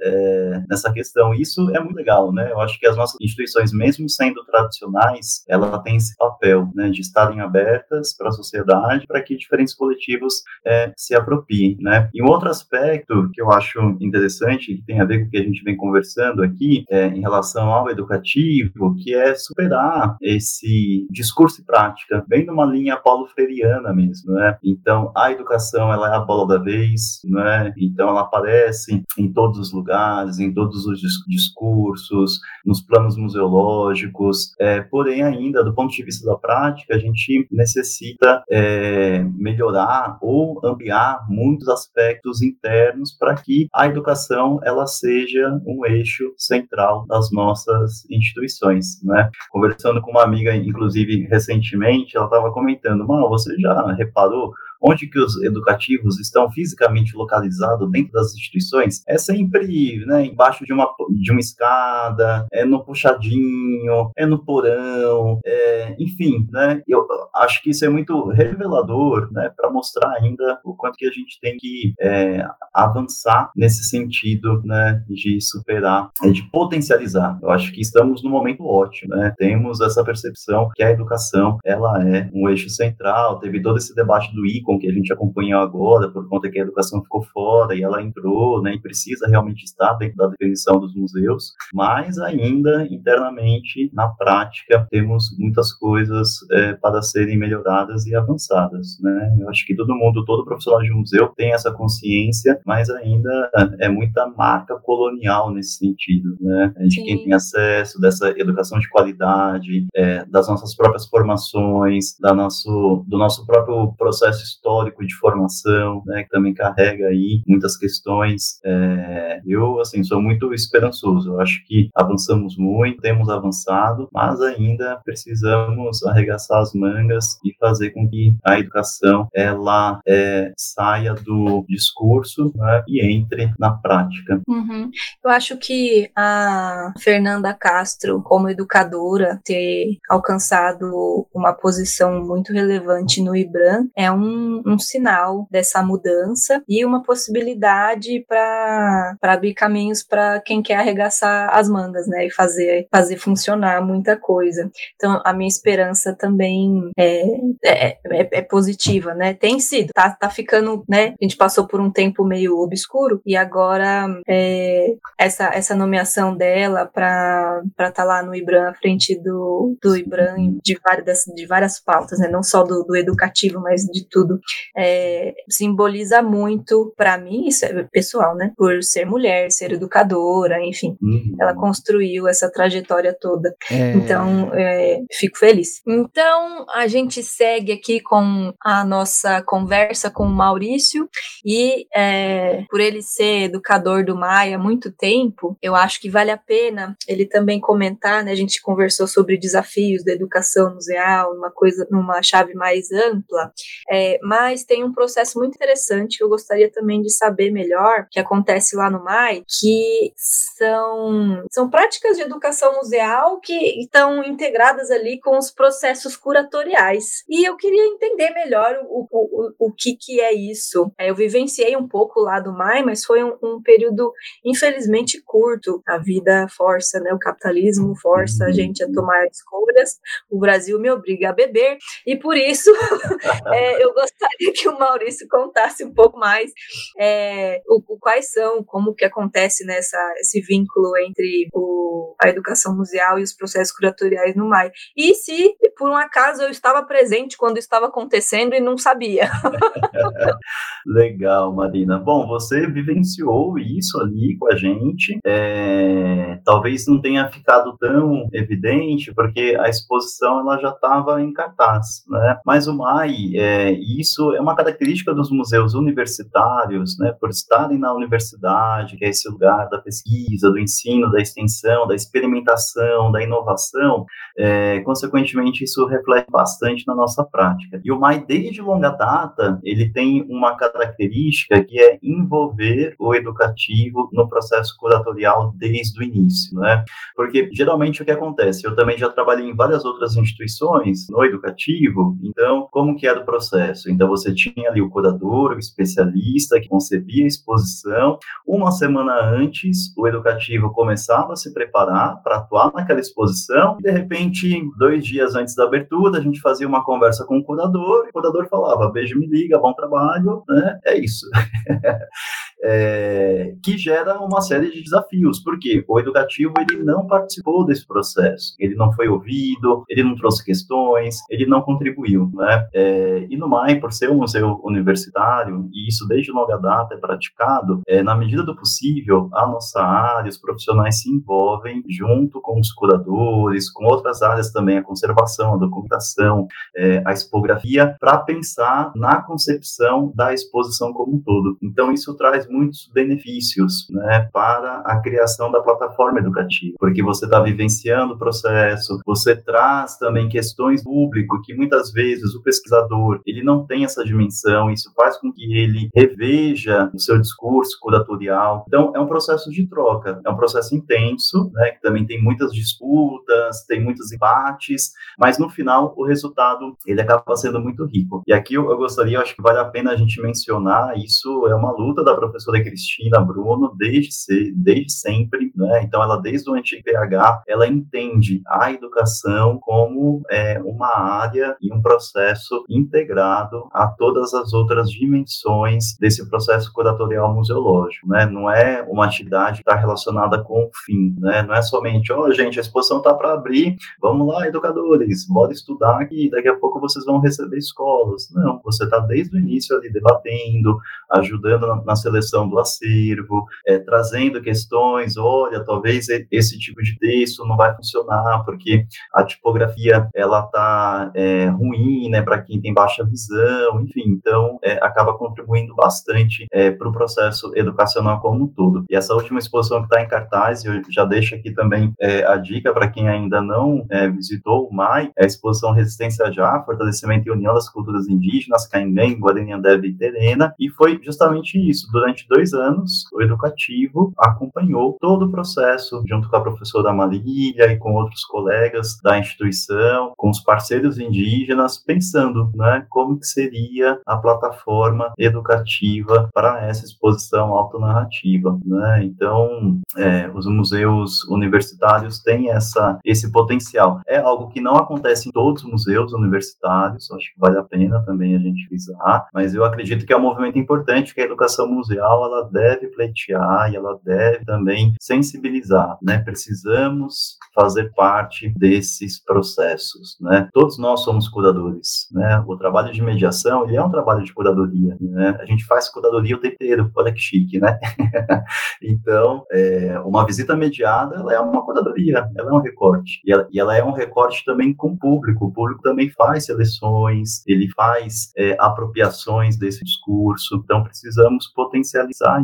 é, 0.00 0.62
nessa 0.68 0.92
questão. 0.92 1.34
Isso 1.34 1.70
é 1.74 1.80
muito 1.80 1.96
legal, 1.96 2.32
né? 2.32 2.50
Eu 2.50 2.60
acho 2.60 2.78
que 2.78 2.86
as 2.86 2.96
nossas 2.96 3.16
instituições, 3.20 3.72
mesmo 3.72 4.08
sendo 4.08 4.44
tradicionais, 4.44 5.44
ela 5.48 5.78
tem 5.78 5.96
esse 5.96 6.16
papel, 6.16 6.70
né, 6.74 6.90
de 6.90 7.00
estarem 7.00 7.40
abertas 7.40 8.16
para 8.16 8.28
a 8.28 8.32
sociedade, 8.32 9.06
para 9.06 9.22
que 9.22 9.36
diferentes 9.36 9.74
coletivos 9.74 10.42
é, 10.64 10.92
se 10.96 11.14
apropriem, 11.14 11.76
né? 11.80 12.08
E 12.14 12.22
um 12.22 12.26
outro 12.26 12.48
aspecto 12.48 13.30
que 13.32 13.40
eu 13.40 13.50
acho 13.50 13.78
interessante, 14.00 14.76
que 14.76 14.82
tem 14.82 15.00
a 15.00 15.04
ver 15.04 15.20
com 15.20 15.26
o 15.26 15.30
que 15.30 15.38
a 15.38 15.42
gente 15.42 15.62
vem 15.62 15.76
conversando 15.76 16.42
aqui, 16.42 16.84
é, 16.90 17.06
em 17.06 17.20
relação 17.20 17.72
ao 17.72 17.90
educativo, 17.90 18.94
que 18.96 19.14
é 19.14 19.34
superar 19.34 20.16
esse 20.20 21.06
discurso 21.10 21.60
e 21.60 21.64
prática, 21.64 22.24
bem 22.26 22.44
numa 22.44 22.64
linha 22.64 22.96
paulo-freiana 22.96 23.92
mesmo, 23.92 24.34
né? 24.34 24.56
Então, 24.62 25.12
a 25.16 25.30
educação, 25.32 25.92
ela 25.92 26.12
é 26.12 26.16
a 26.16 26.20
bola 26.20 26.46
da 26.46 26.62
vez, 26.62 27.20
né? 27.24 27.72
Então, 27.76 28.08
ela 28.08 28.22
aparece 28.22 29.02
em 29.18 29.32
todos 29.40 29.58
os 29.58 29.72
lugares, 29.72 30.38
em 30.38 30.52
todos 30.52 30.84
os 30.84 31.00
discursos, 31.26 32.40
nos 32.62 32.82
planos 32.82 33.16
museológicos, 33.16 34.54
é, 34.60 34.82
porém, 34.82 35.22
ainda, 35.22 35.64
do 35.64 35.72
ponto 35.72 35.94
de 35.94 36.02
vista 36.02 36.26
da 36.26 36.36
prática, 36.36 36.94
a 36.94 36.98
gente 36.98 37.48
necessita 37.50 38.44
é, 38.50 39.24
melhorar 39.34 40.18
ou 40.20 40.60
ampliar 40.62 41.24
muitos 41.26 41.70
aspectos 41.70 42.42
internos 42.42 43.12
para 43.12 43.34
que 43.34 43.66
a 43.74 43.86
educação 43.86 44.60
ela 44.62 44.86
seja 44.86 45.58
um 45.66 45.86
eixo 45.86 46.34
central 46.36 47.06
das 47.06 47.32
nossas 47.32 48.04
instituições, 48.10 49.02
né? 49.02 49.30
Conversando 49.50 50.02
com 50.02 50.10
uma 50.10 50.22
amiga 50.22 50.54
inclusive, 50.54 51.26
recentemente, 51.30 52.14
ela 52.14 52.26
estava 52.26 52.52
comentando, 52.52 53.06
Mal, 53.06 53.26
você 53.30 53.56
já 53.58 53.92
reparou 53.94 54.52
onde 54.80 55.06
que 55.06 55.18
os 55.18 55.42
educativos 55.42 56.18
estão 56.18 56.50
fisicamente 56.50 57.16
localizados 57.16 57.90
dentro 57.90 58.12
das 58.12 58.34
instituições, 58.34 59.02
é 59.06 59.18
sempre 59.18 60.04
né, 60.06 60.26
embaixo 60.26 60.64
de 60.64 60.72
uma, 60.72 60.88
de 61.10 61.30
uma 61.30 61.40
escada, 61.40 62.46
é 62.52 62.64
no 62.64 62.84
puxadinho, 62.84 64.10
é 64.16 64.26
no 64.26 64.44
porão, 64.44 65.40
é, 65.44 65.96
enfim, 65.98 66.48
né, 66.50 66.82
eu 66.88 67.06
acho 67.34 67.62
que 67.62 67.70
isso 67.70 67.84
é 67.84 67.88
muito 67.88 68.28
revelador 68.28 69.30
né, 69.32 69.50
para 69.56 69.70
mostrar 69.70 70.10
ainda 70.20 70.60
o 70.64 70.74
quanto 70.74 70.96
que 70.96 71.06
a 71.06 71.10
gente 71.10 71.38
tem 71.40 71.56
que 71.58 71.94
é, 72.00 72.44
avançar 72.74 73.50
nesse 73.56 73.84
sentido 73.84 74.62
né, 74.64 75.02
de 75.08 75.40
superar, 75.40 76.10
de 76.32 76.42
potencializar. 76.50 77.38
Eu 77.42 77.50
acho 77.50 77.72
que 77.72 77.80
estamos 77.80 78.22
no 78.22 78.30
momento 78.30 78.64
ótimo, 78.64 79.14
né? 79.14 79.34
temos 79.36 79.80
essa 79.80 80.04
percepção 80.04 80.68
que 80.74 80.82
a 80.82 80.90
educação 80.90 81.58
ela 81.64 82.06
é 82.06 82.30
um 82.32 82.48
eixo 82.48 82.68
central, 82.68 83.38
teve 83.38 83.62
todo 83.62 83.78
esse 83.78 83.94
debate 83.94 84.34
do 84.34 84.46
ICO 84.70 84.78
que 84.78 84.88
a 84.88 84.92
gente 84.92 85.12
acompanhou 85.12 85.60
agora, 85.60 86.10
por 86.10 86.28
conta 86.28 86.50
que 86.50 86.58
a 86.58 86.62
educação 86.62 87.02
ficou 87.02 87.22
fora 87.22 87.74
e 87.74 87.82
ela 87.82 88.02
entrou, 88.02 88.62
né, 88.62 88.74
e 88.74 88.80
precisa 88.80 89.26
realmente 89.28 89.64
estar 89.64 89.94
dentro 89.94 90.16
da 90.16 90.28
definição 90.28 90.78
dos 90.78 90.94
museus, 90.94 91.52
mas 91.72 92.18
ainda 92.18 92.86
internamente, 92.86 93.90
na 93.92 94.08
prática, 94.08 94.86
temos 94.90 95.36
muitas 95.38 95.72
coisas 95.72 96.38
é, 96.50 96.74
para 96.74 97.02
serem 97.02 97.38
melhoradas 97.38 98.06
e 98.06 98.14
avançadas, 98.14 98.98
né? 99.00 99.36
Eu 99.40 99.48
acho 99.48 99.66
que 99.66 99.74
todo 99.74 99.94
mundo, 99.94 100.24
todo 100.24 100.44
profissional 100.44 100.82
de 100.82 100.90
museu 100.90 101.28
tem 101.28 101.52
essa 101.52 101.72
consciência, 101.72 102.60
mas 102.66 102.90
ainda 102.90 103.50
é 103.78 103.88
muita 103.88 104.26
marca 104.26 104.76
colonial 104.76 105.50
nesse 105.50 105.78
sentido, 105.78 106.36
né? 106.40 106.72
De 106.80 106.96
Sim. 106.96 107.04
quem 107.04 107.24
tem 107.24 107.32
acesso 107.32 108.00
dessa 108.00 108.28
educação 108.30 108.78
de 108.78 108.88
qualidade, 108.88 109.86
é, 109.94 110.24
das 110.26 110.48
nossas 110.48 110.74
próprias 110.74 111.06
formações, 111.06 112.18
da 112.18 112.34
nosso, 112.34 113.04
do 113.06 113.18
nosso 113.18 113.46
próprio 113.46 113.92
processo 113.94 114.42
histórico 114.60 115.04
de 115.04 115.14
formação, 115.14 116.02
né, 116.06 116.22
que 116.22 116.28
também 116.28 116.52
carrega 116.52 117.06
aí 117.06 117.42
muitas 117.46 117.76
questões. 117.76 118.60
É, 118.62 119.40
eu, 119.46 119.80
assim, 119.80 120.04
sou 120.04 120.20
muito 120.20 120.52
esperançoso. 120.52 121.30
Eu 121.30 121.40
acho 121.40 121.64
que 121.66 121.88
avançamos 121.94 122.56
muito, 122.56 123.00
temos 123.00 123.30
avançado, 123.30 124.08
mas 124.12 124.40
ainda 124.42 125.00
precisamos 125.04 126.04
arregaçar 126.04 126.60
as 126.60 126.74
mangas 126.74 127.38
e 127.44 127.56
fazer 127.58 127.90
com 127.90 128.08
que 128.08 128.36
a 128.44 128.58
educação 128.58 129.28
ela 129.34 130.00
é, 130.06 130.52
saia 130.56 131.14
do 131.14 131.64
discurso 131.68 132.52
né, 132.54 132.82
e 132.86 133.04
entre 133.04 133.50
na 133.58 133.70
prática. 133.70 134.40
Uhum. 134.46 134.90
Eu 135.24 135.30
acho 135.30 135.56
que 135.56 136.10
a 136.14 136.92
Fernanda 136.98 137.54
Castro, 137.54 138.20
como 138.22 138.48
educadora, 138.48 139.40
ter 139.44 139.98
alcançado 140.08 141.26
uma 141.34 141.52
posição 141.52 142.24
muito 142.24 142.52
relevante 142.52 143.22
no 143.22 143.34
IBRAM 143.34 143.88
é 143.96 144.10
um 144.10 144.49
um, 144.66 144.78
sinal 144.78 145.46
dessa 145.50 145.82
mudança 145.82 146.62
e 146.68 146.84
uma 146.84 147.02
possibilidade 147.02 148.24
para 148.28 149.16
abrir 149.22 149.54
caminhos 149.54 150.02
para 150.02 150.40
quem 150.40 150.62
quer 150.62 150.76
arregaçar 150.76 151.50
as 151.52 151.68
mangas, 151.68 152.06
né, 152.06 152.26
e 152.26 152.30
fazer, 152.30 152.86
fazer 152.90 153.16
funcionar 153.16 153.84
muita 153.84 154.16
coisa. 154.16 154.70
Então, 154.94 155.20
a 155.24 155.32
minha 155.32 155.48
esperança 155.48 156.14
também 156.14 156.90
é, 156.98 157.22
é, 157.64 157.98
é, 158.06 158.28
é 158.32 158.42
positiva, 158.42 159.14
né? 159.14 159.34
Tem 159.34 159.60
sido, 159.60 159.90
tá, 159.94 160.10
tá 160.10 160.30
ficando, 160.30 160.84
né? 160.88 161.14
A 161.20 161.24
gente 161.24 161.36
passou 161.36 161.66
por 161.66 161.80
um 161.80 161.90
tempo 161.90 162.24
meio 162.24 162.58
obscuro 162.58 163.20
e 163.24 163.36
agora 163.36 164.06
é, 164.28 164.94
essa, 165.18 165.50
essa 165.54 165.74
nomeação 165.74 166.36
dela 166.36 166.86
para 166.86 167.62
estar 167.70 167.92
tá 167.92 168.04
lá 168.04 168.22
no 168.22 168.34
IBRAM 168.34 168.68
à 168.68 168.74
frente 168.74 169.18
do, 169.20 169.76
do 169.82 169.96
IBRAM 169.96 170.58
de 170.62 170.78
várias, 170.82 171.24
de 171.34 171.46
várias 171.46 171.80
pautas, 171.80 172.18
né? 172.18 172.28
Não 172.28 172.42
só 172.42 172.62
do, 172.62 172.82
do 172.82 172.96
educativo, 172.96 173.60
mas 173.60 173.82
de 173.82 174.06
tudo 174.08 174.39
é, 174.76 175.34
simboliza 175.48 176.22
muito 176.22 176.92
para 176.96 177.18
mim, 177.18 177.48
isso 177.48 177.64
é 177.64 177.82
pessoal, 177.90 178.34
né? 178.36 178.52
Por 178.56 178.82
ser 178.82 179.04
mulher, 179.04 179.50
ser 179.50 179.72
educadora, 179.72 180.64
enfim, 180.64 180.96
uhum. 181.00 181.36
ela 181.40 181.54
construiu 181.54 182.28
essa 182.28 182.50
trajetória 182.50 183.16
toda. 183.18 183.54
É... 183.70 183.92
Então, 183.92 184.50
é, 184.54 185.00
fico 185.12 185.38
feliz. 185.38 185.80
Então, 185.86 186.66
a 186.74 186.86
gente 186.86 187.22
segue 187.22 187.72
aqui 187.72 188.00
com 188.00 188.52
a 188.62 188.84
nossa 188.84 189.42
conversa 189.42 190.10
com 190.10 190.24
o 190.24 190.30
Maurício 190.30 191.08
e 191.44 191.86
é, 191.94 192.64
por 192.68 192.80
ele 192.80 193.02
ser 193.02 193.44
educador 193.44 194.04
do 194.04 194.16
Maia 194.16 194.56
há 194.56 194.58
muito 194.58 194.92
tempo, 194.92 195.56
eu 195.62 195.74
acho 195.74 196.00
que 196.00 196.10
vale 196.10 196.30
a 196.30 196.36
pena 196.36 196.96
ele 197.06 197.26
também 197.26 197.60
comentar, 197.60 198.24
né? 198.24 198.32
A 198.32 198.36
gente 198.36 198.62
conversou 198.62 199.06
sobre 199.06 199.38
desafios 199.38 200.04
da 200.04 200.12
educação 200.12 200.74
museal, 200.74 201.34
uma 201.34 201.50
coisa, 201.50 201.86
numa 201.90 202.22
chave 202.22 202.54
mais 202.54 202.90
ampla, 202.90 203.52
é, 203.90 204.18
mas 204.22 204.64
tem 204.64 204.84
um 204.84 204.92
processo 204.92 205.38
muito 205.38 205.54
interessante 205.54 206.18
que 206.18 206.24
eu 206.24 206.28
gostaria 206.28 206.70
também 206.70 207.00
de 207.00 207.10
saber 207.10 207.50
melhor, 207.50 208.06
que 208.10 208.20
acontece 208.20 208.76
lá 208.76 208.90
no 208.90 209.02
MAI, 209.02 209.42
que 209.48 210.12
são, 210.16 211.44
são 211.50 211.70
práticas 211.70 212.16
de 212.16 212.22
educação 212.22 212.74
museal 212.76 213.40
que 213.40 213.80
estão 213.80 214.22
integradas 214.22 214.90
ali 214.90 215.18
com 215.20 215.38
os 215.38 215.50
processos 215.50 216.16
curatoriais. 216.16 217.24
E 217.28 217.48
eu 217.48 217.56
queria 217.56 217.86
entender 217.86 218.30
melhor 218.30 218.78
o, 218.84 219.06
o, 219.10 219.54
o, 219.58 219.68
o 219.68 219.72
que, 219.72 219.96
que 219.96 220.20
é 220.20 220.32
isso. 220.32 220.92
É, 220.98 221.10
eu 221.10 221.14
vivenciei 221.14 221.76
um 221.76 221.88
pouco 221.88 222.20
lá 222.20 222.40
do 222.40 222.52
MAI, 222.52 222.82
mas 222.82 223.04
foi 223.04 223.24
um, 223.24 223.36
um 223.42 223.62
período, 223.62 224.12
infelizmente, 224.44 225.22
curto. 225.24 225.82
A 225.86 225.98
vida 225.98 226.46
força, 226.48 227.00
né? 227.00 227.12
O 227.12 227.18
capitalismo 227.18 227.94
força 227.96 228.46
a 228.46 228.52
gente 228.52 228.82
a 228.82 228.92
tomar 228.92 229.26
escolhas. 229.26 229.98
O 230.30 230.38
Brasil 230.38 230.78
me 230.78 230.90
obriga 230.90 231.30
a 231.30 231.32
beber. 231.32 231.78
E 232.06 232.16
por 232.16 232.36
isso, 232.36 232.70
é, 233.52 233.82
eu 233.82 233.92
gostaria 233.92 234.09
gostaria 234.10 234.52
que 234.52 234.68
o 234.68 234.78
Maurício 234.78 235.26
contasse 235.28 235.84
um 235.84 235.92
pouco 235.92 236.18
mais 236.18 236.50
é, 236.98 237.60
o, 237.68 237.82
o, 237.86 237.98
quais 237.98 238.30
são, 238.30 238.62
como 238.64 238.94
que 238.94 239.04
acontece 239.04 239.64
nessa 239.64 239.98
esse 240.20 240.40
vínculo 240.40 240.96
entre 240.98 241.48
o, 241.54 242.14
a 242.20 242.28
educação 242.28 242.76
museal 242.76 243.18
e 243.18 243.22
os 243.22 243.32
processos 243.32 243.74
curatoriais 243.74 244.34
no 244.36 244.48
MAI. 244.48 244.70
E 244.96 245.14
se, 245.14 245.54
por 245.76 245.90
um 245.90 245.96
acaso, 245.96 246.42
eu 246.42 246.50
estava 246.50 246.82
presente 246.84 247.36
quando 247.36 247.58
estava 247.58 247.86
acontecendo 247.86 248.54
e 248.54 248.60
não 248.60 248.76
sabia. 248.76 249.30
Legal, 250.86 251.54
Marina. 251.54 251.98
Bom, 251.98 252.26
você 252.26 252.66
vivenciou 252.66 253.58
isso 253.58 253.98
ali 254.00 254.36
com 254.38 254.50
a 254.50 254.56
gente. 254.56 255.18
É, 255.24 256.38
talvez 256.44 256.86
não 256.86 257.00
tenha 257.00 257.30
ficado 257.30 257.76
tão 257.78 258.28
evidente, 258.32 259.12
porque 259.14 259.56
a 259.58 259.68
exposição 259.68 260.40
ela 260.40 260.58
já 260.58 260.70
estava 260.70 261.20
em 261.22 261.32
cartaz, 261.32 262.04
né? 262.08 262.38
Mas 262.44 262.66
o 262.66 262.76
MAI, 262.76 263.36
é, 263.36 263.72
isso 263.72 263.99
isso 264.00 264.34
é 264.34 264.40
uma 264.40 264.56
característica 264.56 265.14
dos 265.14 265.30
museus 265.30 265.74
universitários, 265.74 266.98
né, 266.98 267.12
por 267.20 267.30
estarem 267.30 267.78
na 267.78 267.92
universidade, 267.92 268.96
que 268.96 269.04
é 269.04 269.08
esse 269.08 269.28
lugar 269.28 269.68
da 269.68 269.78
pesquisa, 269.78 270.50
do 270.50 270.58
ensino, 270.58 271.10
da 271.10 271.20
extensão, 271.20 271.86
da 271.86 271.94
experimentação, 271.94 273.12
da 273.12 273.22
inovação, 273.22 274.06
é, 274.36 274.80
consequentemente 274.80 275.64
isso 275.64 275.86
reflete 275.86 276.30
bastante 276.30 276.86
na 276.86 276.94
nossa 276.94 277.24
prática. 277.24 277.80
E 277.84 277.92
o 277.92 277.98
MAI, 277.98 278.24
desde 278.26 278.60
longa 278.60 278.90
data, 278.90 279.60
ele 279.62 279.90
tem 279.90 280.24
uma 280.28 280.56
característica 280.56 281.62
que 281.62 281.80
é 281.80 281.98
envolver 282.02 282.94
o 282.98 283.14
educativo 283.14 284.08
no 284.12 284.28
processo 284.28 284.76
curatorial 284.78 285.52
desde 285.56 286.00
o 286.00 286.02
início, 286.02 286.58
né? 286.58 286.84
Porque 287.14 287.50
geralmente 287.52 288.02
o 288.02 288.04
que 288.04 288.10
acontece, 288.10 288.66
eu 288.66 288.74
também 288.74 288.96
já 288.96 289.08
trabalhei 289.08 289.48
em 289.48 289.54
várias 289.54 289.84
outras 289.84 290.16
instituições 290.16 291.06
no 291.10 291.24
educativo, 291.24 292.16
então 292.22 292.68
como 292.70 292.96
que 292.96 293.06
era 293.06 293.20
o 293.20 293.24
processo? 293.24 293.89
Então, 293.90 294.08
você 294.08 294.32
tinha 294.34 294.70
ali 294.70 294.80
o 294.80 294.90
curador, 294.90 295.52
o 295.52 295.58
especialista 295.58 296.60
que 296.60 296.68
concebia 296.68 297.24
a 297.24 297.28
exposição. 297.28 298.18
Uma 298.46 298.70
semana 298.70 299.20
antes, 299.30 299.92
o 299.96 300.06
educativo 300.06 300.70
começava 300.70 301.32
a 301.32 301.36
se 301.36 301.52
preparar 301.52 302.22
para 302.22 302.36
atuar 302.36 302.72
naquela 302.72 303.00
exposição. 303.00 303.76
De 303.78 303.90
repente, 303.90 304.62
dois 304.78 305.04
dias 305.04 305.34
antes 305.34 305.54
da 305.54 305.64
abertura, 305.64 306.18
a 306.18 306.22
gente 306.22 306.40
fazia 306.40 306.66
uma 306.66 306.84
conversa 306.84 307.24
com 307.24 307.38
o 307.38 307.44
curador. 307.44 308.06
E 308.06 308.10
o 308.10 308.12
curador 308.12 308.48
falava: 308.48 308.90
beijo, 308.90 309.18
me 309.18 309.26
liga, 309.26 309.58
bom 309.58 309.72
trabalho. 309.72 310.42
Né? 310.48 310.78
É 310.84 310.98
isso. 310.98 311.26
é, 312.62 313.54
que 313.62 313.76
gera 313.76 314.18
uma 314.20 314.40
série 314.40 314.70
de 314.70 314.82
desafios, 314.82 315.40
porque 315.42 315.84
o 315.88 315.98
educativo 315.98 316.54
ele 316.58 316.82
não 316.82 317.06
participou 317.06 317.64
desse 317.64 317.86
processo, 317.86 318.54
ele 318.58 318.74
não 318.74 318.92
foi 318.92 319.08
ouvido, 319.08 319.84
ele 319.88 320.02
não 320.02 320.14
trouxe 320.14 320.44
questões, 320.44 321.18
ele 321.30 321.46
não 321.46 321.62
contribuiu, 321.62 322.30
né? 322.34 322.66
É, 322.74 323.26
e 323.28 323.36
no 323.36 323.48
MAI, 323.48 323.80
por 323.80 323.92
ser 323.92 324.10
um 324.10 324.16
museu 324.16 324.60
universitário, 324.62 325.68
e 325.72 325.88
isso 325.88 326.06
desde 326.06 326.32
longa 326.32 326.56
data 326.56 326.94
é 326.94 326.98
praticado, 326.98 327.80
é, 327.86 328.02
na 328.02 328.14
medida 328.14 328.42
do 328.42 328.56
possível, 328.56 329.28
a 329.32 329.46
nossa 329.46 329.82
área, 329.82 330.28
os 330.28 330.38
profissionais 330.38 331.00
se 331.00 331.10
envolvem 331.10 331.82
junto 331.88 332.40
com 332.40 332.58
os 332.58 332.72
curadores, 332.72 333.70
com 333.70 333.84
outras 333.84 334.22
áreas 334.22 334.52
também, 334.52 334.78
a 334.78 334.82
conservação, 334.82 335.54
a 335.54 335.56
documentação, 335.56 336.46
é, 336.76 337.02
a 337.06 337.12
expografia, 337.12 337.96
para 337.98 338.18
pensar 338.18 338.92
na 338.94 339.22
concepção 339.22 340.12
da 340.14 340.32
exposição 340.32 340.92
como 340.92 341.16
um 341.16 341.20
todo. 341.20 341.56
Então, 341.62 341.92
isso 341.92 342.14
traz 342.16 342.46
muitos 342.50 342.90
benefícios 342.92 343.86
né, 343.90 344.28
para 344.32 344.80
a 344.84 345.00
criação 345.00 345.50
da 345.50 345.60
plataforma 345.60 346.18
educativa, 346.18 346.74
porque 346.78 347.02
você 347.02 347.24
está 347.24 347.40
vivenciando 347.40 348.14
o 348.14 348.18
processo, 348.18 349.00
você 349.06 349.36
traz 349.36 349.96
também 349.96 350.28
questões 350.28 350.82
público 350.82 351.40
que 351.42 351.54
muitas 351.54 351.92
vezes 351.92 352.34
o 352.34 352.42
pesquisador 352.42 353.20
ele 353.26 353.42
não 353.42 353.64
tem 353.64 353.84
essa 353.84 354.04
dimensão, 354.04 354.70
isso 354.70 354.92
faz 354.94 355.16
com 355.18 355.32
que 355.32 355.44
ele 355.56 355.88
reveja 355.94 356.90
o 356.92 356.98
seu 356.98 357.18
discurso 357.18 357.78
curatorial. 357.80 358.64
Então, 358.66 358.92
é 358.94 359.00
um 359.00 359.06
processo 359.06 359.50
de 359.50 359.66
troca, 359.68 360.20
é 360.24 360.30
um 360.30 360.36
processo 360.36 360.74
intenso, 360.74 361.50
né, 361.54 361.70
que 361.70 361.80
também 361.80 362.04
tem 362.04 362.20
muitas 362.20 362.52
disputas, 362.52 363.64
tem 363.66 363.82
muitos 363.82 364.12
embates, 364.12 364.92
mas 365.18 365.38
no 365.38 365.48
final 365.48 365.94
o 365.96 366.04
resultado 366.04 366.76
ele 366.86 367.00
acaba 367.00 367.36
sendo 367.36 367.60
muito 367.60 367.84
rico. 367.84 368.22
E 368.26 368.32
aqui 368.32 368.54
eu, 368.54 368.70
eu 368.70 368.76
gostaria, 368.76 369.18
eu 369.18 369.22
acho 369.22 369.36
que 369.36 369.42
vale 369.42 369.58
a 369.58 369.64
pena 369.64 369.92
a 369.92 369.96
gente 369.96 370.20
mencionar, 370.20 370.96
isso 370.98 371.46
é 371.46 371.54
uma 371.54 371.70
luta 371.70 372.02
da 372.02 372.14
professora 372.14 372.39
Cristina 372.44 373.20
Bruno 373.20 373.74
desde, 373.76 374.12
ser, 374.12 374.52
desde 374.54 374.92
sempre, 374.92 375.52
né? 375.54 375.82
Então 375.82 376.02
ela 376.02 376.16
desde 376.16 376.50
o 376.50 376.54
antigo 376.54 376.82
PH, 376.84 377.42
ela 377.46 377.66
entende 377.66 378.42
a 378.46 378.72
educação 378.72 379.58
como 379.58 380.22
é, 380.30 380.60
uma 380.64 380.96
área 380.96 381.56
e 381.60 381.72
um 381.72 381.80
processo 381.80 382.64
integrado 382.68 383.68
a 383.72 383.86
todas 383.86 384.32
as 384.34 384.52
outras 384.52 384.90
dimensões 384.90 385.96
desse 385.98 386.28
processo 386.28 386.72
curatorial 386.72 387.34
museológico, 387.34 388.08
né? 388.08 388.26
Não 388.26 388.50
é 388.50 388.82
uma 388.88 389.06
atividade 389.06 389.62
que 389.62 389.70
está 389.70 389.78
relacionada 389.78 390.42
com 390.42 390.64
o 390.64 390.70
fim, 390.84 391.14
né? 391.18 391.42
Não 391.42 391.54
é 391.54 391.62
somente, 391.62 392.12
ó, 392.12 392.26
oh, 392.26 392.32
gente, 392.32 392.58
a 392.58 392.62
exposição 392.62 392.98
está 392.98 393.14
para 393.14 393.32
abrir, 393.32 393.76
vamos 394.00 394.26
lá, 394.26 394.46
educadores, 394.46 395.26
bora 395.26 395.52
estudar 395.52 396.06
que 396.06 396.30
daqui 396.30 396.48
a 396.48 396.56
pouco 396.56 396.80
vocês 396.80 397.04
vão 397.04 397.20
receber 397.20 397.58
escolas. 397.58 398.30
Não, 398.32 398.60
você 398.64 398.84
está 398.84 398.98
desde 399.00 399.36
o 399.36 399.38
início 399.38 399.76
ali 399.76 399.90
debatendo, 399.92 400.78
ajudando 401.10 401.66
na, 401.66 401.84
na 401.84 401.96
seleção 401.96 402.29
do 402.48 402.58
acervo, 402.58 403.46
é, 403.66 403.78
trazendo 403.78 404.40
questões, 404.40 405.16
olha, 405.16 405.64
talvez 405.64 406.06
esse 406.30 406.58
tipo 406.58 406.82
de 406.82 406.98
texto 406.98 407.46
não 407.46 407.56
vai 407.56 407.74
funcionar 407.74 408.42
porque 408.44 408.86
a 409.12 409.24
tipografia 409.24 410.08
ela 410.14 410.40
está 410.44 411.10
é, 411.14 411.46
ruim, 411.48 412.08
né, 412.08 412.22
para 412.22 412.40
quem 412.40 412.60
tem 412.60 412.72
baixa 412.72 413.04
visão, 413.04 413.80
enfim, 413.82 414.04
então 414.06 414.58
é, 414.62 414.72
acaba 414.82 415.16
contribuindo 415.16 415.74
bastante 415.74 416.46
é, 416.52 416.70
para 416.70 416.88
o 416.88 416.92
processo 416.92 417.52
educacional 417.56 418.20
como 418.20 418.44
um 418.44 418.48
todo. 418.48 418.84
E 418.88 418.96
essa 418.96 419.14
última 419.14 419.38
exposição 419.38 419.80
que 419.80 419.86
está 419.86 420.02
em 420.02 420.08
cartaz, 420.08 420.64
eu 420.64 420.82
já 420.90 421.04
deixo 421.04 421.34
aqui 421.34 421.52
também 421.52 421.92
é, 422.00 422.24
a 422.24 422.36
dica 422.36 422.72
para 422.72 422.88
quem 422.88 423.08
ainda 423.08 423.40
não 423.40 423.86
é, 423.90 424.08
visitou 424.08 424.68
o 424.68 424.74
MAI, 424.74 425.10
é 425.16 425.24
a 425.24 425.26
exposição 425.26 425.72
Resistência 425.72 426.30
Já, 426.32 426.62
Fortalecimento 426.62 427.28
e 427.28 427.32
União 427.32 427.54
das 427.54 427.68
Culturas 427.68 428.08
Indígenas, 428.08 428.66
Cainguém, 428.66 429.18
Guarani 429.18 429.52
Andeve 429.52 429.88
e 429.88 429.94
Terena, 429.94 430.54
e 430.58 430.68
foi 430.68 431.00
justamente 431.02 431.58
isso. 431.58 431.90
Durante 431.90 432.19
dois 432.28 432.52
anos, 432.52 433.04
o 433.12 433.22
educativo 433.22 434.12
acompanhou 434.18 434.96
todo 435.00 435.26
o 435.26 435.30
processo, 435.30 436.02
junto 436.06 436.28
com 436.28 436.36
a 436.36 436.40
professora 436.40 436.92
Marília 436.92 437.72
e 437.72 437.78
com 437.78 437.94
outros 437.94 438.24
colegas 438.24 438.98
da 439.02 439.18
instituição, 439.18 440.12
com 440.16 440.30
os 440.30 440.40
parceiros 440.40 440.98
indígenas, 440.98 441.78
pensando 441.78 442.50
né, 442.54 442.86
como 442.88 443.18
que 443.18 443.26
seria 443.26 444.00
a 444.06 444.16
plataforma 444.16 445.12
educativa 445.18 446.28
para 446.32 446.66
essa 446.66 446.84
exposição 446.84 447.54
autonarrativa. 447.54 448.58
Né? 448.64 449.04
Então, 449.04 449.80
é, 449.96 450.30
os 450.34 450.46
museus 450.46 451.24
universitários 451.28 452.20
têm 452.20 452.50
essa, 452.50 452.98
esse 453.04 453.30
potencial. 453.30 454.00
É 454.06 454.18
algo 454.18 454.48
que 454.48 454.60
não 454.60 454.76
acontece 454.76 455.28
em 455.28 455.32
todos 455.32 455.64
os 455.64 455.70
museus 455.70 456.12
universitários, 456.12 457.10
acho 457.10 457.32
que 457.32 457.40
vale 457.40 457.58
a 457.58 457.62
pena 457.62 458.02
também 458.04 458.34
a 458.34 458.38
gente 458.38 458.68
visar, 458.68 459.28
mas 459.32 459.54
eu 459.54 459.64
acredito 459.64 460.06
que 460.06 460.12
é 460.12 460.16
um 460.16 460.22
movimento 460.22 460.58
importante 460.58 461.14
que 461.14 461.20
a 461.20 461.24
educação 461.24 461.68
museal 461.68 461.99
ela 462.04 462.48
deve 462.50 462.88
pleitear 462.88 463.70
e 463.72 463.76
ela 463.76 463.98
deve 464.04 464.44
também 464.44 464.94
sensibilizar, 465.00 465.98
né? 466.02 466.18
Precisamos 466.18 467.36
fazer 467.54 467.92
parte 467.94 468.52
desses 468.56 469.22
processos, 469.22 470.16
né? 470.20 470.48
Todos 470.52 470.78
nós 470.78 471.00
somos 471.00 471.28
curadores, 471.28 472.08
né? 472.12 472.42
O 472.46 472.56
trabalho 472.56 472.92
de 472.92 473.02
mediação, 473.02 473.64
ele 473.64 473.76
é 473.76 473.82
um 473.82 473.90
trabalho 473.90 474.24
de 474.24 474.32
curadoria, 474.32 474.96
né? 475.00 475.36
A 475.40 475.44
gente 475.44 475.64
faz 475.64 475.88
curadoria 475.88 476.36
o 476.36 476.40
tempo 476.40 476.54
inteiro, 476.54 476.90
olha 476.94 477.12
que 477.12 477.20
chique, 477.20 477.58
né? 477.58 477.78
então, 478.82 479.44
é, 479.50 480.00
uma 480.00 480.24
visita 480.24 480.56
mediada, 480.56 481.16
ela 481.16 481.34
é 481.34 481.40
uma 481.40 481.64
curadoria, 481.64 482.28
ela 482.36 482.50
é 482.50 482.52
um 482.52 482.60
recorte, 482.60 483.20
e 483.24 483.32
ela, 483.32 483.46
e 483.50 483.60
ela 483.60 483.76
é 483.76 483.84
um 483.84 483.92
recorte 483.92 484.44
também 484.44 484.74
com 484.74 484.92
o 484.92 484.98
público, 484.98 485.46
o 485.46 485.52
público 485.52 485.82
também 485.82 486.10
faz 486.10 486.46
seleções, 486.46 487.46
ele 487.46 487.68
faz 487.70 488.32
é, 488.36 488.56
apropriações 488.58 489.56
desse 489.56 489.84
discurso, 489.84 490.60
então 490.64 490.82
precisamos 490.82 491.46
potencializar 491.48 491.89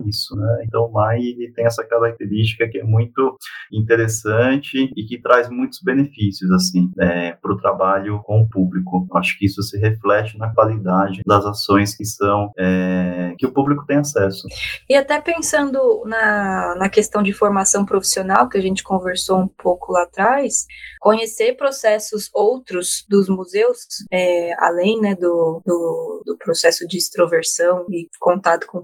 isso, 0.07 0.35
né? 0.37 0.65
Então, 0.65 0.85
o 0.85 0.93
MAI 0.93 1.35
tem 1.55 1.67
essa 1.67 1.85
característica 1.85 2.69
que 2.69 2.79
é 2.79 2.85
muito 2.85 3.37
interessante 3.73 4.91
e 4.97 5.05
que 5.05 5.21
traz 5.21 5.49
muitos 5.49 5.81
benefícios, 5.83 6.51
assim, 6.51 6.91
é, 6.99 7.33
para 7.33 7.53
o 7.53 7.57
trabalho 7.57 8.21
com 8.25 8.41
o 8.41 8.49
público. 8.49 9.07
Acho 9.15 9.39
que 9.39 9.47
isso 9.47 9.63
se 9.63 9.79
reflete 9.79 10.39
na 10.39 10.53
qualidade 10.53 11.23
das 11.27 11.45
ações 11.45 11.97
que 11.97 12.05
são, 12.05 12.51
é, 12.59 13.35
que 13.39 13.47
o 13.47 13.53
público 13.53 13.85
tem 13.87 13.99
acesso. 13.99 14.47
E 14.89 14.95
até 14.95 15.21
pensando 15.21 16.05
na, 16.07 16.75
na 16.77 16.89
questão 16.89 17.23
de 17.23 17.33
formação 17.33 17.85
profissional, 17.85 18.49
que 18.49 18.59
a 18.59 18.63
gente 18.63 18.83
conversou 18.83 19.39
um 19.39 19.49
pouco 19.49 19.93
lá 19.93 20.03
atrás, 20.03 20.67
conhecer 21.01 21.57
processos 21.57 22.31
outros 22.35 23.05
dos 23.09 23.29
museus, 23.29 23.87
é, 24.11 24.55
além, 24.59 25.01
né, 25.01 25.15
do, 25.15 25.63
do, 25.65 26.23
do, 26.25 26.37
processo 26.39 26.87
de 26.87 26.97
extroversão 26.97 27.87
e 27.91 28.09
contato 28.21 28.67
com 28.67 28.83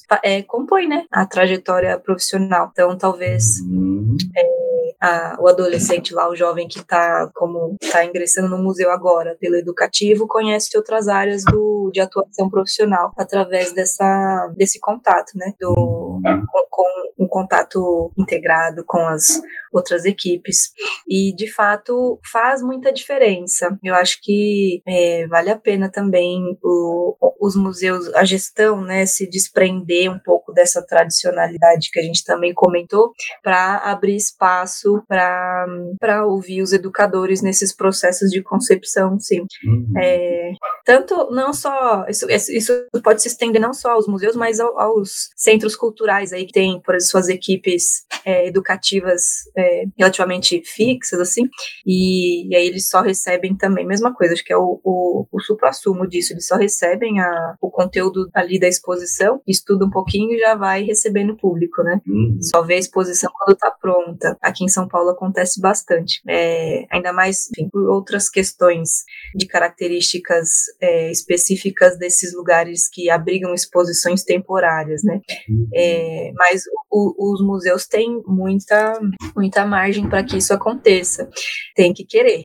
públicos, 0.00 0.02
é, 0.22 0.42
compõe, 0.42 0.88
né, 0.88 1.04
a 1.10 1.26
trajetória 1.26 1.98
profissional. 1.98 2.70
Então, 2.72 2.96
talvez 2.96 3.60
uhum. 3.60 4.16
é, 4.36 4.94
a, 5.00 5.36
o 5.40 5.48
adolescente 5.48 6.14
lá, 6.14 6.28
o 6.28 6.36
jovem 6.36 6.68
que 6.68 6.78
está 6.78 7.30
como 7.34 7.76
está 7.80 8.04
ingressando 8.04 8.48
no 8.48 8.62
museu 8.62 8.90
agora 8.90 9.36
pelo 9.40 9.56
educativo, 9.56 10.26
conhece 10.26 10.76
outras 10.76 11.08
áreas 11.08 11.44
do, 11.44 11.90
de 11.92 12.00
atuação 12.00 12.48
profissional 12.48 13.12
através 13.18 13.72
dessa, 13.72 14.50
desse 14.56 14.80
contato, 14.80 15.32
né? 15.34 15.52
Do, 15.60 15.74
com, 16.22 16.66
com 16.70 17.24
um 17.24 17.28
contato 17.28 18.12
integrado 18.16 18.84
com 18.86 18.98
as 19.08 19.40
outras 19.72 20.04
equipes. 20.04 20.70
E, 21.08 21.34
de 21.34 21.50
fato, 21.50 22.20
faz 22.30 22.62
muita 22.62 22.92
diferença. 22.92 23.76
Eu 23.82 23.94
acho 23.94 24.18
que 24.22 24.82
é, 24.86 25.26
vale 25.26 25.50
a 25.50 25.56
pena 25.56 25.90
também 25.90 26.58
o, 26.62 27.16
os 27.40 27.56
museus, 27.56 28.12
a 28.14 28.24
gestão, 28.24 28.80
né, 28.80 29.04
se 29.06 29.28
desprender 29.28 30.10
um 30.10 30.18
pouco 30.18 30.52
dessa 30.52 30.84
tradicionalidade 30.84 31.90
que 31.90 31.98
a 31.98 32.02
gente 32.02 32.24
também 32.24 32.54
comentou, 32.54 33.10
para 33.42 33.78
abrir 33.78 34.16
espaço 34.16 35.02
para 35.08 36.26
ouvir 36.26 36.62
os 36.62 36.72
educadores 36.72 37.42
nesses 37.42 37.74
processos 37.74 38.30
de 38.30 38.42
concepção, 38.42 39.18
sim. 39.18 39.40
Uhum. 39.64 39.92
É, 39.98 40.52
tanto, 40.84 41.30
não 41.30 41.52
só, 41.52 42.06
isso, 42.08 42.26
isso 42.30 42.72
pode 43.02 43.22
se 43.22 43.28
estender 43.28 43.60
não 43.60 43.72
só 43.72 43.92
aos 43.92 44.06
museus, 44.06 44.36
mas 44.36 44.60
aos 44.60 45.30
centros 45.36 45.74
culturais 45.74 46.32
aí 46.32 46.46
que 46.46 46.52
tem, 46.52 46.80
por 46.80 46.94
exemplo, 46.94 47.10
suas 47.10 47.28
equipes 47.28 48.04
é, 48.24 48.46
educativas 48.46 49.22
é, 49.62 49.84
relativamente 49.96 50.62
fixas, 50.64 51.20
assim, 51.20 51.48
e, 51.86 52.48
e, 52.48 52.56
aí 52.56 52.66
eles 52.66 52.88
só 52.88 53.00
recebem 53.00 53.56
também, 53.56 53.86
mesma 53.86 54.14
coisa, 54.14 54.34
acho 54.34 54.44
que 54.44 54.52
é 54.52 54.56
o, 54.56 54.80
o, 54.84 55.26
o 55.30 55.40
supra-sumo 55.40 56.06
disso, 56.06 56.32
eles 56.32 56.46
só 56.46 56.56
recebem 56.56 57.20
a, 57.20 57.54
o 57.60 57.70
conteúdo 57.70 58.28
ali 58.34 58.58
da 58.58 58.68
exposição, 58.68 59.40
estuda 59.46 59.84
um 59.84 59.90
pouquinho 59.90 60.32
e 60.32 60.38
já 60.38 60.54
vai 60.54 60.82
recebendo 60.82 61.36
público, 61.36 61.82
né? 61.82 62.00
Uhum. 62.06 62.38
Só 62.40 62.62
vê 62.62 62.74
a 62.74 62.78
exposição 62.78 63.30
quando 63.38 63.56
tá 63.56 63.70
pronta. 63.70 64.36
Aqui 64.40 64.64
em 64.64 64.68
São 64.68 64.88
Paulo 64.88 65.10
acontece 65.10 65.60
bastante, 65.60 66.20
é, 66.28 66.84
ainda 66.90 67.12
mais, 67.12 67.48
enfim, 67.50 67.68
por 67.70 67.88
outras 67.90 68.28
questões 68.28 69.04
de 69.34 69.46
características 69.46 70.66
é, 70.80 71.10
específicas 71.10 71.98
desses 71.98 72.34
lugares 72.34 72.88
que 72.88 73.10
abrigam 73.10 73.54
exposições 73.54 74.24
temporárias, 74.24 75.02
né? 75.04 75.20
Uhum. 75.48 75.68
É, 75.74 76.32
mas 76.34 76.62
o, 76.90 77.32
os 77.32 77.40
museus 77.44 77.86
têm 77.86 78.22
muita, 78.26 78.98
muita 79.34 79.51
margem 79.66 80.08
para 80.08 80.24
que 80.24 80.38
isso 80.38 80.52
aconteça. 80.52 81.28
Tem 81.74 81.92
que 81.92 82.04
querer. 82.04 82.42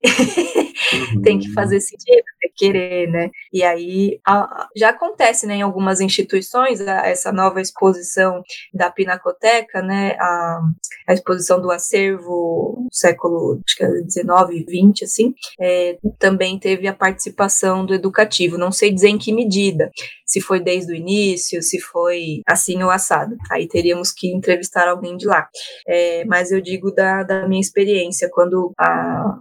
Uhum. 1.14 1.22
tem 1.22 1.40
que 1.40 1.52
fazer 1.54 1.80
sentido, 1.80 2.24
tem 2.40 2.52
que 2.54 2.66
querer, 2.66 3.08
né? 3.10 3.30
E 3.52 3.64
aí 3.64 4.20
a, 4.26 4.68
já 4.76 4.90
acontece, 4.90 5.46
né, 5.46 5.56
em 5.56 5.62
algumas 5.62 6.00
instituições, 6.02 6.82
a, 6.82 7.08
essa 7.08 7.32
nova 7.32 7.62
exposição 7.62 8.42
da 8.74 8.92
Pinacoteca, 8.92 9.82
né, 9.82 10.16
a, 10.20 10.62
a 11.08 11.14
exposição 11.14 11.62
do 11.62 11.72
acervo 11.72 12.88
século 12.92 13.62
que 13.76 13.84
é 13.84 13.88
19 13.88 14.66
20, 14.68 15.04
assim, 15.04 15.34
é, 15.60 15.98
também 16.20 16.60
teve 16.60 16.88
a 16.88 16.94
participação 16.94 17.86
do 17.86 17.94
educativo. 17.94 18.58
Não 18.58 18.72
sei 18.72 18.92
dizer 18.92 19.10
em 19.10 19.18
que 19.18 19.32
medida, 19.32 19.92
se 20.26 20.42
foi 20.42 20.60
desde 20.60 20.92
o 20.92 20.96
início, 20.96 21.62
se 21.62 21.80
foi 21.80 22.42
assim 22.48 22.84
ou 22.84 22.90
assado. 22.90 23.36
Aí 23.52 23.68
teríamos 23.68 24.12
que 24.12 24.28
entrevistar 24.28 24.88
alguém 24.88 25.16
de 25.16 25.26
lá. 25.26 25.48
É, 25.88 26.26
mas 26.26 26.52
eu 26.52 26.62
digo 26.62 26.92
da, 26.98 27.22
da 27.22 27.48
minha 27.48 27.62
experiência, 27.62 28.28
quando 28.32 28.74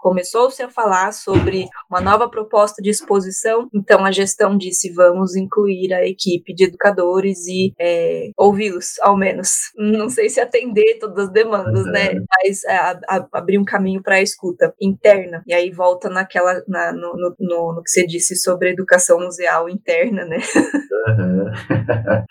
começou-se 0.00 0.62
a 0.62 0.68
falar 0.68 1.10
sobre 1.12 1.66
uma 1.90 2.02
nova 2.02 2.28
proposta 2.28 2.82
de 2.82 2.90
exposição, 2.90 3.66
então 3.74 4.04
a 4.04 4.12
gestão 4.12 4.58
disse: 4.58 4.92
vamos 4.92 5.34
incluir 5.34 5.94
a 5.94 6.06
equipe 6.06 6.54
de 6.54 6.64
educadores 6.64 7.46
e 7.46 7.72
é, 7.80 8.28
ouvi-los, 8.36 8.98
ao 9.00 9.16
menos. 9.16 9.72
Não 9.74 10.10
sei 10.10 10.28
se 10.28 10.38
atender 10.38 10.98
todas 11.00 11.26
as 11.26 11.32
demandas, 11.32 11.86
uhum. 11.86 11.92
né? 11.92 12.10
Mas 12.42 12.62
é, 12.64 12.76
a, 12.76 13.00
a, 13.08 13.28
abrir 13.32 13.58
um 13.58 13.64
caminho 13.64 14.02
para 14.02 14.16
a 14.16 14.22
escuta 14.22 14.74
interna. 14.78 15.42
E 15.46 15.54
aí 15.54 15.70
volta 15.70 16.10
naquela 16.10 16.62
na, 16.68 16.92
no, 16.92 17.14
no, 17.14 17.34
no, 17.40 17.74
no, 17.74 17.82
que 17.82 17.90
você 17.90 18.06
disse 18.06 18.36
sobre 18.36 18.70
educação 18.70 19.18
museal 19.18 19.66
interna, 19.68 20.26
né? 20.26 20.38
Uhum. 21.06 21.46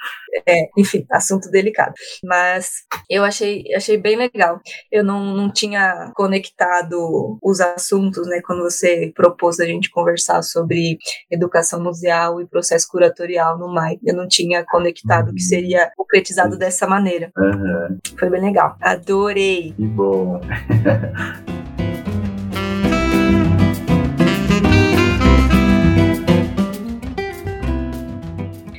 é, 0.45 0.67
enfim, 0.77 1.05
assunto 1.09 1.49
delicado. 1.49 1.93
Mas 2.23 2.83
eu 3.09 3.23
achei, 3.23 3.63
achei 3.73 3.97
bem 3.97 4.15
legal. 4.17 4.59
Eu 4.91 5.03
não, 5.03 5.14
não 5.23 5.51
tinha 5.51 6.11
conectado 6.15 7.37
os 7.41 7.61
assuntos, 7.61 8.27
né? 8.27 8.41
Quando 8.45 8.63
você 8.63 9.11
propôs 9.15 9.59
a 9.59 9.65
gente 9.65 9.89
conversar 9.89 10.41
sobre 10.41 10.97
educação 11.29 11.81
museal 11.81 12.41
e 12.41 12.47
processo 12.47 12.87
curatorial 12.89 13.57
no 13.57 13.73
MAI. 13.73 13.99
Eu 14.03 14.15
não 14.15 14.27
tinha 14.27 14.65
conectado 14.65 15.33
que 15.33 15.41
seria 15.41 15.91
concretizado 15.95 16.57
dessa 16.57 16.87
maneira. 16.87 17.31
Uhum. 17.37 17.99
Foi 18.17 18.29
bem 18.29 18.41
legal. 18.41 18.75
Adorei. 18.81 19.73
Que 19.73 19.85
bom. 19.85 20.41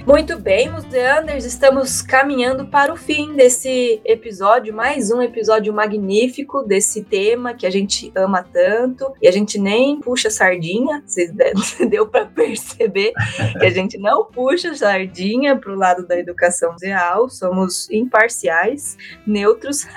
Muito 0.07 0.39
bem, 0.39 0.71
Museanders, 0.71 1.45
estamos 1.45 2.01
caminhando 2.01 2.65
para 2.69 2.93
o 2.93 2.97
fim 2.97 3.35
desse 3.35 4.01
episódio, 4.05 4.73
mais 4.73 5.11
um 5.11 5.21
episódio 5.21 5.75
magnífico 5.75 6.63
desse 6.63 7.03
tema 7.03 7.55
que 7.55 7.67
a 7.67 7.71
gente 7.71 8.13
ama 8.15 8.41
tanto 8.41 9.13
e 9.21 9.27
a 9.27 9.33
gente 9.33 9.59
nem 9.59 10.01
puxa 10.01 10.31
sardinha, 10.31 11.03
vocês 11.05 11.33
deu 11.91 12.07
para 12.07 12.25
perceber 12.25 13.13
que 13.59 13.67
a 13.67 13.71
gente 13.71 13.99
não 13.99 14.25
puxa 14.27 14.77
sardinha 14.77 15.57
para 15.57 15.73
o 15.73 15.77
lado 15.77 16.07
da 16.07 16.17
educação 16.17 16.71
museal, 16.71 17.29
somos 17.29 17.91
imparciais, 17.91 18.97
neutros, 19.27 19.89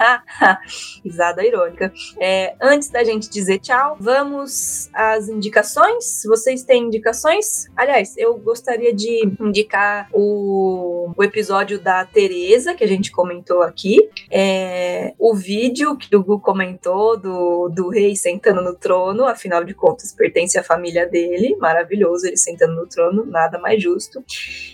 risada 1.06 1.46
irônica. 1.46 1.94
É, 2.20 2.56
antes 2.60 2.90
da 2.90 3.04
gente 3.04 3.30
dizer 3.30 3.60
tchau, 3.60 3.96
vamos 4.00 4.90
às 4.92 5.30
indicações. 5.30 6.24
Vocês 6.26 6.64
têm 6.64 6.86
indicações? 6.86 7.68
Aliás, 7.78 8.18
eu 8.18 8.36
gostaria 8.40 8.92
de 8.92 9.32
indicar 9.40 9.99
o, 10.12 11.12
o 11.16 11.24
episódio 11.24 11.80
da 11.80 12.06
Tereza, 12.06 12.74
que 12.74 12.84
a 12.84 12.88
gente 12.88 13.12
comentou 13.12 13.62
aqui, 13.62 14.10
é, 14.32 15.14
o 15.18 15.34
vídeo 15.36 15.98
que 15.98 16.16
o 16.16 16.24
Gu 16.24 16.40
comentou 16.40 17.18
do, 17.18 17.70
do 17.70 17.90
rei 17.90 18.16
sentando 18.16 18.62
no 18.62 18.74
trono, 18.76 19.26
afinal 19.26 19.64
de 19.64 19.74
contas, 19.74 20.14
pertence 20.14 20.58
à 20.58 20.64
família 20.64 21.08
dele, 21.08 21.56
maravilhoso 21.60 22.28
ele 22.28 22.38
sentando 22.38 22.76
no 22.76 22.88
trono, 22.88 23.26
nada 23.26 23.60
mais 23.60 23.82
justo. 23.82 24.24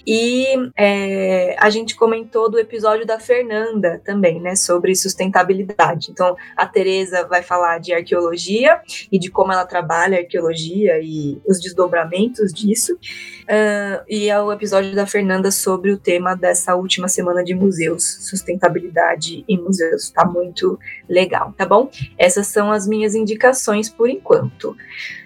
E 0.06 0.48
é, 0.78 1.56
a 1.60 1.70
gente 1.70 1.96
comentou 1.96 2.50
do 2.50 2.60
episódio 2.60 3.06
da 3.06 3.20
Fernanda 3.20 4.02
também, 4.04 4.40
né, 4.40 4.56
sobre 4.56 4.96
sustentabilidade. 4.96 6.12
Então, 6.12 6.36
a 6.56 6.66
Tereza 6.66 7.26
vai 7.28 7.42
falar 7.42 7.80
de 7.80 7.94
arqueologia 7.94 8.82
e 9.12 9.20
de 9.20 9.30
como 9.30 9.52
ela 9.52 9.66
trabalha 9.66 10.18
a 10.18 10.22
arqueologia 10.22 11.00
e 11.02 11.40
os 11.48 11.60
desdobramentos 11.60 12.54
disso. 12.54 12.98
Uh, 13.46 14.02
e 14.10 14.28
é 14.28 14.42
o 14.42 14.52
episódio 14.52 14.96
da 14.96 15.06
Fernanda 15.06 15.52
sobre 15.52 15.92
o 15.92 15.98
tema 15.98 16.36
dessa 16.36 16.76
última 16.76 17.08
semana 17.08 17.44
de 17.44 17.54
museus, 17.54 18.18
sustentabilidade 18.28 19.46
em 19.48 19.62
museus. 19.62 20.10
Tá 20.10 20.26
muito 20.26 20.80
legal, 21.08 21.54
tá 21.56 21.64
bom? 21.66 21.90
Essas 22.18 22.48
são 22.48 22.72
as 22.72 22.88
minhas 22.88 23.14
indicações 23.14 23.88
por 23.88 24.10
enquanto. 24.10 24.76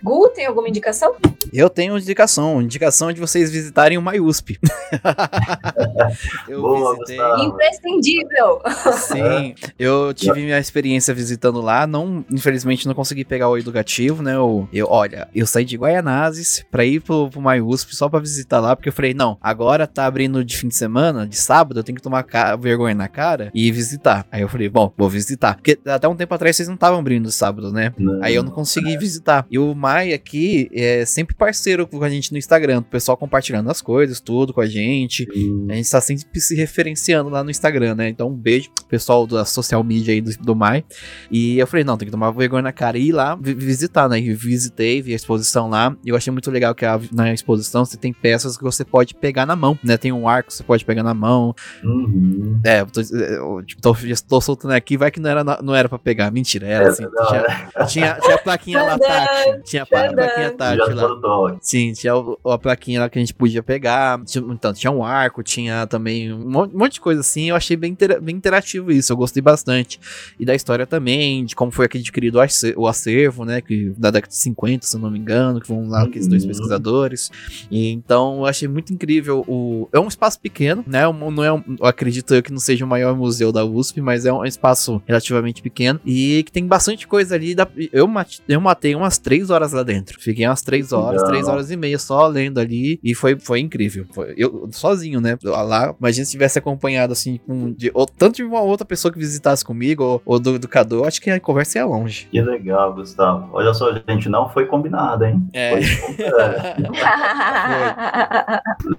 Gu, 0.04 0.30
tem 0.30 0.46
alguma 0.46 0.68
indicação? 0.68 1.16
Eu 1.54 1.70
tenho 1.70 1.98
indicação, 1.98 2.62
indicação 2.62 3.14
de 3.14 3.22
vocês 3.22 3.50
visitarem 3.50 3.98
o 3.98 4.02
MyUSP. 4.02 4.60
eu 6.48 6.62
Boa, 6.62 6.94
visitei... 6.96 7.20
Imprescindível! 7.46 8.62
Sim, 8.98 9.56
eu 9.78 10.14
tive 10.14 10.42
minha 10.42 10.60
experiência 10.60 11.14
visitando 11.14 11.62
lá, 11.62 11.88
não, 11.88 12.26
infelizmente 12.30 12.86
não 12.86 12.94
consegui 12.94 13.24
pegar 13.24 13.48
o 13.48 13.58
educativo, 13.58 14.22
né? 14.22 14.36
Eu, 14.36 14.68
eu 14.74 14.88
olha, 14.90 15.30
eu 15.34 15.48
saí 15.48 15.64
de 15.64 15.78
Guaianazes 15.78 16.66
para 16.70 16.84
ir 16.84 17.00
pro, 17.00 17.30
pro 17.30 17.42
MyUSP 17.42 17.96
só 17.96 18.09
para 18.10 18.20
visitar 18.20 18.60
lá, 18.60 18.76
porque 18.76 18.90
eu 18.90 18.94
falei, 18.94 19.14
não, 19.14 19.38
agora 19.42 19.88
tá 19.88 20.06
abrindo 20.06 20.44
de 20.44 20.58
fim 20.58 20.68
de 20.68 20.76
semana, 20.76 21.28
de 21.28 21.36
sábado, 21.36 21.80
eu 21.80 21.84
tenho 21.84 21.96
que 21.96 22.02
tomar 22.02 22.26
vergonha 22.60 22.96
na 22.96 23.08
cara 23.08 23.52
e 23.54 23.72
visitar. 23.72 24.26
Aí 24.32 24.42
eu 24.42 24.50
falei, 24.50 24.70
bom, 24.70 24.92
vou 24.98 25.10
visitar. 25.10 25.56
Porque 25.56 25.78
até 25.86 26.08
um 26.08 26.16
tempo 26.16 26.34
atrás 26.34 26.56
vocês 26.56 26.68
não 26.68 26.76
estavam 26.76 27.00
abrindo 27.00 27.32
sábado, 27.32 27.72
né? 27.72 27.94
Não. 27.98 28.24
Aí 28.24 28.36
eu 28.36 28.44
não 28.44 28.52
consegui 28.52 28.98
visitar. 28.98 29.46
E 29.50 29.58
o 29.58 29.74
Mai 29.74 30.14
aqui 30.14 30.70
é 30.74 31.06
sempre 31.06 31.36
parceiro 31.36 31.88
com 31.88 32.04
a 32.04 32.10
gente 32.10 32.32
no 32.32 32.38
Instagram, 32.38 32.80
o 32.80 32.84
pessoal 32.84 33.18
compartilhando 33.18 33.70
as 33.70 33.82
coisas, 33.82 34.20
tudo 34.20 34.54
com 34.54 34.62
a 34.62 34.68
gente. 34.68 35.28
A 35.70 35.74
gente 35.74 35.90
tá 35.90 36.02
sempre 36.02 36.40
se 36.40 36.56
referenciando 36.56 37.30
lá 37.30 37.44
no 37.44 37.52
Instagram, 37.52 37.96
né? 37.96 38.10
Então 38.10 38.30
um 38.30 38.36
beijo 38.36 38.70
pessoal 38.90 39.26
da 39.28 39.46
social 39.46 39.84
media 39.84 40.14
aí 40.14 40.22
do, 40.22 40.32
do 40.38 40.56
Mai. 40.56 40.84
E 41.32 41.58
eu 41.58 41.68
falei, 41.68 41.84
não, 41.84 41.98
tem 41.98 42.08
que 42.08 42.12
tomar 42.12 42.32
vergonha 42.32 42.64
na 42.64 42.72
cara 42.72 42.98
e 42.98 43.08
ir 43.08 43.12
lá 43.12 43.38
visitar, 43.40 44.10
né? 44.10 44.20
E 44.20 44.34
visitei, 44.34 45.02
vi 45.02 45.14
a 45.14 45.16
exposição 45.16 45.70
lá. 45.70 45.96
E 46.04 46.10
eu 46.10 46.16
achei 46.16 46.32
muito 46.32 46.50
legal 46.52 46.74
que 46.76 46.86
a, 46.86 47.00
na 47.12 47.34
exposição 47.34 47.86
você 47.86 47.98
tem 47.98 48.14
peças 48.14 48.58
que 48.58 48.64
você 48.64 48.84
pode 48.84 49.16
pegar 49.16 49.46
na 49.46 49.56
mão 49.56 49.78
né? 49.84 49.98
Tem 49.98 50.12
um 50.12 50.28
arco 50.28 50.50
que 50.50 50.56
você 50.56 50.64
pode 50.64 50.86
pegar 50.86 51.04
na 51.04 51.14
mão. 51.14 51.54
Uhum. 51.84 52.60
É, 52.64 52.82
eu 52.82 52.86
tô, 52.86 53.02
eu, 53.02 53.64
tipo, 53.64 53.82
tô, 53.82 53.96
tô, 54.28 54.42
soltando 54.42 54.72
aqui, 54.72 54.98
vai 54.98 55.12
que 55.12 55.20
não 55.20 55.30
era, 55.30 55.44
não 55.44 55.76
era 55.76 55.90
pra 55.90 56.00
pegar. 56.00 56.32
Mentira, 56.32 56.68
era 56.68 56.86
é, 56.86 56.88
assim. 56.88 57.04
Tinha, 57.04 57.86
tinha, 57.86 58.16
tinha, 58.16 58.36
a 58.36 58.38
plaquinha 58.38 58.84
lá, 58.84 59.00
tátil. 59.00 59.62
Tinha 59.64 59.84
a 59.84 59.86
plaquinha 59.86 60.52
tátil 60.52 60.96
lá. 60.96 61.58
Sim, 61.62 61.94
tinha 61.94 62.14
a, 62.14 62.54
a 62.54 62.58
plaquinha 62.58 63.02
lá 63.02 63.10
que 63.10 63.18
a 63.18 63.22
gente 63.22 63.34
podia 63.34 63.64
pegar. 63.64 64.24
Tinha, 64.26 64.44
então, 64.52 64.74
tinha 64.74 64.92
um 64.92 65.04
arco, 65.04 65.44
tinha 65.44 65.88
também 65.88 66.32
um 66.32 66.50
monte 66.50 66.94
de 66.94 67.02
coisa 67.02 67.22
assim. 67.22 67.50
Eu 67.50 67.56
achei 67.56 67.76
bem, 67.76 67.92
inter, 67.92 68.22
bem 68.22 68.36
interativo 68.36 68.79
isso, 68.90 69.12
eu 69.12 69.18
gostei 69.18 69.42
bastante. 69.42 70.00
E 70.40 70.46
da 70.46 70.56
história 70.56 70.86
também, 70.86 71.46
de 71.46 71.56
como 71.56 71.72
foi 71.72 71.86
adquirido 71.86 72.40
o 72.78 72.88
acervo, 72.88 73.46
né? 73.46 73.62
Que, 73.62 73.94
da 73.98 74.12
década 74.12 74.32
de 74.32 74.38
50, 74.38 74.86
se 74.86 74.96
eu 74.96 75.02
não 75.02 75.12
me 75.12 75.20
engano, 75.20 75.60
que 75.60 75.68
vão 75.68 75.88
lá 75.88 76.04
aqueles 76.04 76.28
dois 76.28 76.44
uhum. 76.44 76.50
pesquisadores. 76.50 77.32
E, 77.70 77.90
então, 77.92 78.40
eu 78.40 78.46
achei 78.46 78.68
muito 78.68 78.94
incrível 78.94 79.44
o 79.48 79.90
é 79.92 80.00
um 80.00 80.08
espaço 80.08 80.40
pequeno, 80.40 80.84
né? 80.88 81.02
Não 81.12 81.44
é 81.44 81.52
um, 81.52 81.64
acredito 81.82 82.34
eu 82.34 82.44
que 82.44 82.52
não 82.52 82.60
seja 82.60 82.86
o 82.86 82.88
maior 82.88 83.16
museu 83.16 83.52
da 83.52 83.64
USP, 83.66 84.02
mas 84.02 84.26
é 84.26 84.34
um 84.34 84.46
espaço 84.46 85.02
relativamente 85.06 85.62
pequeno 85.62 86.00
e 86.06 86.44
que 86.44 86.52
tem 86.52 86.66
bastante 86.66 87.08
coisa 87.08 87.36
ali. 87.36 87.56
Da, 87.56 87.68
eu, 87.92 88.08
matei, 88.08 88.40
eu 88.48 88.62
matei 88.62 88.96
umas 88.96 89.18
três 89.18 89.50
horas 89.50 89.74
lá 89.74 89.84
dentro. 89.84 90.20
Fiquei 90.20 90.46
umas 90.46 90.62
três 90.62 90.92
horas, 90.92 91.24
três 91.24 91.48
horas 91.48 91.72
e 91.72 91.78
meia 91.78 92.00
só 92.00 92.28
lendo 92.28 92.60
ali 92.60 93.00
e 93.04 93.14
foi, 93.14 93.38
foi 93.40 93.60
incrível. 93.60 94.06
Foi, 94.12 94.34
eu 94.38 94.70
sozinho, 94.72 95.20
né? 95.20 95.38
Lá, 95.44 95.96
imagina 96.00 96.26
se 96.26 96.32
tivesse 96.32 96.60
acompanhado 96.60 97.14
assim, 97.14 97.40
com, 97.46 97.72
de, 97.72 97.92
ou, 97.94 98.06
tanto 98.06 98.38
de 98.38 98.44
uma 98.44 98.62
outra 98.70 98.86
pessoa 98.86 99.12
que 99.12 99.20
visitasse 99.20 99.64
comigo 99.64 100.04
ou, 100.04 100.22
ou 100.26 100.40
do 100.40 100.56
educador, 100.56 101.08
acho 101.08 101.22
que 101.22 101.30
a 101.30 101.40
conversa 101.40 101.80
ia 101.80 101.86
longe. 101.86 102.28
Que 102.32 102.42
legal, 102.42 102.94
Gustavo. 102.94 103.50
Olha 103.54 103.74
só, 103.74 103.94
gente, 104.08 104.30
não 104.30 104.50
foi 104.50 104.66
combinado, 104.66 105.26
hein? 105.26 105.48
É. 105.54 105.72
Foi, 105.72 105.84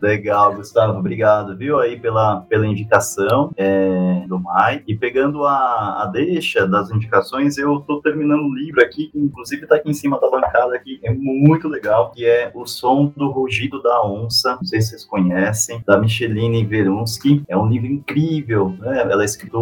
foi. 0.01 0.09
Legal. 0.09 0.55
Gustavo, 0.55 0.99
obrigado, 0.99 1.57
viu, 1.57 1.79
aí 1.79 1.99
pela, 1.99 2.41
pela 2.43 2.67
indicação 2.67 3.53
é, 3.57 4.25
do 4.27 4.39
Mai. 4.39 4.83
E 4.87 4.95
pegando 4.95 5.45
a, 5.45 6.03
a 6.03 6.07
deixa 6.07 6.67
das 6.67 6.91
indicações, 6.91 7.59
eu 7.59 7.81
tô 7.81 8.01
terminando 8.01 8.43
um 8.43 8.55
livro 8.55 8.83
aqui, 8.83 9.09
que 9.09 9.19
inclusive 9.19 9.67
tá 9.67 9.77
aqui 9.77 9.91
em 9.91 9.95
cima 9.95 10.21
da 10.21 10.31
bancada 10.31 10.75
aqui, 10.75 11.01
é 11.03 11.13
muito 11.13 11.69
legal, 11.69 12.11
que 12.11 12.25
é 12.25 12.51
O 12.55 12.67
Som 12.67 13.13
do 13.17 13.31
Rugido 13.31 13.83
da 13.83 14.05
Onça, 14.05 14.57
não 14.57 14.65
sei 14.65 14.81
se 14.81 14.91
vocês 14.91 15.05
conhecem, 15.05 15.83
da 15.87 15.99
Micheline 15.99 16.65
Verunsky. 16.65 17.43
É 17.49 17.57
um 17.57 17.69
livro 17.69 17.89
incrível, 17.89 18.75
né? 18.79 19.01
Ela 19.01 19.23
é 19.23 19.25
escritora, 19.25 19.60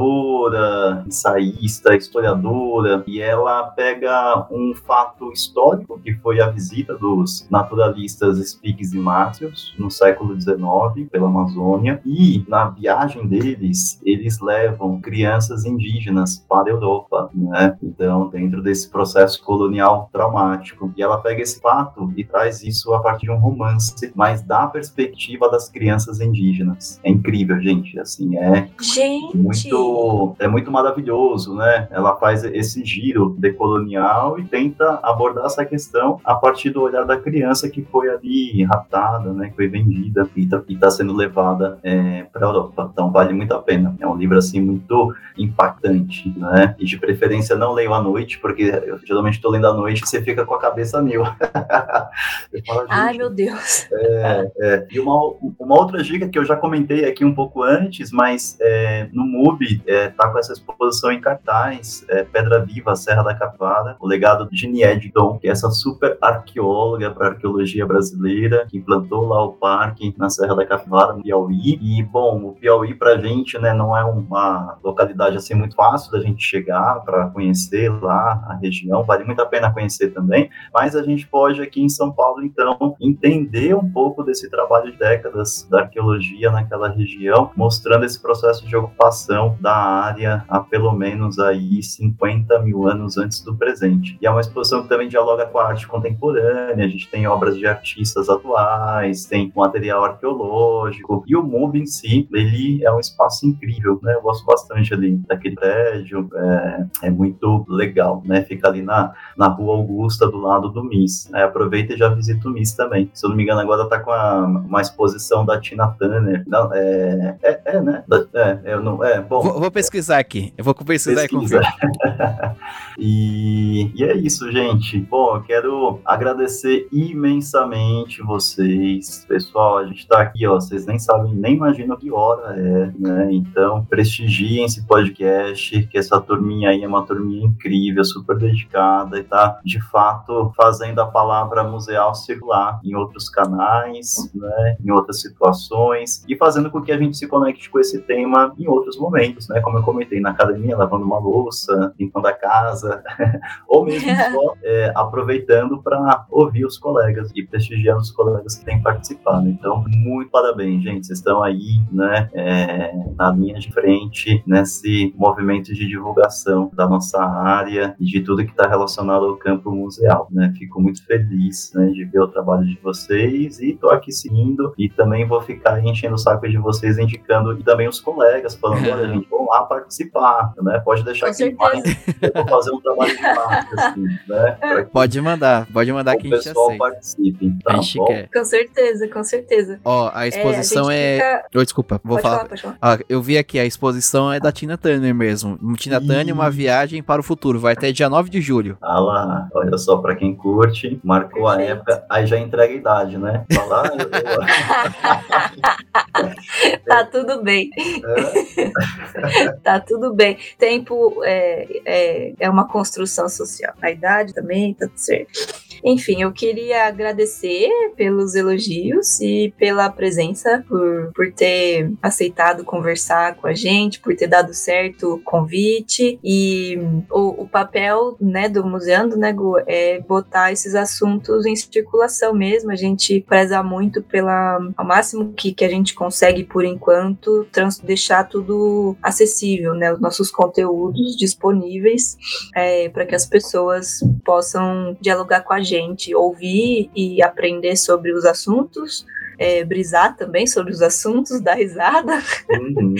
ensaísta, 1.06 1.94
historiadora, 1.94 3.02
e 3.06 3.20
ela 3.20 3.64
pega 3.64 4.46
um 4.50 4.74
fato 4.74 5.32
histórico, 5.32 5.98
que 6.00 6.14
foi 6.14 6.40
a 6.40 6.48
visita 6.48 6.94
dos 6.96 7.46
naturalistas 7.50 8.38
Spix 8.38 8.92
e 8.92 8.98
Matheus 8.98 9.74
no 9.78 9.90
século 9.90 10.38
XIX, 10.40 11.08
pela 11.10 11.28
Amazônia, 11.28 12.00
e 12.04 12.44
na 12.48 12.68
viagem 12.68 13.26
deles, 13.26 14.00
eles 14.04 14.40
levam 14.40 15.00
crianças 15.00 15.64
indígenas 15.64 16.44
para 16.48 16.70
a 16.70 16.74
Europa, 16.74 17.30
né? 17.34 17.76
Então, 17.82 18.28
dentro 18.28 18.62
desse 18.62 18.88
processo 18.88 19.42
colonial 19.42 20.08
traumático. 20.12 20.92
E 20.96 21.02
ela 21.02 21.18
pega 21.18 21.42
esse 21.42 21.60
fato 21.60 22.12
e 22.16 22.24
traz 22.24 22.62
isso 22.62 22.92
a 22.94 23.00
partir 23.00 23.26
de 23.26 23.32
um 23.32 23.38
romance, 23.38 24.12
mas 24.14 24.42
da 24.42 24.66
perspectiva 24.66 25.50
das 25.50 25.68
crianças 25.68 26.20
indígenas. 26.20 27.00
É 27.02 27.10
incrível, 27.10 27.60
gente. 27.60 27.98
Assim, 27.98 28.36
é 28.36 28.68
gente. 28.80 29.36
muito 29.36 29.87
muito, 29.88 30.36
é 30.38 30.48
muito 30.48 30.70
maravilhoso, 30.70 31.54
né? 31.54 31.88
Ela 31.90 32.16
faz 32.16 32.44
esse 32.44 32.84
giro 32.84 33.34
decolonial 33.38 34.38
e 34.38 34.44
tenta 34.44 34.98
abordar 35.02 35.46
essa 35.46 35.64
questão 35.64 36.20
a 36.24 36.34
partir 36.34 36.70
do 36.70 36.82
olhar 36.82 37.04
da 37.04 37.16
criança 37.16 37.68
que 37.68 37.82
foi 37.82 38.08
ali 38.08 38.62
raptada, 38.64 39.32
né? 39.32 39.48
Que 39.48 39.56
foi 39.56 39.68
vendida 39.68 40.28
e 40.36 40.44
está 40.44 40.62
tá 40.80 40.90
sendo 40.90 41.14
levada 41.14 41.78
é, 41.82 42.24
para 42.32 42.46
a 42.46 42.48
Europa. 42.48 42.90
Então 42.92 43.10
vale 43.10 43.32
muito 43.32 43.52
a 43.54 43.60
pena. 43.60 43.94
É 44.00 44.06
um 44.06 44.16
livro 44.16 44.38
assim 44.38 44.60
muito 44.60 45.14
impactante, 45.36 46.32
né? 46.36 46.74
E 46.78 46.84
de 46.84 46.98
preferência 46.98 47.56
não 47.56 47.72
leio 47.72 47.94
à 47.94 48.02
noite, 48.02 48.38
porque 48.38 48.62
eu 48.62 48.98
geralmente 49.04 49.34
estou 49.34 49.50
lendo 49.50 49.66
à 49.66 49.74
noite 49.74 50.02
e 50.02 50.06
você 50.06 50.20
fica 50.22 50.44
com 50.44 50.54
a 50.54 50.60
cabeça 50.60 51.00
mil. 51.00 51.22
fala, 52.66 52.86
Ai 52.88 53.16
meu 53.16 53.30
Deus. 53.30 53.86
É, 53.92 54.50
é. 54.60 54.86
E 54.90 55.00
uma, 55.00 55.14
uma 55.58 55.78
outra 55.78 56.02
dica 56.02 56.28
que 56.28 56.38
eu 56.38 56.44
já 56.44 56.56
comentei 56.56 57.04
aqui 57.04 57.24
um 57.24 57.34
pouco 57.34 57.62
antes, 57.62 58.10
mas 58.10 58.56
é, 58.60 59.08
no 59.12 59.24
MUBI 59.24 59.77
é, 59.86 60.08
tá 60.08 60.28
com 60.28 60.38
essa 60.38 60.52
exposição 60.52 61.10
em 61.12 61.20
cartaz, 61.20 62.04
é, 62.08 62.24
Pedra 62.24 62.60
Viva, 62.64 62.94
Serra 62.96 63.22
da 63.22 63.34
Capivara, 63.34 63.96
o 64.00 64.06
legado 64.06 64.48
de 64.50 64.68
Niedton, 64.68 65.38
que 65.38 65.48
é 65.48 65.50
essa 65.50 65.70
super 65.70 66.16
arqueóloga 66.20 67.10
para 67.10 67.28
arqueologia 67.28 67.86
brasileira, 67.86 68.66
que 68.68 68.78
implantou 68.78 69.26
lá 69.26 69.44
o 69.44 69.52
parque 69.52 70.14
na 70.16 70.30
Serra 70.30 70.54
da 70.54 70.66
Capivara, 70.66 71.12
no 71.12 71.22
Piauí. 71.22 71.78
E, 71.80 72.02
bom, 72.02 72.44
o 72.44 72.52
Piauí 72.52 72.94
pra 72.94 73.18
gente, 73.18 73.58
né, 73.58 73.72
não 73.72 73.96
é 73.96 74.04
uma 74.04 74.78
localidade 74.82 75.36
assim 75.36 75.54
muito 75.54 75.74
fácil 75.74 76.12
da 76.12 76.20
gente 76.20 76.42
chegar 76.42 77.00
para 77.04 77.28
conhecer 77.28 77.88
lá 78.02 78.44
a 78.48 78.54
região, 78.54 79.04
vale 79.04 79.24
muito 79.24 79.40
a 79.40 79.46
pena 79.46 79.72
conhecer 79.72 80.10
também, 80.10 80.50
mas 80.72 80.96
a 80.96 81.02
gente 81.02 81.26
pode 81.26 81.60
aqui 81.60 81.82
em 81.82 81.88
São 81.88 82.12
Paulo, 82.12 82.42
então, 82.42 82.96
entender 83.00 83.74
um 83.74 83.90
pouco 83.90 84.22
desse 84.22 84.48
trabalho 84.50 84.92
de 84.92 84.98
décadas 84.98 85.66
da 85.70 85.80
arqueologia 85.80 86.50
naquela 86.50 86.88
região, 86.88 87.50
mostrando 87.56 88.04
esse 88.04 88.20
processo 88.20 88.66
de 88.66 88.76
ocupação 88.76 89.57
da 89.60 89.74
área 89.74 90.44
há 90.48 90.60
pelo 90.60 90.92
menos 90.92 91.38
aí 91.38 91.82
50 91.82 92.58
mil 92.60 92.86
anos 92.86 93.16
antes 93.16 93.40
do 93.40 93.54
presente. 93.54 94.16
E 94.20 94.26
é 94.26 94.30
uma 94.30 94.40
exposição 94.40 94.82
que 94.82 94.88
também 94.88 95.08
dialoga 95.08 95.46
com 95.46 95.58
a 95.58 95.68
arte 95.68 95.86
contemporânea, 95.86 96.84
a 96.84 96.88
gente 96.88 97.08
tem 97.08 97.26
obras 97.26 97.56
de 97.56 97.66
artistas 97.66 98.28
atuais, 98.28 99.24
tem 99.24 99.52
material 99.54 100.04
arqueológico, 100.04 101.24
e 101.26 101.36
o 101.36 101.42
MUB 101.42 101.78
em 101.78 101.86
si, 101.86 102.28
ele 102.32 102.84
é 102.84 102.92
um 102.92 103.00
espaço 103.00 103.46
incrível, 103.46 103.98
né? 104.02 104.14
Eu 104.14 104.22
gosto 104.22 104.44
bastante 104.44 104.94
ali 104.94 105.16
daquele 105.28 105.54
prédio, 105.54 106.28
é, 106.34 106.86
é 107.04 107.10
muito 107.10 107.64
legal, 107.68 108.22
né? 108.24 108.42
Fica 108.42 108.68
ali 108.68 108.82
na, 108.82 109.12
na 109.36 109.48
Rua 109.48 109.76
Augusta, 109.76 110.26
do 110.26 110.38
lado 110.38 110.68
do 110.68 110.84
MIS. 110.84 111.28
Né? 111.30 111.44
Aproveita 111.44 111.94
e 111.94 111.96
já 111.96 112.08
visita 112.08 112.48
o 112.48 112.50
MIS 112.50 112.72
também. 112.74 113.10
Se 113.12 113.24
eu 113.24 113.30
não 113.30 113.36
me 113.36 113.42
engano, 113.42 113.60
agora 113.60 113.88
tá 113.88 113.98
com 113.98 114.10
a, 114.10 114.44
uma 114.44 114.80
exposição 114.80 115.44
da 115.44 115.60
Tina 115.60 115.88
Turner. 115.88 116.44
Não, 116.46 116.72
é, 116.72 117.36
é, 117.42 117.60
é 117.64 117.80
né? 117.80 118.04
É, 118.34 118.74
eu 118.74 118.82
não, 118.82 119.02
é, 119.04 119.20
bom. 119.20 119.47
Vou, 119.48 119.60
vou 119.60 119.70
pesquisar 119.70 120.18
aqui. 120.18 120.52
Eu 120.56 120.64
vou 120.64 120.74
pesquisar 120.74 121.22
Pesquisa. 121.22 121.60
e, 122.98 123.90
e 123.94 124.04
é 124.04 124.14
isso, 124.14 124.50
gente. 124.52 125.00
Bom, 125.00 125.36
eu 125.36 125.42
quero 125.42 126.00
agradecer 126.04 126.86
imensamente 126.92 128.22
vocês. 128.22 129.24
Pessoal, 129.26 129.78
a 129.78 129.86
gente 129.86 130.06
tá 130.06 130.20
aqui, 130.20 130.46
ó. 130.46 130.56
Vocês 130.56 130.84
nem 130.84 130.98
sabem, 130.98 131.34
nem 131.34 131.54
imaginam 131.54 131.96
que 131.96 132.10
hora 132.10 132.54
é, 132.58 132.92
né? 132.98 133.28
Então, 133.32 133.84
prestigiem 133.86 134.64
esse 134.64 134.86
podcast, 134.86 135.82
que 135.86 135.96
essa 135.96 136.20
turminha 136.20 136.70
aí 136.70 136.84
é 136.84 136.88
uma 136.88 137.06
turminha 137.06 137.46
incrível, 137.46 138.04
super 138.04 138.36
dedicada 138.36 139.18
e 139.18 139.22
tá, 139.22 139.58
de 139.64 139.80
fato, 139.80 140.52
fazendo 140.56 141.00
a 141.00 141.06
palavra 141.06 141.64
museal 141.64 142.14
circular 142.14 142.80
em 142.84 142.94
outros 142.94 143.30
canais, 143.30 144.30
né? 144.34 144.76
Em 144.84 144.90
outras 144.90 145.20
situações 145.20 146.22
e 146.28 146.36
fazendo 146.36 146.70
com 146.70 146.82
que 146.82 146.92
a 146.92 146.98
gente 146.98 147.16
se 147.16 147.26
conecte 147.26 147.70
com 147.70 147.78
esse 147.78 148.00
tema 148.02 148.52
em 148.58 148.68
outros 148.68 148.98
momentos, 148.98 149.37
né? 149.48 149.60
Como 149.60 149.78
eu 149.78 149.82
comentei, 149.82 150.20
na 150.20 150.30
academia, 150.30 150.76
lavando 150.76 151.04
uma 151.04 151.18
louça, 151.18 151.92
limpando 151.98 152.26
a 152.26 152.32
casa, 152.32 153.02
ou 153.68 153.84
mesmo 153.84 154.08
só 154.32 154.54
é, 154.62 154.92
aproveitando 154.94 155.82
para 155.82 156.26
ouvir 156.30 156.64
os 156.64 156.78
colegas 156.78 157.30
e 157.34 157.42
prestigiando 157.42 158.00
os 158.00 158.10
colegas 158.10 158.56
que 158.56 158.64
têm 158.64 158.82
participado. 158.82 159.48
Então, 159.48 159.84
muito 159.88 160.30
parabéns, 160.30 160.82
gente. 160.82 161.06
Vocês 161.06 161.18
estão 161.18 161.42
aí, 161.42 161.80
né, 161.92 162.28
é, 162.32 162.92
na 163.16 163.30
linha 163.30 163.58
de 163.58 163.72
frente 163.72 164.42
nesse 164.46 165.12
movimento 165.16 165.74
de 165.74 165.86
divulgação 165.86 166.70
da 166.72 166.88
nossa 166.88 167.22
área 167.22 167.94
e 168.00 168.04
de 168.04 168.20
tudo 168.20 168.44
que 168.44 168.50
está 168.50 168.68
relacionado 168.68 169.26
ao 169.26 169.36
campo 169.36 169.70
museal, 169.70 170.28
né? 170.30 170.52
Fico 170.56 170.80
muito 170.80 171.04
feliz, 171.04 171.72
né, 171.74 171.88
de 171.88 172.04
ver 172.04 172.20
o 172.20 172.28
trabalho 172.28 172.66
de 172.66 172.78
vocês 172.82 173.58
e 173.60 173.70
estou 173.70 173.90
aqui 173.90 174.12
seguindo 174.12 174.72
e 174.78 174.88
também 174.88 175.26
vou 175.26 175.40
ficar 175.40 175.84
enchendo 175.84 176.14
o 176.14 176.18
saco 176.18 176.48
de 176.48 176.58
vocês, 176.58 176.98
indicando 176.98 177.58
e 177.58 177.62
também 177.62 177.88
os 177.88 178.00
colegas, 178.00 178.54
falando, 178.54 178.88
olha, 178.88 179.08
gente, 179.12 179.27
vão 179.30 179.46
lá 179.46 179.62
participar, 179.62 180.52
né? 180.60 180.80
Pode 180.84 181.04
deixar 181.04 181.26
Com 181.26 181.32
aqui 181.32 181.54
mais, 181.54 181.84
eu 182.22 182.32
vou 182.34 182.48
fazer 182.48 182.70
um 182.70 182.80
trabalho 182.80 183.16
de 183.16 183.22
marca, 183.22 183.80
assim, 183.80 184.06
né? 184.28 184.88
Pode 184.92 185.20
mandar, 185.20 185.66
pode 185.72 185.92
mandar 185.92 186.16
que 186.16 186.32
a 186.32 186.36
gente 186.36 186.48
aceita. 186.48 186.78
participe, 186.78 187.58
tá 187.62 187.72
a 187.72 187.76
gente 187.76 188.04
quer. 188.04 188.28
Com 188.32 188.44
certeza, 188.44 189.08
com 189.08 189.24
certeza. 189.24 189.80
Ó, 189.84 190.10
a 190.12 190.26
exposição 190.26 190.90
é... 190.90 190.98
é... 190.98 191.16
Fica... 191.16 191.44
Oh, 191.56 191.62
desculpa, 191.62 192.00
vou 192.04 192.16
pode 192.16 192.22
falar. 192.22 192.36
falar, 192.36 192.48
pode 192.48 192.62
falar. 192.62 192.78
Ah, 192.80 192.98
eu 193.08 193.22
vi 193.22 193.38
aqui, 193.38 193.58
a 193.58 193.64
exposição 193.64 194.32
é 194.32 194.40
da 194.40 194.52
Tina 194.52 194.76
Turner 194.76 195.14
mesmo. 195.14 195.58
Tina 195.76 196.00
Turner, 196.00 196.34
uma 196.34 196.50
viagem 196.50 197.02
para 197.02 197.20
o 197.20 197.24
futuro, 197.24 197.58
vai 197.58 197.74
até 197.74 197.92
dia 197.92 198.08
9 198.08 198.30
de 198.30 198.40
julho. 198.40 198.78
Ah 198.80 198.98
lá, 198.98 199.48
olha 199.54 199.76
só, 199.78 199.98
pra 199.98 200.16
quem 200.16 200.34
curte, 200.34 200.98
marcou 201.04 201.44
Perfeito. 201.44 201.70
a 201.70 201.74
época, 201.74 202.04
aí 202.08 202.26
já 202.26 202.38
entrega 202.38 202.72
a 202.72 202.76
idade, 202.76 203.18
né? 203.18 203.44
Falar, 203.52 203.86
eu... 203.86 203.98
tá 206.86 207.04
tudo 207.04 207.42
bem. 207.42 207.70
É. 207.76 209.17
tá 209.62 209.80
tudo 209.80 210.12
bem. 210.12 210.36
Tempo 210.58 211.22
é, 211.24 211.80
é, 211.84 212.32
é 212.38 212.50
uma 212.50 212.66
construção 212.66 213.28
social. 213.28 213.74
A 213.80 213.90
idade 213.90 214.34
também, 214.34 214.74
tá 214.74 214.86
tudo 214.86 214.98
certo. 214.98 215.68
Enfim, 215.84 216.22
eu 216.22 216.32
queria 216.32 216.86
agradecer 216.86 217.68
pelos 217.96 218.34
elogios 218.34 219.20
e 219.20 219.52
pela 219.56 219.88
presença, 219.90 220.64
por, 220.68 221.12
por 221.14 221.32
ter 221.32 221.92
aceitado 222.02 222.64
conversar 222.64 223.36
com 223.36 223.46
a 223.46 223.54
gente, 223.54 224.00
por 224.00 224.14
ter 224.16 224.26
dado 224.26 224.52
certo 224.54 225.14
o 225.14 225.20
convite. 225.20 226.18
E 226.22 226.78
o, 227.10 227.42
o 227.42 227.48
papel 227.48 228.16
né, 228.20 228.48
do 228.48 228.64
Museando, 228.66 229.16
né, 229.16 229.32
Gu, 229.32 229.58
é 229.66 230.00
botar 230.00 230.52
esses 230.52 230.74
assuntos 230.74 231.46
em 231.46 231.54
circulação 231.54 232.34
mesmo. 232.34 232.70
A 232.70 232.76
gente 232.76 233.20
preza 233.20 233.62
muito 233.62 234.02
pela, 234.02 234.58
ao 234.76 234.86
máximo 234.86 235.32
que, 235.32 235.52
que 235.52 235.64
a 235.64 235.68
gente 235.68 235.94
consegue 235.94 236.44
por 236.44 236.64
enquanto, 236.64 237.46
trans, 237.52 237.78
deixar 237.78 238.24
tudo 238.24 238.96
acessível, 239.08 239.74
né? 239.74 239.92
Os 239.92 240.00
nossos 240.00 240.30
conteúdos 240.30 241.16
disponíveis 241.16 242.16
é, 242.54 242.88
para 242.88 243.06
que 243.06 243.14
as 243.14 243.26
pessoas 243.26 244.00
possam 244.24 244.96
dialogar 245.00 245.42
com 245.42 245.52
a 245.52 245.60
gente, 245.60 246.14
ouvir 246.14 246.90
e 246.94 247.22
aprender 247.22 247.76
sobre 247.76 248.12
os 248.12 248.24
assuntos, 248.24 249.06
é, 249.38 249.64
brisar 249.64 250.16
também 250.16 250.46
sobre 250.46 250.72
os 250.72 250.82
assuntos, 250.82 251.40
dar 251.40 251.54
risada 251.54 252.20
uhum. 252.50 252.94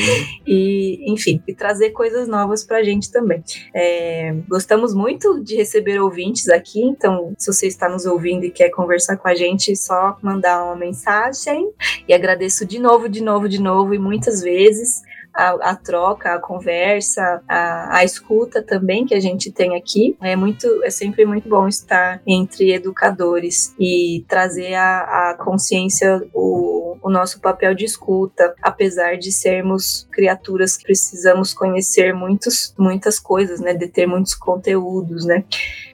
e, 0.47 1.13
enfim, 1.13 1.43
e 1.47 1.55
trazer 1.55 1.91
coisas 1.91 2.29
novas 2.29 2.65
para 2.65 2.79
a 2.79 2.83
gente 2.83 3.11
também. 3.11 3.43
É, 3.75 4.35
gostamos 4.49 4.95
muito 4.95 5.43
de 5.43 5.57
receber 5.57 6.01
ouvintes 6.01 6.49
aqui, 6.49 6.81
então 6.81 7.35
se 7.37 7.53
você 7.53 7.67
está 7.67 7.89
nos 7.89 8.07
ouvindo 8.07 8.45
e 8.45 8.51
quer 8.51 8.71
conversar 8.71 9.17
com 9.17 9.29
a 9.29 9.35
gente, 9.35 9.73
é 9.73 9.75
só 9.75 10.17
mandar 10.23 10.65
uma 10.65 10.77
mensagem 10.77 11.71
e 12.07 12.15
agradeço 12.15 12.65
de 12.65 12.79
novo, 12.79 13.09
de 13.09 13.23
novo, 13.23 13.49
de 13.49 13.61
novo 13.61 13.93
e 13.93 13.99
muitas 13.99 14.41
vezes 14.41 15.03
a, 15.39 15.71
a 15.71 15.77
troca, 15.77 16.35
a 16.35 16.41
conversa, 16.41 17.41
a, 17.49 17.99
a, 17.99 18.05
escuta 18.05 18.61
também 18.61 19.07
que 19.07 19.15
a 19.15 19.21
gente 19.21 19.53
tem 19.53 19.77
aqui. 19.77 20.17
É 20.21 20.35
muito, 20.35 20.67
é 20.83 20.91
sempre 20.91 21.25
muito 21.25 21.49
bom 21.49 21.69
estar 21.69 22.21
entre 22.27 22.73
educadores 22.73 23.73
e 23.79 24.25
trazer 24.27 24.75
a, 24.75 25.31
a 25.31 25.35
consciência, 25.35 26.27
o, 26.35 26.99
o 27.01 27.09
nosso 27.09 27.41
papel 27.41 27.73
de 27.73 27.85
escuta, 27.85 28.53
apesar 28.61 29.17
de 29.17 29.31
sermos 29.31 30.09
criaturas 30.11 30.77
que 30.77 30.83
precisamos 30.83 31.55
conhecer 31.55 32.13
muitos, 32.13 32.75
muitas 32.77 33.21
coisas, 33.21 33.61
né, 33.61 33.75
de 33.75 33.87
ter 33.87 34.09
muitos 34.09 34.35
conteúdos, 34.35 35.25
né, 35.25 35.45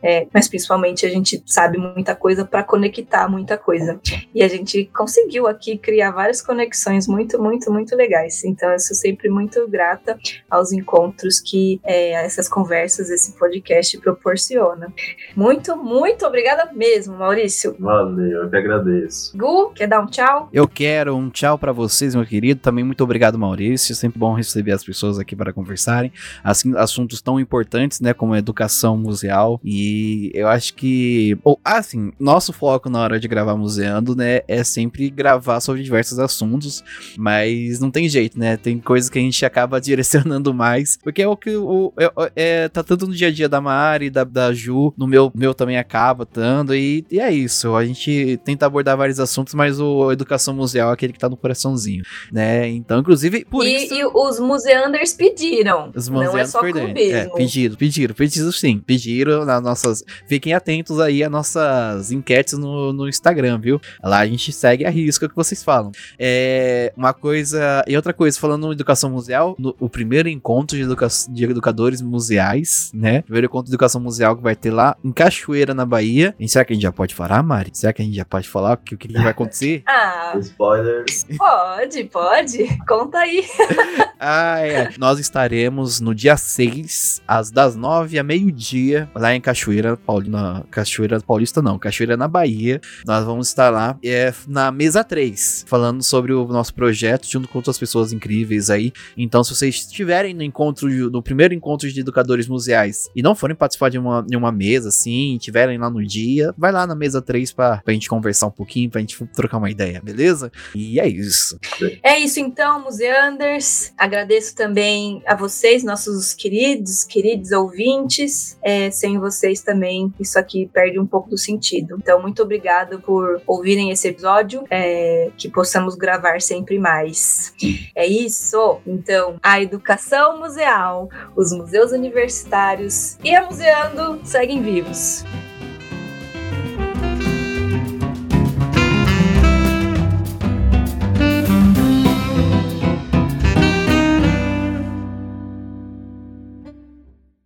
é, 0.02 0.26
mas 0.32 0.48
principalmente 0.48 1.04
a 1.04 1.10
gente 1.10 1.42
sabe 1.44 1.76
muita 1.76 2.16
coisa 2.16 2.46
para 2.46 2.62
conectar 2.62 3.28
muita 3.28 3.58
coisa. 3.58 4.00
E 4.34 4.42
a 4.42 4.48
gente 4.48 4.86
conseguiu 4.96 5.46
aqui 5.46 5.76
criar 5.76 6.12
várias 6.12 6.40
conexões 6.40 7.06
muito, 7.06 7.40
muito, 7.40 7.70
muito 7.70 7.94
legais. 7.94 8.42
Então 8.44 8.78
sou 8.78 8.96
sempre 8.96 9.28
muito 9.34 9.66
grata 9.68 10.16
aos 10.48 10.72
encontros 10.72 11.40
que 11.40 11.80
é, 11.84 12.12
essas 12.24 12.48
conversas, 12.48 13.10
esse 13.10 13.36
podcast 13.36 13.98
proporciona. 13.98 14.92
Muito, 15.34 15.76
muito 15.76 16.24
obrigada 16.24 16.72
mesmo, 16.72 17.16
Maurício. 17.16 17.74
Valeu, 17.78 18.42
eu 18.42 18.50
que 18.50 18.56
agradeço. 18.56 19.36
Gu, 19.36 19.70
quer 19.70 19.88
dar 19.88 20.00
um 20.00 20.06
tchau? 20.06 20.48
Eu 20.52 20.68
quero 20.68 21.16
um 21.16 21.28
tchau 21.28 21.58
para 21.58 21.72
vocês, 21.72 22.14
meu 22.14 22.24
querido. 22.24 22.60
Também 22.60 22.84
muito 22.84 23.02
obrigado, 23.02 23.38
Maurício. 23.38 23.94
Sempre 23.94 24.18
bom 24.18 24.34
receber 24.34 24.72
as 24.72 24.84
pessoas 24.84 25.18
aqui 25.18 25.34
para 25.34 25.52
conversarem. 25.52 26.12
Assim, 26.42 26.76
assuntos 26.76 27.20
tão 27.20 27.40
importantes, 27.40 28.00
né, 28.00 28.14
como 28.14 28.36
educação 28.36 28.96
museal. 28.96 29.60
E 29.64 30.30
eu 30.34 30.46
acho 30.48 30.74
que, 30.74 31.36
ou 31.42 31.58
assim, 31.64 32.12
nosso 32.18 32.52
foco 32.52 32.88
na 32.88 33.00
hora 33.00 33.18
de 33.18 33.26
gravar 33.26 33.56
museando, 33.56 34.14
né, 34.14 34.42
é 34.46 34.62
sempre 34.62 35.10
gravar 35.10 35.60
sobre 35.60 35.82
diversos 35.82 36.18
assuntos, 36.18 36.84
mas 37.16 37.80
não 37.80 37.90
tem 37.90 38.08
jeito, 38.08 38.38
né? 38.38 38.56
Tem 38.56 38.78
coisas 38.78 39.10
que 39.14 39.18
a 39.20 39.22
gente 39.22 39.46
acaba 39.46 39.80
direcionando 39.80 40.52
mais, 40.52 40.98
porque 41.02 41.22
é 41.22 41.28
o 41.28 41.36
que 41.36 41.56
o, 41.56 41.92
é, 41.96 42.10
é, 42.34 42.68
tá 42.68 42.82
tanto 42.82 43.06
no 43.06 43.14
dia 43.14 43.28
a 43.28 43.30
dia 43.30 43.48
da 43.48 43.60
Mari, 43.60 44.10
da, 44.10 44.24
da 44.24 44.52
Ju, 44.52 44.92
no 44.96 45.06
meu, 45.06 45.30
meu 45.34 45.54
também 45.54 45.78
acaba 45.78 46.26
tanto, 46.26 46.74
e, 46.74 47.06
e 47.10 47.20
é 47.20 47.32
isso. 47.32 47.74
A 47.76 47.84
gente 47.84 48.40
tenta 48.44 48.66
abordar 48.66 48.96
vários 48.96 49.20
assuntos, 49.20 49.54
mas 49.54 49.78
o 49.78 50.10
educação 50.10 50.52
museal 50.52 50.90
é 50.90 50.94
aquele 50.94 51.12
que 51.12 51.18
tá 51.18 51.28
no 51.28 51.36
coraçãozinho, 51.36 52.02
né? 52.32 52.68
Então, 52.68 52.98
inclusive, 52.98 53.44
por 53.44 53.64
e, 53.64 53.84
isso. 53.84 53.94
E 53.94 54.04
os 54.04 54.40
museanders 54.40 55.12
pediram. 55.12 55.92
Os 55.94 56.08
não 56.08 56.36
é 56.36 56.46
só 56.46 56.60
perdendo. 56.60 56.98
É, 56.98 57.26
pediram, 57.28 57.76
pediram, 57.76 58.14
pediram 58.14 58.52
sim. 58.52 58.78
Pediram 58.84 59.44
nas 59.44 59.62
nossas. 59.62 60.04
Fiquem 60.26 60.54
atentos 60.54 60.98
aí 60.98 61.22
às 61.22 61.30
nossas 61.30 62.10
enquetes 62.10 62.58
no, 62.58 62.92
no 62.92 63.08
Instagram, 63.08 63.60
viu? 63.60 63.80
Lá 64.02 64.18
a 64.18 64.26
gente 64.26 64.52
segue 64.52 64.84
a 64.84 64.90
risca 64.90 65.28
que 65.28 65.36
vocês 65.36 65.62
falam. 65.62 65.92
É 66.18 66.92
uma 66.96 67.12
coisa. 67.12 67.84
E 67.86 67.96
outra 67.96 68.12
coisa, 68.12 68.38
falando 68.38 68.68
em 68.68 68.72
educação 68.72 69.03
museal, 69.10 69.54
no, 69.58 69.74
o 69.78 69.88
primeiro 69.88 70.28
encontro 70.28 70.76
de, 70.76 70.82
educa 70.82 71.08
de 71.28 71.44
educadores 71.44 72.00
museais, 72.00 72.90
né? 72.94 73.22
Primeiro 73.22 73.46
encontro 73.46 73.66
de 73.66 73.72
educação 73.72 74.00
museal 74.00 74.36
que 74.36 74.42
vai 74.42 74.56
ter 74.56 74.70
lá 74.70 74.96
em 75.04 75.12
Cachoeira, 75.12 75.74
na 75.74 75.86
Bahia. 75.86 76.34
E 76.38 76.48
será 76.48 76.64
que 76.64 76.72
a 76.72 76.74
gente 76.74 76.82
já 76.82 76.92
pode 76.92 77.14
falar, 77.14 77.42
Mari? 77.42 77.70
Será 77.72 77.92
que 77.92 78.02
a 78.02 78.04
gente 78.04 78.16
já 78.16 78.24
pode 78.24 78.48
falar 78.48 78.74
o 78.74 78.76
que, 78.78 78.96
que 78.96 79.12
vai 79.12 79.28
acontecer? 79.28 79.82
ah, 79.86 80.34
spoilers. 80.38 81.26
Pode, 81.36 82.04
pode. 82.04 82.78
Conta 82.86 83.18
aí. 83.18 83.44
ah, 84.18 84.58
é. 84.60 84.90
Nós 84.98 85.18
estaremos 85.18 86.00
no 86.00 86.14
dia 86.14 86.36
6, 86.36 87.22
às 87.26 87.50
das 87.50 87.76
9 87.76 88.18
a 88.18 88.22
meio-dia, 88.22 89.08
lá 89.14 89.34
em 89.34 89.40
Cachoeira, 89.40 89.96
Paulina, 89.96 90.64
Cachoeira 90.70 91.20
Paulista 91.20 91.62
não, 91.62 91.78
Cachoeira 91.78 92.16
na 92.16 92.28
Bahia. 92.28 92.80
Nós 93.06 93.24
vamos 93.24 93.48
estar 93.48 93.70
lá 93.70 93.96
é, 94.02 94.32
na 94.46 94.70
mesa 94.70 95.02
3, 95.04 95.64
falando 95.66 96.02
sobre 96.02 96.32
o 96.32 96.46
nosso 96.46 96.74
projeto, 96.74 97.26
junto 97.30 97.48
com 97.48 97.58
outras 97.58 97.78
pessoas 97.78 98.12
incríveis 98.12 98.70
aí. 98.70 98.92
Então, 99.16 99.42
se 99.42 99.54
vocês 99.54 99.76
estiverem 99.76 100.34
no 100.34 100.42
encontro, 100.42 100.88
no 101.10 101.22
primeiro 101.22 101.54
encontro 101.54 101.90
de 101.90 102.00
educadores 102.00 102.48
museais 102.48 103.08
e 103.14 103.22
não 103.22 103.34
forem 103.34 103.56
participar 103.56 103.88
de 103.88 103.98
uma, 103.98 104.22
de 104.22 104.36
uma 104.36 104.52
mesa 104.52 104.88
assim, 104.88 105.36
estiverem 105.36 105.78
lá 105.78 105.90
no 105.90 106.04
dia, 106.04 106.54
vai 106.56 106.72
lá 106.72 106.86
na 106.86 106.94
mesa 106.94 107.20
3 107.20 107.52
pra, 107.52 107.78
pra 107.78 107.94
gente 107.94 108.08
conversar 108.08 108.46
um 108.46 108.50
pouquinho, 108.50 108.90
pra 108.90 109.00
gente 109.00 109.24
trocar 109.26 109.58
uma 109.58 109.70
ideia, 109.70 110.00
beleza? 110.02 110.50
E 110.74 111.00
é 111.00 111.08
isso. 111.08 111.58
É 112.02 112.18
isso 112.18 112.40
então, 112.40 112.82
Museanders. 112.82 113.92
Agradeço 113.96 114.54
também 114.54 115.22
a 115.26 115.34
vocês, 115.34 115.82
nossos 115.84 116.34
queridos, 116.34 117.04
queridos 117.04 117.52
ouvintes. 117.52 118.58
É, 118.62 118.90
sem 118.90 119.18
vocês 119.18 119.60
também, 119.60 120.12
isso 120.18 120.38
aqui 120.38 120.68
perde 120.72 120.98
um 120.98 121.06
pouco 121.06 121.30
do 121.30 121.38
sentido. 121.38 121.96
Então, 121.98 122.20
muito 122.20 122.42
obrigado 122.42 123.00
por 123.00 123.40
ouvirem 123.46 123.90
esse 123.90 124.08
episódio. 124.08 124.64
É, 124.70 125.30
que 125.36 125.48
possamos 125.48 125.94
gravar 125.94 126.40
sempre 126.40 126.78
mais. 126.78 127.52
É 127.94 128.06
isso. 128.06 128.80
Então, 128.86 129.36
a 129.42 129.60
educação 129.60 130.38
museal, 130.38 131.08
os 131.34 131.52
museus 131.52 131.92
universitários 131.92 133.18
e 133.24 133.34
a 133.34 133.44
Museando 133.44 134.20
seguem 134.24 134.62
vivos. 134.62 135.24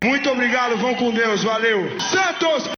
Muito 0.02 0.30
obrigado, 0.30 0.76
vão 0.78 0.94
com 0.94 1.12
Deus, 1.12 1.44
valeu. 1.44 2.00
Santos! 2.00 2.77